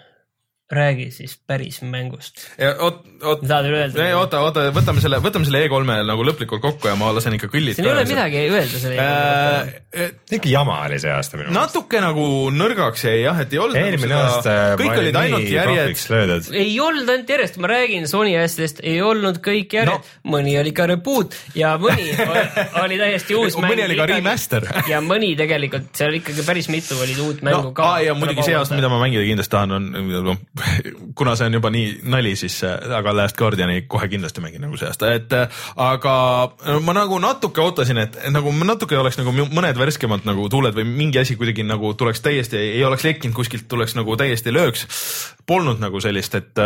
räägi 0.73 1.09
siis 1.15 1.37
päris 1.47 1.81
mängust. 1.81 2.45
tahad 2.57 3.69
veel 3.69 3.79
öelda? 3.79 4.07
oota, 4.19 4.43
oota, 4.45 4.67
võtame 4.75 5.03
selle, 5.03 5.19
võtame 5.23 5.49
selle 5.49 5.63
E3-e 5.67 6.07
nagu 6.07 6.27
lõplikult 6.27 6.63
kokku 6.63 6.91
ja 6.91 6.95
ma 6.99 7.11
lasen 7.15 7.37
ikka 7.37 7.51
kõllid 7.53 7.77
siin 7.79 7.89
ei 7.89 7.93
ole 7.93 8.05
midagi 8.09 8.45
öelda 8.49 8.83
selle 8.83 9.07
äh,. 9.07 10.13
ikka 10.39 10.51
jama 10.51 10.79
oli 10.87 10.99
see 11.01 11.13
aasta 11.13 11.39
minu 11.39 11.49
meelest. 11.51 11.73
natuke 11.73 12.03
nagu 12.03 12.27
nõrgaks 12.53 13.07
jäi 13.07 13.23
jah, 13.23 13.41
et 13.43 13.53
ei 13.53 13.61
olnud 13.63 13.81
eelmine 13.81 14.19
aasta 14.19 14.57
kõik 14.81 14.97
olid 15.03 15.21
ainult 15.23 15.49
järjed 15.51 16.51
ei 16.53 16.79
olnud 16.79 17.09
ainult 17.09 17.29
järjest, 17.29 17.57
ma 17.61 17.69
räägin 17.71 18.07
Sony 18.07 18.33
asjadest, 18.39 18.81
ei 18.83 19.01
olnud 19.01 19.39
kõik 19.43 19.73
järjest 19.77 20.09
no., 20.23 20.31
mõni 20.35 20.55
oli 20.59 20.73
ka 20.75 20.87
reboot 20.89 21.35
ja 21.57 21.75
mõni 21.81 22.11
oli 22.83 22.99
täiesti 22.99 23.37
uus 23.37 23.57
mäng. 23.57 23.73
Mõni 23.73 23.85
oli 23.87 23.97
ka 23.99 24.07
remaster. 24.09 24.67
ja 24.91 25.01
mõni 25.03 25.33
tegelikult, 25.39 25.91
seal 25.97 26.17
ikkagi 26.19 26.45
päris 26.47 26.69
mitu 26.73 26.97
olid 26.99 27.21
uut 27.23 27.43
mängu 27.45 27.69
no, 27.69 27.75
ka. 27.77 27.95
ja 28.03 28.15
muidugi 28.17 28.45
see 28.47 28.57
aasta, 28.57 28.77
mida 28.77 28.91
ma 28.91 28.99
mängida 29.01 29.25
kindlasti 29.27 29.53
tahan, 29.53 29.77
on, 29.77 29.89
kuna 31.17 31.35
see 31.37 31.49
on 31.49 31.57
juba 31.59 31.71
nii 31.73 31.99
nali, 32.13 32.35
siis 32.39 32.59
aga 32.63 33.13
Last 33.15 33.37
Guardiani 33.39 33.83
kohe 33.91 34.07
kindlasti 34.11 34.43
mängin 34.43 34.63
nagu 34.65 34.79
see 34.79 34.89
aasta, 34.89 35.13
et 35.17 35.35
aga 35.75 36.15
ma 36.85 36.95
nagu 36.97 37.19
natuke 37.23 37.63
ootasin, 37.63 38.01
et 38.05 38.17
nagu 38.33 38.53
natuke 38.63 38.97
oleks 38.99 39.19
nagu 39.21 39.33
mõned 39.43 39.79
värskemad 39.79 40.27
nagu 40.29 40.47
tuuled 40.51 40.75
või 40.77 40.87
mingi 40.89 41.21
asi 41.21 41.37
kuidagi 41.39 41.65
nagu 41.67 41.93
tuleks 41.99 42.23
täiesti, 42.25 42.59
ei 42.77 42.83
oleks 42.87 43.05
lekkinud 43.07 43.37
kuskilt, 43.37 43.67
tuleks 43.71 43.97
nagu 43.99 44.17
täiesti 44.19 44.53
lööks. 44.53 44.87
Polnud 45.47 45.81
nagu 45.83 45.99
sellist, 46.03 46.35
et 46.39 46.59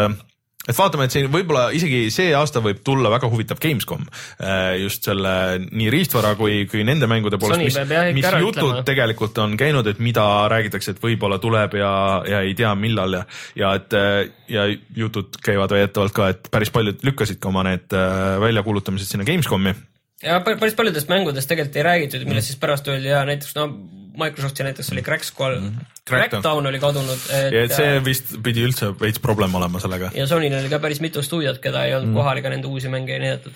et 0.67 0.77
vaatame, 0.77 1.07
et 1.07 1.15
siin 1.15 1.29
võib-olla 1.31 1.69
isegi 1.75 2.07
see 2.13 2.33
aasta 2.35 2.61
võib 2.63 2.81
tulla 2.85 3.11
väga 3.13 3.29
huvitav 3.31 3.61
Gamescom 3.63 4.03
äh, 4.07 4.77
just 4.81 5.07
selle 5.07 5.33
nii 5.65 5.89
riistvara 5.93 6.33
kui, 6.39 6.65
kui 6.71 6.83
nende 6.87 7.09
mängude 7.09 7.39
poolest, 7.41 7.63
mis 7.63 8.17
mis 8.17 8.29
jutud 8.41 8.63
ütlema. 8.63 8.85
tegelikult 8.87 9.37
on 9.43 9.57
käinud, 9.59 9.87
et 9.87 10.01
mida 10.03 10.25
räägitakse, 10.51 10.95
et 10.95 11.03
võib-olla 11.03 11.39
tuleb 11.43 11.77
ja, 11.79 11.91
ja 12.27 12.41
ei 12.45 12.55
tea, 12.57 12.73
millal 12.79 13.19
ja, 13.19 13.25
ja 13.59 13.75
et 13.79 13.97
äh, 13.97 14.23
ja 14.51 14.67
jutud 14.95 15.39
käivad 15.43 15.73
väidetavalt 15.75 16.15
ka, 16.15 16.31
et 16.33 16.49
päris 16.51 16.71
paljud 16.73 17.03
lükkasid 17.07 17.39
ka 17.41 17.51
oma 17.51 17.65
need 17.67 17.93
äh, 17.95 18.37
väljakuulutamised 18.43 19.11
sinna 19.11 19.27
Gamescomi. 19.27 19.75
ja 20.23 20.39
pä- 20.43 20.57
päris 20.59 20.75
paljudest 20.75 21.11
mängudest 21.11 21.49
tegelikult 21.49 21.79
ei 21.79 21.87
räägitud, 21.87 22.27
millest 22.27 22.51
siis 22.51 22.59
pärast 22.59 22.87
öeldi 22.91 23.13
ja 23.13 23.23
näiteks 23.27 23.55
no 23.55 23.71
Microsofti 24.17 24.65
näiteks 24.65 24.91
oli 24.91 25.03
Crack 25.05 25.23
Squad 25.23 25.59
mm, 25.59 25.67
-hmm. 25.67 25.85
Crackdown. 26.07 26.41
Crackdown 26.41 26.67
oli 26.67 26.79
kadunud. 26.79 27.19
ja 27.51 27.63
et 27.63 27.73
see 27.75 27.97
vist 28.05 28.31
pidi 28.43 28.63
üldse 28.63 28.93
veits 29.01 29.19
probleem 29.19 29.55
olema 29.59 29.79
sellega. 29.83 30.11
ja 30.15 30.27
Sonyl 30.27 30.55
oli 30.59 30.69
ka 30.71 30.79
päris 30.79 31.01
mitu 31.03 31.21
stuudiot, 31.23 31.59
keda 31.63 31.83
ei 31.85 31.95
olnud 31.95 32.09
mm. 32.09 32.15
kohal 32.15 32.39
ega 32.39 32.51
nende 32.53 32.67
uusi 32.67 32.89
mänge 32.89 33.13
ei 33.13 33.19
näidatud. 33.19 33.51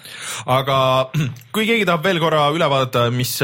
aga 0.45 0.77
kui 1.55 1.65
keegi 1.69 1.87
tahab 1.87 2.03
veel 2.03 2.19
korra 2.19 2.49
üle 2.51 2.69
vaadata, 2.69 3.07
mis, 3.15 3.37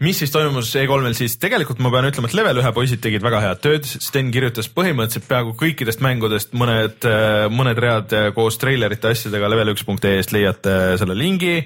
mis 0.00 0.22
siis 0.22 0.30
toimus 0.34 0.70
E3-l, 0.76 1.12
siis 1.18 1.36
tegelikult 1.42 1.82
ma 1.82 1.92
pean 1.94 2.08
ütlema, 2.12 2.30
et 2.30 2.38
level 2.38 2.62
ühe 2.62 2.72
poisid 2.78 3.02
tegid 3.04 3.26
väga 3.26 3.42
head 3.44 3.62
tööd, 3.66 3.90
Sten 4.08 4.30
kirjutas 4.34 4.70
põhimõtteliselt 4.70 5.28
peaaegu 5.28 5.54
kõikidest 5.58 6.04
mängudest 6.04 6.54
mõned, 6.54 7.10
mõned 7.50 7.82
read 7.82 8.18
koos 8.38 8.60
treilerite 8.62 9.10
asjadega 9.12 9.50
level1.ee-st 9.50 10.36
leiate 10.36 10.78
selle 11.00 11.18
lingi 11.18 11.58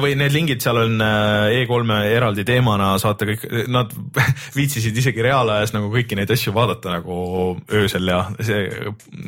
või 0.00 0.14
need 0.16 0.32
lingid 0.32 0.62
seal 0.64 0.78
on 0.80 1.02
äh, 1.04 1.58
E3-e 1.60 2.12
eraldi 2.16 2.44
teemana, 2.48 2.94
saate 3.00 3.28
kõik, 3.28 3.44
nad 3.72 3.90
viitsisid 4.58 4.96
isegi 4.96 5.24
reaalajas 5.24 5.74
nagu 5.76 5.90
kõiki 5.92 6.16
neid 6.16 6.30
asju 6.32 6.54
vaadata 6.56 6.94
nagu 6.96 7.16
öösel 7.68 8.08
ja 8.08 8.22
see 8.40 8.62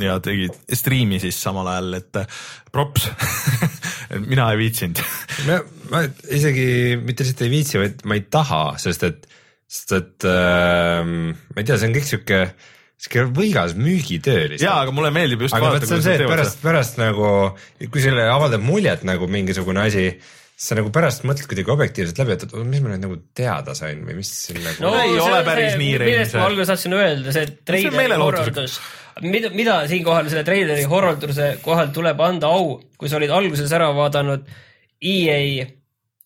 ja 0.00 0.16
tegid 0.24 0.56
striimi 0.72 1.20
siis 1.22 1.36
samal 1.42 1.68
ajal, 1.74 1.98
et 2.00 2.20
äh, 2.22 2.38
props 2.72 3.10
mina 4.30 4.48
ei 4.52 4.62
viitsinud 4.62 5.02
ma, 5.48 5.58
ma 5.92 6.06
isegi 6.32 6.68
mitte 7.02 7.26
lihtsalt 7.26 7.44
ei 7.44 7.52
viitsi, 7.52 7.80
vaid 7.82 8.06
ma 8.08 8.16
ei 8.16 8.24
taha, 8.32 8.62
sest 8.80 9.04
et, 9.08 9.28
sest 9.68 9.92
et 9.98 10.28
ähm, 10.30 11.34
ma 11.52 11.60
ei 11.60 11.68
tea, 11.68 11.76
see 11.76 11.90
on 11.90 11.98
kõik 11.98 12.08
sihuke, 12.08 12.40
sihuke 12.96 13.26
võigas 13.36 13.76
müügitöö 13.76 14.46
lihtsalt. 14.54 14.64
jaa, 14.64 14.80
aga 14.86 14.96
mulle 14.96 15.12
meeldib 15.12 15.44
just 15.44 15.58
aga 15.58 15.68
vaadata, 15.68 15.90
see 15.90 16.00
on 16.00 16.06
see, 16.06 16.16
et 16.16 16.32
pärast, 16.32 16.64
pärast 16.64 17.00
nagu, 17.02 17.28
kui 17.84 18.04
selle 18.04 18.24
avaldab 18.32 18.64
muljet 18.64 19.04
nagu 19.08 19.28
mingisugune 19.30 19.84
asi, 19.84 20.08
sa 20.56 20.76
nagu 20.78 20.88
pärast 20.94 21.26
mõtled 21.28 21.48
kuidagi 21.50 21.72
objektiivselt 21.72 22.20
läbi, 22.22 22.36
et 22.36 22.54
mis 22.64 22.80
ma 22.80 22.92
nüüd 22.94 23.02
nagu 23.04 23.16
teada 23.36 23.74
sain 23.76 24.00
või 24.06 24.18
mis 24.22 24.30
siin 24.46 24.62
nagu 24.64 24.86
No 24.86 24.92
ei 25.02 25.18
ole 25.20 25.42
päris 25.44 25.76
nii, 25.76 25.96
Rein, 26.00 26.14
millest 26.14 26.32
see- 26.32 26.40
ma 26.40 26.46
alguses 26.48 26.70
tahtsin 26.72 26.96
öelda, 26.96 27.34
see 27.36 27.50
treileri 27.68 28.20
horrordus, 28.22 28.78
mida, 29.26 29.50
mida 29.52 29.76
siinkohal 29.90 30.30
selle 30.32 30.46
treileri 30.48 30.86
horrorduse 30.88 31.50
kohal 31.64 31.92
tuleb 31.92 32.22
anda 32.24 32.48
au, 32.56 32.78
kui 32.96 33.12
sa 33.12 33.20
olid 33.20 33.34
alguses 33.36 33.72
ära 33.76 33.90
vaadanud 33.96 34.48
EA 35.04 35.66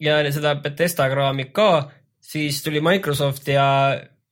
ja 0.00 0.20
seda 0.30 0.54
Betesta 0.62 1.10
kraami 1.10 1.50
ka, 1.52 1.90
siis 2.22 2.62
tuli 2.62 2.80
Microsoft 2.84 3.48
ja 3.50 3.66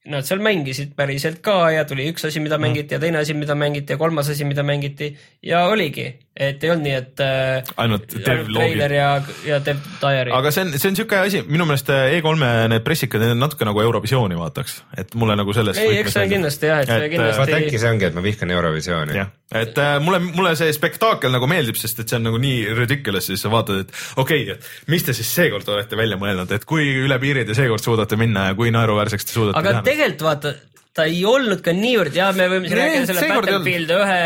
nad 0.09 0.25
seal 0.25 0.41
mängisid 0.41 0.95
päriselt 0.97 1.43
ka 1.45 1.57
ja 1.75 1.85
tuli 1.89 2.07
üks 2.13 2.25
asi, 2.29 2.41
mida 2.41 2.57
mängiti 2.61 2.97
ja 2.97 3.01
teine 3.03 3.21
asi, 3.21 3.35
mida 3.37 3.57
mängiti 3.59 3.93
ja 3.93 3.99
kolmas 4.01 4.31
asi, 4.33 4.47
mida 4.49 4.63
mängiti. 4.65 5.11
Ja 5.45 5.67
oligi, 5.69 6.07
et 6.39 6.63
ei 6.63 6.71
olnud 6.71 6.87
nii, 6.87 6.95
et 6.95 7.23
äh, 7.25 7.71
ainult 7.83 8.13
devloogid 8.15 8.55
treiler 8.55 8.93
ja, 8.95 9.07
ja 9.47 9.59
Dev 9.65 9.81
Diary. 9.99 10.31
aga 10.37 10.53
see 10.55 10.67
on, 10.67 10.71
see 10.77 10.93
on 10.93 10.99
siuke 11.01 11.19
asi, 11.19 11.41
minu 11.51 11.67
meelest 11.67 11.91
E3-e 11.91 12.69
need 12.71 12.85
pressikad, 12.87 13.25
need 13.25 13.35
on 13.35 13.43
natuke 13.43 13.67
nagu 13.67 13.83
Eurovisiooni 13.83 14.39
vaataks, 14.39 14.77
et 15.03 15.17
mulle 15.19 15.35
nagu 15.39 15.55
selles 15.57 15.81
ei, 15.83 15.97
eks 16.03 16.15
see 16.15 16.29
on 16.29 16.33
kindlasti 16.37 16.71
jah, 16.71 16.85
et 16.85 16.93
see 16.93 17.11
kindlasti 17.17 17.43
vaat 17.43 17.55
äkki 17.59 17.83
see 17.83 17.91
ongi, 17.91 18.07
et 18.11 18.15
ma 18.15 18.25
vihkan 18.25 18.55
Eurovisiooni. 18.55 19.25
et 19.63 19.83
äh, 19.83 19.97
mulle, 20.05 20.23
mulle 20.29 20.55
see 20.61 20.71
spektaakel 20.77 21.35
nagu 21.35 21.51
meeldib, 21.51 21.81
sest 21.81 22.05
et 22.05 22.15
see 22.15 22.21
on 22.21 22.29
nagu 22.31 22.41
nii 22.43 22.63
ridiculous, 22.79 23.27
siis 23.33 23.43
sa 23.43 23.51
vaatad, 23.53 23.83
et 23.83 24.23
okei 24.23 24.47
okay,, 24.47 24.55
et 24.55 24.95
mis 24.95 25.07
te 25.07 25.17
siis 25.17 25.35
seekord 25.41 25.75
olete 25.75 25.99
välja 25.99 26.21
mõelnud, 26.23 26.55
et 26.55 26.69
kui 26.69 26.87
üle 27.03 27.19
piiri 27.19 27.47
te 27.49 27.59
seekord 27.59 27.83
suudate 27.83 28.21
minna 28.21 28.53
ja 28.53 28.59
kui 28.59 28.71
naeruväärseks 28.75 29.27
te 29.27 29.39
suudate 29.41 29.59
aga 29.59 29.79
teha. 29.81 29.87
tegelikult 29.91 30.27
vaata, 30.29 30.55
ta 30.95 31.11
ei 31.11 31.25
olnud 31.27 31.67
ka 31.67 31.75
niivõrd, 31.75 32.15
jah, 32.15 32.31
me 32.37 32.47
võime 32.53 32.71
siin 32.71 32.79
rääkida 32.85 33.11
selle. 33.11 33.29
Battlefield 33.35 33.97
ühe 33.99 34.19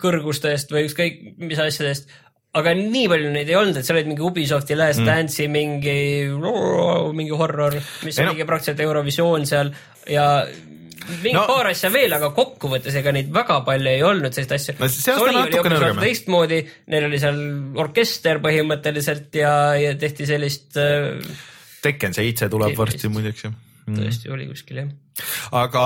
kõrgustest 0.00 0.72
või 0.74 0.86
ükskõik 0.88 1.20
mis 1.42 1.60
asjadest, 1.62 2.08
aga 2.58 2.72
nii 2.78 3.08
palju 3.10 3.34
neid 3.34 3.50
ei 3.50 3.58
olnud, 3.58 3.76
et 3.78 3.86
seal 3.86 3.98
olid 3.98 4.08
mingi 4.12 4.24
Ubisofti 4.24 4.78
Last 4.78 5.02
mm. 5.02 5.10
Dance'i 5.10 5.50
mingi, 5.52 5.98
mingi 7.18 7.36
horror, 7.36 7.76
mis 8.06 8.18
no- 8.18 8.30
oligi 8.30 8.48
praktiliselt 8.48 8.82
Eurovisioon 8.86 9.46
seal. 9.48 9.72
Ja 10.08 10.28
mingi 11.08 11.36
No- 11.36 11.46
paar 11.48 11.70
asja 11.70 11.90
veel, 11.92 12.12
aga 12.12 12.30
kokkuvõttes 12.36 12.96
ega 13.00 13.12
neid 13.14 13.30
väga 13.32 13.60
palju 13.66 13.90
ei 13.90 14.02
olnud 14.04 14.34
selliseid 14.34 14.56
asju 14.56 14.74
No 14.80 14.88
Sony 14.92 15.38
oli 15.38 15.60
hoopis 15.60 16.00
teistmoodi, 16.02 16.58
neil 16.92 17.06
oli 17.08 17.20
seal 17.22 17.38
orkester 17.80 18.42
põhimõtteliselt 18.44 19.38
ja, 19.40 19.52
ja 19.78 19.94
tehti 20.00 20.26
sellist 20.28 20.76
äh, 20.80 21.22
Tekken 21.84 22.16
seitse 22.16 22.48
tuleb 22.52 22.76
varsti 22.76 23.08
muideks 23.12 23.46
ju. 23.46 23.52
tõesti 23.88 24.32
oli 24.34 24.48
kuskil 24.50 24.82
jah. 24.82 24.90
aga 25.62 25.84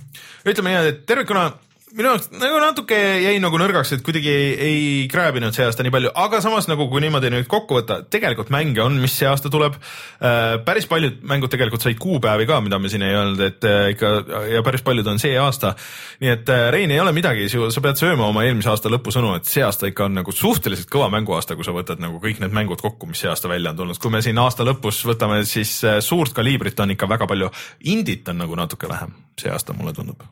ütleme 0.50 0.72
niimoodi, 0.72 0.94
et 0.96 1.04
tervikuna 1.06 1.46
minu 1.94 2.10
jaoks 2.10 2.30
nagu 2.34 2.58
natuke 2.58 2.96
jäi 3.22 3.36
nagu 3.42 3.58
nõrgaks, 3.60 3.92
et 3.94 4.02
kuidagi 4.04 4.30
ei, 4.30 4.48
ei 4.66 4.78
krääbinud 5.10 5.54
see 5.54 5.66
aasta 5.66 5.84
nii 5.86 5.92
palju, 5.94 6.10
aga 6.18 6.40
samas 6.42 6.66
nagu 6.66 6.88
kui 6.90 7.02
niimoodi 7.04 7.30
nüüd 7.30 7.46
kokku 7.50 7.78
võtta, 7.78 8.00
tegelikult 8.10 8.50
mänge 8.54 8.82
on, 8.82 8.96
mis 9.02 9.14
see 9.18 9.28
aasta 9.30 9.50
tuleb. 9.52 9.76
päris 10.66 10.88
paljud 10.90 11.22
mängud 11.30 11.52
tegelikult 11.52 11.86
said 11.86 12.00
kuupäevi 12.02 12.48
ka, 12.50 12.58
mida 12.64 12.80
me 12.82 12.90
siin 12.90 13.06
ei 13.06 13.14
öelnud, 13.14 13.40
et 13.46 13.68
ikka 13.94 14.12
ja 14.50 14.64
päris 14.66 14.82
paljud 14.86 15.06
on 15.14 15.22
see 15.22 15.38
aasta. 15.38 15.74
nii 16.22 16.34
et 16.34 16.54
Rein, 16.74 16.90
ei 16.90 17.00
ole 17.00 17.14
midagi, 17.14 17.48
sa 17.48 17.84
pead 17.84 18.00
sööma 18.00 18.26
oma 18.26 18.44
eelmise 18.44 18.72
aasta 18.72 18.90
lõpusõnu, 18.92 19.36
et 19.38 19.50
see 19.50 19.62
aasta 19.64 19.90
ikka 19.90 20.08
on 20.08 20.18
nagu 20.18 20.34
suhteliselt 20.34 20.90
kõva 20.90 21.10
mänguaasta, 21.14 21.54
kui 21.54 21.66
sa 21.66 21.74
võtad 21.76 22.02
nagu 22.02 22.18
kõik 22.22 22.42
need 22.42 22.54
mängud 22.54 22.82
kokku, 22.82 23.06
mis 23.10 23.22
see 23.22 23.30
aasta 23.30 23.50
välja 23.50 23.70
on 23.70 23.82
tulnud. 23.82 23.98
kui 24.02 24.10
me 24.10 24.22
siin 24.24 24.38
aasta 24.42 24.66
lõpus 24.66 25.04
võtame, 25.06 25.44
siis 25.46 25.78
suurt 26.02 26.34
kaliibrit 26.34 26.80
on 26.80 26.96
ikka 26.96 27.08
väga 27.08 27.30
palju. 27.30 27.50
Indit 27.94 28.28
on 28.28 28.42
nagu 28.42 28.58
natuke 28.58 28.90
vähem 28.90 29.14
see 29.38 29.52
aasta, 29.52 29.76
mulle 29.76 29.94
tundub 29.94 30.24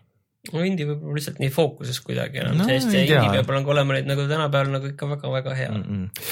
no 0.51 0.65
indie 0.67 0.89
võib-olla 0.89 1.19
lihtsalt 1.21 1.39
nii 1.39 1.53
fookuses 1.55 2.01
kuidagi 2.03 2.43
enam 2.43 2.59
no,, 2.59 2.67
sest 2.67 2.91
indie 2.91 3.21
peab 3.21 3.53
nagu 3.55 3.75
olema 3.75 3.95
neid 3.95 4.09
nagu 4.11 4.27
tänapäeval 4.27 4.73
nagu 4.75 4.91
ikka 4.91 5.09
väga-väga 5.15 5.57
hea 5.59 5.71
mm. 5.71 5.85
-mm. 5.87 6.29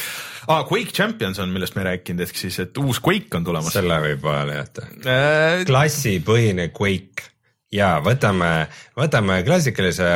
Ah, 0.50 0.64
Quake 0.66 0.90
Champions 0.96 1.38
on, 1.38 1.50
millest 1.52 1.76
me 1.76 1.82
ei 1.82 1.90
rääkinud, 1.90 2.24
ehk 2.24 2.38
siis, 2.40 2.56
et 2.62 2.78
uus 2.80 2.98
Quake 3.04 3.36
on 3.36 3.44
tulemas. 3.44 3.74
selle 3.76 3.98
võib 4.02 4.22
vahele 4.24 4.56
jätta 4.56 4.86
äh.... 5.04 5.62
klassipõhine 5.68 6.70
Quake 6.74 7.29
ja 7.74 7.90
võtame, 8.04 8.66
võtame 8.98 9.40
klassikalise 9.46 10.08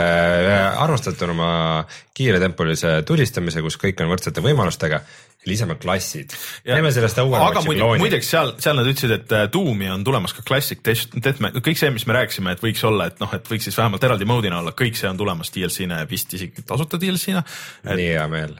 armastatunuma 0.81 1.85
kiiretempulise 2.15 3.03
tulistamise, 3.07 3.63
kus 3.63 3.79
kõik 3.81 4.03
on 4.03 4.11
võrdsete 4.11 4.43
võimalustega 4.45 5.05
lisame 5.47 5.75
klassid. 5.75 6.33
teeme 6.65 6.93
sellest 6.93 7.19
Overwatchi 7.21 7.77
klooni. 7.77 8.01
muideks 8.01 8.31
seal, 8.33 8.55
seal 8.65 8.79
nad 8.81 8.89
ütlesid, 8.89 9.13
et 9.19 9.35
äh, 9.37 9.47
Doom'i 9.53 9.91
on 9.93 10.05
tulemas 10.07 10.33
ka 10.37 10.45
Classic 10.47 10.81
Deathmatch, 10.85 11.61
kõik 11.65 11.81
see, 11.81 11.93
mis 11.95 12.07
me 12.09 12.17
rääkisime, 12.17 12.57
et 12.57 12.65
võiks 12.65 12.85
olla, 12.89 13.11
et 13.13 13.21
noh, 13.23 13.33
et 13.37 13.51
võiks 13.51 13.69
siis 13.69 13.77
vähemalt 13.79 14.05
eraldi 14.09 14.29
mode'ina 14.29 14.63
olla, 14.63 14.73
kõik 14.77 14.97
see 14.99 15.11
on 15.11 15.21
tulemas 15.21 15.53
DLC-na 15.55 16.03
ja 16.03 16.11
vist 16.11 16.33
isegi 16.35 16.65
tasuta 16.65 17.01
DLC-na. 17.01 17.45
nii 17.93 18.15
hea 18.15 18.29
meel 18.33 18.57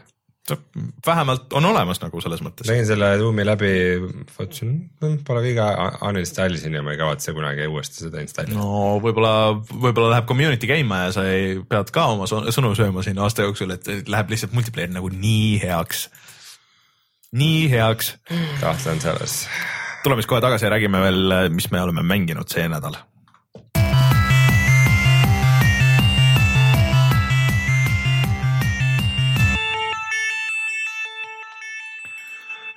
vähemalt 1.07 1.53
on 1.57 1.65
olemas 1.65 2.01
nagu 2.03 2.21
selles 2.21 2.43
mõttes. 2.45 2.67
tegin 2.69 2.85
selle 2.87 3.15
Doom'i 3.21 3.47
läbi, 3.47 3.71
vaatasin, 4.37 4.75
pole 5.25 5.41
viga, 5.45 5.71
uninstall'isin 6.05 6.77
ja 6.77 6.83
ma 6.85 6.93
ei 6.93 7.01
kavatse 7.01 7.33
kunagi 7.37 7.69
uuesti 7.71 8.05
seda 8.05 8.21
installida. 8.21 8.59
no 8.59 8.99
võib-olla, 9.05 9.55
võib-olla 9.57 10.11
läheb 10.13 10.29
community 10.29 10.69
käima 10.69 11.07
ja 11.07 11.15
sa 11.17 11.25
ei, 11.31 11.57
pead 11.69 11.93
ka 11.95 12.11
oma 12.13 12.29
sõnu 12.29 12.75
sööma 12.77 13.05
siin 13.07 13.23
aasta 13.25 13.49
jooksul, 13.49 13.73
et 13.77 13.89
läheb 14.09 14.35
lihtsalt 14.35 14.53
multiplayer 14.57 14.93
nagu 14.93 15.09
nii 15.13 15.57
heaks 15.65 16.09
nii 17.35 17.71
heaks. 17.71 18.15
kahtlen 18.61 19.01
selles. 19.01 19.49
tuleme 20.05 20.23
siis 20.23 20.31
kohe 20.31 20.45
tagasi 20.45 20.69
ja 20.69 20.77
räägime 20.77 21.01
veel, 21.01 21.35
mis 21.51 21.71
me 21.73 21.83
oleme 21.83 22.05
mänginud 22.05 22.53
see 22.53 22.69
nädal 22.69 23.01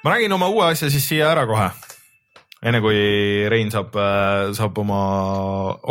ma 0.08 0.14
räägin 0.16 0.32
oma 0.32 0.48
uue 0.48 0.70
asja 0.72 0.88
siis 0.88 1.04
siia 1.04 1.28
ära 1.34 1.44
kohe. 1.50 1.68
enne 2.64 2.80
kui 2.82 3.00
Rein 3.52 3.68
saab, 3.70 3.92
saab 4.58 4.80
oma 4.82 5.02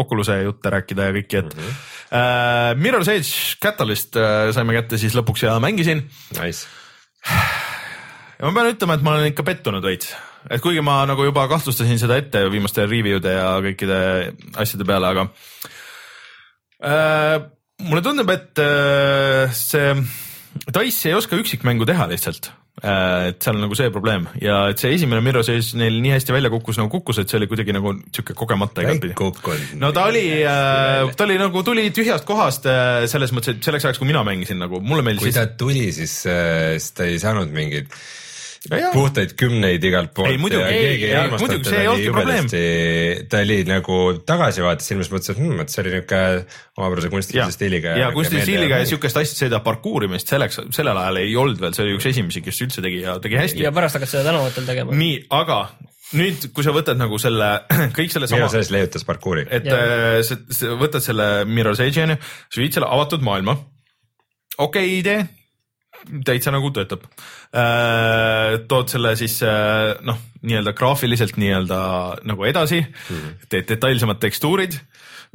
Oculus'e 0.02 0.40
jutte 0.40 0.72
rääkida 0.72 1.10
ja 1.10 1.14
kõiki, 1.14 1.42
et 1.42 1.52
mm 1.52 1.60
-hmm. 1.60 1.76
äh, 2.16 2.70
Mirror's 2.80 3.12
Edge 3.12 3.60
Catalyst 3.62 4.16
äh, 4.16 4.52
saime 4.56 4.72
kätte 4.72 4.98
siis 4.98 5.14
lõpuks 5.14 5.44
ja 5.44 5.60
mängisin. 5.60 6.08
Nice 6.40 6.66
ja 8.38 8.48
ma 8.48 8.52
pean 8.56 8.72
ütlema, 8.72 8.96
et 8.96 9.04
ma 9.04 9.14
olen 9.14 9.30
ikka 9.30 9.44
pettunud 9.44 9.84
veits, 9.84 10.12
et 10.50 10.60
kuigi 10.64 10.80
ma 10.80 11.04
nagu 11.06 11.24
juba 11.24 11.46
kahtlustasin 11.48 11.98
seda 11.98 12.16
ette 12.16 12.50
viimaste 12.50 12.88
review 12.88 13.20
de 13.20 13.36
ja 13.36 13.56
kõikide 13.60 13.98
asjade 14.56 14.88
peale, 14.88 15.12
aga 15.12 15.28
äh, 16.82 17.40
mulle 17.84 18.02
tundub, 18.02 18.30
et 18.30 18.58
äh, 18.58 19.52
see 19.52 19.96
Dice 20.72 21.10
ei 21.10 21.14
oska 21.14 21.36
üksikmängu 21.36 21.84
teha 21.84 22.08
lihtsalt 22.08 22.48
äh,. 22.48 22.65
Et 22.76 23.38
seal 23.40 23.56
on 23.56 23.62
nagu 23.64 23.76
see 23.78 23.88
probleem 23.92 24.26
ja 24.42 24.66
et 24.68 24.80
see 24.80 24.92
esimene 24.92 25.22
Mirror's 25.24 25.48
Edge 25.48 25.78
neil 25.80 25.96
nii 26.04 26.12
hästi 26.12 26.34
välja 26.34 26.50
kukkus 26.52 26.76
nagu 26.76 26.90
kukkus, 26.92 27.22
et 27.22 27.32
see 27.32 27.38
oli 27.40 27.48
kuidagi 27.48 27.72
nagu 27.72 27.94
sihuke 28.10 28.36
kogemata 28.36 28.84
igatpidi. 28.84 29.16
no 29.80 29.94
ta 29.96 30.04
oli 30.10 30.26
äh,, 30.42 31.14
ta 31.16 31.24
oli 31.24 31.38
nagu 31.40 31.62
tuli 31.64 31.88
tühjast 31.96 32.28
kohast 32.28 32.68
äh, 32.68 33.06
selles 33.08 33.32
mõttes, 33.32 33.56
et 33.56 33.64
selleks 33.64 33.88
ajaks, 33.88 34.02
kui 34.02 34.10
mina 34.10 34.20
mängisin 34.28 34.60
nagu 34.60 34.82
mulle 34.84 35.06
meeldis. 35.06 35.24
kui 35.24 35.32
ta 35.32 35.46
tuli, 35.48 35.88
siis 35.96 36.18
äh,, 36.28 36.76
siis 36.76 36.92
ta 36.98 37.08
ei 37.08 37.16
saanud 37.22 37.54
mingit 37.56 37.88
puhtaid 38.92 39.32
kümneid 39.38 39.84
igalt 39.86 40.12
poolt. 40.16 40.30
ei 40.30 40.38
muidugi, 40.40 40.64
ei, 40.64 41.08
ei, 41.08 41.30
muidugi 41.32 41.68
see 41.68 41.80
ei 41.82 41.88
olnudki 41.90 42.12
probleem. 42.14 42.48
ta 43.30 43.40
oli 43.44 43.58
nagu 43.68 43.98
tagasivaates 44.28 44.90
silmas 44.92 45.10
mõtles, 45.12 45.32
et 45.32 45.40
hmm, 45.40 45.64
et 45.64 45.72
see 45.72 45.82
oli 45.84 45.94
niuke 45.96 46.20
omapärase 46.76 47.10
kunstilise 47.12 47.56
stiiliga. 47.56 47.96
ja 48.00 48.12
kunstilise 48.14 48.46
stiiliga 48.48 48.80
ja 48.82 48.88
siukest 48.88 49.20
asja, 49.22 49.38
seda 49.46 49.60
parkuurimist 49.66 50.32
selleks, 50.32 50.60
sellel 50.76 50.98
ajal 51.02 51.20
ei 51.22 51.36
olnud 51.38 51.60
veel, 51.62 51.76
see 51.76 51.86
oli 51.86 51.96
üks 51.98 52.08
esimesi, 52.12 52.42
kes 52.44 52.62
üldse 52.66 52.84
tegi 52.84 53.02
ja 53.04 53.18
tegi 53.22 53.40
hästi. 53.40 53.62
ja 53.66 53.74
pärast 53.76 53.98
hakkas 53.98 54.16
seda 54.16 54.26
tänavatel 54.30 54.68
tegema. 54.68 54.96
nii, 54.96 55.22
aga 55.36 55.60
nüüd, 56.16 56.50
kui 56.54 56.66
sa 56.66 56.74
võtad 56.74 56.98
nagu 57.00 57.18
selle, 57.22 57.52
kõik 57.96 58.12
selle 58.12 58.28
sama. 58.30 58.44
Mirror's 58.44 58.60
Edge 58.60 58.74
leiutas 58.74 59.06
parkuuri. 59.06 59.46
et 59.50 59.66
äh, 59.70 60.20
sa 60.26 60.76
võtad 60.78 61.04
selle 61.04 61.30
Mirror's 61.48 61.82
Edge'i 61.82 62.06
onju, 62.06 62.20
sa 62.50 62.62
viid 62.62 62.78
selle 62.78 62.90
avatud 62.90 63.26
maailma. 63.26 63.58
okei 64.58 64.66
okay, 64.68 64.94
idee 65.00 65.26
täitsa 66.26 66.52
nagu 66.54 66.70
töötab. 66.74 67.06
Äh, 67.56 68.58
tood 68.68 68.90
selle 68.92 69.14
siis 69.18 69.38
äh, 69.46 69.94
noh, 70.06 70.18
nii-öelda 70.46 70.74
graafiliselt 70.76 71.38
nii-öelda 71.40 71.78
nagu 72.28 72.46
edasi 72.46 72.82
mm, 72.82 73.16
-hmm. 73.16 73.48
teed 73.52 73.68
detailsemad 73.70 74.20
tekstuurid, 74.22 74.78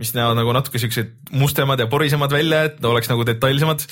mis 0.02 0.14
näevad 0.16 0.40
nagu 0.40 0.54
natuke 0.56 0.80
siuksed 0.80 1.32
mustemad 1.32 1.80
ja 1.80 1.88
porisemad 1.88 2.32
välja, 2.32 2.64
et 2.70 2.86
oleks 2.86 3.10
nagu 3.12 3.26
detailsemad, 3.28 3.84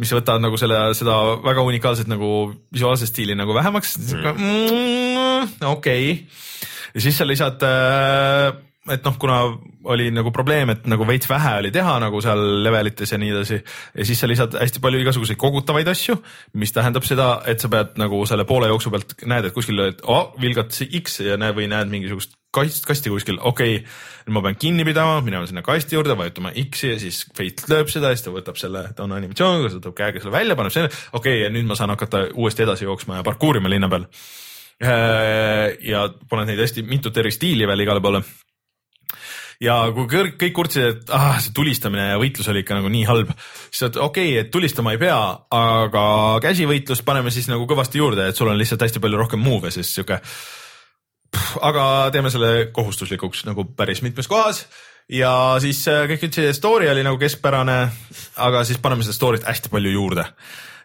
mis 0.00 0.12
võtavad 0.12 0.42
nagu 0.42 0.58
selle, 0.60 0.80
seda 0.98 1.16
väga 1.44 1.62
unikaalset 1.62 2.10
nagu 2.10 2.52
visuaalset 2.74 3.08
stiili 3.08 3.34
nagu 3.38 3.54
vähemaks 3.54 3.96
mm. 3.98 4.22
-hmm. 4.22 5.66
okei 5.66 6.12
okay., 6.12 6.26
ja 6.94 7.00
siis 7.00 7.18
sa 7.18 7.26
lisad 7.26 7.62
äh, 7.62 8.54
et 8.92 9.04
noh, 9.06 9.14
kuna 9.20 9.38
oli 9.88 10.10
nagu 10.12 10.28
probleem, 10.34 10.74
et 10.74 10.86
nagu 10.88 11.06
veits 11.08 11.28
vähe 11.28 11.54
oli 11.62 11.70
teha 11.72 11.94
nagu 12.02 12.20
seal 12.24 12.40
levelites 12.64 13.14
ja 13.14 13.18
nii 13.20 13.32
edasi 13.32 13.56
ja 13.56 14.04
siis 14.04 14.20
sa 14.20 14.28
lisad 14.28 14.56
hästi 14.60 14.82
palju 14.84 15.00
igasuguseid 15.00 15.40
kogutavaid 15.40 15.88
asju, 15.88 16.18
mis 16.60 16.72
tähendab 16.76 17.06
seda, 17.08 17.28
et 17.48 17.64
sa 17.64 17.70
pead 17.72 17.96
nagu 18.00 18.20
selle 18.28 18.44
poole 18.48 18.68
jooksu 18.68 18.92
pealt 18.92 19.16
näed, 19.30 19.48
et 19.48 19.56
kuskil 19.56 19.80
et, 19.86 20.04
oh, 20.04 20.34
vilgad 20.40 20.72
X 21.00 21.22
ja 21.24 21.38
näed 21.40 21.56
või 21.56 21.70
näed 21.72 21.92
mingisugust 21.92 22.36
kast, 22.54 22.84
kasti 22.88 23.12
kuskil, 23.12 23.40
okei 23.40 23.80
okay,, 23.80 23.96
nüüd 24.28 24.36
ma 24.36 24.44
pean 24.46 24.60
kinni 24.60 24.86
pidama, 24.86 25.18
minema 25.24 25.48
sinna 25.48 25.64
kasti 25.64 25.96
juurde, 25.96 26.16
vajutama 26.20 26.52
X-i 26.66 26.92
ja 26.92 27.00
siis 27.00 27.24
Fate 27.32 27.72
lööb 27.72 27.92
seda 27.92 28.12
ja 28.12 28.18
siis 28.18 28.28
ta 28.28 28.36
võtab 28.36 28.60
selle, 28.60 28.86
ta 28.96 29.08
on 29.08 29.16
animatsiooniga, 29.16 29.72
ta 29.72 29.80
võtab 29.80 29.98
käega 30.00 30.22
selle 30.22 30.36
välja, 30.36 30.60
paneb 30.60 30.76
selle, 30.76 30.92
okei 30.92 31.18
okay,, 31.38 31.42
ja 31.46 31.52
nüüd 31.56 31.68
ma 31.68 31.76
saan 31.78 31.92
hakata 31.96 32.26
uuesti 32.34 32.68
edasi 32.68 32.88
jooksma 32.88 33.20
ja 33.22 33.26
parkuurima 33.26 33.72
linna 33.72 33.88
peal. 33.92 34.08
Äh, 34.84 35.76
ja 35.86 36.08
paned 36.28 36.50
neid 36.50 36.58
hästi 36.58 36.82
mitut 36.88 37.16
eri 37.22 37.30
stiili 37.32 37.66
veel 37.68 37.84
igale 37.84 38.02
poole 38.02 38.24
ja 39.62 39.76
kui 39.94 40.08
kõik, 40.10 40.34
kõik 40.40 40.54
kurtsid, 40.56 40.86
et 40.88 41.12
ah, 41.14 41.36
see 41.42 41.54
tulistamine 41.56 42.08
ja 42.12 42.18
võitlus 42.20 42.48
oli 42.50 42.64
ikka 42.64 42.78
nagu 42.78 42.90
nii 42.92 43.04
halb, 43.08 43.30
siis 43.68 43.86
okei 43.88 44.00
okay,, 44.06 44.32
et 44.42 44.50
tulistama 44.54 44.94
ei 44.94 45.00
pea, 45.02 45.18
aga 45.54 46.04
käsivõitlust 46.44 47.06
paneme 47.06 47.32
siis 47.34 47.48
nagu 47.50 47.68
kõvasti 47.70 48.02
juurde, 48.02 48.28
et 48.28 48.38
sul 48.38 48.50
on 48.50 48.58
lihtsalt 48.60 48.86
hästi 48.86 49.02
palju 49.04 49.20
rohkem 49.20 49.42
move'e, 49.44 49.72
siis 49.74 49.92
sihuke. 49.94 50.20
aga 51.66 51.86
teeme 52.14 52.30
selle 52.30 52.68
kohustuslikuks 52.72 53.44
nagu 53.48 53.66
päris 53.76 54.02
mitmes 54.02 54.30
kohas. 54.30 54.66
Ja 55.10 55.58
siis 55.60 55.82
äh, 55.92 56.06
kõik 56.08 56.22
ütlesid, 56.30 56.48
et 56.48 56.56
story 56.56 56.86
oli 56.88 57.02
nagu 57.04 57.18
keskpärane, 57.20 57.74
aga 58.40 58.62
siis 58.64 58.78
paneme 58.80 59.04
seda 59.04 59.12
story't 59.18 59.44
hästi 59.44 59.68
palju 59.68 59.90
juurde 59.92 60.24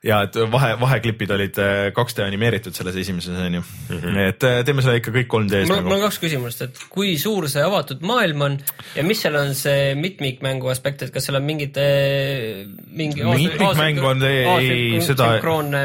ja 0.05 0.21
et 0.23 0.35
vahe, 0.51 0.71
vaheklipid 0.79 1.31
olid 1.35 1.57
2D 1.95 2.21
äh, 2.21 2.27
animeeritud 2.27 2.75
selles 2.75 2.95
esimeses 3.01 3.35
onju 3.35 3.59
mm. 3.59 3.97
-hmm. 3.97 4.19
et 4.29 4.43
äh, 4.47 4.59
teeme 4.65 4.83
seda 4.83 4.95
ikka 4.95 5.11
kõik 5.11 5.33
3D-s. 5.33 5.67
mul, 5.67 5.75
nagu. 5.75 5.89
mul 5.89 5.95
on 5.97 6.03
kaks 6.05 6.19
küsimust, 6.23 6.61
et 6.63 6.83
kui 6.89 7.17
suur 7.19 7.49
see 7.51 7.63
avatud 7.63 8.03
maailm 8.07 8.45
on 8.47 8.57
ja 8.95 9.03
mis 9.03 9.19
seal 9.19 9.35
on 9.35 9.51
see 9.55 9.95
mitmikmängu 9.99 10.69
aspekt, 10.71 11.03
et 11.03 11.11
kas 11.11 11.27
seal 11.27 11.39
on 11.41 11.43
mingid 11.43 11.75
äh, 11.81 12.63
mingi 12.87 13.25
mitmikmäng 13.27 13.99
on, 14.03 14.23
ei, 14.23 15.01
seda, 15.03 15.27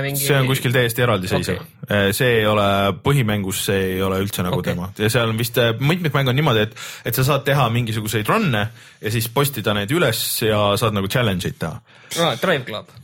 mingi... 0.03 0.23
see 0.23 0.36
on 0.39 0.47
kuskil 0.47 0.77
täiesti 0.77 1.03
eraldiseisev 1.03 1.59
okay.. 1.59 2.12
see 2.15 2.36
ei 2.39 2.47
ole 2.47 2.69
põhimängus, 3.03 3.65
see 3.66 3.81
ei 3.97 4.03
ole 4.03 4.20
üldse 4.23 4.47
nagu 4.47 4.61
okay. 4.61 4.74
teema 4.74 4.93
ja 4.99 5.11
seal 5.11 5.35
on 5.35 5.41
vist, 5.41 5.59
mitmikmäng 5.81 6.31
on 6.31 6.39
niimoodi, 6.39 6.69
et, 6.69 6.77
et 7.05 7.19
sa 7.19 7.27
saad 7.27 7.43
teha 7.49 7.66
mingisuguseid 7.74 8.31
run'e 8.31 8.62
ja 9.01 9.11
siis 9.11 9.27
postida 9.28 9.74
need 9.74 9.91
üles 9.91 10.23
ja 10.47 10.62
saad 10.78 10.95
nagu 10.95 11.11
challenge'id 11.11 11.59
teha 11.59 11.74
ah,. 12.23 12.39
Drive 12.39 12.62
Club. 12.70 12.95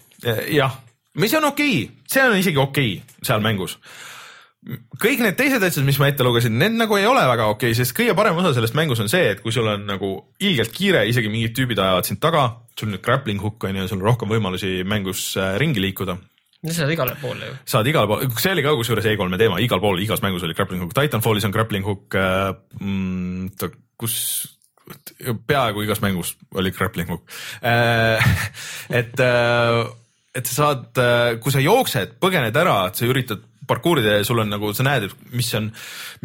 jah 0.54 0.78
mis 1.18 1.34
on 1.34 1.50
okei 1.50 1.82
okay., 1.84 2.06
see 2.10 2.24
on 2.24 2.38
isegi 2.38 2.60
okei 2.60 2.94
okay 3.00 3.26
seal 3.26 3.42
mängus. 3.44 3.76
kõik 5.00 5.22
need 5.24 5.38
teised 5.38 5.62
asjad, 5.64 5.86
mis 5.86 5.98
ma 6.00 6.10
ette 6.10 6.24
lugesin, 6.26 6.58
need 6.60 6.76
nagu 6.76 6.96
ei 6.98 7.06
ole 7.08 7.22
väga 7.24 7.48
okei 7.48 7.72
okay,, 7.72 7.78
sest 7.78 7.96
kõige 7.96 8.14
parem 8.18 8.36
osa 8.42 8.52
sellest 8.56 8.76
mängus 8.76 9.00
on 9.00 9.08
see, 9.08 9.30
et 9.32 9.40
kui 9.40 9.54
sul 9.54 9.68
on 9.72 9.86
nagu 9.88 10.10
ilgelt 10.38 10.74
kiire, 10.76 11.06
isegi 11.08 11.32
mingid 11.32 11.56
tüübid 11.56 11.80
ajavad 11.80 12.08
sind 12.08 12.20
taga, 12.20 12.44
sul 12.78 12.92
nüüd 12.92 13.04
grappling 13.04 13.40
hook 13.40 13.64
on 13.64 13.80
ju, 13.80 13.88
sul 13.88 14.02
on 14.02 14.10
rohkem 14.10 14.30
võimalusi 14.32 14.80
mängus 14.84 15.32
äh, 15.40 15.56
ringi 15.60 15.80
liikuda 15.80 16.18
sa 16.60 16.82
saad 16.82 16.92
igale 16.92 17.16
poole 17.16 17.46
ju. 17.48 17.54
saad 17.72 17.88
igale 17.88 18.08
poole, 18.10 18.28
see 18.36 18.52
oli 18.52 18.64
ka 18.66 18.76
kusjuures 18.76 19.06
E3-e 19.08 19.40
teema, 19.40 19.60
igal 19.64 19.80
pool, 19.80 20.00
igas 20.04 20.20
mängus 20.20 20.44
oli 20.44 20.56
grappling 20.56 20.84
hook, 20.84 20.92
Titanfallis 20.96 21.48
on 21.48 21.54
grappling 21.56 21.86
hook 21.86 22.16
äh,, 22.20 22.50
mm, 22.80 23.48
kus 24.00 24.16
peaaegu 25.48 25.86
igas 25.86 26.02
mängus 26.04 26.34
oli 26.58 26.72
grappling 26.74 27.08
hook. 27.08 27.24
et, 29.00 29.20
et 30.36 30.46
sa 30.46 30.54
saad, 30.56 31.00
kui 31.42 31.54
sa 31.54 31.62
jooksed, 31.62 32.18
põgened 32.22 32.56
ära, 32.56 32.82
et 32.88 33.00
sa 33.00 33.08
üritad 33.08 33.42
parkuurida 33.70 34.18
ja 34.18 34.26
sul 34.26 34.42
on 34.42 34.50
nagu, 34.50 34.72
sa 34.74 34.86
näed, 34.86 35.08
et 35.08 35.32
mis 35.36 35.48
on, 35.58 35.70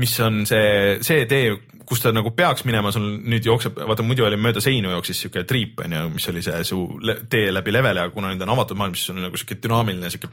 mis 0.01 0.13
on 0.25 0.43
see, 0.49 0.97
see 1.05 1.25
tee, 1.29 1.53
kus 1.85 2.01
ta 2.01 2.13
nagu 2.15 2.31
peaks 2.37 2.65
minema, 2.65 2.93
sul 2.93 3.05
nüüd 3.21 3.45
jookseb, 3.45 3.77
vaata 3.89 4.05
muidu 4.05 4.25
oli 4.25 4.39
mööda 4.41 4.63
seinu 4.63 4.93
jooksis 4.95 5.25
siuke 5.25 5.45
triip 5.49 5.83
on 5.85 5.93
ju, 5.93 6.03
mis 6.15 6.27
oli 6.31 6.41
see 6.45 6.63
su 6.65 6.81
tee 7.29 7.51
läbi 7.53 7.73
level 7.75 8.01
ja 8.01 8.09
kuna 8.13 8.33
nüüd 8.33 8.45
on 8.45 8.55
avatud 8.55 8.79
maailm, 8.79 8.97
siis 8.97 9.13
on 9.13 9.21
nagu 9.27 9.41
siuke 9.41 9.59
dünaamiline 9.61 10.09
siuke 10.13 10.31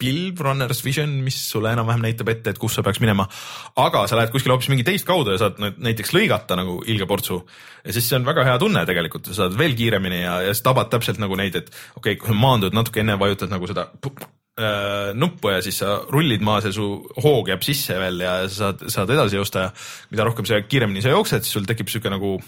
pilv, 0.00 0.40
runner's 0.44 0.80
vision, 0.84 1.12
mis 1.24 1.36
sulle 1.50 1.72
enam-vähem 1.74 2.02
näitab 2.06 2.32
ette, 2.32 2.54
et 2.54 2.60
kus 2.60 2.78
sa 2.78 2.84
peaks 2.86 3.00
minema. 3.02 3.26
aga 3.84 4.06
sa 4.08 4.18
lähed 4.18 4.32
kuskile 4.32 4.56
hoopis 4.56 4.70
mingi 4.72 4.86
teist 4.86 5.06
kaudu 5.08 5.34
ja 5.34 5.40
saad 5.42 5.60
näiteks 5.60 6.14
lõigata 6.16 6.56
nagu 6.58 6.80
ilge 6.88 7.08
portsu 7.10 7.40
ja 7.84 7.94
siis 7.94 8.08
see 8.08 8.18
on 8.18 8.26
väga 8.28 8.44
hea 8.48 8.58
tunne 8.62 8.84
tegelikult, 8.88 9.30
sa 9.30 9.42
saad 9.42 9.56
veel 9.58 9.76
kiiremini 9.78 10.22
ja, 10.22 10.40
ja 10.48 10.54
sa 10.56 10.70
tabad 10.70 10.90
täpselt 10.92 11.20
nagu 11.22 11.36
neid, 11.38 11.56
et 11.60 11.70
okei 11.70 12.14
okay,, 12.14 12.20
kui 12.20 12.32
sa 12.32 12.38
maandud 12.38 12.76
natuke 12.76 13.02
enne, 13.04 13.18
vajutad 13.20 13.52
nagu 13.52 13.68
seda 13.70 13.86
äh, 14.06 15.12
nuppu 15.16 15.52
ja 15.54 15.60
siis 15.64 15.82
sa 15.82 15.98
rullid 16.08 16.44
maas 16.46 16.68
ja 16.68 16.74
su 16.76 16.88
hoog 17.20 17.52
jääb 17.52 17.66
sisse 17.66 17.98
veel 18.00 18.24
ja 18.24 18.38
sa 18.48 18.70
saad, 18.70 18.88
saad 18.92 19.14
edasi 19.16 19.38
joosta 19.40 19.68
ja 19.68 19.74
mida 20.12 20.26
rohkem 20.28 20.48
sa 20.48 20.62
kiiremini 20.64 21.04
sa 21.04 21.14
jooksed, 21.14 21.44
siis 21.44 21.58
sul 21.58 21.68
tekib 21.68 21.92
siuke 21.92 22.12
nagu 22.12 22.38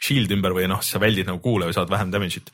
shield 0.00 0.32
ümber 0.32 0.54
või 0.56 0.68
noh, 0.70 0.80
sa 0.84 1.00
väldid 1.02 1.28
nagu 1.28 1.42
kuule 1.44 1.68
või 1.68 1.76
saad 1.76 1.90
vähem 1.92 2.12
damage'it 2.12 2.52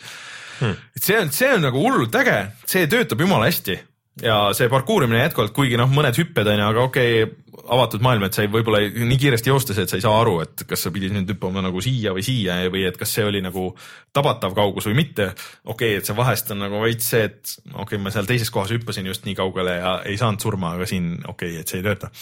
hmm.. 0.60 0.80
et 0.96 1.04
see 1.04 1.20
on, 1.20 1.34
see 1.34 1.52
on 1.54 1.62
nagu 1.68 1.82
hullult 1.82 2.16
äge, 2.22 2.40
see 2.68 2.88
töötab 2.90 3.22
jumala 3.22 3.50
hästi 3.50 3.78
ja 4.22 4.36
see 4.56 4.70
parkuurimine 4.72 5.20
jätkuvalt, 5.20 5.52
kuigi 5.56 5.76
noh, 5.76 5.90
mõned 5.92 6.16
hüpped 6.16 6.48
on 6.48 6.60
ju, 6.60 6.68
aga 6.70 6.84
okei 6.88 7.18
okay,, 7.24 7.34
avatud 7.66 8.02
maailm, 8.04 8.22
et 8.26 8.36
sa 8.36 8.44
ei 8.44 8.50
võib-olla 8.52 8.78
nii 8.84 9.18
kiiresti 9.18 9.50
joostes, 9.50 9.78
et 9.82 9.90
sa 9.90 9.98
ei 9.98 10.04
saa 10.04 10.14
aru, 10.20 10.36
et 10.44 10.62
kas 10.68 10.84
sa 10.86 10.92
pidid 10.94 11.14
nüüd 11.14 11.32
hüppama 11.34 11.64
nagu 11.64 11.80
siia 11.82 12.12
või 12.14 12.22
siia 12.24 12.60
või 12.72 12.84
et 12.86 12.98
kas 13.00 13.12
see 13.16 13.24
oli 13.26 13.40
nagu 13.44 13.70
tabatav 14.14 14.54
kaugus 14.56 14.86
või 14.88 15.00
mitte. 15.00 15.32
okei 15.64 15.96
okay,, 15.96 16.00
et 16.00 16.08
see 16.08 16.16
vahest 16.16 16.52
on 16.54 16.62
nagu 16.62 16.80
veits 16.84 17.10
see, 17.12 17.26
et 17.26 17.56
okei 17.72 17.82
okay,, 17.82 18.02
ma 18.04 18.14
seal 18.14 18.28
teises 18.28 18.52
kohas 18.54 18.72
hüppasin 18.76 19.08
just 19.10 19.26
nii 19.26 19.36
kaugele 19.38 19.78
ja 19.80 19.98
ei 20.06 20.16
saanud 20.20 20.44
surma, 20.44 20.76
aga 20.76 20.88
siin 20.88 21.16
okei 21.26 21.56
okay,, 21.56 21.64
et 21.64 21.72
see 21.72 21.82
ei 21.82 21.88
tööta 21.88 22.12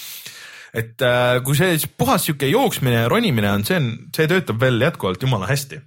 et 0.75 1.03
äh, 1.07 1.39
kui 1.47 1.55
see 1.59 1.79
puhas 1.99 2.25
sihuke 2.27 2.49
jooksmine 2.51 3.05
ja 3.05 3.11
ronimine 3.11 3.51
on, 3.53 3.65
see 3.67 3.79
on, 3.79 3.91
see 4.17 4.27
töötab 4.31 4.59
veel 4.63 4.81
jätkuvalt 4.83 5.23
jumala 5.23 5.47
hästi. 5.51 5.79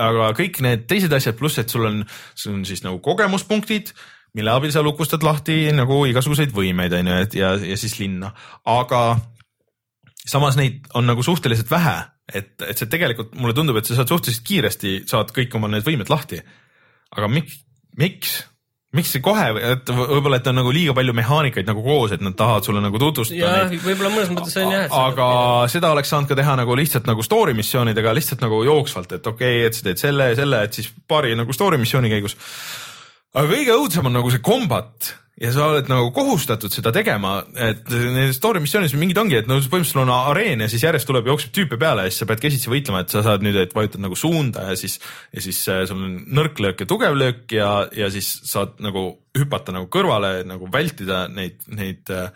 aga 0.00 0.30
kõik 0.36 0.60
need 0.64 0.86
teised 0.88 1.12
asjad, 1.12 1.36
pluss 1.36 1.60
et 1.60 1.72
sul 1.72 1.86
on, 1.88 2.02
sul 2.34 2.58
on 2.58 2.64
siis 2.68 2.84
nagu 2.84 3.00
kogemuspunktid, 3.04 3.94
mille 4.36 4.52
abil 4.52 4.72
sa 4.74 4.82
lukustad 4.86 5.24
lahti 5.26 5.62
nagu 5.74 6.04
igasuguseid 6.10 6.54
võimeid, 6.54 6.94
on 6.98 7.10
ju, 7.10 7.18
et 7.26 7.36
ja, 7.38 7.54
ja 7.72 7.78
siis 7.80 7.98
linna, 7.98 8.32
aga 8.68 9.02
samas 10.26 10.58
neid 10.58 10.86
on 10.94 11.08
nagu 11.08 11.24
suhteliselt 11.26 11.70
vähe, 11.70 11.96
et, 12.32 12.54
et 12.62 12.78
see 12.78 12.90
tegelikult 12.90 13.34
mulle 13.40 13.56
tundub, 13.56 13.80
et 13.80 13.88
sa 13.88 13.98
saad 13.98 14.12
suhteliselt 14.12 14.46
kiiresti, 14.46 14.94
saad 15.10 15.34
kõik 15.36 15.56
oma 15.58 15.70
need 15.72 15.86
võimed 15.86 16.12
lahti. 16.12 16.40
aga 17.16 17.26
miks, 17.26 17.56
miks, 17.98 18.34
miks 18.94 19.14
see 19.14 19.22
kohe, 19.24 19.46
et 19.72 19.90
võib-olla, 19.90 20.38
et 20.38 20.50
on 20.50 20.60
nagu 20.60 20.74
liiga 20.74 20.94
palju 20.94 21.14
mehaanikaid 21.16 21.66
nagu 21.66 21.82
koos, 21.82 22.14
et 22.14 22.22
nad 22.22 22.36
tahavad 22.38 22.66
sulle 22.66 22.82
nagu 22.84 23.00
tutvustada 23.02 23.40
jah 23.40 23.56
neid, 23.70 23.82
võib-olla 23.82 24.12
mõnes 24.14 24.30
mõttes 24.34 24.54
on 24.62 24.74
jah, 24.74 24.86
aga 25.00 25.26
seda 25.72 25.90
oleks 25.94 26.12
saanud 26.12 26.30
ka 26.30 26.38
teha 26.38 26.54
nagu 26.60 26.76
lihtsalt 26.78 27.10
nagu 27.10 27.24
story 27.26 27.56
missioonidega 27.58 28.14
lihtsalt 28.18 28.44
nagu 28.46 28.62
jooksvalt, 28.66 29.16
et 29.18 29.26
okei 29.26 29.60
okay,, 29.64 29.66
et 29.70 29.78
sa 29.78 29.88
teed 29.88 30.04
selle 30.04 30.30
ja 30.30 30.38
selle, 30.38 30.62
et 30.66 30.78
siis 30.78 30.92
paari 31.10 31.34
nagu 31.38 31.56
story 31.56 31.80
missiooni 31.82 32.12
käigus. 32.12 32.38
Aga 33.34 33.46
kõige 33.50 33.78
õudsem 33.78 34.06
on 34.10 34.16
nagu 34.18 34.30
see 34.32 34.42
kombat 34.44 35.14
ja 35.40 35.50
sa 35.54 35.70
oled 35.70 35.88
nagu 35.88 36.10
kohustatud 36.12 36.72
seda 36.72 36.92
tegema, 36.92 37.38
et 37.56 37.86
nendes 37.88 38.36
story 38.36 38.60
missioonis 38.60 38.92
mingid 39.00 39.18
ongi, 39.20 39.38
et 39.38 39.48
no 39.48 39.56
põhimõtteliselt 39.56 39.96
sul 39.96 40.02
on 40.02 40.12
areen 40.12 40.60
ja 40.60 40.68
siis 40.68 40.84
järjest 40.84 41.08
tuleb, 41.08 41.30
jookseb 41.30 41.54
tüüpe 41.56 41.78
peale 41.80 42.04
ja 42.04 42.12
siis 42.12 42.20
sa 42.22 42.28
pead 42.28 42.42
käsitsi 42.42 42.72
võitlema, 42.72 43.00
et 43.04 43.14
sa 43.14 43.22
saad 43.24 43.44
nüüd, 43.44 43.56
et 43.56 43.72
vajutad 43.76 44.02
nagu 44.04 44.18
suunda 44.18 44.66
ja 44.68 44.76
siis, 44.76 44.98
ja 45.32 45.44
siis 45.44 45.60
äh, 45.72 45.84
sul 45.88 46.02
on 46.04 46.18
nõrk 46.36 46.60
löök 46.60 46.82
ja 46.84 46.88
tugev 46.90 47.16
löök 47.16 47.54
ja, 47.56 47.70
ja 47.96 48.10
siis 48.12 48.28
saad 48.50 48.76
nagu 48.84 49.06
hüpata 49.38 49.72
nagu 49.72 49.88
kõrvale, 49.92 50.42
nagu 50.44 50.68
vältida 50.72 51.22
neid, 51.32 51.62
neid 51.72 52.12
äh, 52.12 52.28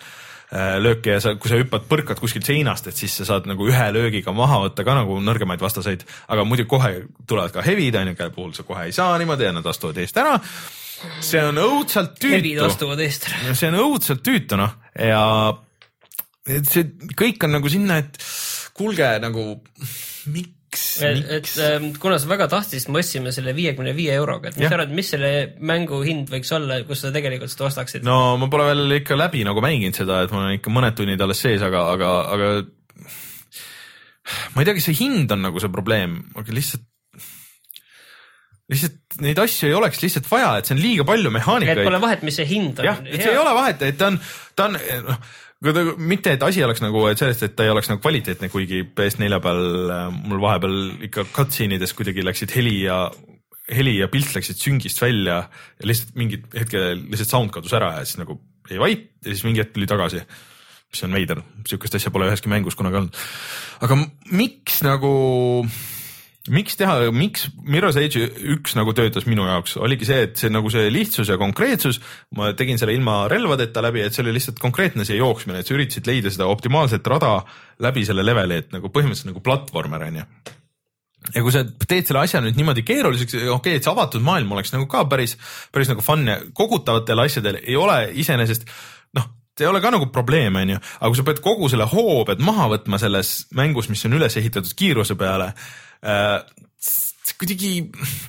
äh, 0.49 0.79
lööke 0.81 1.19
ja 1.19 1.21
sa, 1.21 1.35
kui 1.37 1.53
sa 1.53 1.59
hüppad, 1.61 1.85
põrkad 1.91 2.23
kuskilt 2.23 2.49
seinast, 2.49 2.89
et 2.89 2.97
siis 2.97 3.19
sa 3.21 3.29
saad 3.35 3.51
nagu 3.51 3.69
ühe 3.69 3.91
löögiga 3.93 4.33
maha 4.33 4.63
võtta 4.65 4.87
ka 4.87 4.97
nagu 4.97 5.19
nõrgemaid 5.21 5.61
vastaseid, 5.61 6.07
aga 6.33 6.49
muidu 6.49 6.65
kohe 6.71 7.03
tulevad 7.29 7.53
ka 7.53 7.67
hevid, 7.69 8.01
onju, 8.01 8.17
kelle 8.17 8.33
puhul 8.33 8.57
sa 8.57 8.65
kohe 8.65 8.89
ei 8.89 8.97
saa 8.97 9.13
niimoodi 9.21 9.51
ja 9.51 9.53
nad 9.53 9.69
astuvad 9.69 10.01
eest 10.01 10.25
ära. 10.25 10.39
See 11.25 11.43
on 11.45 11.61
õudselt 11.63 12.19
tüütu, 12.21 12.57
astuvad 12.67 13.03
eest 13.05 13.29
ära. 13.31 13.55
see 13.55 13.71
on 13.71 13.79
õudselt 13.83 14.25
tüütu 14.27 14.59
noh. 14.61 14.75
Ja 14.95 15.23
et 16.45 16.69
see 16.69 16.91
kõik 17.17 17.47
on 17.47 17.57
nagu 17.57 17.71
sinna, 17.73 18.03
et 18.05 18.21
kuulge 18.77 19.09
nagu 19.23 19.47
miks, 20.35 20.87
et 21.05 21.21
miks, 21.23 21.57
ähm, 21.63 21.91
kuna 22.01 22.19
sa 22.21 22.29
väga 22.31 22.49
tahtsid, 22.53 22.81
siis 22.81 22.91
me 22.93 23.01
ostsime 23.01 23.33
selle 23.35 23.55
viiekümne 23.57 23.95
viie 23.97 24.17
euroga, 24.19 24.51
et 24.51 24.59
mis 24.61 24.69
sa 24.69 24.77
arvad, 24.77 24.95
mis 24.95 25.11
selle 25.15 25.33
mängu 25.65 26.03
hind 26.05 26.33
võiks 26.33 26.53
olla, 26.57 26.81
kus 26.89 27.05
sa 27.05 27.13
tegelikult 27.15 27.53
seda 27.55 27.69
ostaksid? 27.71 28.07
no 28.07 28.37
ma 28.41 28.51
pole 28.53 28.69
veel 28.73 28.99
ikka 29.01 29.19
läbi 29.19 29.45
nagu 29.47 29.65
mänginud 29.65 29.97
seda, 29.97 30.25
et 30.25 30.35
mul 30.35 30.49
on 30.49 30.57
ikka 30.59 30.75
mõned 30.75 30.99
tunnid 30.99 31.25
alles 31.25 31.45
sees, 31.47 31.65
aga, 31.65 31.87
aga, 31.95 32.11
aga 32.35 32.51
ma 34.55 34.63
ei 34.63 34.67
tea, 34.69 34.77
kas 34.77 34.91
see 34.91 35.01
hind 35.05 35.33
on 35.33 35.47
nagu 35.49 35.63
see 35.63 35.73
probleem, 35.73 36.21
aga 36.37 36.57
lihtsalt 36.57 36.85
lihtsalt 38.73 39.19
neid 39.25 39.39
asju 39.43 39.69
ei 39.69 39.77
oleks 39.77 40.01
lihtsalt 40.03 40.29
vaja, 40.31 40.55
et 40.59 40.69
see 40.69 40.77
on 40.77 40.83
liiga 40.83 41.07
palju 41.09 41.31
et 41.31 41.37
mehaanikaid 41.37 41.83
pole. 41.85 42.01
vahet, 42.05 42.23
mis 42.27 42.39
see 42.41 42.47
hind 42.49 42.81
on. 42.81 42.89
jah, 42.89 43.03
et 43.05 43.21
see 43.21 43.33
ei 43.35 43.41
ole 43.41 43.53
vahet, 43.57 43.83
et 43.85 43.99
ta 44.01 44.09
on, 44.13 44.17
ta 44.57 44.69
on 44.71 44.79
noh, 44.79 45.19
mitte, 46.01 46.33
et 46.37 46.47
asi 46.47 46.65
oleks 46.65 46.81
nagu 46.85 47.05
et 47.11 47.21
sellest, 47.21 47.45
et 47.45 47.55
ta 47.57 47.67
ei 47.67 47.73
oleks 47.73 47.91
nagu 47.93 48.01
kvaliteetne, 48.05 48.49
kuigi 48.53 48.83
PS4 48.97 49.43
peal 49.45 49.93
äh, 49.93 50.09
mul 50.17 50.41
vahepeal 50.45 50.81
ikka 51.11 51.27
cutscene 51.37 51.79
ides 51.79 51.93
kuidagi 51.97 52.25
läksid 52.25 52.57
heli 52.57 52.79
ja 52.87 53.05
heli 53.73 53.99
ja 53.99 54.11
pilt 54.13 54.35
läksid 54.37 54.61
süngist 54.61 55.01
välja 55.01 55.45
ja 55.45 55.87
lihtsalt 55.89 56.17
mingid 56.21 56.49
hetkel 56.57 56.99
lihtsalt 57.05 57.31
sound 57.31 57.53
kadus 57.55 57.73
ära 57.77 57.95
ja 57.99 58.03
siis 58.05 58.21
nagu 58.21 58.37
jäi 58.69 58.81
vait 58.81 59.07
ja 59.25 59.31
siis 59.31 59.45
mingi 59.47 59.65
hetk 59.65 59.73
tuli 59.77 59.89
tagasi 59.89 60.25
mis 60.95 61.03
on 61.07 61.17
veider, 61.17 61.41
sihukest 61.67 61.97
asja 61.99 62.13
pole 62.15 62.29
üheski 62.31 62.51
mängus 62.53 62.77
kunagi 62.79 63.01
olnud. 63.01 63.23
aga 63.83 63.99
miks 64.31 64.79
nagu, 64.87 65.11
miks 66.53 66.77
teha, 66.77 66.97
miks 67.15 67.47
Mirror's 67.65 67.97
Edge 67.97 68.27
üks 68.55 68.75
nagu 68.77 68.93
töötas 68.97 69.25
minu 69.29 69.47
jaoks, 69.49 69.79
oligi 69.81 70.09
see, 70.09 70.25
et 70.27 70.41
see 70.41 70.51
nagu 70.53 70.69
see 70.73 70.91
lihtsus 70.93 71.31
ja 71.33 71.39
konkreetsus, 71.41 72.01
ma 72.37 72.51
tegin 72.57 72.81
selle 72.81 72.97
ilma 72.97 73.23
relvadeta 73.33 73.83
läbi, 73.85 74.03
et 74.05 74.17
see 74.17 74.25
oli 74.25 74.35
lihtsalt 74.37 74.61
konkreetne 74.61 75.07
see 75.09 75.17
jooksmine, 75.17 75.63
et 75.63 75.71
sa 75.71 75.77
üritasid 75.77 76.11
leida 76.11 76.33
seda 76.33 76.49
optimaalset 76.53 77.07
rada 77.09 77.39
läbi 77.85 78.05
selle 78.05 78.27
leveli, 78.27 78.61
et 78.61 78.77
nagu 78.77 78.93
põhimõtteliselt 78.93 79.33
nagu 79.33 79.45
platvormer 79.45 80.05
on 80.11 80.21
ju. 80.21 80.27
Ja 81.33 81.41
kui 81.41 81.55
sa 81.55 81.63
teed 81.65 82.05
selle 82.05 82.21
asja 82.27 82.43
nüüd 82.45 82.59
niimoodi 82.59 82.85
keeruliseks, 82.85 83.39
okei 83.39 83.55
okay,, 83.55 83.79
et 83.79 83.87
see 83.87 83.95
avatud 83.95 84.25
maailm 84.25 84.53
oleks 84.53 84.75
nagu 84.75 84.85
ka 84.93 85.07
päris, 85.09 85.39
päris 85.73 85.89
nagu 85.89 86.05
fun 86.05 86.27
ja 86.29 86.37
kogutavatel 86.53 87.25
asjadel 87.25 87.63
ei 87.63 87.79
ole 87.81 87.97
iseenesest 88.21 88.69
noh, 89.17 89.31
see 89.57 89.65
ei 89.65 89.71
ole 89.71 89.81
ka 89.81 89.95
nagu 89.95 90.11
probleem, 90.13 90.61
onju, 90.61 90.77
aga 90.77 91.09
kui 91.09 91.23
sa 91.23 91.25
pead 91.31 91.41
kogu 91.41 91.73
selle 91.73 91.89
hoo 91.89 92.21
pead 92.29 92.45
maha 92.45 92.69
võtma 92.75 93.01
selles 93.01 93.47
mängus, 93.57 93.89
mis 93.89 94.05
on 94.05 94.19
üles 94.21 94.37
ehitatud 94.37 94.77
kiiruse 94.77 95.17
peale 95.17 95.55
kuidagi, 97.41 97.73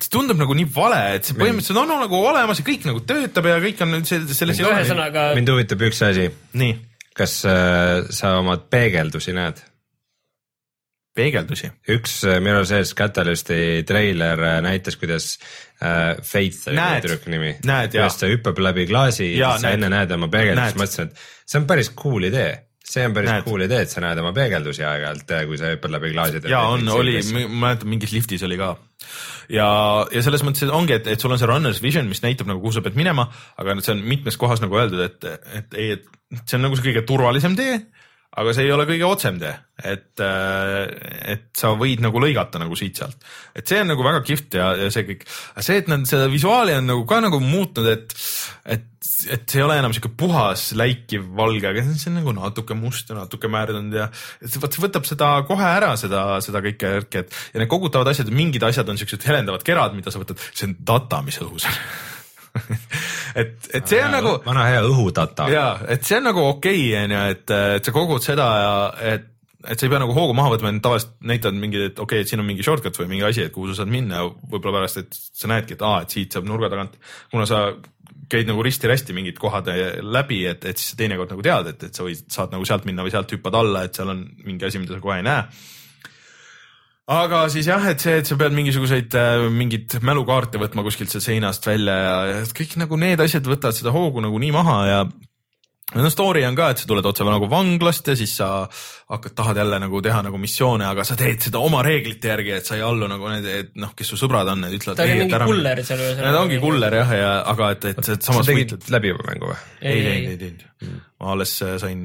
see 0.00 0.10
tundub 0.12 0.40
nagu 0.40 0.56
nii 0.56 0.66
vale, 0.74 0.98
et 1.18 1.28
see 1.28 1.36
põhimõtteliselt 1.38 1.78
on 1.82 1.92
nagu 2.02 2.18
olemas 2.30 2.60
ja 2.60 2.66
kõik 2.66 2.88
nagu 2.88 3.02
töötab 3.06 3.48
ja 3.50 3.60
kõik 3.62 3.80
on 3.84 3.94
nüüd 3.94 4.08
see- 4.08 4.24
selles 4.34 4.60
ei 4.60 4.66
ole. 4.66 4.82
ühesõnaga, 4.82 5.28
mind 5.38 5.52
huvitab 5.52 5.84
üks 5.88 6.02
asi, 6.08 6.26
nii, 6.58 6.74
kas 7.16 7.38
äh, 7.48 8.08
sa 8.10 8.36
oma 8.40 8.58
peegeldusi 8.58 9.36
näed? 9.36 9.62
peegeldusi. 11.16 11.70
üks 11.88 12.18
äh, 12.28 12.40
Mirror's 12.44 12.72
Edge 12.76 12.92
Catalysti 12.98 13.84
treiler 13.88 14.42
äh, 14.44 14.58
näitas, 14.64 14.98
kuidas 15.00 15.38
äh, 15.80 16.16
Faith 16.22 16.68
oli 16.68 16.76
Näed. 16.76 17.06
tüdruku 17.06 17.32
nimi, 17.32 17.54
kuidas 17.62 18.18
ta 18.20 18.28
hüppab 18.30 18.60
läbi 18.60 18.86
klaasi 18.90 19.30
ja 19.32 19.38
Jaa, 19.38 19.52
siis 19.56 19.64
sa 19.68 19.74
enne 19.76 19.90
näed 19.92 20.12
oma 20.16 20.28
peegeldust, 20.32 20.76
mõtlesin, 20.80 21.08
et 21.12 21.48
see 21.48 21.60
on 21.62 21.68
päris 21.70 21.92
cool 21.96 22.28
idee 22.28 22.50
see 22.86 23.06
on 23.06 23.14
päris 23.16 23.30
Näed. 23.30 23.44
cool 23.46 23.64
idee, 23.66 23.82
et 23.86 23.92
sa 23.92 24.02
näed 24.04 24.20
oma 24.22 24.32
peegeldusi 24.36 24.84
aeg-ajalt, 24.86 25.32
kui 25.48 25.58
sa 25.58 25.72
hüppad 25.72 25.94
läbi 25.96 26.12
klaaside. 26.14 26.50
ja 26.50 26.62
on, 26.70 26.86
oli, 26.94 27.16
ma 27.34 27.46
mäletan 27.66 27.90
mingis 27.90 28.14
liftis 28.14 28.44
oli 28.46 28.58
ka. 28.60 28.74
ja, 29.52 29.68
ja 30.14 30.22
selles 30.24 30.44
mõttes 30.46 30.70
ongi, 30.70 30.94
et, 31.00 31.10
et 31.10 31.22
sul 31.22 31.34
on 31.34 31.40
see 31.40 31.50
runner's 31.50 31.82
vision, 31.82 32.06
mis 32.10 32.22
näitab 32.22 32.50
nagu, 32.50 32.62
kuhu 32.62 32.76
sa 32.76 32.84
pead 32.86 32.98
minema, 32.98 33.26
aga 33.58 33.78
see 33.80 33.96
on 33.96 34.04
mitmes 34.06 34.38
kohas 34.40 34.62
nagu 34.62 34.78
öeldud, 34.78 35.02
et, 35.02 35.28
et 35.58 35.78
ei, 35.80 35.96
et 35.98 36.42
see 36.44 36.58
on 36.60 36.66
nagu 36.68 36.78
see 36.78 36.88
kõige 36.90 37.04
turvalisem 37.08 37.58
tee, 37.58 37.80
aga 38.36 38.52
see 38.52 38.66
ei 38.66 38.72
ole 38.74 38.84
kõige 38.88 39.06
otsem 39.08 39.38
tee, 39.40 39.52
et, 39.88 40.20
et 40.20 41.46
sa 41.56 41.72
võid 41.78 42.02
nagu 42.04 42.20
lõigata 42.20 42.60
nagu 42.60 42.76
siit-sealt. 42.76 43.16
et 43.56 43.64
see 43.68 43.80
on 43.80 43.88
nagu 43.92 44.04
väga 44.04 44.20
kihvt 44.26 44.58
ja, 44.58 44.68
ja 44.80 44.90
see 44.92 45.06
kõik, 45.08 45.24
see, 45.64 45.78
et 45.80 45.88
nad 45.88 46.04
seda 46.08 46.28
visuaali 46.32 46.76
on 46.76 46.90
nagu 46.92 47.06
ka 47.08 47.22
nagu 47.24 47.40
muutnud, 47.40 47.88
et, 47.88 48.12
et, 48.76 48.88
et 49.32 49.46
see 49.48 49.60
ei 49.60 49.64
ole 49.64 49.78
enam 49.80 49.94
sihuke 49.96 50.12
puhas 50.20 50.68
läikiv 50.76 51.30
valge, 51.38 51.70
aga 51.70 51.84
see 51.88 52.10
on 52.12 52.18
nagu 52.20 52.34
natuke 52.36 52.76
must 52.76 53.12
ja 53.12 53.16
natuke 53.22 53.50
märdunud 53.52 53.96
ja 53.96 54.10
vot 54.60 54.76
see 54.76 54.84
võtab 54.84 55.08
seda 55.08 55.30
kohe 55.48 55.70
ära, 55.70 55.94
seda, 56.00 56.26
seda 56.44 56.64
kõike 56.64 56.92
värki, 56.98 57.24
et 57.24 57.40
ja 57.54 57.62
need 57.62 57.72
kogutavad 57.72 58.12
asjad, 58.12 58.32
mingid 58.34 58.68
asjad 58.68 58.92
on 58.92 59.00
siuksed 59.00 59.24
helendavad 59.30 59.64
kerad, 59.66 59.96
mida 59.96 60.12
sa 60.12 60.20
võtad, 60.20 60.44
see 60.52 60.68
on 60.68 60.76
data, 60.92 61.24
mis 61.24 61.40
õhus 61.40 61.68
on 61.70 61.80
et, 63.40 63.56
et 63.74 63.86
see 63.86 64.02
on 64.04 64.12
nagu 64.16 64.34
vana 64.46 64.66
hea 64.70 64.82
õhutata. 64.86 65.48
ja, 65.52 65.70
et 65.92 66.04
see 66.06 66.18
on 66.20 66.28
nagu 66.30 66.44
okei 66.50 66.84
okay,, 66.90 67.00
onju, 67.04 67.24
et, 67.36 67.56
et 67.78 67.88
sa 67.88 67.96
kogud 67.96 68.24
seda 68.24 68.50
ja 68.60 68.76
et 69.14 69.32
et 69.66 69.80
sa 69.80 69.86
ei 69.86 69.90
pea 69.90 69.98
nagu 69.98 70.14
hoogu 70.14 70.34
maha 70.36 70.52
võtma, 70.52 70.70
tavaliselt 70.82 71.16
näitavad 71.26 71.56
mingi, 71.58 71.80
et 71.88 71.98
okei 71.98 72.20
okay,, 72.20 72.22
et 72.22 72.30
siin 72.30 72.42
on 72.42 72.46
mingi 72.46 72.62
shortcut 72.62 73.00
või 73.00 73.08
mingi 73.10 73.26
asi, 73.26 73.46
et 73.46 73.54
kuhu 73.54 73.72
sa 73.72 73.80
saad 73.80 73.90
minna, 73.90 74.22
võib-olla 74.46 74.78
pärast, 74.78 75.00
et 75.02 75.16
sa 75.16 75.50
näedki, 75.50 75.74
et 75.74 75.82
aa, 75.82 76.04
et 76.04 76.14
siit 76.14 76.36
saab 76.36 76.46
nurga 76.46 76.70
tagant, 76.70 76.94
kuna 77.32 77.48
sa 77.50 77.62
käid 78.30 78.46
nagu 78.46 78.62
risti-rästi 78.62 79.14
mingid 79.16 79.40
kohad 79.42 79.70
läbi, 80.02 80.42
et, 80.50 80.64
et 80.70 80.78
siis 80.78 80.92
sa 80.92 81.00
teinekord 81.00 81.34
nagu 81.34 81.44
tead, 81.46 81.72
et, 81.72 81.88
et 81.88 81.98
sa 81.98 82.06
võid, 82.06 82.22
saad 82.32 82.54
nagu 82.54 82.66
sealt 82.68 82.86
minna 82.88 83.06
või 83.06 83.14
sealt 83.14 83.34
hüppad 83.34 83.58
alla, 83.58 83.84
et 83.86 83.98
seal 83.98 84.12
on 84.14 84.22
mingi 84.46 84.68
asi, 84.68 84.82
mida 84.82 84.96
sa 84.96 85.02
kohe 85.02 85.18
ei 85.18 85.26
näe 85.26 85.46
aga 87.06 87.44
siis 87.52 87.68
jah, 87.70 87.84
et 87.90 88.02
see, 88.02 88.16
et 88.20 88.28
sa 88.28 88.38
pead 88.38 88.54
mingisuguseid 88.56 89.14
äh, 89.18 89.46
mingeid 89.52 89.98
mälukaarte 90.02 90.58
võtma 90.62 90.82
kuskilt 90.86 91.12
sealt 91.12 91.26
seinast 91.26 91.66
välja 91.68 91.94
ja, 92.02 92.16
kõik 92.56 92.76
nagu 92.82 92.98
need 93.00 93.22
asjad 93.22 93.46
võtavad 93.46 93.78
seda 93.78 93.94
hoogu 93.94 94.24
nagu 94.24 94.40
nii 94.42 94.52
maha 94.54 94.78
ja 94.90 95.00
no 95.94 96.10
story 96.10 96.42
on 96.46 96.56
ka, 96.58 96.72
et 96.72 96.80
sa 96.82 96.88
tuled 96.90 97.06
otse 97.06 97.24
nagu 97.26 97.46
vanglast 97.50 98.08
ja 98.10 98.16
siis 98.18 98.32
sa 98.40 98.48
hakkad, 99.12 99.34
tahad 99.38 99.60
jälle 99.60 99.78
nagu 99.78 100.00
teha 100.02 100.18
nagu 100.26 100.38
missioone, 100.42 100.82
aga 100.88 101.04
sa 101.06 101.14
teed 101.18 101.44
seda 101.46 101.60
oma 101.62 101.82
reeglite 101.86 102.32
järgi, 102.32 102.56
et 102.58 102.66
sa 102.66 102.74
ei 102.78 102.82
allu 102.82 103.06
nagu 103.10 103.30
need, 103.30 103.46
et 103.46 103.70
noh, 103.78 103.92
kes 103.94 104.10
su 104.10 104.18
sõbrad 104.18 104.50
on, 104.50 104.64
need 104.64 104.74
ütlevad. 104.80 104.98
ta 104.98 105.06
oli 105.06 105.20
mingi 105.20 105.40
kuller 105.52 105.82
seal 105.86 106.02
ühes. 106.02 106.18
ta 106.24 106.40
ongi 106.40 106.58
kuller 106.64 106.98
jah, 106.98 107.14
ja 107.20 107.30
aga 107.54 107.70
et, 107.76 107.88
et, 107.92 108.10
et 108.16 108.28
samas 108.30 108.50
võitled. 108.50 108.90
läbi 108.96 109.14
juba 109.14 109.28
mängu 109.30 109.52
või? 109.52 109.60
ei 109.84 110.02
teinud, 110.08 110.34
ei 110.34 110.42
teinud 110.42 110.66
mm.. 110.66 111.00
ma 111.22 111.32
alles 111.36 111.54
äh, 111.62 111.78
sain, 111.84 112.04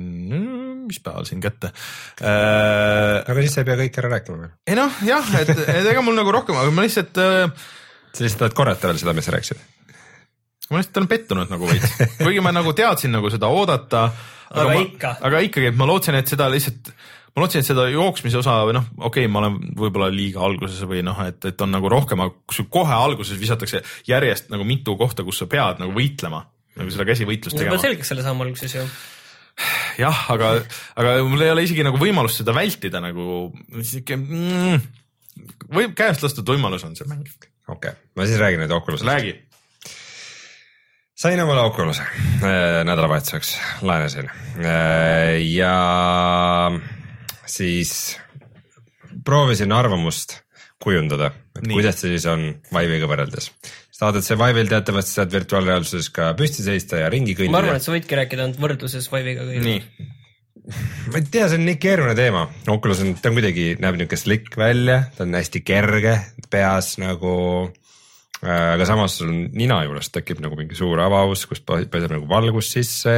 mis 0.86 1.02
päeval 1.02 1.30
siin 1.32 1.42
kätte 1.42 1.74
äh,. 1.74 3.18
aga 3.26 3.38
siis 3.42 3.58
sa 3.58 3.66
ei 3.66 3.72
pea 3.72 3.82
kõike 3.82 4.06
ära 4.06 4.16
rääkima 4.18 4.44
veel. 4.44 4.56
ei 4.70 4.78
noh, 4.78 5.04
jah, 5.10 5.36
et, 5.42 5.56
et 5.58 5.94
ega 5.96 6.06
mul 6.06 6.22
nagu 6.22 6.38
rohkem, 6.38 6.62
aga 6.62 6.70
ma 6.78 6.86
lihtsalt 6.86 7.18
äh,. 7.18 7.70
sa 8.14 8.28
lihtsalt 8.28 8.46
tahad 8.46 8.62
korrata 8.62 8.94
veel 8.94 9.02
seda, 9.02 9.18
mis 9.18 9.26
sa 9.26 9.40
rääkisid? 9.40 9.71
Ma 10.72 10.80
lihtsalt 10.80 11.02
olen 11.02 11.10
pettunud 11.12 11.52
nagu 11.52 11.70
veits, 11.70 11.96
kuigi 12.22 12.44
ma 12.44 12.54
nagu 12.56 12.74
teadsin 12.78 13.12
nagu 13.14 13.32
seda 13.34 13.50
oodata. 13.52 14.06
aga, 14.52 14.68
aga 14.68 14.78
ikka. 14.86 15.16
aga 15.30 15.42
ikkagi, 15.48 15.72
et 15.72 15.80
ma 15.80 15.88
lootsin, 15.90 16.18
et 16.20 16.32
seda 16.32 16.48
lihtsalt, 16.52 16.94
ma 17.36 17.44
lootsin, 17.44 17.64
et 17.64 17.68
seda 17.68 17.88
jooksmise 17.92 18.40
osa 18.42 18.58
või 18.68 18.78
noh, 18.80 18.88
okei 18.98 19.26
okay,, 19.26 19.32
ma 19.32 19.44
olen 19.44 19.60
võib-olla 19.84 20.10
liiga 20.14 20.44
alguses 20.48 20.82
või 20.88 21.04
noh, 21.06 21.20
et, 21.28 21.44
et 21.52 21.66
on 21.66 21.74
nagu 21.76 21.92
rohkem, 21.92 22.24
aga 22.24 22.36
kui 22.40 22.60
sul 22.62 22.70
kohe 22.72 22.96
alguses 22.96 23.40
visatakse 23.40 23.84
järjest 24.08 24.52
nagu 24.54 24.68
mitu 24.68 24.96
kohta, 25.00 25.28
kus 25.28 25.44
sa 25.44 25.50
pead 25.52 25.84
nagu 25.84 25.96
võitlema, 25.96 26.46
nagu 26.80 26.94
seda 26.94 27.08
käsivõitlust 27.12 27.60
tegema. 27.60 27.82
selgeks 27.82 28.14
selle 28.14 28.26
samm 28.26 28.48
alguses 28.48 28.80
ju 28.80 28.88
jah, 30.00 30.26
aga, 30.32 30.56
aga 31.00 31.20
mul 31.28 31.44
ei 31.44 31.52
ole 31.52 31.68
isegi 31.68 31.84
nagu 31.86 32.00
võimalust 32.00 32.40
seda 32.40 32.56
vältida 32.56 33.02
nagu 33.04 33.52
sihuke 33.84 34.16
mm, 34.18 34.90
võib 35.76 35.96
käest 35.98 36.24
lastud 36.24 36.48
võimalus 36.48 36.86
on 36.88 36.96
see 36.98 37.08
mäng. 37.10 37.28
okei 37.68 37.92
okay., 37.92 37.98
ma 38.16 38.28
siis 38.28 38.40
räägin 38.40 38.64
nüüd 38.64 38.74
Oculusest. 38.76 39.10
räägi 39.12 39.36
sain 41.22 41.42
omale 41.44 41.62
Oculus'e 41.62 42.02
äh, 42.02 42.82
nädalavahetuseks, 42.88 43.54
laenasin 43.86 44.30
äh, 44.30 45.38
ja 45.46 45.76
siis 47.46 48.18
proovisin 49.26 49.72
arvamust 49.72 50.40
kujundada, 50.82 51.30
et 51.60 51.68
Nii. 51.68 51.76
kuidas 51.78 52.00
see 52.02 52.16
siis 52.16 52.26
on 52.32 52.48
Vive'iga 52.74 53.10
võrreldes. 53.10 53.52
saad, 53.94 54.18
et 54.18 54.26
see 54.26 54.38
Vive'il 54.40 54.72
teatavasti 54.72 55.14
saad 55.20 55.36
virtuaalreaalsuses 55.36 56.10
ka 56.16 56.32
püsti 56.40 56.66
seista 56.66 57.04
ja 57.04 57.12
ringi 57.14 57.36
kõndida. 57.38 57.54
ma 57.54 57.62
arvan, 57.62 57.78
et 57.78 57.86
sa 57.86 57.94
võidki 57.94 58.18
rääkida 58.18 58.48
ainult 58.48 58.64
võrdluses 58.64 59.12
Vive'iga 59.14 59.46
kõigile. 59.46 60.08
ma 61.12 61.22
ei 61.22 61.28
tea, 61.30 61.52
see 61.52 61.60
on 61.62 61.68
nii 61.70 61.78
keeruline 61.82 62.18
teema, 62.18 62.48
Oculus 62.74 63.04
on, 63.06 63.14
ta 63.22 63.30
on 63.30 63.38
kuidagi, 63.38 63.76
näeb 63.84 64.02
niisugune 64.02 64.24
slick 64.24 64.58
välja, 64.58 65.04
ta 65.18 65.28
on 65.28 65.38
hästi 65.38 65.62
kerge 65.70 66.18
peas 66.50 66.96
nagu 67.02 67.36
aga 68.42 68.86
samas 68.90 69.20
sul 69.20 69.30
nina 69.54 69.84
juures 69.86 70.10
tekib 70.10 70.40
nagu 70.42 70.58
mingi 70.58 70.78
suur 70.78 71.00
avaus, 71.04 71.46
kus 71.46 71.62
pääseb 71.62 72.10
nagu 72.16 72.26
valgus 72.30 72.72
sisse 72.74 73.16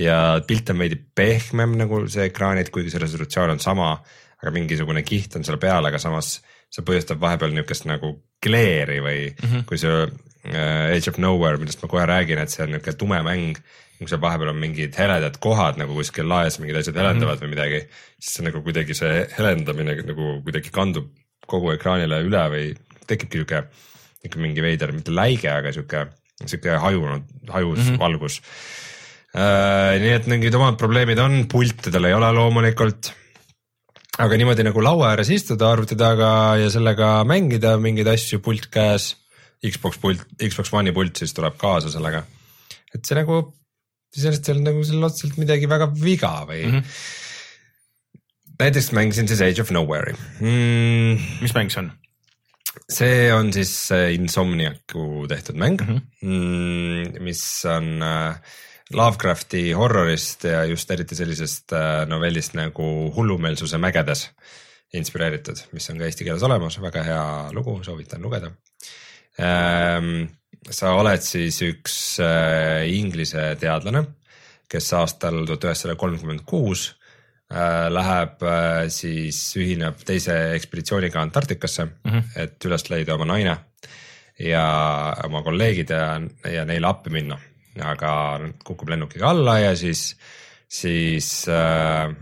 ja 0.00 0.18
pilt 0.46 0.72
on 0.72 0.80
veidi 0.80 0.96
pehmem 0.96 1.76
nagu 1.76 2.00
see 2.08 2.30
ekraanilt, 2.30 2.72
kuigi 2.72 2.94
see 2.94 3.02
resolutsioon 3.02 3.54
on 3.54 3.60
sama, 3.60 3.92
aga 4.40 4.52
mingisugune 4.54 5.04
kiht 5.04 5.36
on 5.36 5.44
seal 5.44 5.60
peal, 5.60 5.84
aga 5.84 6.00
samas 6.00 6.38
see 6.72 6.84
põhjustab 6.86 7.20
vahepeal 7.20 7.52
niisugust 7.54 7.86
nagu 7.90 8.16
kleeri 8.42 9.00
või 9.04 9.20
mm 9.30 9.48
-hmm. 9.48 9.64
kui 9.68 9.78
see 9.78 9.94
äh, 10.00 10.96
Age 10.96 11.12
of 11.12 11.20
Nowhere, 11.20 11.60
millest 11.60 11.82
ma 11.82 11.88
kohe 11.92 12.06
räägin, 12.08 12.40
et 12.40 12.50
see 12.50 12.64
on 12.64 12.72
niisugune 12.72 12.98
tume 12.98 13.22
mäng, 13.22 13.60
kui 13.98 14.08
seal 14.08 14.22
vahepeal 14.24 14.54
on 14.54 14.60
mingid 14.64 14.96
heledad 14.98 15.36
kohad 15.44 15.78
nagu 15.78 15.94
kuskil 15.94 16.28
laes 16.28 16.58
mingid 16.58 16.80
asjad 16.80 16.96
helendavad 16.96 17.36
mm 17.36 17.40
-hmm. 17.40 17.44
või 17.44 17.54
midagi, 17.54 17.86
siis 18.18 18.34
see 18.38 18.48
nagu 18.48 18.62
kuidagi 18.62 18.94
see 18.94 19.26
helendamine 19.38 20.00
nagu 20.02 20.40
kuidagi 20.42 20.72
kandub 20.72 21.12
kogu 21.46 21.76
ekraanile 21.76 22.22
üle 22.24 22.44
või 22.48 22.66
tekibki 23.06 23.44
niisugune 23.44 23.92
ikka 24.24 24.40
mingi 24.42 24.64
veider, 24.64 24.92
mitte 24.96 25.14
läige, 25.14 25.50
aga 25.52 25.72
sihuke, 25.74 26.06
sihuke 26.44 26.78
hajunud, 26.82 27.26
hajus 27.52 27.80
mm 27.80 27.88
-hmm. 27.88 27.98
valgus 28.00 28.40
äh,. 29.34 30.00
nii 30.02 30.14
et 30.18 30.30
mingid 30.30 30.54
omad 30.54 30.78
probleemid 30.80 31.18
on, 31.18 31.44
pulti 31.50 31.92
tal 31.94 32.08
ei 32.08 32.14
ole 32.14 32.30
loomulikult. 32.32 33.12
aga 34.18 34.36
niimoodi 34.38 34.62
nagu 34.66 34.82
laua 34.82 35.10
ääres 35.10 35.30
istuda 35.34 35.72
arvuti 35.72 35.96
taga 35.96 36.56
ja 36.60 36.70
sellega 36.70 37.24
mängida 37.24 37.76
mingeid 37.78 38.06
asju, 38.06 38.38
pult 38.38 38.70
käes. 38.70 39.16
Xbox 39.64 39.96
pult, 39.98 40.20
Xbox 40.36 40.72
One'i 40.76 40.92
pult 40.92 41.16
siis 41.16 41.32
tuleb 41.32 41.54
kaasa 41.56 41.90
sellega. 41.90 42.22
et 42.94 43.04
see 43.04 43.16
nagu, 43.16 43.54
iseenesest 44.14 44.48
olnud 44.52 44.68
nagu 44.68 44.84
seal 44.84 45.06
otseselt 45.08 45.38
midagi 45.40 45.66
väga 45.68 45.88
viga 45.88 46.34
või 46.48 46.64
mm. 46.66 46.80
-hmm 46.80 47.22
näiteks 48.58 48.92
mängisin 48.92 49.28
siis 49.28 49.42
Age 49.42 49.62
of 49.62 49.70
Nowhere'i 49.70 50.14
mm.. 50.40 51.18
mis 51.40 51.54
mäng 51.54 51.72
see 51.72 51.82
on? 51.82 51.90
See 52.90 53.32
on 53.32 53.52
siis 53.54 53.72
Insomniacu 54.14 55.26
tehtud 55.28 55.56
mäng 55.60 55.80
mm, 55.80 56.00
-hmm. 56.22 57.20
mis 57.20 57.42
on 57.70 58.02
äh, 58.02 58.40
Lovecrafti 58.92 59.72
horrorist 59.72 60.44
ja 60.44 60.64
just 60.64 60.90
eriti 60.90 61.14
sellisest 61.14 61.72
äh, 61.72 62.06
novellist 62.06 62.54
nagu 62.54 63.12
Hullumeelsuse 63.16 63.78
mägedes 63.78 64.28
inspireeritud, 64.94 65.58
mis 65.72 65.90
on 65.90 65.98
ka 65.98 66.04
eesti 66.04 66.24
keeles 66.24 66.42
olemas, 66.42 66.78
väga 66.80 67.02
hea 67.02 67.24
lugu, 67.52 67.80
soovitan 67.82 68.22
lugeda. 68.22 68.50
Ähm, 69.40 70.28
sa 70.70 70.92
oled 70.94 71.24
siis 71.24 71.58
üks 71.66 72.20
äh, 72.22 72.84
inglise 72.94 73.56
teadlane, 73.60 74.04
kes 74.70 74.92
aastal 74.92 75.40
tuhat 75.46 75.64
üheksasada 75.66 75.96
kolmkümmend 75.98 76.44
kuus 76.46 76.92
Äh, 76.92 77.03
läheb 77.54 78.42
äh, 78.42 78.86
siis 78.90 79.38
ühineb 79.60 80.00
teise 80.06 80.34
ekspeditsiooniga 80.56 81.22
Antarktikasse 81.22 81.84
mm, 81.86 82.10
-hmm. 82.10 82.22
et 82.36 82.64
üles 82.66 82.88
leida 82.90 83.14
oma 83.14 83.28
naine 83.30 83.56
ja 84.38 84.64
oma 85.24 85.42
kolleegid 85.42 85.90
ja, 85.90 86.20
ja 86.50 86.64
neile 86.64 86.86
appi 86.86 87.10
minna. 87.10 87.38
aga 87.82 88.40
kukub 88.64 88.88
lennukiga 88.88 89.30
alla 89.30 89.58
ja 89.58 89.76
siis, 89.76 90.16
siis 90.68 91.48
äh, 91.48 92.14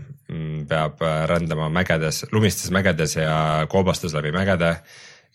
peab 0.67 1.01
rändama 1.29 1.69
mägedes, 1.69 2.25
lumistes 2.31 2.71
mägedes 2.71 3.15
ja 3.15 3.67
koobastes 3.69 4.13
läbi 4.13 4.31
mägede 4.31 4.75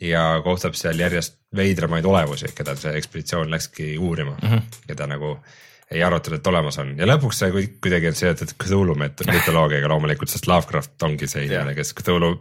ja 0.01 0.41
kohtab 0.45 0.75
seal 0.75 0.99
järjest 0.99 1.37
veidramaid 1.57 2.05
olevusi, 2.05 2.51
keda 2.55 2.75
see 2.77 2.97
ekspeditsioon 2.99 3.51
läkski 3.51 3.99
uurima 3.99 4.37
mm, 4.43 4.49
-hmm. 4.49 4.63
keda 4.87 5.07
nagu 5.07 5.33
äh, 5.33 5.68
ei 5.91 6.03
arvatud, 6.05 6.37
et 6.37 6.47
olemas 6.47 6.79
on. 6.83 6.93
Ja 6.99 7.07
lõpuks 7.09 7.41
see 7.43 7.53
kuidagi 7.81 8.11
on 8.11 8.19
seotud 8.19 8.53
Cthulhu 8.61 8.97
mütoloogiaga 8.99 9.89
loomulikult, 9.93 10.33
sest 10.33 10.49
Lovecraft 10.51 11.07
ongi 11.09 11.29
see 11.31 11.47
inimene, 11.47 11.75
kes 11.79 11.95
Cthulhu 11.97 12.35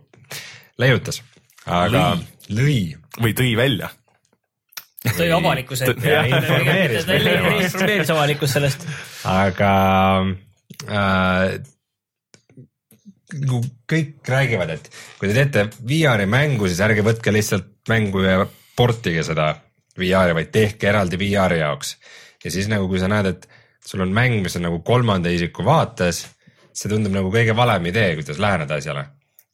leiutas, 0.82 1.22
aga 1.66 2.10
lõi, 2.18 2.26
lõi. 2.60 2.82
või 3.24 3.38
tõi 3.38 3.54
välja. 3.60 3.92
Tõi 5.08 5.30
avalikkuse 5.32 5.88
ette 5.94 6.12
ja 6.12 6.26
informeeris 6.28 8.12
avalikkust 8.12 8.58
sellest. 8.58 8.84
aga 9.30 9.72
äh, 10.90 11.56
kõik 13.88 14.28
räägivad, 14.28 14.76
et 14.76 14.92
kui 15.20 15.30
te 15.30 15.38
teete 15.38 15.70
VR-i 15.88 16.28
mängu, 16.28 16.68
siis 16.68 16.84
ärge 16.84 17.06
võtke 17.06 17.32
lihtsalt 17.32 17.72
mängu 17.88 18.26
ja 18.26 18.44
portige 18.76 19.24
seda 19.24 19.54
VR-i, 19.98 20.36
vaid 20.36 20.52
tehke 20.52 20.92
eraldi 20.92 21.20
VR-i 21.22 21.62
jaoks 21.62 21.96
ja 22.44 22.54
siis 22.54 22.70
nagu, 22.72 22.88
kui 22.92 23.02
sa 23.02 23.10
näed, 23.12 23.32
et 23.34 23.48
sul 23.88 24.04
on 24.04 24.14
mäng, 24.14 24.42
mis 24.44 24.58
on 24.60 24.68
nagu 24.68 24.82
kolmanda 24.86 25.32
isiku 25.34 25.66
vaates, 25.68 26.26
see 26.78 26.92
tundub 26.92 27.16
nagu 27.16 27.32
kõige 27.34 27.56
valem 27.58 27.90
idee, 27.92 28.16
kuidas 28.20 28.42
läheneda 28.42 28.80
asjale. 28.82 29.06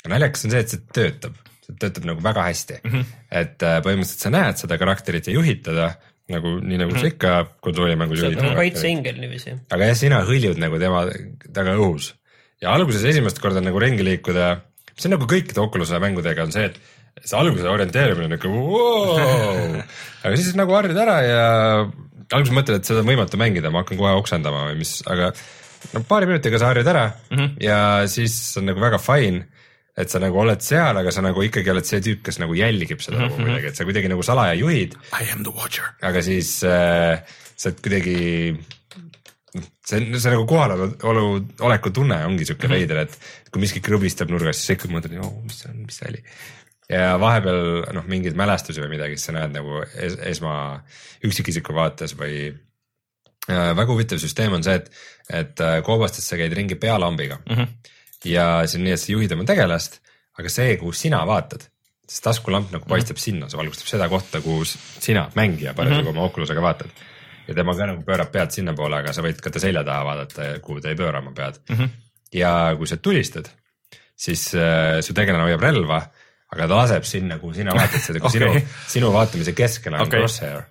aga 0.04 0.16
naljakas 0.16 0.48
on 0.48 0.56
see, 0.56 0.64
et 0.64 0.74
see 0.74 0.82
töötab, 0.96 1.38
see 1.64 1.78
töötab 1.80 2.08
nagu 2.10 2.24
väga 2.24 2.48
hästi 2.50 2.80
mm. 2.82 2.90
-hmm. 2.92 3.14
et 3.44 3.64
äh, 3.64 3.78
põhimõtteliselt 3.86 4.26
sa 4.28 4.34
näed 4.34 4.60
seda 4.60 4.78
karakterit 4.82 5.30
ja 5.30 5.38
juhid 5.38 5.64
teda 5.64 5.94
nagu 6.34 6.58
nii 6.60 6.78
nagu 6.80 6.92
mm 6.92 6.98
-hmm. 6.98 7.02
sa 7.02 7.08
ikka 7.08 7.60
kontrollimängus 7.62 8.20
juhid. 8.20 8.40
see 8.40 8.50
on 8.50 8.56
kaitseingel 8.56 9.20
niiviisi. 9.20 9.56
aga 9.70 9.86
jah, 9.92 9.96
sina 9.98 10.24
hõljud 10.28 10.60
nagu 10.60 10.80
tema 10.80 11.06
taga 11.54 11.76
õhus 11.76 12.14
ja 12.62 12.72
alguses 12.72 13.04
esimest 13.04 13.40
korda 13.44 13.62
nagu 13.62 13.80
ringi 13.80 14.04
liikuda, 14.04 14.62
see 14.96 15.10
on 15.10 15.18
nagu 15.18 15.28
kõikide 15.28 15.60
Oculus'e 15.64 16.00
mängudega 16.00 16.44
on 16.44 16.52
see, 16.56 16.66
et 16.66 17.28
see 17.28 17.38
alguse 17.38 17.68
orienteerimine 17.70 18.26
on 18.26 18.38
ikka 18.38 18.50
wow. 18.50 19.78
aga 20.24 20.36
siis 20.36 20.56
nagu 20.60 20.76
harjud 20.78 20.98
ära 20.98 21.18
ja 21.28 21.44
alguses 22.32 22.56
mõtled, 22.56 22.80
et 22.80 22.86
seda 22.86 23.04
on 23.04 23.10
võimatu 23.10 23.40
mängida, 23.42 23.72
ma 23.72 23.84
hakkan 23.84 23.98
kohe 23.98 24.14
oksendama 24.20 24.68
või 24.70 24.80
mis, 24.84 25.02
aga 25.10 25.34
no 25.94 26.04
paari 26.08 26.30
minutiga 26.30 26.60
sa 26.60 26.72
harjud 26.72 26.88
ära 26.88 27.10
mm 27.12 27.38
-hmm. 27.38 27.50
ja 27.64 28.08
siis 28.08 28.58
on 28.58 28.66
nagu 28.72 28.80
väga 28.80 28.98
fine 29.04 29.48
et 29.98 30.10
sa 30.10 30.20
nagu 30.20 30.40
oled 30.42 30.62
seal, 30.62 30.98
aga 30.98 31.12
sa 31.14 31.22
nagu 31.22 31.44
ikkagi 31.46 31.70
oled 31.70 31.86
see 31.86 32.02
tüüp, 32.02 32.24
kes 32.26 32.40
nagu 32.42 32.54
jälgib 32.58 33.02
seda 33.02 33.18
mm 33.18 33.24
-hmm. 33.24 33.30
nagu 33.30 33.44
kuidagi, 33.44 33.68
et 33.68 33.76
sa 33.76 33.84
kuidagi 33.86 34.10
nagu 34.10 34.24
salaja 34.24 34.54
juhid. 34.58 34.96
I 35.22 35.32
am 35.34 35.44
the 35.44 35.54
watcher. 35.54 35.86
aga 36.02 36.22
siis 36.22 36.64
äh, 36.64 37.22
sa 37.56 37.70
oled 37.70 37.82
kuidagi 37.82 38.58
see 39.86 40.00
on, 40.00 40.20
see 40.20 40.32
nagu 40.34 40.46
kohalolu 40.50 41.46
oleku 41.68 41.92
tunne 41.94 42.18
ongi 42.26 42.46
siuke 42.46 42.68
Mhm. 42.68 42.74
veider, 42.74 42.98
et 43.06 43.18
kui 43.52 43.62
miski 43.62 43.82
krõbistab 43.86 44.32
nurgas, 44.32 44.58
siis 44.58 44.68
sa 44.68 44.74
ikka 44.74 44.90
mõtled, 44.90 45.14
mis 45.44 45.60
see 45.60 45.70
on, 45.70 45.86
mis 45.86 46.00
see 46.00 46.10
oli. 46.10 46.24
Ja 46.94 47.16
vahepeal 47.22 47.64
noh, 47.96 48.06
mingeid 48.10 48.38
mälestusi 48.40 48.84
või 48.84 48.94
midagi, 48.96 49.18
siis 49.18 49.30
sa 49.32 49.36
näed 49.38 49.56
nagu 49.56 49.82
es, 49.84 50.18
esma 50.34 50.54
üksikisiku 51.26 51.74
vaates 51.76 52.16
või 52.20 52.36
äh, 53.50 53.70
väga 53.78 53.90
huvitav 53.92 54.22
süsteem 54.22 54.56
on 54.58 54.66
see, 54.66 54.78
et, 54.82 54.90
et 55.42 55.64
äh, 55.64 55.78
koobastes 55.86 56.28
sa 56.30 56.40
käid 56.40 56.54
ringi 56.58 56.76
pealambiga 56.80 57.40
mm. 57.44 57.54
Mhm. 57.54 57.94
ja 58.32 58.48
see 58.68 58.80
on 58.82 58.88
nii, 58.88 58.98
et 58.98 59.04
sa 59.04 59.14
juhid 59.14 59.36
oma 59.38 59.48
tegelast, 59.50 60.02
aga 60.40 60.50
see, 60.52 60.76
kuhu 60.82 60.94
sina 60.98 61.24
vaatad, 61.30 61.66
siis 62.08 62.22
taskulamp 62.26 62.72
nagu 62.74 62.88
paistab 62.90 63.18
mm. 63.18 63.24
sinna, 63.26 63.50
see 63.50 63.60
valgustab 63.60 63.90
seda 63.90 64.10
kohta, 64.12 64.42
kuhu 64.44 64.66
s- 64.68 64.78
sina, 65.04 65.28
mängija, 65.40 65.74
parasjagu 65.78 66.10
mm 66.10 66.14
-hmm. 66.14 66.24
oma 66.24 66.30
Oculusega 66.30 66.62
vaatad. 66.62 66.90
ja 67.48 67.54
tema 67.54 67.76
ka 67.76 67.86
nagu 67.86 68.04
pöörab 68.08 68.32
pead 68.32 68.52
sinnapoole, 68.52 68.96
aga 68.98 69.14
sa 69.14 69.22
võid 69.22 69.42
ka 69.44 69.50
ta 69.52 69.60
selja 69.60 69.84
taha 69.84 70.06
vaadata, 70.06 70.60
kuhu 70.64 70.82
ta 70.82 70.90
ei 70.90 70.96
pööra 70.96 71.20
oma 71.20 71.32
pead 71.36 71.60
mm. 71.70 71.76
-hmm. 71.76 71.90
ja 72.34 72.76
kui 72.78 72.88
sa 72.88 72.98
tulistad, 72.98 73.50
siis 74.16 74.54
äh, 74.56 75.02
su 75.02 75.14
tegelane 75.14 75.44
hoiab 75.44 75.62
relva, 75.62 76.02
aga 76.54 76.68
ta 76.68 76.84
laseb 76.84 77.10
sinna, 77.10 77.40
kuhu 77.42 77.58
sina 77.58 77.76
vaatad, 77.76 78.02
seda 78.06 78.22
kui 78.24 78.32
okay. 78.32 78.62
Sinu, 78.62 78.78
sinu 78.96 79.12
vaatamise 79.16 79.56
keskel 79.58 79.98
on 79.98 80.08
okay. 80.08 80.22
crosshair 80.22 80.64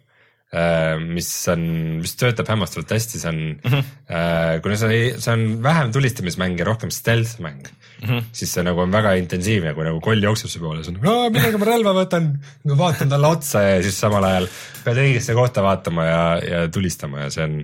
Äh, 0.52 0.98
mis 1.00 1.30
on, 1.48 1.62
mis 2.02 2.12
töötab 2.20 2.50
hämmastavalt 2.52 2.90
hästi, 2.92 3.16
see 3.16 3.28
on 3.30 3.36
mm. 3.54 3.70
-hmm. 3.72 4.58
kuna 4.60 4.74
see 4.76 4.88
on, 5.14 5.20
see 5.24 5.32
on 5.32 5.44
vähem 5.64 5.92
tulistamismäng 5.92 6.58
ja 6.60 6.66
rohkem 6.68 6.90
stealth 6.92 7.40
mäng 7.40 7.62
mm. 7.62 8.08
-hmm. 8.08 8.26
siis 8.36 8.52
see 8.52 8.62
nagu 8.62 8.82
on 8.84 8.92
väga 8.92 9.14
intensiivne, 9.16 9.72
kui 9.72 9.86
nagu 9.86 10.00
koll 10.04 10.20
jookseb 10.20 10.52
su 10.52 10.60
poole, 10.60 10.84
siis 10.84 10.92
on, 10.92 11.32
millega 11.32 11.56
ma 11.56 11.70
relva 11.70 11.94
võtan, 11.96 12.28
vaatan 12.68 13.08
talle 13.08 13.30
otsa 13.32 13.62
ja 13.62 13.78
siis 13.82 13.96
samal 14.00 14.28
ajal 14.28 14.48
pead 14.84 15.00
õigesse 15.06 15.32
kohta 15.40 15.64
vaatama 15.64 16.04
ja, 16.04 16.20
ja 16.50 16.60
tulistama 16.68 17.24
ja 17.24 17.30
see 17.32 17.48
on 17.48 17.56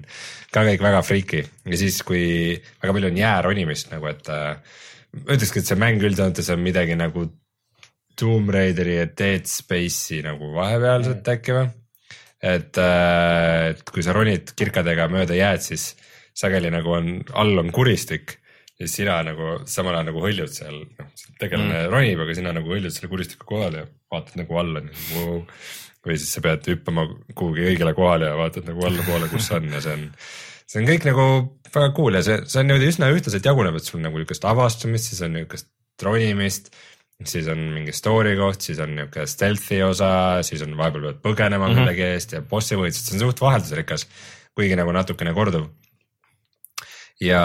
ka 0.51 0.65
kõik 0.71 0.87
väga 0.89 1.03
freaky 1.05 1.45
ja 1.45 1.77
siis, 1.77 2.01
kui 2.09 2.57
väga 2.57 2.97
palju 2.97 3.13
on 3.13 3.21
jääronimist 3.21 3.93
nagu, 3.93 4.09
et 4.09 4.33
äh, 4.33 4.57
ütlekski, 5.27 5.61
et 5.61 5.69
see 5.69 5.77
mäng 5.77 6.01
üldjoontes 6.01 6.49
on 6.57 6.65
midagi 6.65 6.97
nagu 6.97 7.29
Tomb 8.19 8.51
Raideri 8.55 8.99
ja 8.99 9.07
Dead 9.11 9.47
Space'i 9.49 10.23
nagu 10.27 10.53
vahepealset 10.57 11.21
mm. 11.21 11.37
äkki 11.37 11.55
või? 11.57 11.69
et, 12.39 12.79
äh, 12.79 13.71
et 13.73 13.83
kui 13.91 14.05
sa 14.07 14.15
ronid 14.15 14.53
kirkadega 14.59 15.09
mööda 15.11 15.37
jääd, 15.39 15.65
siis 15.65 15.91
sageli 16.39 16.71
nagu 16.71 16.93
on, 16.95 17.17
all 17.35 17.59
on 17.65 17.73
kuristik 17.75 18.37
ja 18.79 18.87
sina 18.91 19.19
nagu 19.27 19.59
samal 19.67 19.97
ajal 19.97 20.11
nagu 20.13 20.23
hõljud 20.23 20.53
seal, 20.55 20.83
noh, 21.01 21.13
tegelane 21.41 21.75
mm. 21.75 21.93
ronib, 21.95 22.23
aga 22.23 22.37
sina 22.39 22.55
nagu 22.55 22.71
hõljud 22.71 22.95
selle 22.95 23.11
kuristiku 23.11 23.49
kohale 23.49 23.83
ja 23.83 23.89
vaatad 24.13 24.39
nagu 24.41 24.61
alla 24.61 24.85
nagu 24.85 25.09
wow. 25.17 25.41
või 26.07 26.19
siis 26.19 26.37
sa 26.37 26.43
pead 26.45 26.69
hüppama 26.71 27.09
kuhugi 27.35 27.67
õigele 27.73 27.95
kohale 27.99 28.31
ja 28.31 28.37
vaatad 28.39 28.69
nagu 28.71 28.87
allapoole, 28.87 29.31
kus 29.33 29.51
on 29.57 29.67
ja 29.75 29.83
see 29.83 29.97
on, 29.99 30.05
see 30.63 30.83
on 30.83 30.93
kõik 30.93 31.09
nagu 31.11 31.27
väga 31.75 31.91
cool 31.97 32.21
ja 32.21 32.23
see, 32.25 32.39
see 32.47 32.63
on 32.63 32.71
niimoodi 32.71 32.93
üsna 32.95 33.11
ühtlaselt 33.15 33.51
jaguneb, 33.51 33.81
et 33.81 33.91
sul 33.91 34.05
nagu 34.05 34.21
niisugust 34.21 34.47
avastamist, 34.49 35.11
siis 35.11 35.27
on 35.27 35.35
niisugust 35.35 35.73
ronimist 36.07 36.71
siis 37.27 37.49
on 37.51 37.59
mingi 37.75 37.93
story 37.97 38.37
koht, 38.39 38.63
siis 38.63 38.79
on 38.83 38.95
niisugune 38.95 39.27
stealth'i 39.27 39.81
osa, 39.83 40.11
siis 40.47 40.63
on 40.63 40.77
vahepeal 40.79 41.09
pead 41.09 41.21
põgenema 41.25 41.67
mm 41.67 41.73
-hmm. 41.73 41.81
millegi 41.81 42.07
eest 42.07 42.33
ja 42.37 42.43
bossi 42.43 42.79
võitlused, 42.79 43.11
see 43.11 43.19
on 43.19 43.27
suht 43.27 43.41
vaheldusrikas, 43.43 44.07
kuigi 44.55 44.77
nagu 44.79 44.93
natukene 44.95 45.35
korduv. 45.35 45.67
Ja 47.23 47.41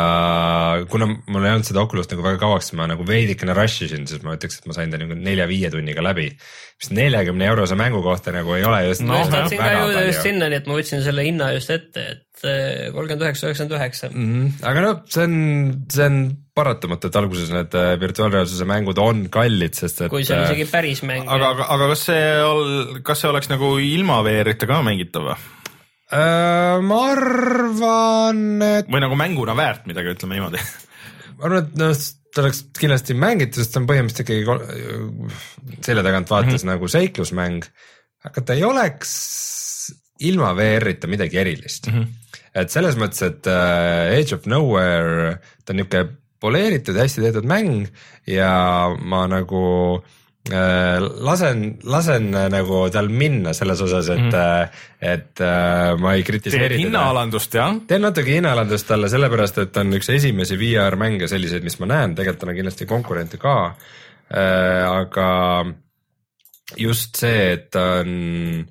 kuna 0.90 1.08
mul 1.10 1.46
ei 1.46 1.56
olnud 1.56 1.66
seda 1.66 1.82
Oculus't 1.82 2.12
nagu 2.14 2.26
väga 2.26 2.40
kauaks, 2.44 2.70
ma 2.78 2.86
nagu 2.90 3.06
veidikene 3.08 3.56
rush 3.58 3.88
isin, 3.88 4.06
siis 4.10 4.22
ma 4.26 4.36
ütleks, 4.38 4.60
et 4.60 4.68
ma 4.70 4.76
sain 4.78 4.94
ta 4.94 5.00
nagu 5.02 5.18
nelja-viie 5.18 5.72
tunniga 5.74 6.04
läbi. 6.06 6.30
mis 6.84 6.92
neljakümne 6.94 7.48
eurose 7.48 7.78
mängu 7.80 8.04
kohta 8.06 8.34
nagu 8.36 8.54
ei 8.58 8.66
ole 8.68 8.84
just 8.90 9.02
No, 9.06 9.16
ma 9.16 9.26
tahtsin 9.32 9.62
ka 9.62 9.72
jõuda 9.72 10.06
just 10.10 10.26
sinnani, 10.26 10.60
et 10.62 10.70
ma 10.70 10.78
võtsin 10.78 11.02
selle 11.06 11.26
hinna 11.26 11.50
just 11.56 11.74
ette, 11.74 12.06
et 12.18 12.46
eh, 12.46 12.92
kolmkümmend 12.94 13.26
üheksa, 13.26 13.50
üheksakümmend 13.50 13.78
üheksa. 13.80 14.12
-hmm. 14.14 14.52
aga 14.70 14.86
noh, 14.86 15.02
see 15.10 15.26
on, 15.26 15.36
see 15.96 16.06
on 16.06 16.20
paratamatu, 16.54 17.10
et 17.10 17.20
alguses 17.24 17.50
need 17.56 17.80
äh, 17.80 17.96
virtuaalreaalsuse 18.02 18.70
mängud 18.70 19.02
on 19.02 19.26
kallid, 19.34 19.74
sest 19.74 20.06
et. 20.06 20.14
kui 20.14 20.22
see 20.28 20.38
on 20.38 20.44
äh, 20.44 20.52
isegi 20.52 20.70
päris 20.70 21.02
mäng. 21.02 21.26
aga, 21.26 21.50
aga, 21.56 21.70
aga 21.78 21.90
kas 21.96 22.06
see 22.12 23.02
kas 23.02 23.26
see 23.26 23.34
oleks 23.34 23.50
nagu 23.50 23.74
ilma 23.82 24.22
VR-ita 24.28 24.70
ka 24.70 24.84
mängitav 24.86 25.32
või? 25.32 25.42
Ma 26.14 27.00
arvan, 27.12 28.42
et 28.66 28.90
või 28.92 29.02
nagu 29.04 29.18
mänguna 29.20 29.56
väärt 29.58 29.88
midagi, 29.90 30.14
ütleme 30.14 30.38
niimoodi. 30.38 30.62
ma 31.38 31.48
arvan, 31.48 31.66
et 31.66 31.78
noh, 31.82 31.94
ta 32.34 32.44
oleks 32.44 32.64
kindlasti 32.78 33.18
mängitud, 33.18 33.62
sest 33.62 33.74
ta 33.74 33.82
on 33.82 33.90
põhimõtteliselt 33.90 34.34
ikkagi 34.34 35.80
selja 35.86 36.06
tagant 36.06 36.34
vaates 36.34 36.52
mm 36.54 36.58
-hmm. 36.62 36.72
nagu 36.74 36.90
seiklusmäng, 36.96 37.70
aga 38.30 38.42
ta 38.42 38.58
ei 38.58 38.66
oleks 38.68 39.14
ilma 40.24 40.54
VR-ita 40.58 41.10
midagi 41.12 41.38
erilist 41.42 41.88
mm. 41.90 41.94
-hmm. 41.94 42.42
et 42.62 42.70
selles 42.72 42.98
mõttes, 42.98 43.22
et 43.26 43.48
äh, 43.48 44.20
Age 44.20 44.36
of 44.36 44.46
Nowhere, 44.46 45.40
ta 45.66 45.74
on 45.74 45.82
niisugune 45.82 46.18
poleeritud, 46.44 46.98
hästi 47.00 47.22
tehtud 47.24 47.46
mäng 47.48 47.88
ja 48.28 48.52
ma 49.00 49.28
nagu 49.32 49.64
äh, 49.98 50.23
lasen, 50.52 51.80
lasen 51.88 52.34
äh, 52.36 52.50
nagu 52.52 52.82
tal 52.92 53.08
minna 53.08 53.54
selles 53.56 53.80
osas, 53.82 54.10
et 54.12 54.26
mm, 54.28 54.82
et 55.00 55.40
äh, 55.40 55.96
ma 55.96 56.16
ei 56.18 56.24
kritiseeri 56.28 56.76
teda 56.76 56.82
hinnaalandust 56.82 57.56
jah? 57.56 57.72
teen 57.88 58.04
natuke 58.04 58.36
hinnaalandust 58.36 58.88
talle 58.88 59.08
sellepärast, 59.12 59.62
et 59.64 59.78
on 59.80 59.96
üks 59.96 60.12
esimesi 60.12 60.60
VR 60.60 61.00
mänge 61.00 61.30
selliseid, 61.32 61.64
mis 61.64 61.80
ma 61.80 61.88
näen, 61.94 62.16
tegelikult 62.16 62.50
on 62.50 62.58
kindlasti 62.60 62.90
konkurente 62.90 63.40
ka 63.40 63.56
äh,. 63.72 64.84
aga 64.84 65.30
just 66.76 67.24
see, 67.24 67.54
et 67.54 67.70
ta 67.72 68.02
on, 68.02 68.68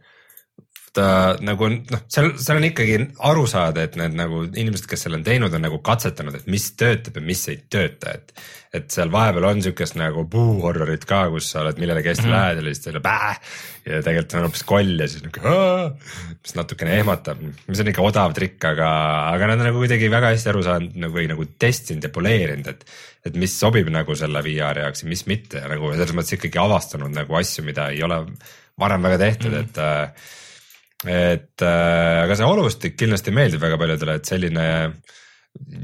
ta 0.93 1.05
nagu 1.41 1.69
on 1.69 1.79
noh, 1.89 2.03
seal, 2.13 2.35
seal 2.41 2.59
on 2.61 2.67
ikkagi 2.69 2.97
aru 3.31 3.45
saada, 3.49 3.87
et 3.87 3.95
need 4.01 4.17
nagu 4.19 4.43
inimesed, 4.49 4.87
kes 4.91 5.07
selle 5.07 5.21
on 5.21 5.25
teinud, 5.27 5.55
on 5.57 5.65
nagu 5.65 5.79
katsetanud, 5.85 6.37
et 6.37 6.51
mis 6.53 6.67
töötab 6.77 7.17
ja 7.17 7.25
mis 7.25 7.47
ei 7.53 7.63
tööta, 7.73 8.17
et 8.19 8.35
et 8.73 8.89
seal 8.89 9.11
vahepeal 9.13 9.45
on 9.45 9.59
siukest 9.61 9.99
nagu 10.01 10.23
puu-horrorit 10.33 11.03
ka, 11.05 11.27
kus 11.29 11.51
sa 11.53 11.61
oled 11.61 11.77
millelegi 11.81 12.09
hästi 12.09 12.25
mm 12.25 12.31
-hmm. 12.31 12.39
lähedal 12.39 12.69
ja 12.69 12.75
siis 12.75 12.85
teile 12.87 13.01
pää 13.05 13.35
ja 13.85 13.99
tegelikult 14.07 14.35
on 14.35 14.47
hoopis 14.47 14.63
koll 14.65 15.01
ja 15.01 15.09
siis 15.09 15.23
niuke, 15.23 15.41
mis 16.41 16.55
natukene 16.57 16.97
ehmatab, 16.99 17.43
mis 17.67 17.81
on 17.85 17.93
ikka 17.93 18.03
odav 18.03 18.33
trikk, 18.33 18.65
aga, 18.65 18.89
aga 19.29 19.51
nad 19.51 19.61
on 19.61 19.69
nagu 19.69 19.83
kuidagi 19.85 20.11
väga 20.11 20.33
hästi 20.33 20.53
aru 20.55 20.63
saanud 20.65 20.97
nagu 21.05 21.19
või 21.19 21.29
nagu 21.29 21.45
testinud 21.59 22.09
ja 22.09 22.13
poleerinud, 22.17 22.73
et 22.73 22.87
et 23.29 23.37
mis 23.37 23.61
sobib 23.61 23.89
nagu 23.93 24.17
selle 24.19 24.41
VR 24.43 24.79
jaoks 24.87 25.05
ja 25.05 25.09
mis 25.09 25.27
mitte 25.27 25.61
ja 25.61 25.69
nagu 25.69 25.93
selles 25.93 26.17
mõttes 26.17 26.39
ikkagi 26.39 26.59
avastanud 26.59 27.13
nagu 27.13 27.37
asju, 27.39 27.65
mida 27.65 27.91
ei 27.93 28.03
ole 28.03 28.25
varem 28.79 29.03
väga 29.03 29.19
tehtud 29.19 29.53
mm, 29.53 29.57
-hmm. 29.57 29.69
et 29.69 29.79
äh, 29.79 30.33
et 31.09 31.65
äh, 31.67 32.23
aga 32.23 32.37
see 32.39 32.47
olustik 32.47 32.97
kindlasti 33.01 33.35
meeldib 33.35 33.63
väga 33.63 33.79
paljudele, 33.81 34.21
et 34.21 34.29
selline 34.29 34.67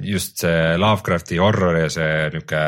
just 0.03 0.41
see 0.41 0.77
Lovecrafti 0.81 1.39
horror 1.43 1.77
ja 1.77 1.89
see 1.93 2.29
niuke 2.33 2.61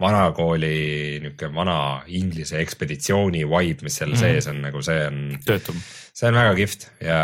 vanakooli 0.00 1.18
niuke 1.24 1.50
vana 1.54 2.04
inglise 2.06 2.62
ekspeditsiooni 2.62 3.44
vibe, 3.48 3.84
mis 3.84 3.98
seal 4.00 4.14
mm 4.14 4.16
-hmm. 4.16 4.38
sees 4.38 4.48
on 4.48 4.62
nagu 4.64 4.82
see 4.82 5.06
on, 5.06 5.20
töötab. 5.44 5.76
see 6.14 6.28
on 6.28 6.40
väga 6.40 6.54
kihvt 6.54 6.88
ja 7.04 7.20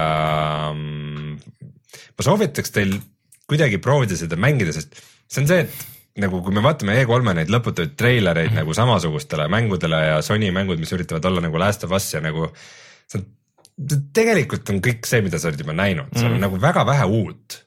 mm, 0.74 1.38
ma 2.18 2.28
soovitaks 2.28 2.70
teil 2.70 2.98
kuidagi 3.48 3.78
proovida 3.78 4.16
seda 4.16 4.36
mängida, 4.36 4.72
sest 4.72 5.01
see 5.28 5.42
on 5.42 5.48
see, 5.48 5.60
et 5.64 6.20
nagu 6.24 6.42
kui 6.42 6.55
me 6.55 6.62
vaatame 6.62 6.96
E3-e 7.02 7.34
neid 7.34 7.51
lõputuid 7.52 7.96
treilereid 7.96 8.51
mm 8.51 8.52
-hmm. 8.52 8.60
nagu 8.60 8.74
samasugustele 8.74 9.48
mängudele 9.48 10.01
ja 10.06 10.22
Sony 10.22 10.51
mängud, 10.51 10.78
mis 10.78 10.92
üritavad 10.92 11.24
olla 11.24 11.40
nagu 11.40 11.59
Last 11.59 11.84
of 11.84 11.92
Us 11.92 12.12
ja 12.14 12.20
nagu 12.20 12.52
see 13.06 13.20
on 13.20 13.26
tegelikult 14.14 14.70
on 14.70 14.80
kõik 14.84 15.06
see, 15.09 15.22
mida 15.24 15.40
sa 15.40 15.51
oled 15.51 15.62
juba 15.64 15.74
näinud, 15.76 16.12
seal 16.14 16.30
on 16.30 16.36
mm. 16.38 16.44
nagu 16.46 16.60
väga 16.62 16.84
vähe 16.86 17.06
uut. 17.20 17.60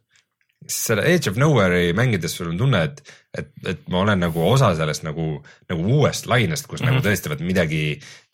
selle 0.67 1.03
Age 1.07 1.31
of 1.31 1.37
Nowhere'i 1.39 1.93
mängides 1.95 2.33
sul 2.35 2.49
on 2.51 2.57
tunne, 2.59 2.81
et, 2.89 3.01
et, 3.41 3.51
et 3.67 3.83
ma 3.91 4.01
olen 4.03 4.21
nagu 4.27 4.43
osa 4.49 4.73
sellest 4.77 5.05
nagu, 5.07 5.27
nagu 5.69 5.97
uuest 5.97 6.27
lainest, 6.29 6.67
kus 6.67 6.81
mm 6.81 6.87
-hmm. 6.87 6.97
nagu 6.97 7.05
tõesti 7.07 7.31
vaat 7.31 7.43
midagi 7.45 7.83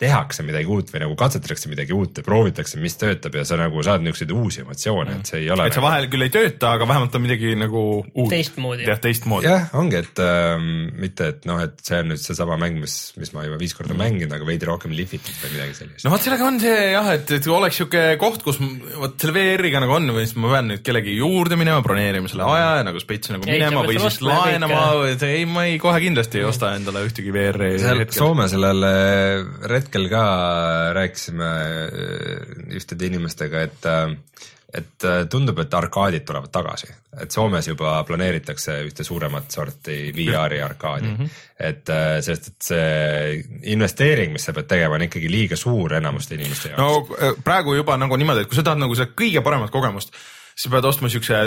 tehakse, 0.00 0.42
midagi 0.42 0.66
uut 0.66 0.90
või 0.90 1.04
nagu 1.04 1.16
katsetatakse 1.18 1.70
midagi 1.70 1.94
uut 1.94 2.18
ja 2.18 2.24
proovitakse, 2.26 2.80
mis 2.82 2.96
töötab 2.98 3.36
ja 3.38 3.44
sa 3.46 3.58
nagu 3.60 3.82
saad 3.86 4.02
niisuguseid 4.02 4.32
uusi 4.34 4.60
emotsioone 4.64 5.10
mm, 5.10 5.16
-hmm. 5.16 5.20
et 5.20 5.30
see 5.30 5.40
ei 5.44 5.50
ole. 5.54 5.66
et 5.66 5.76
see 5.76 5.84
vahel 5.84 6.08
küll 6.10 6.26
ei 6.26 6.32
tööta, 6.34 6.72
aga 6.74 6.88
vähemalt 6.88 7.14
on 7.14 7.22
midagi 7.22 7.54
nagu 7.58 7.82
uut. 8.02 8.30
Teistmoodi. 8.30 8.88
jah, 8.88 9.00
teistmoodi. 9.00 9.46
jah, 9.46 9.68
ongi, 9.78 10.00
et 10.02 10.22
ähm, 10.24 10.66
mitte, 10.98 11.28
et 11.34 11.46
noh, 11.46 11.62
et 11.62 11.78
see 11.86 12.00
on 12.02 12.10
nüüd 12.12 12.22
seesama 12.22 12.58
mäng, 12.60 12.80
mis, 12.82 12.96
mis 13.20 13.32
ma 13.36 13.46
juba 13.46 13.58
viis 13.60 13.74
korda 13.78 13.94
mänginud, 13.98 14.34
aga 14.34 14.48
veidi 14.48 14.68
rohkem 14.68 14.94
lihvitud 14.96 15.38
või 15.44 15.54
midagi 15.56 15.78
sellist 15.78 16.08
no 16.08 16.14
vot 16.14 16.26
sellega 16.26 16.48
on 16.48 16.60
see 16.62 16.76
jah, 16.96 17.12
et, 17.14 17.34
et 17.38 17.48
oleks 17.54 17.80
siuke 17.82 18.04
koht, 18.20 18.42
kus 18.46 18.58
vot 18.58 19.14
selle 19.20 19.36
VR-iga 19.38 19.82
nagu 19.84 19.94
on 19.96 20.10
või 20.16 20.26
siis 20.26 20.36
ma 20.42 20.52
pean 20.56 20.72
nüüd 20.72 20.82
kellegi 20.86 21.16
juurde 21.20 21.58
minema, 21.60 21.84
broneerima 21.86 22.30
selle 22.30 22.48
aja 22.50 22.70
ja 22.80 22.86
nagu 22.90 23.02
spets 23.02 23.30
nagu 23.30 23.46
Ei, 23.46 23.60
minema 23.60 23.86
või 23.86 24.02
siis 24.02 24.20
laenama 24.24 24.82
ei, 25.26 25.44
ma 25.50 25.66
ei 25.68 25.78
kohe 25.82 26.00
kindlasti 26.04 26.40
ei 26.40 26.48
osta 26.48 26.74
endale 26.78 27.04
ühtegi 27.06 27.32
VR-i 27.34 27.76
seal 27.82 28.02
hetkel. 28.04 28.20
Soome 28.20 28.48
sellel 28.50 28.88
retkel 29.70 30.08
ka 30.12 30.24
rääkisime 30.96 31.52
äh, 31.52 32.58
ühtede 32.80 33.10
inimestega, 33.10 33.64
et 33.68 33.88
et 34.74 35.04
tundub, 35.30 35.60
et 35.62 35.74
arkaadid 35.78 36.24
tulevad 36.26 36.50
tagasi, 36.50 36.88
et 37.22 37.30
Soomes 37.30 37.68
juba 37.68 37.92
planeeritakse 38.08 38.80
ühte 38.88 39.04
suuremat 39.06 39.54
sorti 39.54 40.10
VR-i 40.16 40.58
arkaadi 40.64 41.06
mm. 41.06 41.20
-hmm. 41.20 41.36
et 41.68 41.92
sest, 42.26 42.48
et 42.48 42.66
see 42.68 43.44
investeering, 43.70 44.32
mis 44.34 44.48
sa 44.48 44.52
pead 44.56 44.66
tegema, 44.72 44.98
on 44.98 45.06
ikkagi 45.06 45.30
liiga 45.30 45.56
suur 45.56 45.94
enamuste 45.94 46.34
inimeste 46.34 46.72
jaoks 46.72 47.14
no 47.14 47.30
praegu 47.44 47.76
juba 47.78 47.96
nagu 48.02 48.18
niimoodi, 48.18 48.42
et 48.42 48.50
kui 48.50 48.58
sa 48.58 48.66
tahad 48.66 48.82
nagu 48.82 48.98
seda 48.98 49.14
kõige 49.14 49.44
paremat 49.46 49.70
kogemust, 49.70 50.10
siis 50.56 50.72
pead 50.74 50.90
ostma 50.90 51.12
siukse 51.12 51.44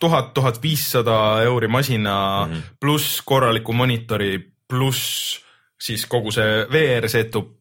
tuhat, 0.00 0.34
tuhat 0.34 0.62
viissada 0.62 1.42
euri 1.42 1.68
masina 1.68 2.46
mm 2.46 2.52
-hmm. 2.52 2.62
pluss 2.80 3.22
korraliku 3.24 3.72
monitori 3.72 4.38
pluss 4.68 5.40
siis 5.80 6.06
kogu 6.06 6.32
see 6.32 6.66
VR 6.72 7.08
setup 7.08 7.52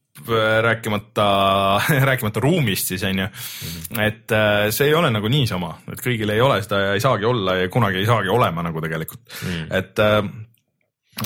rääkimata, 0.62 1.26
rääkimata 2.10 2.40
ruumist 2.40 2.88
siis 2.88 3.04
onju 3.04 3.26
mm. 3.26 3.30
-hmm. 3.30 4.02
et 4.02 4.32
äh, 4.32 4.70
see 4.70 4.88
ei 4.88 4.94
ole 4.94 5.12
nagu 5.12 5.28
niisama, 5.28 5.78
et 5.92 6.00
kõigil 6.02 6.32
ei 6.32 6.42
ole 6.42 6.62
seda 6.64 6.80
ja 6.80 6.94
ei 6.94 7.00
saagi 7.00 7.26
olla 7.26 7.56
ja 7.56 7.70
kunagi 7.70 7.98
ei 7.98 8.06
saagi 8.06 8.30
olema 8.30 8.64
nagu 8.64 8.82
tegelikult 8.82 9.22
mm, 9.44 9.72
et 9.72 10.00
äh, 10.00 10.24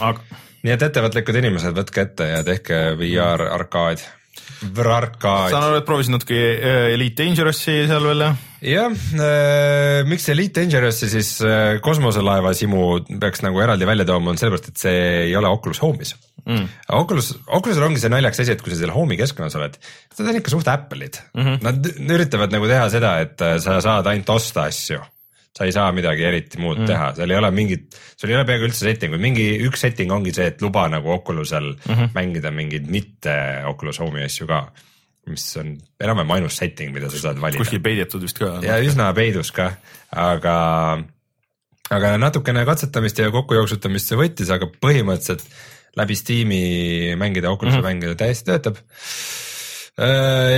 aga 0.02 0.20
nii 0.64 0.74
et 0.74 0.82
ettevõtlikud 0.90 1.38
inimesed, 1.40 1.76
võtke 1.76 2.02
ette 2.02 2.28
ja 2.34 2.44
tehke 2.44 2.80
VR 3.00 3.46
arkaad, 3.54 4.02
VR-arkaad. 4.76 5.54
saan 5.54 5.64
aru, 5.70 5.80
et 5.80 5.86
proovisid 5.88 6.16
natuke 6.18 6.36
äh, 6.36 6.94
Elite 6.96 7.24
Dangerous'i 7.24 7.86
seal 7.88 8.10
veel 8.10 8.26
jah? 8.26 8.36
Jah 8.62 8.90
äh,, 8.94 10.08
miks 10.10 10.28
Elite 10.34 10.60
Dangerous'i 10.60 11.10
siis 11.12 11.36
äh, 11.46 11.78
kosmoselaeva 11.84 12.54
simu 12.58 13.02
peaks 13.22 13.44
nagu 13.46 13.62
eraldi 13.64 13.88
välja 13.90 14.08
tooma, 14.10 14.34
on 14.34 14.42
sellepärast, 14.42 14.72
et 14.74 14.82
see 14.82 14.98
ei 15.28 15.36
ole 15.40 15.52
Oculus 15.52 15.82
Home'is 15.84 16.16
mm.. 16.46 16.66
Oculus, 16.98 17.32
Oculusel 17.48 17.88
ongi 17.88 18.02
see 18.02 18.12
naljakas 18.12 18.44
asi, 18.44 18.58
et 18.58 18.66
kui 18.66 18.74
sa 18.74 18.82
seal 18.82 18.96
Home'i 18.96 19.20
keskkonnas 19.20 19.56
oled, 19.60 19.80
nad 20.18 20.34
on 20.34 20.42
ikka 20.42 20.56
suht 20.56 20.72
Apple'id 20.72 21.22
mm. 21.34 21.46
-hmm. 21.46 21.64
Nad 21.64 22.12
üritavad 22.18 22.56
nagu 22.56 22.68
teha 22.68 22.90
seda, 22.92 23.16
et 23.24 23.42
äh, 23.42 23.58
sa 23.64 23.80
saad 23.84 24.12
ainult 24.12 24.36
osta 24.36 24.68
asju 24.68 25.00
sa 25.60 25.66
ei 25.68 25.74
saa 25.76 25.90
midagi 25.92 26.24
eriti 26.24 26.60
muud 26.62 26.80
mm. 26.80 26.88
teha, 26.88 27.08
seal 27.18 27.34
ei 27.34 27.40
ole 27.40 27.50
mingit, 27.52 27.98
sul 28.16 28.32
ei 28.32 28.38
ole 28.38 28.46
peaaegu 28.48 28.70
üldse 28.70 28.86
setting 28.86 29.16
uid, 29.16 29.24
mingi 29.24 29.48
üks 29.68 29.82
setting 29.84 30.14
ongi 30.16 30.32
see, 30.36 30.48
et 30.54 30.62
luba 30.64 30.86
nagu 30.92 31.12
Oculusel 31.18 31.74
mm 31.74 31.96
-hmm. 31.96 32.14
mängida 32.16 32.52
mingeid 32.56 32.88
mitte 32.88 33.36
Oculus 33.68 34.00
Home'i 34.00 34.24
asju 34.30 34.48
ka. 34.48 34.62
Mis 35.32 35.46
on 35.62 35.74
enam-vähem 36.02 36.36
ainus 36.38 36.60
setting, 36.60 36.94
mida 36.96 37.10
sa 37.12 37.22
saad 37.30 37.42
valida. 37.42 37.62
kuskil 37.62 37.82
peidetud 37.86 38.24
vist 38.26 38.40
ka. 38.42 38.58
ja 38.66 38.80
üsna 38.84 39.10
peidus 39.18 39.52
ka, 39.56 39.72
aga, 40.12 40.56
aga 41.90 42.14
natukene 42.22 42.66
katsetamist 42.70 43.22
ja 43.22 43.32
kokkujooksutamist 43.34 44.12
see 44.12 44.20
võttis, 44.20 44.54
aga 44.54 44.70
põhimõtteliselt 44.82 45.46
läbi 46.00 46.16
Steam'i 46.16 46.64
mängida, 47.20 47.52
Oculus'i 47.52 47.78
mm 47.78 47.82
-hmm. 47.82 47.88
mängida 47.88 48.16
täiesti 48.16 48.52
töötab. 48.52 48.78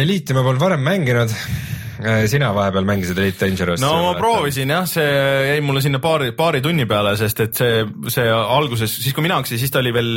Eliiti 0.02 0.34
ma 0.34 0.43
polnud 0.43 0.61
varem 0.61 0.84
mänginud. 0.85 1.31
sina 2.26 2.48
vahepeal 2.56 2.85
mängisid 2.85 3.18
Elite 3.18 3.45
Dangerous'i? 3.45 3.81
no 3.81 4.03
ma 4.03 4.14
proovisin 4.18 4.69
jah, 4.69 4.88
see 4.89 5.03
jäi 5.52 5.61
mulle 5.61 5.81
sinna 5.81 5.99
paari, 5.99 6.31
paari 6.31 6.61
tunni 6.61 6.88
peale, 6.89 7.14
sest 7.18 7.39
et 7.39 7.53
see, 7.53 7.84
see 8.10 8.26
alguses, 8.31 8.95
siis 9.03 9.14
kui 9.14 9.22
mina 9.22 9.38
hakkasin, 9.38 9.60
siis 9.61 9.72
ta 9.72 9.80
oli 9.80 9.93
veel 9.93 10.10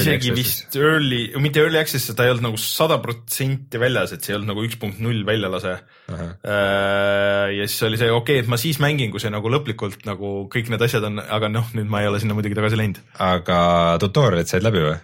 isegi 0.00 0.32
access'is. 0.32 0.38
vist 0.38 0.78
early, 0.80 1.20
mitte 1.42 1.62
early 1.62 1.80
access, 1.80 2.10
ta 2.16 2.26
ei 2.26 2.32
olnud 2.32 2.46
nagu 2.48 2.60
sada 2.60 2.98
protsenti 3.02 3.80
väljas, 3.82 4.14
et 4.16 4.24
see 4.24 4.34
ei 4.34 4.38
olnud 4.38 4.52
nagu 4.52 4.64
üks 4.66 4.78
punkt 4.80 5.02
null 5.04 5.22
väljalase. 5.28 5.76
ja 6.12 7.68
siis 7.68 7.78
oli 7.88 8.00
see 8.00 8.10
okei 8.10 8.40
okay,, 8.40 8.42
et 8.44 8.50
ma 8.50 8.60
siis 8.60 8.80
mängin, 8.82 9.12
kui 9.12 9.22
see 9.22 9.32
nagu 9.32 9.52
lõplikult 9.52 10.06
nagu 10.08 10.34
kõik 10.52 10.72
need 10.72 10.88
asjad 10.88 11.08
on, 11.08 11.22
aga 11.22 11.52
noh, 11.52 11.70
nüüd 11.76 11.90
ma 11.92 12.02
ei 12.02 12.10
ole 12.10 12.22
sinna 12.22 12.36
muidugi 12.38 12.58
tagasi 12.58 12.80
läinud. 12.80 13.00
aga 13.22 13.62
tutorial'id 14.02 14.50
said 14.50 14.66
läbi 14.66 14.86
või? 14.88 15.00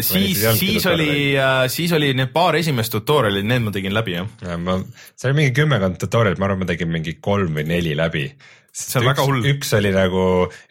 Siis 0.00 0.40
siis 0.40 0.58
siis 0.58 0.86
oli, 0.90 1.36
siis 1.72 1.92
oli 1.96 2.12
need 2.16 2.32
paar 2.34 2.58
esimest 2.58 2.92
tutorial'i, 2.94 3.44
need 3.46 3.66
ma 3.66 3.72
tegin 3.74 3.94
läbi 3.94 4.16
jah. 4.16 4.28
ma, 4.58 4.78
see 5.14 5.30
oli 5.30 5.40
mingi 5.40 5.56
kümmekond 5.56 5.98
tutorial'it, 6.02 6.40
ma 6.42 6.48
arvan, 6.48 6.64
ma 6.64 6.70
tegin 6.70 6.92
mingi 6.92 7.18
kolm 7.22 7.58
või 7.58 7.66
neli 7.68 7.94
läbi. 7.98 8.26
See 8.76 9.00
on 9.00 9.06
väga 9.08 9.24
hull. 9.24 9.46
üks 9.54 9.72
oli 9.78 9.92
nagu 9.94 10.22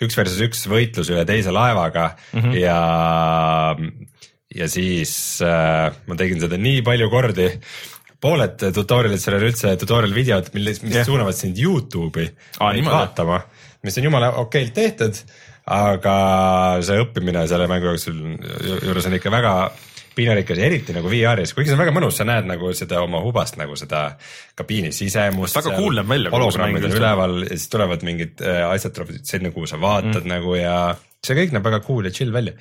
üks 0.05 0.19
versus 0.19 0.41
üks 0.45 0.67
võitlus 0.69 1.09
ühe 1.13 1.23
teise 1.25 1.53
laevaga 1.55 2.11
mm. 2.13 2.41
-hmm. 2.41 2.57
ja, 2.59 2.79
ja 4.61 4.69
siis 4.69 5.15
äh, 5.41 5.89
ma 6.05 6.17
tegin 6.19 6.43
seda 6.43 6.59
nii 6.61 6.83
palju 6.85 7.09
kordi 7.09 7.49
pooled 8.25 8.61
tutorial'id, 8.73 9.21
seal 9.21 9.37
oli 9.37 9.49
üldse 9.51 9.73
tutorial 9.81 10.13
videod, 10.15 10.49
milles, 10.55 10.81
mis 10.85 10.97
yeah. 10.97 11.07
suunavad 11.07 11.37
sind 11.37 11.59
Youtube'i 11.61 12.27
niimoodi. 12.29 12.85
vaatama, 12.87 13.41
mis 13.85 13.99
on 13.99 14.07
jumala 14.07 14.31
okeilt 14.41 14.73
tehtud, 14.77 15.19
aga 15.65 16.15
see 16.85 17.01
õppimine 17.01 17.47
selle 17.49 17.67
mängu 17.71 17.93
jooksul 17.93 18.21
ju- 18.21 18.79
juures 18.85 19.09
on 19.09 19.17
ikka 19.17 19.33
väga 19.33 19.53
piinarikas 20.15 20.59
ja 20.59 20.67
eriti 20.69 20.93
nagu 20.95 21.09
VR-is, 21.11 21.51
kuigi 21.55 21.71
see 21.71 21.75
on 21.75 21.81
väga 21.81 21.93
mõnus, 21.95 22.17
sa 22.19 22.25
näed 22.27 22.47
nagu 22.47 22.71
seda 22.77 23.01
oma 23.03 23.19
hubast 23.23 23.57
nagu 23.59 23.75
seda 23.79 24.05
kabiini 24.57 24.93
sisemust. 24.95 25.57
Väga 25.57 25.75
cool 25.75 25.99
näeb 25.99 26.11
välja, 26.11 26.31
mäng 26.31 26.37
hologrammid 26.37 26.87
on 26.87 26.95
üleval 26.99 27.35
ja 27.43 27.49
siis 27.51 27.71
tulevad 27.73 28.05
mingid 28.07 28.43
äh, 28.45 28.61
asjad 28.69 28.95
tulevad 28.95 29.25
sinna, 29.27 29.51
kuhu 29.55 29.67
sa 29.69 29.79
vaatad 29.81 30.21
mm. 30.23 30.29
nagu 30.31 30.55
ja 30.55 30.77
see 31.25 31.37
kõik 31.39 31.55
näeb 31.55 31.65
väga 31.67 31.81
cool 31.87 32.07
ja 32.07 32.13
chill 32.15 32.31
välja. 32.35 32.55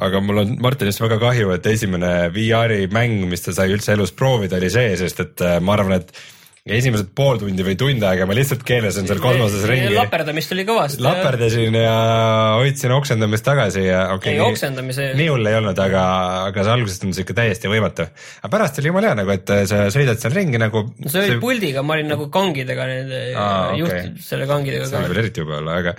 aga 0.00 0.20
mul 0.24 0.42
on 0.42 0.52
Martinist 0.64 1.00
väga 1.02 1.18
kahju, 1.20 1.54
et 1.56 1.66
esimene 1.70 2.12
VR-i 2.34 2.86
mäng, 2.92 3.24
mis 3.30 3.44
ta 3.44 3.52
sai 3.56 3.70
üldse 3.72 3.94
elus 3.96 4.12
proovida, 4.16 4.60
oli 4.60 4.70
see, 4.72 4.94
sest 5.00 5.24
et 5.24 5.46
äh, 5.46 5.58
ma 5.64 5.76
arvan, 5.76 6.00
et 6.00 6.12
esimesed 6.68 7.12
pool 7.16 7.38
tundi 7.40 7.64
või 7.64 7.76
tund 7.80 8.02
aega 8.04 8.26
ma 8.28 8.34
lihtsalt 8.36 8.60
keelasin 8.68 9.06
seal 9.08 9.20
kosmoses 9.22 9.62
ringi. 9.68 9.94
laperdamist 9.96 10.52
oli 10.52 10.66
kõvasti. 10.68 11.00
laperdasin 11.04 11.78
ja 11.80 11.94
hoidsin 12.60 12.92
oksendamist 12.92 13.46
tagasi 13.46 13.86
ja 13.86 14.02
okei 14.14 14.34
Ei, 14.34 14.40
okay,. 14.40 14.52
oksendamise- 14.52 15.10
nii 15.16 15.28
hull 15.32 15.48
ei 15.48 15.56
olnud, 15.56 15.80
aga, 15.80 16.02
aga 16.50 16.66
see 16.66 16.74
alguses 16.74 17.00
tundus 17.00 17.22
ikka 17.24 17.38
täiesti 17.40 17.72
võimatu. 17.72 18.08
aga 18.42 18.52
pärast 18.52 18.80
oli 18.82 18.92
jumala 18.92 19.12
hea 19.12 19.20
nagu, 19.22 19.32
et 19.32 19.54
sa 19.72 19.86
sõidad 19.94 20.20
seal 20.20 20.36
ringi 20.36 20.60
nagu. 20.60 20.84
no 20.92 21.12
see 21.14 21.24
oli 21.30 21.40
puldiga, 21.40 21.82
ma 21.82 21.96
olin 21.96 22.12
nagu 22.12 22.28
kangidega 22.34 22.88
nende 22.92 23.22
Aa, 23.40 23.72
juht 23.80 23.96
okei. 23.96 24.12
selle 24.20 24.50
kangidega 24.50 24.90
see 24.90 25.00
oli 25.00 25.14
veel 25.14 25.24
eriti 25.24 25.40
jube 25.40 25.56
olla, 25.62 25.80
aga 25.80 25.96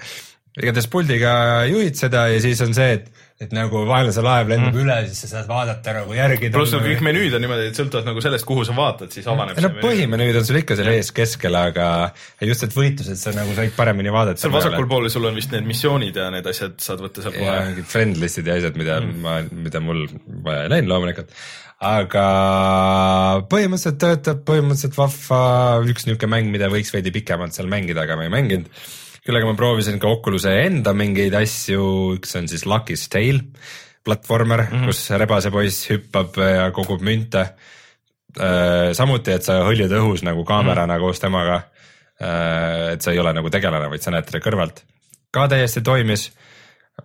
igatahes 0.62 0.90
puldiga 0.92 1.34
juhid 1.72 1.98
seda 1.98 2.28
ja 2.30 2.40
siis 2.44 2.62
on 2.62 2.74
see, 2.78 3.00
et, 3.00 3.21
et 3.42 3.54
nagu 3.56 3.80
vaenlase 3.90 4.22
laev 4.22 4.52
lendab 4.52 4.76
mm. 4.76 4.82
üle, 4.84 4.96
siis 5.10 5.24
sa 5.24 5.30
saad 5.32 5.48
vaadata 5.50 5.96
nagu 5.96 6.14
järgi. 6.14 6.52
pluss 6.54 6.74
sul 6.76 6.84
kõik 6.84 7.02
menüüd 7.06 7.34
on 7.34 7.42
niimoodi, 7.42 7.72
et 7.72 7.80
sõltuvalt 7.80 8.06
nagu 8.06 8.22
sellest, 8.22 8.46
kuhu 8.46 8.66
sa 8.68 8.76
vaatad, 8.78 9.10
siis 9.16 9.26
avaneb 9.32 9.58
no 9.66 9.72
põhimenüüd 9.80 10.38
on 10.38 10.46
sul 10.46 10.60
ikka 10.60 10.78
seal 10.78 10.92
ees 10.94 11.10
keskel, 11.16 11.58
aga 11.58 11.88
just, 12.46 12.68
et 12.68 12.76
võitlused 12.78 13.18
sa 13.18 13.34
nagu 13.34 13.56
said 13.58 13.74
paremini 13.78 14.14
vaadata. 14.14 14.44
seal 14.44 14.54
vasakul 14.54 14.86
pool 14.92 15.10
sul 15.14 15.26
on 15.30 15.40
vist 15.40 15.56
need 15.56 15.66
missioonid 15.70 16.22
ja 16.22 16.30
need 16.34 16.52
asjad 16.54 16.78
saad 16.86 17.02
võtta 17.02 17.26
sealt 17.26 17.40
ja 17.40 17.48
kohe. 17.48 17.66
mingid 17.72 17.90
friend 17.90 18.22
list'id 18.22 18.52
ja 18.52 18.60
asjad, 18.62 18.78
mida 18.78 19.02
mm. 19.02 19.20
ma, 19.26 19.40
mida 19.70 19.82
mul 19.82 20.06
vaja 20.46 20.68
ei 20.68 20.74
läinud 20.76 20.94
loomulikult. 20.94 21.34
aga 21.92 22.26
põhimõtteliselt 23.50 24.02
töötab, 24.06 24.46
põhimõtteliselt 24.46 25.02
vahva, 25.02 25.44
üks 25.90 26.06
niisugune 26.06 26.36
mäng, 26.36 26.54
mida 26.54 26.70
võiks 26.70 26.94
veidi 26.94 27.14
pikemalt 27.18 27.58
seal 27.58 27.72
mängida, 27.74 28.06
aga 28.06 28.22
ma 28.22 28.30
ei 28.30 28.36
mänginud. 28.38 28.70
Küll 29.26 29.38
aga 29.38 29.50
ma 29.50 29.58
proovisin 29.58 30.00
ka 30.02 30.10
Oculus'e 30.10 30.54
enda 30.66 30.94
mingeid 30.98 31.36
asju, 31.38 31.84
üks 32.18 32.36
on 32.40 32.50
siis 32.50 32.66
Lucky's 32.70 33.08
Tale, 33.12 33.44
platvormer 34.06 34.66
mm, 34.66 34.72
-hmm. 34.72 34.86
kus 34.90 35.04
rebasepoiss 35.22 35.90
hüppab 35.92 36.38
ja 36.42 36.72
kogub 36.72 37.02
münte. 37.02 37.52
samuti, 38.96 39.32
et 39.32 39.44
sa 39.44 39.58
hõljud 39.68 39.92
õhus 39.92 40.22
nagu 40.24 40.46
kaamerana 40.46 40.94
mm 40.94 40.98
-hmm. 40.98 41.04
koos 41.04 41.20
temaga. 41.20 41.62
et 42.94 43.02
sa 43.02 43.12
ei 43.12 43.20
ole 43.20 43.34
nagu 43.34 43.50
tegelane, 43.50 43.90
vaid 43.90 44.02
sa 44.02 44.12
näed 44.12 44.26
teda 44.26 44.40
kõrvalt. 44.40 44.84
ka 45.32 45.48
täiesti 45.48 45.82
toimis 45.82 46.32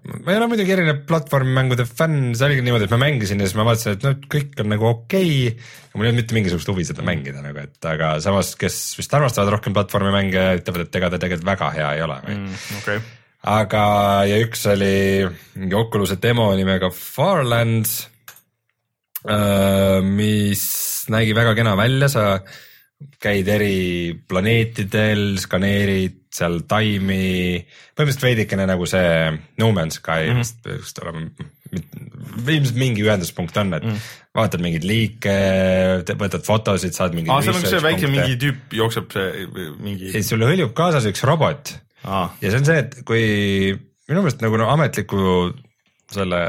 ma 0.05 0.32
ei 0.32 0.39
ole 0.39 0.48
muidugi 0.51 0.74
erinev 0.74 1.02
platvormmängude 1.09 1.86
fänn, 1.89 2.32
see 2.36 2.47
oligi 2.48 2.64
niimoodi, 2.66 2.86
et 2.89 2.94
ma 2.94 3.01
mängisin 3.02 3.43
ja 3.43 3.48
siis 3.48 3.59
ma 3.59 3.66
vaatasin, 3.68 3.97
et 3.97 4.06
noh, 4.06 4.16
kõik 4.32 4.62
on 4.62 4.70
nagu 4.73 4.89
okei 4.89 5.31
okay.. 5.51 5.68
mul 5.94 6.06
ei 6.06 6.12
olnud 6.12 6.23
mitte 6.23 6.36
mingisugust 6.36 6.73
huvi 6.73 6.86
seda 6.89 7.05
mängida 7.06 7.44
nagu, 7.44 7.62
et 7.62 7.90
aga 7.90 8.16
samas, 8.24 8.55
kes 8.60 8.81
vist 8.98 9.16
armastavad 9.16 9.55
rohkem 9.56 9.77
platvormimänge, 9.77 10.44
ütlevad, 10.60 10.86
et 10.86 11.01
ega 11.01 11.12
ta 11.12 11.23
tegelikult 11.23 11.51
väga 11.52 11.70
hea 11.78 11.93
ei 11.97 12.05
ole 12.06 12.18
mm.. 12.24 12.60
okei, 12.82 13.01
aga, 13.56 13.86
ja 14.31 14.43
üks 14.44 14.66
oli 14.74 14.93
mingi 15.56 15.78
Oculus'e 15.78 16.20
demo 16.23 16.48
nimega 16.59 16.93
Farlands, 16.94 17.98
mis 20.06 20.64
nägi 21.10 21.35
väga 21.35 21.56
kena 21.59 21.74
välja, 21.78 22.09
sa 22.12 22.27
käid 23.20 23.48
eri 23.48 24.14
planeetidel, 24.28 25.36
skaneerid 25.40 26.23
seal 26.36 26.62
taimi, 26.68 27.59
põhimõtteliselt 27.97 28.24
veidikene 28.24 28.66
nagu 28.68 28.86
see 28.89 29.10
No 29.60 29.73
Man's 29.77 30.01
Sky 30.01 30.31
mm 30.31 30.40
-hmm. 30.40 30.62
peaks 30.64 30.94
olema, 31.02 31.27
ilmselt 32.47 32.77
mingi 32.81 33.05
ühenduspunkt 33.05 33.56
on, 33.56 33.74
et 33.74 33.85
mm 33.85 34.01
vaatad 34.36 34.62
mingeid 34.64 34.86
liike, 34.86 35.35
võtad 36.20 36.44
fotosid, 36.47 36.94
saad 36.97 37.14
mingeid 37.16 37.32
aa, 37.35 37.44
seal 37.44 37.59
on 37.59 37.68
see 37.68 37.82
väike 37.85 38.10
mingi 38.12 38.39
tüüp 38.40 38.77
jookseb 38.81 39.12
see 39.14 39.47
mingi 39.81 40.12
ja, 40.12 40.23
sul 40.27 40.44
hõljub 40.47 40.74
kaasas 40.77 41.06
üks 41.09 41.24
robot 41.28 41.73
aa, 42.05 42.28
ja 42.43 42.51
see 42.52 42.60
on 42.60 42.68
see, 42.68 42.82
et 42.85 42.98
kui 43.09 43.23
minu 44.10 44.23
meelest 44.23 44.44
nagu 44.44 44.60
no 44.60 44.68
ametliku 44.74 45.23
selle 46.12 46.43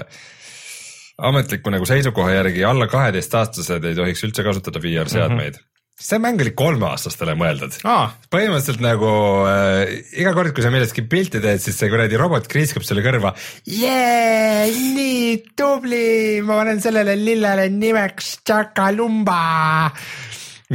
ametliku 1.30 1.74
nagu 1.74 1.88
seisukoha 1.90 2.36
järgi 2.36 2.68
alla 2.68 2.90
kaheteistaastased 2.92 3.88
ei 3.90 3.98
tohiks 3.98 4.28
üldse 4.28 4.46
kasutada 4.46 4.84
VR 4.84 5.10
seadmeid 5.12 5.56
mm. 5.56 5.64
-hmm. 5.64 5.74
See 5.98 6.20
mäng 6.22 6.42
oli 6.44 6.54
kolmeaastastele 6.58 7.34
mõeldud. 7.38 7.80
aa, 7.90 8.12
põhimõtteliselt 8.34 8.84
nagu 8.86 9.10
äh, 9.50 9.96
iga 10.22 10.34
kord, 10.38 10.54
kui 10.54 10.66
sa 10.66 10.70
millestki 10.74 11.04
pilti 11.10 11.42
teed, 11.42 11.62
siis 11.64 11.78
see 11.80 11.90
kuradi 11.90 12.20
robot 12.20 12.46
kriiskab 12.52 12.86
sulle 12.86 13.02
kõrva. 13.06 13.34
jee, 13.66 14.70
nii 14.94 15.32
tubli, 15.58 16.42
ma 16.46 16.62
panen 16.62 16.82
sellele 16.84 17.18
lillele 17.18 17.70
nimeks 17.74 18.38
Chakalumba 18.46 19.42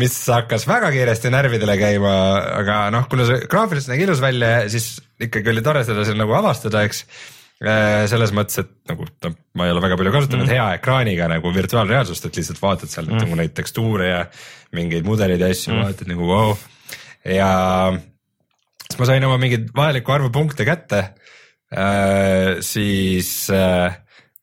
mis 0.01 0.15
hakkas 0.32 0.65
väga 0.66 0.89
kiiresti 0.94 1.31
närvidele 1.32 1.77
käima, 1.77 2.16
aga 2.62 2.78
noh, 2.94 3.07
kuna 3.12 3.27
see 3.28 3.44
graafiliselt 3.51 3.93
nägi 3.93 4.07
ilus 4.09 4.23
välja, 4.24 4.65
siis 4.73 4.97
ikkagi 5.23 5.53
oli 5.53 5.65
tore 5.65 5.85
seda 5.86 6.07
seal 6.09 6.19
nagu 6.20 6.35
avastada, 6.39 6.82
eks. 6.89 7.05
Selles 7.62 8.32
mõttes, 8.34 8.59
et 8.59 8.70
nagu 8.90 9.05
noh, 9.06 9.34
ma 9.59 9.66
ei 9.68 9.72
ole 9.74 9.82
väga 9.84 9.98
palju 9.98 10.12
kasutanud 10.16 10.47
mm. 10.48 10.52
hea 10.55 10.78
ekraaniga 10.80 11.28
nagu 11.30 11.52
virtuaalreaalsust, 11.55 12.26
et 12.26 12.39
lihtsalt 12.40 12.59
vaatad 12.62 12.90
seal 12.90 13.06
mm. 13.06 13.22
nagu 13.22 13.39
neid 13.39 13.55
tekstuure 13.55 14.09
ja 14.09 14.22
mingeid 14.74 15.06
mudeleid 15.06 15.43
ja 15.43 15.51
asju 15.52 15.74
mm., 15.74 15.84
vaatad 15.86 16.10
nagu 16.10 16.26
vau 16.26 16.48
wow.. 16.48 16.56
ja 17.28 17.51
siis 18.89 18.98
ma 18.98 19.09
sain 19.12 19.28
oma 19.28 19.39
mingi 19.43 19.60
vajaliku 19.76 20.16
arvu 20.16 20.32
punkte 20.34 20.66
kätte 20.66 21.02
äh,. 21.70 22.59
siis 22.66 23.30
äh, 23.55 23.94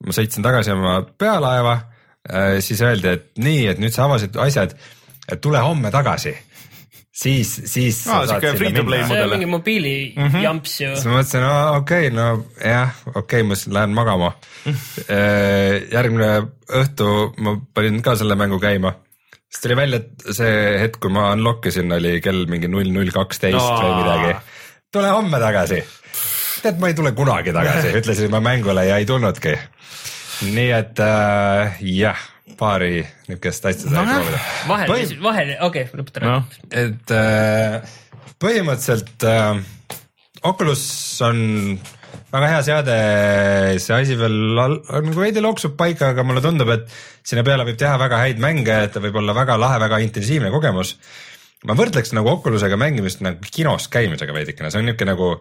ma 0.06 0.16
sõitsin 0.16 0.46
tagasi 0.46 0.74
oma 0.78 1.02
pealaeva 1.20 1.76
äh,, 1.76 2.60
siis 2.64 2.80
öeldi, 2.88 3.18
et 3.18 3.32
nii, 3.42 3.66
et 3.74 3.84
nüüd 3.84 3.96
sa 3.96 4.08
avasid 4.08 4.40
asjad, 4.40 4.78
et 5.28 5.44
tule 5.44 5.60
homme 5.66 5.92
tagasi 5.92 6.38
siis, 7.20 7.52
siis 7.68 8.00
Aa, 8.08 8.24
sihuke 8.30 8.54
free 8.58 8.72
to 8.76 8.86
play 8.88 9.04
see 9.08 9.20
on 9.24 9.34
mingi 9.34 9.50
mobiilijamps 9.50 10.76
ju 10.84 10.94
siis 10.94 11.08
ma 11.10 11.18
mõtlesin, 11.18 11.46
okei 11.80 12.08
okay, 12.08 12.16
no 12.16 12.28
jah, 12.64 12.96
okei 13.12 13.22
okay,, 13.24 13.48
ma 13.48 13.58
siis 13.60 13.74
lähen 13.76 13.96
magama. 13.98 14.32
järgmine 15.96 16.32
õhtu 16.80 17.12
ma 17.44 17.56
panin 17.76 18.02
ka 18.06 18.16
selle 18.20 18.38
mängu 18.40 18.60
käima, 18.64 18.94
siis 19.50 19.64
tuli 19.66 19.78
välja, 19.80 20.02
et 20.04 20.28
see 20.38 20.56
hetk, 20.84 21.02
kui 21.04 21.14
ma 21.14 21.32
unlock 21.36 21.70
isin, 21.72 21.92
oli 21.96 22.18
kell 22.24 22.46
mingi 22.52 22.72
null 22.72 22.92
null 22.94 23.12
kaksteist 23.16 23.60
või 23.60 23.94
midagi. 24.00 24.36
tule 24.94 25.12
homme 25.14 25.42
tagasi. 25.42 25.84
tead, 26.64 26.80
ma 26.80 26.92
ei 26.92 26.98
tule 26.98 27.14
kunagi 27.18 27.56
tagasi, 27.56 27.94
ütlesin 28.02 28.32
ma 28.34 28.44
mängule 28.44 28.86
ja 28.88 29.00
ei 29.02 29.10
tulnudki. 29.10 29.58
nii 30.56 30.70
et 30.72 31.02
äh, 31.04 31.80
jah, 31.84 32.28
paari 32.60 33.04
niukest 33.30 33.70
asja 33.70 33.88
sai 33.88 33.96
Nojah. 33.98 34.16
proovida. 34.16 34.42
vahel 34.72 34.92
Põhi-, 34.94 35.20
vahel, 35.24 35.54
okei 35.68 35.86
okay,, 35.88 36.00
lõpeta 36.00 36.24
ära 36.24 36.34
noh, 36.36 36.60
et 36.70 37.14
äh, 37.16 37.96
põhimõtteliselt 38.42 39.28
äh, 39.28 39.62
Oculus 40.50 40.84
on 41.28 41.40
väga 42.32 42.50
hea 42.52 42.60
seade, 42.66 42.98
see 43.82 43.96
asi 43.96 44.18
veel 44.20 44.38
nagu 44.56 45.16
veidi 45.18 45.42
loksub 45.44 45.76
paika, 45.80 46.14
aga 46.14 46.24
mulle 46.28 46.44
tundub, 46.46 46.70
et 46.74 46.86
sinna 47.26 47.44
peale 47.46 47.66
võib 47.68 47.80
teha 47.80 47.98
väga 48.02 48.22
häid 48.24 48.42
mänge, 48.44 48.76
et 48.86 48.94
ta 48.96 49.02
võib 49.04 49.18
olla 49.22 49.36
väga 49.38 49.58
lahe, 49.60 49.80
väga 49.82 50.00
intensiivne 50.06 50.52
kogemus. 50.54 50.96
ma 51.68 51.76
võrdleks 51.76 52.14
nagu 52.16 52.30
Oculusega 52.32 52.78
mängimist 52.80 53.20
nagu 53.26 53.50
kinos 53.52 53.90
käimisega 53.92 54.34
veidikene, 54.36 54.72
see 54.72 54.80
on 54.80 54.88
niisugune 54.88 55.12
nagu 55.12 55.32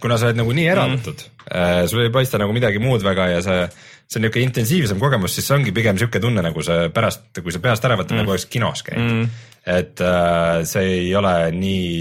kuna 0.00 0.18
sa 0.18 0.30
oled 0.30 0.40
nagu 0.40 0.54
nii 0.56 0.68
eraldatud 0.70 1.24
mm., 1.24 1.88
sul 1.90 2.04
ei 2.04 2.12
paista 2.14 2.40
nagu 2.40 2.54
midagi 2.56 2.80
muud 2.82 3.04
väga 3.04 3.28
ja 3.34 3.42
see, 3.44 3.64
see 4.08 4.20
on 4.20 4.26
niisugune 4.26 4.46
intensiivsem 4.48 5.02
kogemus, 5.02 5.34
siis 5.36 5.48
see 5.48 5.56
ongi 5.58 5.74
pigem 5.76 5.98
niisugune 5.98 6.24
tunne, 6.24 6.44
nagu 6.44 6.64
sa 6.66 6.84
pärast, 6.94 7.26
kui 7.40 7.54
sa 7.54 7.62
peast 7.64 7.84
ära 7.88 7.98
võtad 8.00 8.16
mm., 8.16 8.22
nagu 8.22 8.34
oleks 8.34 8.48
kinos 8.52 8.84
käinud 8.86 9.10
mm.. 9.12 9.42
et 9.76 10.04
äh, 10.04 10.62
see 10.68 10.96
ei 11.02 11.12
ole 11.18 11.34
nii 11.56 11.92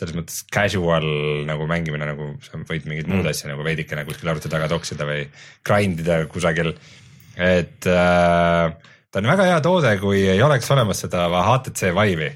selles 0.00 0.14
mõttes 0.16 0.44
casual 0.54 1.06
nagu 1.48 1.66
mängimine, 1.68 2.06
nagu 2.08 2.30
sa 2.44 2.60
võid 2.62 2.86
mingit 2.88 3.08
mm. 3.08 3.18
muud 3.18 3.30
asja 3.30 3.50
nagu 3.50 3.64
veidikene 3.66 4.06
kuskil 4.08 4.30
arvuti 4.30 4.52
taga 4.52 4.68
toksida 4.70 5.08
või 5.08 5.24
grind 5.66 6.04
ida 6.04 6.22
kusagil. 6.30 6.72
et 7.36 7.88
äh, 7.90 8.70
ta 9.10 9.18
on 9.18 9.28
väga 9.32 9.48
hea 9.50 9.58
toode, 9.64 9.96
kui 10.02 10.22
ei 10.30 10.42
oleks 10.46 10.70
olemas 10.70 11.02
seda 11.04 11.26
HTC 11.26 11.90
Vive'i, 11.96 12.30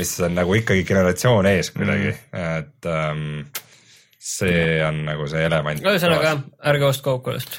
mis 0.00 0.12
on 0.26 0.34
nagu 0.40 0.58
ikkagi 0.58 0.84
generatsioon 0.88 1.48
ees 1.54 1.70
kuidagi 1.74 2.10
mm., 2.10 2.44
et 2.58 2.90
ähm, 2.90 3.24
see 4.18 4.80
on 4.84 5.04
nagu 5.06 5.28
see 5.30 5.44
element. 5.46 5.82
ühesõnaga, 5.84 6.34
ärge 6.70 6.88
ostke 6.90 7.14
Oculus't. 7.14 7.58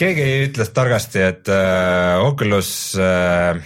keegi 0.00 0.26
ütles 0.46 0.70
targasti, 0.72 1.20
et 1.20 1.50
äh, 1.52 2.22
Oculus 2.24 2.70
äh, 2.96 3.58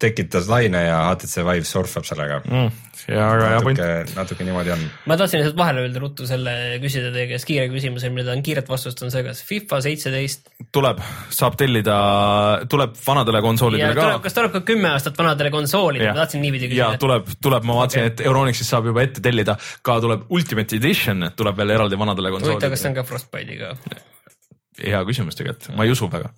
tekitas 0.00 0.48
laine 0.50 0.84
ja 0.86 0.98
HTC 1.10 1.44
Vive 1.46 1.66
surfab 1.68 2.06
sellega 2.06 2.40
mm.. 2.44 2.70
natuke, 3.14 3.88
natuke 4.14 4.46
niimoodi 4.46 4.72
on. 4.74 4.84
ma 5.10 5.16
tahtsin 5.20 5.40
lihtsalt 5.40 5.58
vahele 5.58 5.84
öelda 5.84 6.02
ruttu 6.02 6.28
selle, 6.28 6.54
küsida 6.82 7.10
teie 7.14 7.26
käest 7.32 7.48
kiire 7.48 7.66
küsimuse, 7.72 8.10
millele 8.12 8.30
tahan 8.30 8.44
kiiret 8.46 8.70
vastust, 8.70 9.02
on 9.04 9.12
see, 9.14 9.24
kas 9.26 9.42
FIFA 9.48 9.80
seitseteist 9.88 10.50
tuleb, 10.74 11.02
saab 11.34 11.58
tellida, 11.60 11.98
tuleb 12.70 12.96
vanadele 13.04 13.42
konsoolidele 13.44 13.98
ka. 13.98 14.08
kas 14.24 14.38
tuleb 14.38 14.56
ka 14.56 14.64
kümme 14.72 14.90
aastat 14.94 15.18
vanadele 15.20 15.52
konsoolidele, 15.54 16.14
ma 16.14 16.24
tahtsin 16.24 16.44
niipidi 16.44 16.70
ja 16.70 16.90
küsida. 16.94 17.02
tuleb, 17.04 17.30
tuleb, 17.42 17.68
ma 17.68 17.78
vaatasin 17.82 18.04
okay., 18.04 18.14
et 18.14 18.24
Euronixist 18.28 18.74
saab 18.74 18.90
juba 18.92 19.04
ette 19.04 19.24
tellida, 19.24 19.58
ka 19.82 20.00
tuleb 20.04 20.26
Ultimate 20.34 20.80
Edition, 20.80 21.30
tuleb 21.36 21.62
veel 21.62 21.76
eraldi 21.76 22.00
vanadele 22.00 22.34
huvitav, 22.34 22.70
kas 22.70 22.84
see 22.84 22.90
konsoolidele. 22.90 22.92
on 22.94 23.00
ka 23.02 23.08
Frostbite'iga? 23.12 24.12
Hea 24.82 25.00
küsimus 25.06 25.36
tegelikult, 25.38 25.68
ma 25.78 25.84
ei 25.86 25.92
usu 25.94 26.08
väga. 26.10 26.30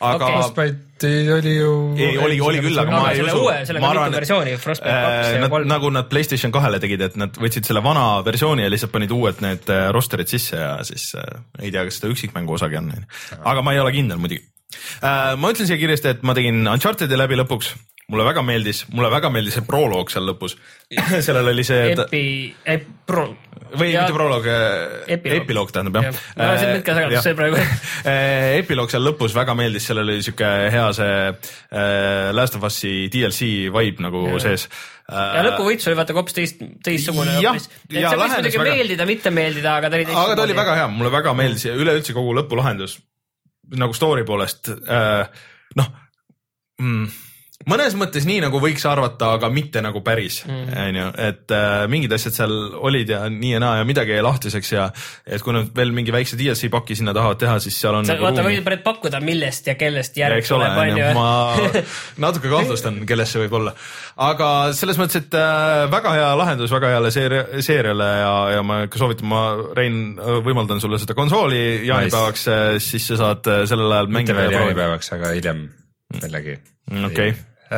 aga 0.00 0.28
Okei. 0.28 0.36
Frostbite 0.36 1.10
oli 1.34 1.54
ju. 1.58 1.72
ei, 2.00 2.16
oli, 2.18 2.38
oli 2.40 2.62
küll, 2.64 2.78
aga 2.80 2.88
Aga 2.88 3.02
ma 3.02 3.12
ei 3.12 3.22
usu. 3.24 3.42
uue- 3.42 3.58
sellega 3.68 3.90
on 3.90 3.98
mitu 4.00 4.16
versiooni, 4.16 4.56
Frostbite 4.62 4.94
kaks 5.06 5.32
ja 5.34 5.40
nad, 5.44 5.52
kolm. 5.52 5.68
nagu 5.68 5.90
nad 5.92 6.08
Playstation 6.12 6.54
kahele 6.54 6.80
tegid, 6.82 7.04
et 7.08 7.16
nad 7.20 7.36
võtsid 7.36 7.68
selle 7.68 7.82
vana 7.84 8.06
versiooni 8.26 8.64
ja 8.64 8.72
lihtsalt 8.72 8.94
panid 8.96 9.12
uued 9.12 9.42
need 9.44 9.68
äh, 9.72 9.88
roster'id 9.92 10.32
sisse 10.32 10.56
ja 10.56 10.76
siis 10.88 11.10
äh, 11.20 11.42
ei 11.60 11.70
tea, 11.74 11.84
kas 11.84 12.00
seda 12.00 12.12
üksikmängu 12.14 12.56
osagi 12.56 12.80
on. 12.80 12.92
aga 13.44 13.62
ma 13.62 13.76
ei 13.76 13.82
ole 13.84 13.92
kindel 13.92 14.18
muidugi 14.22 14.44
äh,. 15.02 15.34
ma 15.36 15.52
ütlen 15.52 15.68
siia 15.68 15.76
kiiresti, 15.80 16.16
et 16.16 16.22
ma 16.26 16.34
tegin 16.38 16.64
Uncharted'i 16.66 17.18
läbi 17.18 17.36
lõpuks, 17.42 17.74
mulle 18.12 18.24
väga 18.28 18.42
meeldis, 18.46 18.84
mulle 18.94 19.08
väga 19.10 19.30
meeldis 19.34 19.56
see 19.58 19.64
proloog 19.66 20.10
seal 20.12 20.26
lõpus. 20.28 20.52
sellel 21.26 21.48
oli 21.50 21.64
see 21.66 21.88
Epi, 21.96 22.22
Pro. 23.06 23.24
või 23.76 23.88
Ja- 23.90 24.04
mitte 24.04 24.14
proloog, 24.14 24.44
Epiloog. 25.10 25.40
epiloog 25.42 25.72
tähendab 25.74 25.96
jah 25.98 26.04
Jah. 26.12 26.20
ma 26.38 26.44
olen 26.52 26.60
siin 26.60 26.70
mõtke 26.76 26.94
segadus, 27.00 27.24
see 27.26 27.34
praegu. 27.38 27.56
Äh, 28.06 28.60
epiloog 28.60 28.92
seal 28.92 29.02
lõpus 29.02 29.34
väga 29.34 29.56
meeldis, 29.58 29.88
sellel 29.90 30.06
oli 30.12 30.22
siuke 30.22 30.46
hea 30.70 30.84
see 30.94 31.16
äh, 31.32 32.28
Last 32.36 32.54
of 32.54 32.62
Us'i 32.68 33.08
DLC 33.10 33.48
vibe 33.74 34.04
nagu 34.06 34.22
Jah. 34.28 34.38
sees. 34.46 34.68
ja 35.10 35.42
lõpuvõits 35.48 35.86
oli 35.90 35.98
vaata 35.98 36.14
hoopis 36.14 36.34
teist, 36.38 36.62
teistsugune 36.86 37.34
hoopis. 37.40 37.66
et 37.90 37.98
ja 37.98 38.10
see 38.14 38.20
võis 38.22 38.36
muidugi 38.38 38.60
väga- 38.62 38.76
meeldida, 38.78 39.06
mitte 39.10 39.34
meeldida, 39.34 39.74
aga 39.80 39.90
ta 39.90 39.98
oli 39.98 40.06
aga 40.14 40.38
ta 40.38 40.46
oli 40.46 40.54
väga 40.62 40.78
hea, 40.78 40.86
mulle 40.94 41.10
väga 41.14 41.34
meeldis 41.42 41.66
ja 41.66 41.74
üleüldse 41.78 42.14
kogu 42.14 42.34
lõpulahendus 42.38 43.00
nagu 43.82 43.94
story 43.98 44.22
poolest 44.26 44.70
äh, 44.70 45.26
noh 45.78 45.90
mm, 46.78 47.06
mõnes 47.64 47.94
mõttes 47.96 48.26
nii 48.28 48.42
nagu 48.44 48.60
võiks 48.60 48.84
arvata, 48.88 49.30
aga 49.38 49.48
mitte 49.52 49.80
nagu 49.84 50.02
päris, 50.04 50.42
onju, 50.46 51.06
et 51.24 51.54
äh, 51.56 51.86
mingid 51.90 52.12
asjad 52.12 52.36
seal 52.36 52.52
olid 52.76 53.08
ja 53.14 53.22
nii 53.32 53.54
ja 53.54 53.60
naa 53.62 53.78
ja 53.80 53.86
midagi 53.88 54.12
jäi 54.12 54.24
lahtiseks 54.24 54.72
ja 54.74 54.88
et 55.24 55.44
kui 55.44 55.54
nad 55.56 55.70
veel 55.76 55.94
mingi 55.96 56.12
väikse 56.14 56.36
DLC 56.38 56.68
paki 56.72 56.98
sinna 56.98 57.14
tahavad 57.16 57.40
teha, 57.40 57.56
siis 57.64 57.78
seal 57.80 57.96
on 57.96 58.08
sa 58.08 58.14
nagu 58.14 58.26
vaata, 58.26 58.44
ruumi. 58.44 58.58
võid 58.58 58.66
praegu 58.66 58.84
pakkuda, 58.90 59.22
millest 59.24 59.70
ja 59.70 59.76
kellest 59.80 60.18
järg 60.20 60.44
tuleb, 60.48 60.76
onju, 60.82 61.06
ma 61.16 61.30
natuke 62.26 62.52
kahtlustan, 62.52 63.00
kellest 63.08 63.36
see 63.36 63.46
võib 63.46 63.56
olla. 63.62 63.72
aga 64.28 64.50
selles 64.76 65.00
mõttes, 65.00 65.24
et 65.24 65.38
äh, 65.40 65.86
väga 65.92 66.12
hea 66.18 66.28
lahendus 66.42 66.76
väga 66.76 66.92
heale 66.92 67.14
seeria, 67.14 67.46
seeriale 67.64 68.10
ja, 68.20 68.36
ja 68.58 68.66
ma 68.66 68.82
ikka 68.84 69.00
soovitan, 69.00 69.30
ma, 69.32 69.46
Rein, 69.76 69.96
võimaldan 70.44 70.80
sulle 70.82 71.00
seda 71.00 71.16
konsooli 71.16 71.88
jaanipäevaks 71.88 72.46
nice., 72.46 72.84
siis 72.84 73.10
sa 73.10 73.20
saad 73.24 73.50
äh, 73.50 73.64
sellel 73.68 73.96
ajal 73.96 74.12
mitte 74.12 74.20
mängida 74.20 74.38
veel 74.42 74.52
ja 74.52 74.60
proovida. 74.60 74.72
jaanipäevaks, 74.76 75.12
aga 75.16 75.34
hiljem 75.38 75.66
jällegi. 76.22 76.58
okei. 77.06 77.34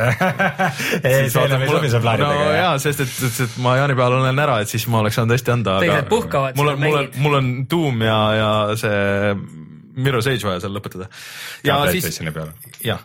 ei, 1.09 1.29
see 1.33 1.45
enam 1.47 1.63
ei 1.65 1.69
sobi 1.71 1.89
su 1.89 1.97
no 1.97 2.03
plaanidega. 2.03 2.49
jaa, 2.59 2.73
sest 2.81 2.99
et, 3.05 3.15
et, 3.25 3.39
et 3.47 3.55
ma 3.63 3.73
jaanipäeval 3.79 4.19
olen 4.19 4.41
ära, 4.43 4.59
et 4.61 4.69
siis 4.69 4.85
ma 4.91 5.01
oleks 5.01 5.17
saanud 5.17 5.33
hästi 5.33 5.55
anda, 5.55 5.79
aga 5.79 5.87
Teised 5.87 6.11
puhkavad, 6.11 6.59
mul 6.59 6.75
on, 6.75 6.83
mul 6.83 6.99
on 6.99 7.09
mul 7.23 7.39
on 7.39 7.49
Doom 7.71 8.05
ja, 8.05 8.19
ja 8.37 8.51
see 8.77 8.99
Mirror's 9.99 10.27
Edge 10.29 10.45
vaja 10.47 10.61
seal 10.63 10.75
lõpetada. 10.75 11.07
ja 11.65 11.79
siis 11.91 12.19
jah, 12.85 13.01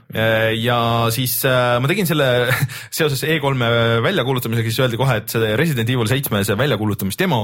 ja 0.60 0.78
siis 1.14 1.38
äh, 1.48 1.76
ma 1.82 1.90
tegin 1.90 2.08
selle 2.08 2.28
seoses 2.98 3.24
E3-e 3.26 4.02
väljakuulutamisega, 4.04 4.70
siis 4.70 4.84
öeldi 4.84 5.00
kohe, 5.00 5.18
et 5.22 5.32
see 5.32 5.54
Resident 5.60 5.90
Evil 5.90 6.10
seitsme 6.10 6.44
see 6.46 6.58
väljakuulutamisdemo 6.60 7.40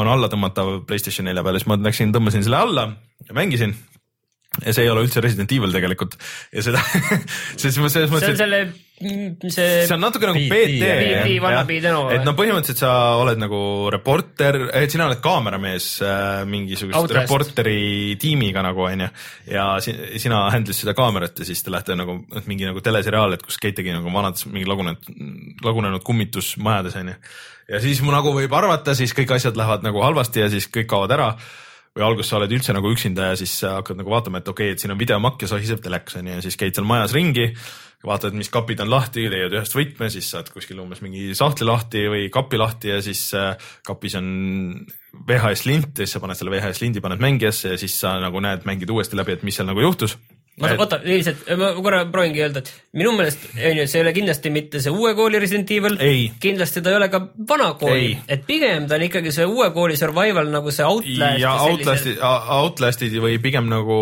on 0.00 0.12
alla 0.12 0.30
tõmmatav 0.32 0.82
Playstation 0.88 1.28
nelja 1.30 1.44
peale, 1.46 1.62
siis 1.62 1.70
ma 1.72 1.80
läksin, 1.80 2.14
tõmbasin 2.14 2.46
selle 2.46 2.60
alla 2.60 2.86
ja 3.24 3.36
mängisin. 3.40 3.74
Ja 4.60 4.72
see 4.74 4.84
ei 4.84 4.90
ole 4.92 5.06
üldse 5.06 5.22
Resident 5.24 5.52
Evil 5.54 5.72
tegelikult 5.72 6.16
ja 6.52 6.64
seda, 6.64 6.80
selles 7.60 7.78
mõttes, 7.80 8.10
see 8.12 8.32
on 8.34 8.36
selle, 8.36 8.58
see 9.48 9.68
see 9.88 9.94
on 9.96 10.02
natuke 10.04 10.28
nagu 10.28 10.42
või? 12.04 12.18
et 12.18 12.26
no 12.26 12.34
põhimõtteliselt 12.36 12.82
sa 12.82 12.92
oled 13.22 13.40
nagu 13.40 13.62
reporter, 13.94 14.58
et 14.76 14.92
sina 14.92 15.06
oled 15.08 15.22
kaameramees 15.24 15.86
äh, 16.04 16.42
mingisugust 16.48 17.16
reporteri 17.16 18.18
tiimiga 18.20 18.64
nagu 18.66 18.84
onju. 18.90 19.08
ja 19.54 19.66
si 19.84 19.96
sina 20.20 20.44
handle'id 20.52 20.82
seda 20.82 20.96
kaamerat 20.98 21.40
ja 21.40 21.48
siis 21.48 21.64
te 21.64 21.72
lähete 21.72 21.96
nagu 21.96 22.20
mingi 22.44 22.68
nagu 22.68 22.84
teleseriaal, 22.84 23.38
et 23.38 23.46
kus 23.46 23.56
käitegi 23.62 23.96
nagu 23.96 24.12
vanades 24.12 24.44
mingi 24.52 24.68
lagunenud, 24.68 25.12
lagunenud 25.64 26.04
kummitusmajades 26.04 27.00
onju. 27.00 27.16
ja 27.72 27.84
siis 27.88 28.04
mu 28.04 28.12
nagu 28.12 28.36
võib 28.36 28.60
arvata, 28.60 28.92
siis 28.98 29.16
kõik 29.16 29.32
asjad 29.38 29.56
lähevad 29.56 29.88
nagu 29.88 30.04
halvasti 30.04 30.44
ja 30.44 30.52
siis 30.52 30.68
kõik 30.68 30.92
kaovad 30.92 31.16
ära 31.16 31.34
või 31.92 32.04
alguses 32.06 32.30
sa 32.32 32.38
oled 32.38 32.52
üldse 32.56 32.72
nagu 32.72 32.90
üksinda 32.92 33.32
ja 33.32 33.38
siis 33.38 33.54
hakkad 33.68 33.98
nagu 34.00 34.12
vaatama, 34.12 34.40
et 34.40 34.48
okei 34.48 34.70
okay,, 34.70 34.76
et 34.76 34.82
siin 34.82 34.94
on 34.94 35.00
videomakk 35.00 35.44
ja 35.44 35.50
sahiseb 35.50 35.82
telekas 35.84 36.16
onju 36.20 36.38
ja 36.38 36.44
siis 36.44 36.56
käid 36.60 36.76
seal 36.76 36.88
majas 36.88 37.12
ringi. 37.16 37.52
vaatad, 38.02 38.34
mis 38.34 38.48
kapid 38.50 38.80
on 38.82 38.88
lahti, 38.90 39.28
leiad 39.30 39.52
ühest 39.54 39.76
võtme, 39.76 40.08
siis 40.10 40.26
saad 40.32 40.48
kuskil 40.50 40.80
umbes 40.82 41.04
mingi 41.04 41.36
sahtli 41.38 41.68
lahti 41.68 42.00
või 42.10 42.24
kapi 42.34 42.58
lahti 42.58 42.90
ja 42.90 42.96
siis 43.04 43.28
äh, 43.38 43.52
kapis 43.86 44.16
on 44.18 44.26
VHS 45.28 45.66
lint 45.68 45.92
ja 46.00 46.02
siis 46.02 46.16
sa 46.16 46.22
paned 46.24 46.40
selle 46.40 46.50
VHS 46.50 46.82
lindi, 46.82 47.04
paned 47.04 47.22
mängijasse 47.22 47.76
ja 47.76 47.78
siis 47.78 47.94
sa 48.00 48.16
nagu 48.18 48.42
näed, 48.42 48.66
mängid 48.66 48.90
uuesti 48.90 49.18
läbi, 49.18 49.36
et 49.36 49.46
mis 49.46 49.54
seal 49.54 49.70
nagu 49.70 49.84
juhtus. 49.84 50.16
Ma 50.62 50.70
Et- 50.72 50.80
oota, 50.80 51.00
lihtsalt 51.04 51.42
ma 51.58 51.72
korra 51.82 52.04
proovingi 52.12 52.42
öelda, 52.44 52.62
et 52.62 52.70
minu 52.94 53.12
meelest 53.16 53.48
on 53.52 53.76
ju, 53.80 53.86
see 53.90 53.98
ei 54.00 54.04
ole 54.06 54.12
kindlasti 54.16 54.50
mitte 54.54 54.80
see 54.84 54.92
uue 54.94 55.12
kooli 55.18 55.40
Resident 55.42 55.70
Evil. 55.74 55.96
Kindlasti 56.42 56.82
ta 56.84 56.92
ei 56.92 56.96
ole 57.00 57.08
ka 57.12 57.20
vana 57.48 57.72
kooli. 57.80 58.12
Et 58.30 58.46
pigem 58.46 58.86
ta 58.88 58.96
on 58.98 59.04
ikkagi 59.08 59.32
see 59.34 59.46
uue 59.48 59.70
kooli 59.74 59.96
survival 59.98 60.48
nagu 60.52 60.70
see 60.70 60.86
Outlast 60.86 61.40
ja 61.42 61.56
sellised- 61.58 62.22
Outlastid, 62.62 63.14
või 63.22 63.38
pigem 63.42 63.66
nagu, 63.70 63.98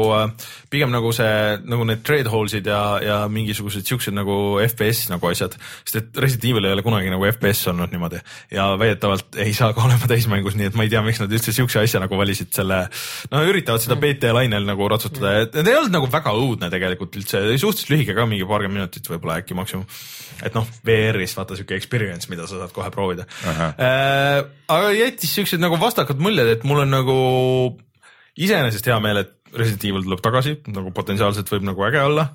pigem 0.70 0.90
nagu 0.92 1.12
see, 1.16 1.58
nagu 1.64 1.84
need 1.88 2.02
Dreadholes'id 2.06 2.66
ja, 2.68 2.82
ja 3.04 3.18
mingisugused 3.32 3.86
siuksed 3.88 4.14
nagu 4.14 4.58
FPS 4.66 5.08
nagu 5.10 5.30
asjad. 5.30 5.56
sest 5.84 5.96
et 5.96 6.20
Resident 6.22 6.50
Evil 6.52 6.64
ei 6.68 6.72
ole 6.76 6.82
kunagi 6.86 7.10
nagu 7.10 7.24
FPS 7.32 7.66
olnud 7.72 7.90
niimoodi. 7.94 8.20
Ja 8.52 8.74
väidetavalt 8.78 9.36
ei 9.40 9.52
saa 9.56 9.72
ka 9.72 9.84
olema 9.86 10.06
täismängus, 10.10 10.56
nii 10.58 10.66
et 10.70 10.74
ma 10.78 10.82
ei 10.84 10.90
tea, 10.92 11.02
miks 11.06 11.20
nad 11.22 11.32
üldse 11.32 11.52
siukse 11.56 11.80
asja 11.80 12.00
nagu 12.02 12.16
valisid 12.18 12.52
selle. 12.52 12.88
no 13.30 13.42
üritavad 13.46 13.80
seda 13.80 13.96
BT 13.96 14.32
lainel 14.34 14.66
nagu 14.68 14.88
ratsutada. 14.90 15.32
Ja 15.38 15.46
need 15.54 15.66
ei 15.70 15.76
olnud 15.78 15.92
nagu 15.94 16.06
väga 16.10 16.30
õudne 16.34 16.49
tegelikult 16.58 17.16
üldse, 17.20 17.42
suhteliselt 17.60 17.92
lühike 17.94 18.16
ka, 18.16 18.26
mingi 18.28 18.46
paarkümmend 18.48 18.80
minutit 18.80 19.06
võib-olla 19.10 19.38
äkki 19.42 19.56
maksimum. 19.58 19.86
et 20.42 20.56
noh, 20.56 20.66
VR-is 20.86 21.36
vaata 21.36 21.58
siuke 21.58 21.76
experience, 21.76 22.30
mida 22.32 22.46
sa 22.48 22.58
saad 22.62 22.72
kohe 22.74 22.90
proovida. 22.94 23.26
Äh, 23.46 24.40
aga 24.72 24.92
jättis 24.96 25.34
siuksed 25.36 25.62
nagu 25.62 25.78
vastakad 25.80 26.20
muljed, 26.22 26.48
et 26.56 26.64
mul 26.64 26.82
on 26.84 26.90
nagu 26.90 27.18
iseenesest 28.40 28.88
hea 28.90 28.98
meel, 29.02 29.22
et 29.24 29.36
Resident 29.56 29.84
Evil 29.90 30.06
tuleb 30.06 30.22
tagasi, 30.24 30.56
nagu 30.70 30.92
potentsiaalselt 30.94 31.50
võib 31.50 31.66
nagu 31.66 31.86
äge 31.86 32.02
olla, 32.06 32.30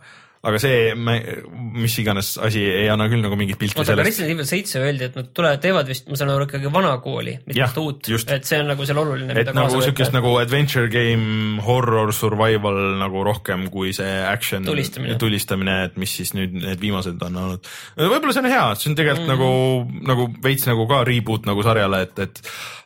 aga 0.46 0.60
see, 0.62 0.94
mis 0.96 1.96
iganes 2.02 2.36
asi 2.46 2.62
ei 2.70 2.90
anna 2.92 3.08
küll 3.10 3.24
nagu 3.24 3.38
mingit 3.40 3.58
pilti 3.62 3.80
oota, 3.80 3.92
sellest. 3.92 4.10
Resident 4.10 4.34
Evil 4.36 4.48
seitse 4.50 4.82
öeldi, 4.82 5.08
et 5.10 5.18
nad 5.18 5.30
tulevad, 5.36 5.62
teevad 5.64 5.90
vist, 5.90 6.06
ma 6.12 6.20
saan 6.20 6.34
aru, 6.36 6.46
ikkagi 6.50 6.72
vana 6.74 6.92
kooli, 7.04 7.34
mitte 7.50 7.82
uut, 7.82 8.10
et 8.36 8.48
see 8.48 8.60
on 8.62 8.70
nagu 8.70 8.88
seal 8.88 9.02
oluline. 9.02 9.34
et 9.42 9.52
nagu 9.58 9.82
siukest 9.82 10.14
nagu 10.16 10.36
adventure 10.42 10.92
game, 10.94 11.58
horror, 11.66 12.14
survival 12.16 12.80
nagu 13.02 13.26
rohkem 13.26 13.68
kui 13.74 13.94
see 13.98 14.14
action 14.26 14.66
Tulistamine. 14.68 15.18
tulistamine, 15.22 15.78
et 15.90 15.98
mis 16.02 16.14
siis 16.20 16.36
nüüd 16.38 16.54
need 16.62 16.82
viimased 16.82 17.22
on 17.26 17.42
olnud. 17.42 17.74
võib-olla 17.98 18.36
see 18.36 18.46
on 18.46 18.52
hea, 18.52 18.66
see 18.80 18.92
on 18.92 19.00
tegelikult 19.02 19.26
mm. 19.26 19.34
nagu, 19.34 20.06
nagu 20.14 20.30
veits 20.46 20.70
nagu 20.70 20.86
ka 20.92 21.02
reboot 21.08 21.50
nagu 21.50 21.66
sarjale, 21.66 22.06
et, 22.06 22.26
et 22.28 22.44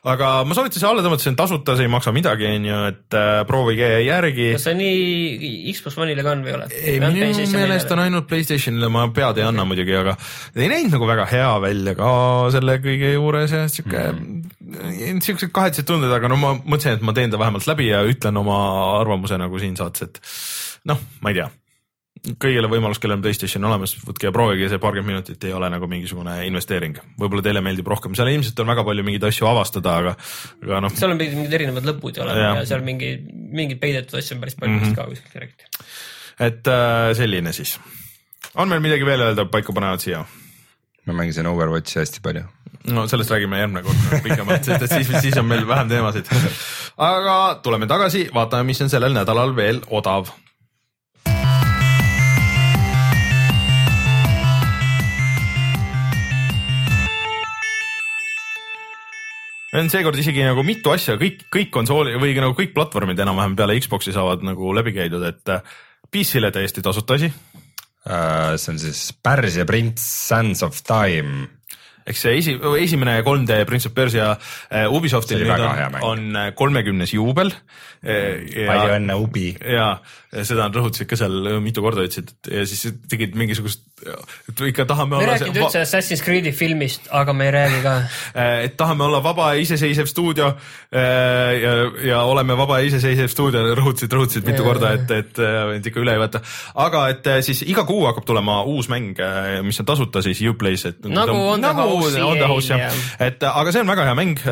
aga 0.08 0.32
ma 0.48 0.56
soovitan 0.56 0.80
selle 0.80 0.94
alla 0.94 1.04
tõmmata, 1.04 1.26
see 1.26 1.34
on 1.34 1.38
tasuta, 1.42 1.76
see 1.76 1.88
ei 1.88 1.92
maksa 1.92 2.14
midagi, 2.16 2.48
onju, 2.48 2.80
et 2.88 3.18
äh, 3.20 3.30
proovige 3.48 3.90
järgi. 4.06 4.50
kas 4.56 4.66
see 4.70 4.76
nii 4.78 5.74
Xbox 5.76 6.00
One'ile 6.00 6.24
ka 6.24 6.32
on 6.32 6.44
või 6.46 6.54
ei 6.54 6.56
ole? 6.56 6.68
ei, 6.80 7.00
minu 7.04 7.49
meelest 7.54 7.92
on 7.94 8.04
ainult 8.04 8.28
Playstationile, 8.30 8.88
ma 8.92 9.06
pead 9.14 9.40
ei 9.40 9.46
anna 9.48 9.64
muidugi, 9.68 9.94
aga 9.96 10.16
ei 10.56 10.70
näinud 10.72 10.96
nagu 10.96 11.08
väga 11.10 11.26
hea 11.30 11.52
välja 11.62 11.94
ka 11.98 12.10
selle 12.54 12.78
kõige 12.84 13.14
juures 13.14 13.56
ja 13.56 13.66
siuke 13.70 14.06
mm., 14.12 15.20
siuksed 15.24 15.52
kahetsed 15.54 15.88
tunded, 15.88 16.12
aga 16.14 16.30
no 16.30 16.38
ma 16.40 16.52
mõtlesin, 16.58 16.98
et 16.98 17.06
ma 17.06 17.14
teen 17.16 17.32
ta 17.32 17.40
vähemalt 17.40 17.66
läbi 17.68 17.90
ja 17.90 18.02
ütlen 18.06 18.36
oma 18.40 18.58
arvamuse 19.00 19.38
nagu 19.40 19.58
siin 19.62 19.76
saates, 19.78 20.06
et 20.06 20.20
noh, 20.90 21.00
ma 21.24 21.32
ei 21.32 21.40
tea. 21.40 21.48
kõigile 22.42 22.68
võimalus, 22.68 22.98
kellel 23.00 23.16
on 23.16 23.22
Playstation 23.24 23.64
olemas, 23.64 23.94
võtke 24.04 24.28
ja 24.28 24.32
proovige, 24.34 24.68
see 24.68 24.80
paarkümmend 24.82 25.14
minutit 25.14 25.44
ei 25.48 25.54
ole 25.56 25.70
nagu 25.72 25.88
mingisugune 25.88 26.34
investeering. 26.46 26.98
võib-olla 27.20 27.44
teile 27.46 27.62
meeldib 27.64 27.88
rohkem, 27.88 28.14
seal 28.18 28.28
ilmselt 28.32 28.60
on 28.60 28.72
väga 28.74 28.84
palju 28.84 29.06
mingeid 29.06 29.24
asju 29.30 29.48
avastada, 29.48 29.96
aga, 30.02 30.14
aga 30.66 30.80
noh, 30.84 30.94
seal 30.96 31.14
on 31.14 31.20
mingid 31.20 31.58
erinevad 31.60 31.88
lõpud 31.88 32.20
ja 32.20 32.26
olema 32.26 32.60
ja 32.60 32.68
seal 32.68 32.84
mingi, 32.86 33.14
mingeid 33.32 33.80
peidetud 33.82 34.20
asju 34.20 34.36
on 34.36 34.44
päris 34.44 34.58
palju 34.60 34.76
mm 34.76 34.84
-hmm. 34.84 34.98
ka 34.98 35.08
kuskilt 35.08 35.44
räägiti. 35.44 35.70
Et 36.40 36.66
äh, 36.66 37.12
selline 37.16 37.52
siis. 37.52 37.76
on 38.54 38.68
meil 38.68 38.80
midagi 38.82 39.06
veel 39.06 39.28
öelda 39.28 39.44
paikapanevat 39.52 40.06
siia? 40.06 40.24
ma 41.06 41.16
mängisin 41.16 41.46
Overwatchi 41.46 42.00
hästi 42.00 42.20
palju. 42.24 42.44
no 42.94 43.06
sellest 43.08 43.30
räägime 43.30 43.60
järgmine 43.60 43.82
kord 43.84 44.22
pikemalt, 44.24 44.64
sest 44.64 44.86
et 44.86 44.94
siis, 44.98 45.10
siis 45.20 45.40
on 45.40 45.48
meil 45.48 45.66
vähem 45.68 45.88
teemasid. 45.88 46.30
aga 46.96 47.40
tuleme 47.62 47.88
tagasi, 47.90 48.28
vaatame, 48.34 48.70
mis 48.72 48.80
on 48.80 48.92
sellel 48.92 49.16
nädalal 49.16 49.56
veel 49.56 49.82
odav. 49.90 50.32
on 59.70 59.86
seekord 59.86 60.18
isegi 60.18 60.42
nagu 60.42 60.64
mitu 60.66 60.90
asja, 60.90 61.14
kõik, 61.14 61.44
kõik 61.54 61.68
konsooli 61.70 62.16
või 62.18 62.32
nagu 62.34 62.56
kõik 62.58 62.72
platvormid 62.74 63.20
enam-vähem 63.22 63.54
peale 63.54 63.76
Xbox'i 63.78 64.10
saavad 64.16 64.42
nagu 64.42 64.72
läbi 64.74 64.96
käidud, 64.96 65.22
et 65.28 65.52
äh, 65.54 65.76
PC-le 66.10 66.50
täiesti 66.54 66.82
tasuta 66.82 67.18
asi 67.18 67.32
Uh, 68.00 68.56
see 68.56 68.72
on 68.72 68.78
siis 68.80 69.00
Pärsia 69.20 69.66
prints 69.68 70.00
Sands 70.00 70.62
of 70.64 70.78
Time. 70.88 71.50
Eks 72.10 72.24
see 72.26 72.38
esi, 72.40 72.56
esimene 72.82 73.20
3D 73.26 73.62
Prince 73.68 73.90
of 73.90 73.96
Persia 73.96 74.32
äh, 74.34 74.86
Ubisoftil 74.90 75.42
See 75.42 75.48
nüüd 75.48 75.66
on, 75.66 76.00
on 76.12 76.40
äh, 76.44 76.50
kolmekümnes 76.58 77.14
juubel. 77.16 77.54
palju 78.00 78.94
õnne, 78.96 79.14
Ubi. 79.20 79.50
ja 79.60 79.98
seda 80.30 80.68
nad 80.68 80.76
rõhutasid 80.78 81.08
ka 81.10 81.16
seal 81.18 81.48
mitu 81.60 81.82
korda, 81.82 82.04
ütlesid 82.06 82.30
ja 82.54 82.62
siis 82.68 82.94
tegid 83.10 83.34
mingisugust, 83.38 83.82
et 84.48 84.62
ikka 84.70 84.86
tahame 84.86 85.16
me 85.16 85.18
ei 85.18 85.26
olla 85.26 85.34
rääkinud 85.34 85.58
üldse 85.58 85.82
Assassin's 85.82 86.22
Creed'i 86.22 86.52
filmist, 86.54 87.08
aga 87.10 87.34
me 87.34 87.48
ei 87.48 87.54
räägi 87.56 87.80
ka. 87.82 87.94
et 88.66 88.76
tahame 88.78 89.08
olla 89.08 89.18
vaba 89.24 89.48
ja 89.56 89.64
iseseisev 89.64 90.06
stuudio 90.10 90.52
äh, 90.54 91.02
ja, 91.58 91.72
ja 92.12 92.20
oleme 92.30 92.54
vaba 92.58 92.78
ja 92.78 92.92
iseseisev 92.92 93.32
stuudio, 93.32 93.64
rõhutasid, 93.80 94.14
rõhutasid 94.14 94.46
mitu 94.46 94.66
korda, 94.66 94.92
et, 95.00 95.10
et, 95.18 95.42
et 95.76 95.90
ikka 95.90 96.02
üle 96.04 96.14
ei 96.14 96.22
võta. 96.22 96.44
aga 96.86 97.02
et 97.10 97.26
äh, 97.34 97.42
siis 97.46 97.64
iga 97.66 97.84
kuu 97.88 98.06
hakkab 98.06 98.28
tulema 98.30 98.60
uus 98.70 98.88
mäng, 98.92 99.18
mis 99.66 99.82
on 99.82 99.90
tasuta 99.90 100.22
siis 100.22 100.44
Uplay's, 100.46 100.86
et 100.86 101.10
Nagu 101.10 101.34
On 101.50 101.60
the 101.60 101.74
House 102.00 102.24
On 102.24 102.40
the 102.40 102.48
House 102.50 102.72
jah 102.72 103.00
et 103.20 103.42
aga 103.46 103.74
see 103.74 103.84
on 103.84 103.92
väga 103.92 104.08
hea 104.08 104.16
mäng. 104.18 104.44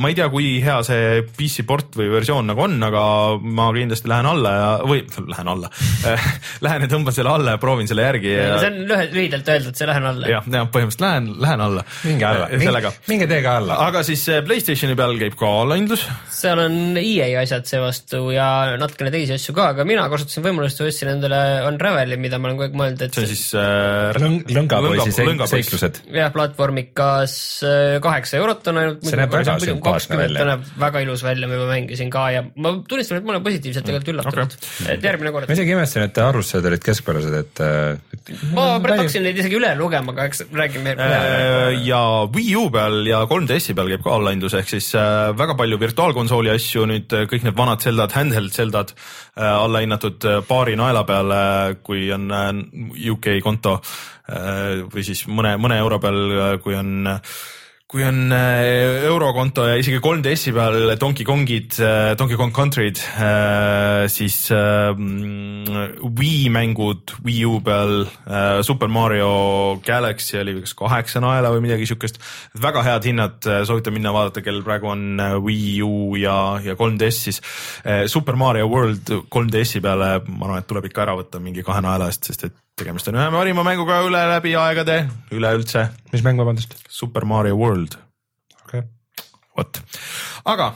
ma 0.00 0.10
ei 0.10 0.18
tea, 0.18 0.28
kui 0.32 0.52
hea 0.64 0.80
see 0.86 1.22
PC 1.36 1.66
port 1.68 1.96
või 1.98 2.10
versioon 2.12 2.50
nagu 2.50 2.66
on, 2.66 2.78
aga 2.90 3.04
ma 3.40 3.70
kindlasti 3.76 4.10
lähen 4.10 4.28
alla 4.30 4.54
ja, 4.56 4.70
või 4.86 5.04
lähen 5.32 5.54
alla 5.54 5.70
Lähen 6.64 6.84
ja 6.84 6.90
tõmban 6.90 7.14
selle 7.14 7.32
alla 7.32 7.56
ja 7.56 7.60
proovin 7.62 7.88
selle 7.88 8.04
järgi 8.06 8.32
ja 8.34 8.58
see 8.60 8.70
on 8.70 8.78
lühidalt 9.14 9.48
öeldud, 9.52 9.76
see 9.76 9.88
lähen 9.88 10.06
alla. 10.10 10.28
jah, 10.30 10.46
jah, 10.46 10.66
põhimõtteliselt 10.72 11.04
lähen, 11.04 11.28
lähen 11.42 11.64
alla. 11.64 11.84
minge 12.04 12.26
alla, 12.28 12.48
sellega. 12.64 12.92
minge 13.10 13.28
teege 13.30 13.50
alla. 13.52 13.78
aga 13.86 14.02
siis 14.06 14.24
äh, 14.32 14.42
Playstationi 14.46 14.96
peal 14.98 15.16
käib 15.20 15.36
ka 15.40 15.50
laindlus. 15.70 16.06
seal 16.34 16.62
on 16.64 16.98
EA 17.00 17.30
asjad 17.42 17.68
seevastu 17.68 18.22
ja 18.34 18.48
natukene 18.80 19.12
teisi 19.14 19.36
asju 19.36 19.54
ka, 19.56 19.70
aga 19.74 19.86
mina 19.88 20.06
kasutasin 20.12 20.46
võimalust 20.46 20.82
ostsin 20.84 21.12
endale 21.14 21.40
Unraveli, 21.68 22.18
mida 22.20 22.40
ma 22.40 22.50
olen 22.50 22.58
kogu 22.58 22.68
aeg 22.68 22.78
mõelnud, 22.80 23.04
et 23.06 23.16
see 23.16 23.26
on 23.26 23.30
siis 23.30 23.46
äh, 23.58 24.20
Lõng-, 24.20 24.42
lõngapoisi 24.56 25.26
lõngapoiss. 25.26 25.56
seiklused. 25.56 26.02
jah, 26.16 26.32
platvormikas 26.60 27.34
äh, 27.64 28.00
kaheksa 28.02 28.36
eurot 28.40 28.66
on 28.70 28.80
ainult. 28.80 29.04
See 29.06 29.18
näeb 29.18 29.32
väga 29.32 29.56
sümpaatne 29.62 30.18
välja. 30.20 30.46
näeb 30.50 30.66
väga 30.80 31.02
ilus 31.04 31.22
välja, 31.24 31.48
ma 31.48 31.56
juba 31.56 31.68
mängisin 31.70 32.10
ka 32.12 32.26
ja 32.34 32.42
ma 32.44 32.72
tunnistan, 32.88 33.20
et 33.20 33.26
ma 33.26 33.34
olen 33.34 33.44
positiivselt 33.44 33.86
tegelikult 33.86 34.12
üllatunud 34.14 34.56
okay.. 34.56 34.94
et 34.94 35.06
järgmine 35.08 35.32
kord 35.34 35.48
ma. 35.48 35.56
isegi 35.56 35.74
imestasin, 35.76 36.06
et 36.08 36.20
arvustused 36.24 36.68
olid 36.70 36.84
keskpärased, 36.84 37.36
et, 37.40 37.62
et. 38.16 38.32
ma 38.56 38.66
hakkasin 38.76 39.24
neid 39.26 39.40
isegi 39.40 39.58
üle 39.60 39.72
lugema, 39.78 40.14
aga 40.14 40.28
eks 40.30 40.44
räägime 40.50 40.96
Äh, 41.00 41.80
ja 41.86 42.02
Wii 42.34 42.54
U 42.60 42.66
peal 42.74 43.00
ja 43.08 43.22
3DS-i 43.30 43.76
peal 43.78 43.92
käib 43.94 44.04
ka 44.04 44.14
allaindlus, 44.18 44.56
ehk 44.58 44.70
siis 44.74 44.92
äh, 44.98 45.30
väga 45.38 45.56
palju 45.58 45.80
virtuaalkonsooli 45.80 46.52
asju 46.52 46.86
nüüd 46.90 47.18
kõik 47.30 47.46
need 47.46 47.58
vanad 47.58 47.84
Zeldad, 47.84 48.14
handheld 48.16 48.54
Zeldad 48.54 48.94
alla 49.40 49.80
hinnatud 49.80 50.24
paari 50.48 50.74
naela 50.76 51.04
peale, 51.08 51.42
kui 51.86 52.10
on 52.12 52.26
UK 53.14 53.38
konto 53.44 53.78
või 54.30 55.02
siis 55.06 55.24
mõne, 55.26 55.56
mõne 55.58 55.80
euro 55.82 55.98
peal, 56.02 56.60
kui 56.62 56.76
on 56.78 57.08
kui 57.90 58.04
on 58.06 58.30
äh, 58.30 59.02
eurokonto 59.08 59.64
ja 59.66 59.78
isegi 59.80 59.98
3DS-i 59.98 60.52
peal 60.54 60.92
Donkey 61.00 61.26
Kongid, 61.26 61.74
Donkey 62.18 62.38
Kong 62.38 62.52
Country'd, 62.54 63.00
siis 64.14 64.36
äh, 64.54 64.92
mm, 64.94 66.06
Wii 66.20 66.52
mängud 66.54 67.16
Wii 67.24 67.40
U 67.50 67.58
peal, 67.66 68.04
Super 68.66 68.92
Mario 68.94 69.80
Galaxy 69.86 70.38
oli 70.38 70.54
kas 70.60 70.76
kaheksa 70.78 71.22
naela 71.24 71.50
või 71.50 71.66
midagi 71.66 71.90
siukest. 71.90 72.22
väga 72.62 72.84
head 72.86 73.10
hinnad, 73.10 73.50
soovitan 73.66 73.96
minna 73.96 74.14
vaadata, 74.14 74.44
kellel 74.46 74.62
praegu 74.66 74.92
on 74.94 75.04
äh, 75.18 75.34
Wii 75.42 75.76
U 75.82 76.14
ja, 76.20 76.38
ja 76.62 76.78
3DS 76.78 77.22
siis. 77.26 77.42
Super 78.06 78.38
Mario 78.38 78.70
World 78.70 79.10
3DS-i 79.26 79.82
peale, 79.82 80.20
ma 80.28 80.46
arvan, 80.46 80.62
et 80.62 80.70
tuleb 80.70 80.86
ikka 80.86 81.08
ära 81.08 81.18
võtta 81.18 81.42
mingi 81.42 81.66
kahe 81.66 81.82
naela 81.82 82.06
eest, 82.12 82.30
sest 82.30 82.46
et 82.46 82.58
tegemist 82.80 83.08
on 83.10 83.18
ühe 83.20 83.30
parima 83.34 83.64
mänguga 83.66 84.00
üle 84.06 84.20
läbi 84.34 84.54
aegade, 84.56 85.02
üleüldse 85.34 85.88
mis 86.14 86.24
mäng, 86.24 86.40
vabandust? 86.40 86.76
Super 86.88 87.26
Mario 87.28 87.58
World, 87.60 87.98
okei 88.64 88.80
okay.. 88.80 89.26
vot, 89.56 89.82
aga 90.48 90.72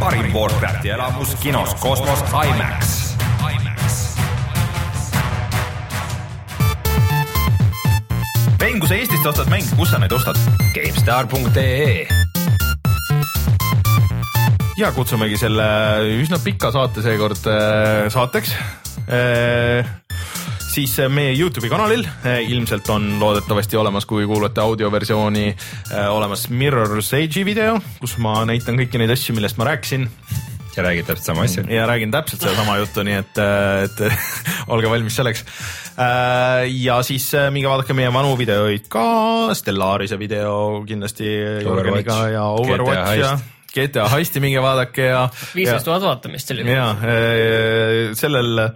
parim 0.00 0.32
Warcrafti 0.34 0.94
elamus 0.96 1.36
kinos 1.44 1.76
Kosmos 1.80 2.24
IMAX. 2.32 3.00
Rein, 8.64 8.78
kui 8.80 8.88
sa 8.88 8.96
Eestist 8.96 9.26
ostad 9.28 9.50
mänge, 9.52 9.68
kus 9.76 9.92
sa 9.92 10.00
neid 10.00 10.12
ostad? 10.16 10.40
GameStar.ee 10.72 12.13
ja 14.74 14.90
kutsumegi 14.94 15.36
selle 15.38 15.64
üsna 16.18 16.40
pika 16.42 16.72
saate 16.74 17.02
seekord 17.04 17.46
äh, 17.50 18.06
saateks. 18.10 18.54
siis 20.74 20.96
äh, 20.98 21.10
meie 21.12 21.34
Youtube'i 21.36 21.70
kanalil 21.70 22.02
äh, 22.26 22.40
ilmselt 22.50 22.88
on 22.90 23.20
loodetavasti 23.20 23.78
olemas, 23.78 24.06
kui 24.10 24.26
kuulate 24.26 24.62
audioversiooni, 24.64 25.52
olemas 26.10 26.48
Mirror's 26.50 27.12
Edge'i 27.14 27.44
video, 27.46 27.78
kus 28.00 28.16
ma 28.22 28.40
näitan 28.48 28.80
kõiki 28.80 28.98
neid 28.98 29.14
asju, 29.14 29.36
millest 29.38 29.60
ma 29.60 29.70
rääkisin 29.70 30.08
ja 30.74 30.82
räägid 30.82 31.06
täpselt 31.06 31.30
sama 31.30 31.46
asja. 31.46 31.62
ja 31.70 31.86
räägin 31.86 32.10
täpselt 32.10 32.42
sedasama 32.42 32.80
juttu, 32.82 33.06
nii 33.06 33.18
et, 33.20 33.42
et 33.86 34.04
olge 34.74 34.90
valmis 34.90 35.14
selleks. 35.14 35.46
ja 36.82 36.98
siis 37.06 37.30
minge 37.54 37.70
vaadake 37.70 37.94
meie 37.94 38.10
vanu 38.10 38.34
videoid 38.40 38.90
ka, 38.90 39.08
Stellarise 39.54 40.18
video 40.18 40.82
kindlasti 40.88 41.30
ja 41.30 42.48
Overwatch 42.50 43.20
ja 43.22 43.36
GTA 43.74 44.08
Heisti 44.12 44.42
minge 44.44 44.62
vaadake 44.62 45.10
ja. 45.10 45.24
viisteist 45.54 45.88
tuhat 45.88 46.02
vaatamist 46.06 46.54
oli. 46.54 46.66
ja 46.70 46.92
sellel 48.14 48.68
Eh, 48.68 48.70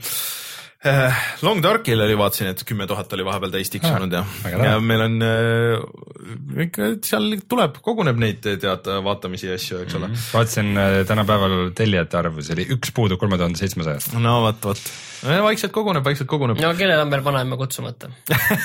Long 1.46 1.60
Darkil 1.62 2.00
oli, 2.00 2.16
vaatasin, 2.18 2.52
et 2.52 2.62
kümme 2.66 2.86
tuhat 2.88 3.12
oli 3.16 3.24
vahepeal 3.26 3.52
täis 3.52 3.70
tiksunud 3.72 4.12
ja, 4.14 4.22
ja 4.50 4.76
meil 4.82 5.04
on 5.04 5.16
äh, 5.24 5.84
ikka 6.64 6.90
seal 7.06 7.36
tuleb, 7.48 7.78
koguneb 7.84 8.18
neid 8.20 8.40
teada 8.44 8.98
vaatamisi 9.04 9.48
ja 9.48 9.58
asju, 9.58 9.82
eks 9.84 9.98
ole 9.98 10.08
mm. 10.08 10.14
-hmm. 10.14 10.32
vaatasin 10.34 10.72
äh, 10.78 10.96
tänapäeval 11.08 11.56
tellijate 11.78 12.18
arvu, 12.18 12.42
see 12.42 12.56
oli 12.56 12.66
üks 12.76 12.92
puudu 12.94 13.16
kolme 13.20 13.38
tuhande 13.38 13.60
seitsmesajast. 13.60 14.16
no 14.18 14.40
vot, 14.42 14.64
vot, 14.64 14.82
vaikselt 15.48 15.72
koguneb, 15.72 16.04
vaikselt 16.04 16.28
koguneb. 16.28 16.60
no 16.62 16.74
kellel 16.78 17.04
on 17.04 17.10
veel 17.10 17.24
vanaema 17.24 17.56
kutsumata 17.60 18.10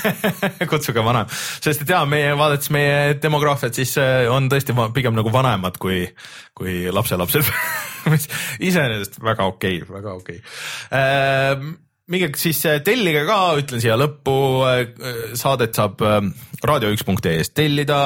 kutsuge 0.73 1.05
vanaem, 1.05 1.29
sest 1.61 1.85
et 1.85 1.95
jaa, 1.95 2.05
meie 2.09 2.33
vaadates 2.37 2.73
meie 2.73 3.15
demograafiat, 3.21 3.73
siis 3.73 3.95
on 4.29 4.49
tõesti 4.51 4.75
pigem 4.93 5.15
nagu 5.17 5.33
vanemad 5.33 5.77
kui, 5.81 6.05
kui 6.57 6.91
lapselapsed 6.91 7.47
mis 8.13 8.29
iseenesest 8.59 9.21
väga 9.23 9.47
okei 9.53 9.81
okay,, 9.81 9.95
väga 10.01 10.19
okei 10.19 10.43
okay 10.91 11.73
minge 12.11 12.31
siis 12.39 12.59
äh, 12.67 12.81
tellige 12.83 13.23
ka, 13.27 13.37
ütlen 13.59 13.83
siia 13.83 13.95
lõppu, 13.99 14.35
äh, 14.67 14.81
saadet 15.39 15.77
saab 15.77 16.03
äh, 16.03 16.19
raadio1.ee-st 16.63 17.55
tellida 17.55 18.01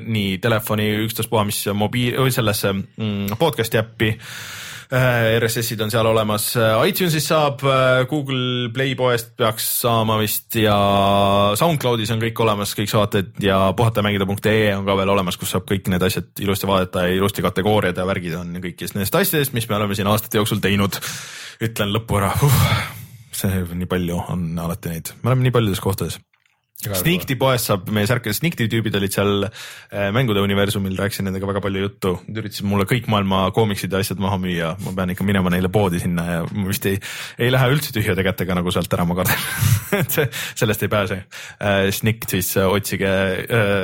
nii 0.00 0.38
telefoni 0.42 0.90
ükstaspuha, 1.06 1.44
mis 1.48 1.62
mobiil 1.76 2.32
sellesse 2.32 2.74
mm, 2.74 3.38
podcast'i 3.40 3.80
äppi. 3.80 4.16
RSS-id 4.90 5.78
on 5.84 5.92
seal 5.92 6.08
olemas, 6.10 6.48
iTunesis 6.90 7.28
saab, 7.30 7.60
Google 8.10 8.72
Play 8.74 8.96
poest 8.98 9.36
peaks 9.38 9.68
saama 9.84 10.16
vist 10.18 10.58
ja 10.58 10.74
SoundCloudis 11.54 12.10
on 12.10 12.18
kõik 12.24 12.42
olemas, 12.42 12.74
kõik 12.74 12.90
saated 12.90 13.38
ja 13.46 13.62
puhatamängida.ee 13.78 14.74
on 14.74 14.82
ka 14.88 14.98
veel 14.98 15.14
olemas, 15.14 15.38
kus 15.38 15.54
saab 15.54 15.70
kõik 15.70 15.86
need 15.94 16.02
asjad 16.02 16.42
ilusti 16.42 16.66
vaadata 16.66 17.06
ja 17.06 17.20
ilusti 17.20 17.46
kategooriad 17.46 18.02
ja 18.02 18.08
värgid 18.10 18.40
on 18.42 18.56
kõigist 18.58 18.98
nendest 18.98 19.22
asjadest, 19.22 19.54
mis 19.54 19.70
me 19.70 19.78
oleme 19.78 19.94
siin 19.94 20.10
aastate 20.10 20.42
jooksul 20.42 20.58
teinud. 20.64 20.98
ütlen 21.62 21.94
lõppu 21.94 22.18
ära 22.18 22.34
uh 22.34 22.99
see 23.40 23.62
nii 23.74 23.90
palju 23.90 24.18
on 24.34 24.50
alati 24.60 24.92
neid, 24.94 25.14
me 25.22 25.32
oleme 25.32 25.48
nii 25.48 25.56
paljudes 25.58 25.82
kohtades. 25.84 26.20
Sneakti 26.80 27.34
poest 27.36 27.68
saab 27.68 27.90
meie 27.92 28.08
särke, 28.08 28.32
Sneakti 28.32 28.64
tüübid 28.72 28.94
olid 28.96 29.12
seal 29.12 29.44
äh, 29.44 30.06
mängude 30.16 30.40
universumil, 30.40 30.94
rääkisin 30.96 31.26
nendega 31.28 31.48
väga 31.50 31.60
palju 31.60 31.82
juttu, 31.82 32.12
nad 32.24 32.40
üritasid 32.40 32.64
mulle 32.68 32.86
kõik 32.88 33.08
maailma 33.12 33.42
koomiksid 33.56 33.92
ja 33.92 34.00
asjad 34.00 34.22
maha 34.22 34.38
müüa, 34.40 34.70
ma 34.86 34.94
pean 34.96 35.12
ikka 35.12 35.26
minema 35.28 35.52
neile 35.52 35.68
poodi 35.72 36.00
sinna 36.00 36.24
ja 36.24 36.38
ma 36.48 36.64
vist 36.70 36.88
ei, 36.88 36.96
ei 37.36 37.52
lähe 37.52 37.68
üldse 37.74 37.92
tühjade 37.92 38.24
kätega 38.24 38.56
nagu 38.56 38.72
sealt 38.72 38.96
ära, 38.96 39.04
ma 39.08 39.18
kardan 39.18 39.44
et 40.00 40.16
see, 40.16 40.26
sellest 40.62 40.86
ei 40.86 40.92
pääse. 40.92 41.20
Äh, 41.60 41.82
Snikt 41.92 42.32
siis 42.32 42.54
äh, 42.56 42.70
otsige 42.70 43.12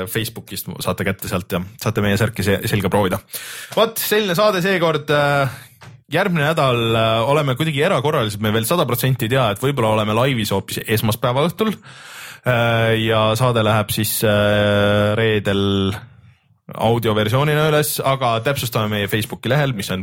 Facebookist, 0.09 0.73
saate 0.81 1.05
kätte 1.05 1.29
sealt 1.29 1.53
ja 1.53 1.61
saate 1.77 2.05
meie 2.05 2.17
särki 2.17 2.47
selga 2.47 2.93
proovida. 2.93 3.21
vot 3.77 4.01
selline 4.01 4.39
saade 4.39 4.65
seekord 4.65 5.13
järgmine 6.13 6.51
nädal 6.51 6.97
äh, 6.97 7.29
oleme 7.31 7.57
kuidagi 7.59 7.83
erakorralised, 7.87 8.43
me 8.43 8.53
veel 8.55 8.67
sada 8.69 8.87
protsenti 8.89 9.27
ei 9.27 9.35
tea, 9.35 9.49
et 9.53 9.63
võib-olla 9.63 9.97
oleme 9.97 10.15
laivis 10.17 10.53
hoopis 10.55 10.83
esmaspäeva 10.87 11.47
õhtul. 11.49 11.73
Äh, 12.47 12.95
ja 13.03 13.29
saade 13.39 13.65
läheb 13.67 13.91
siis 13.95 14.19
äh, 14.27 15.15
reedel 15.19 15.95
audioversioonina 16.67 17.69
üles, 17.71 17.93
aga 18.03 18.33
täpsustame 18.43 18.91
meie 18.91 19.11
Facebooki 19.11 19.51
lehel, 19.53 19.71
mis 19.79 19.87
on 19.95 20.03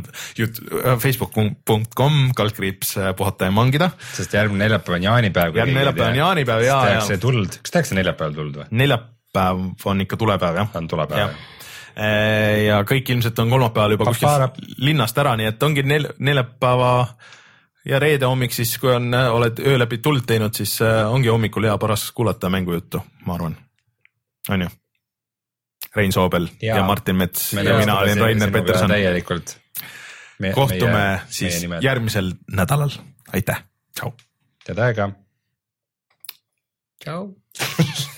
facebook.com 1.02 2.30
kaldkriips 2.36 2.94
puhata 3.18 3.50
ja 3.50 3.52
mangida. 3.52 3.90
sest 4.16 4.32
järgmine 4.32 4.64
neljapäev 4.64 4.96
on 4.96 5.04
jaanipäev. 5.04 5.58
järgmine 5.60 5.82
neljapäev 5.82 6.14
on 6.14 6.20
jaanipäev 6.22 6.64
ja. 6.64 6.78
tehakse 6.88 7.18
tuld, 7.20 7.58
kas 7.60 7.76
tehakse 7.76 7.98
neljapäeval 8.00 8.38
tuld 8.38 8.56
või? 8.62 8.70
neljapäev 8.80 9.92
on 9.92 10.00
ikka 10.06 10.16
tulepäev 10.24 10.62
jah. 10.62 10.72
on 10.80 10.88
tulepäev 10.88 11.26
jah 11.26 11.36
Eh, 11.36 11.63
ja 11.94 12.80
kõik 12.88 13.10
ilmselt 13.14 13.38
on 13.38 13.52
kolmapäeval 13.54 13.94
juba 13.94 14.08
kuskilt 14.08 14.58
linnast 14.82 15.18
ära, 15.22 15.36
nii 15.38 15.46
et 15.52 15.62
ongi 15.62 15.84
nel-, 15.86 16.10
neljapäeva 16.18 16.90
ja 17.88 17.98
reede 18.00 18.28
hommik 18.28 18.54
siis, 18.54 18.76
kui 18.80 18.92
on, 18.94 19.12
oled 19.14 19.60
öö 19.64 19.78
läbi 19.78 19.98
tuld 20.04 20.24
teinud, 20.28 20.54
siis 20.56 20.78
eh, 20.84 21.02
ongi 21.10 21.30
hommikul 21.32 21.68
hea 21.68 21.76
paras 21.80 22.06
kuulata 22.16 22.50
mängujuttu, 22.52 23.02
ma 23.26 23.36
arvan, 23.38 23.58
on 24.48 24.66
ju. 24.66 24.70
Rein 25.94 26.12
Soobel 26.12 26.48
ja, 26.62 26.80
ja 26.80 26.82
Martin 26.82 27.16
Mets 27.16 27.52
me 27.54 27.62
ja 27.62 27.76
mina 27.78 27.98
olin 27.98 28.18
Rainer 28.18 28.50
Peterson. 28.50 28.90
täielikult. 28.90 29.58
kohtume 30.54 30.90
meie, 30.92 31.20
siis 31.30 31.60
meie 31.68 31.84
järgmisel 31.84 32.32
nädalal, 32.50 32.96
aitäh, 33.32 33.62
tšau. 33.94 34.10
head 34.68 34.82
aega. 34.88 35.12
tšau 37.04 37.30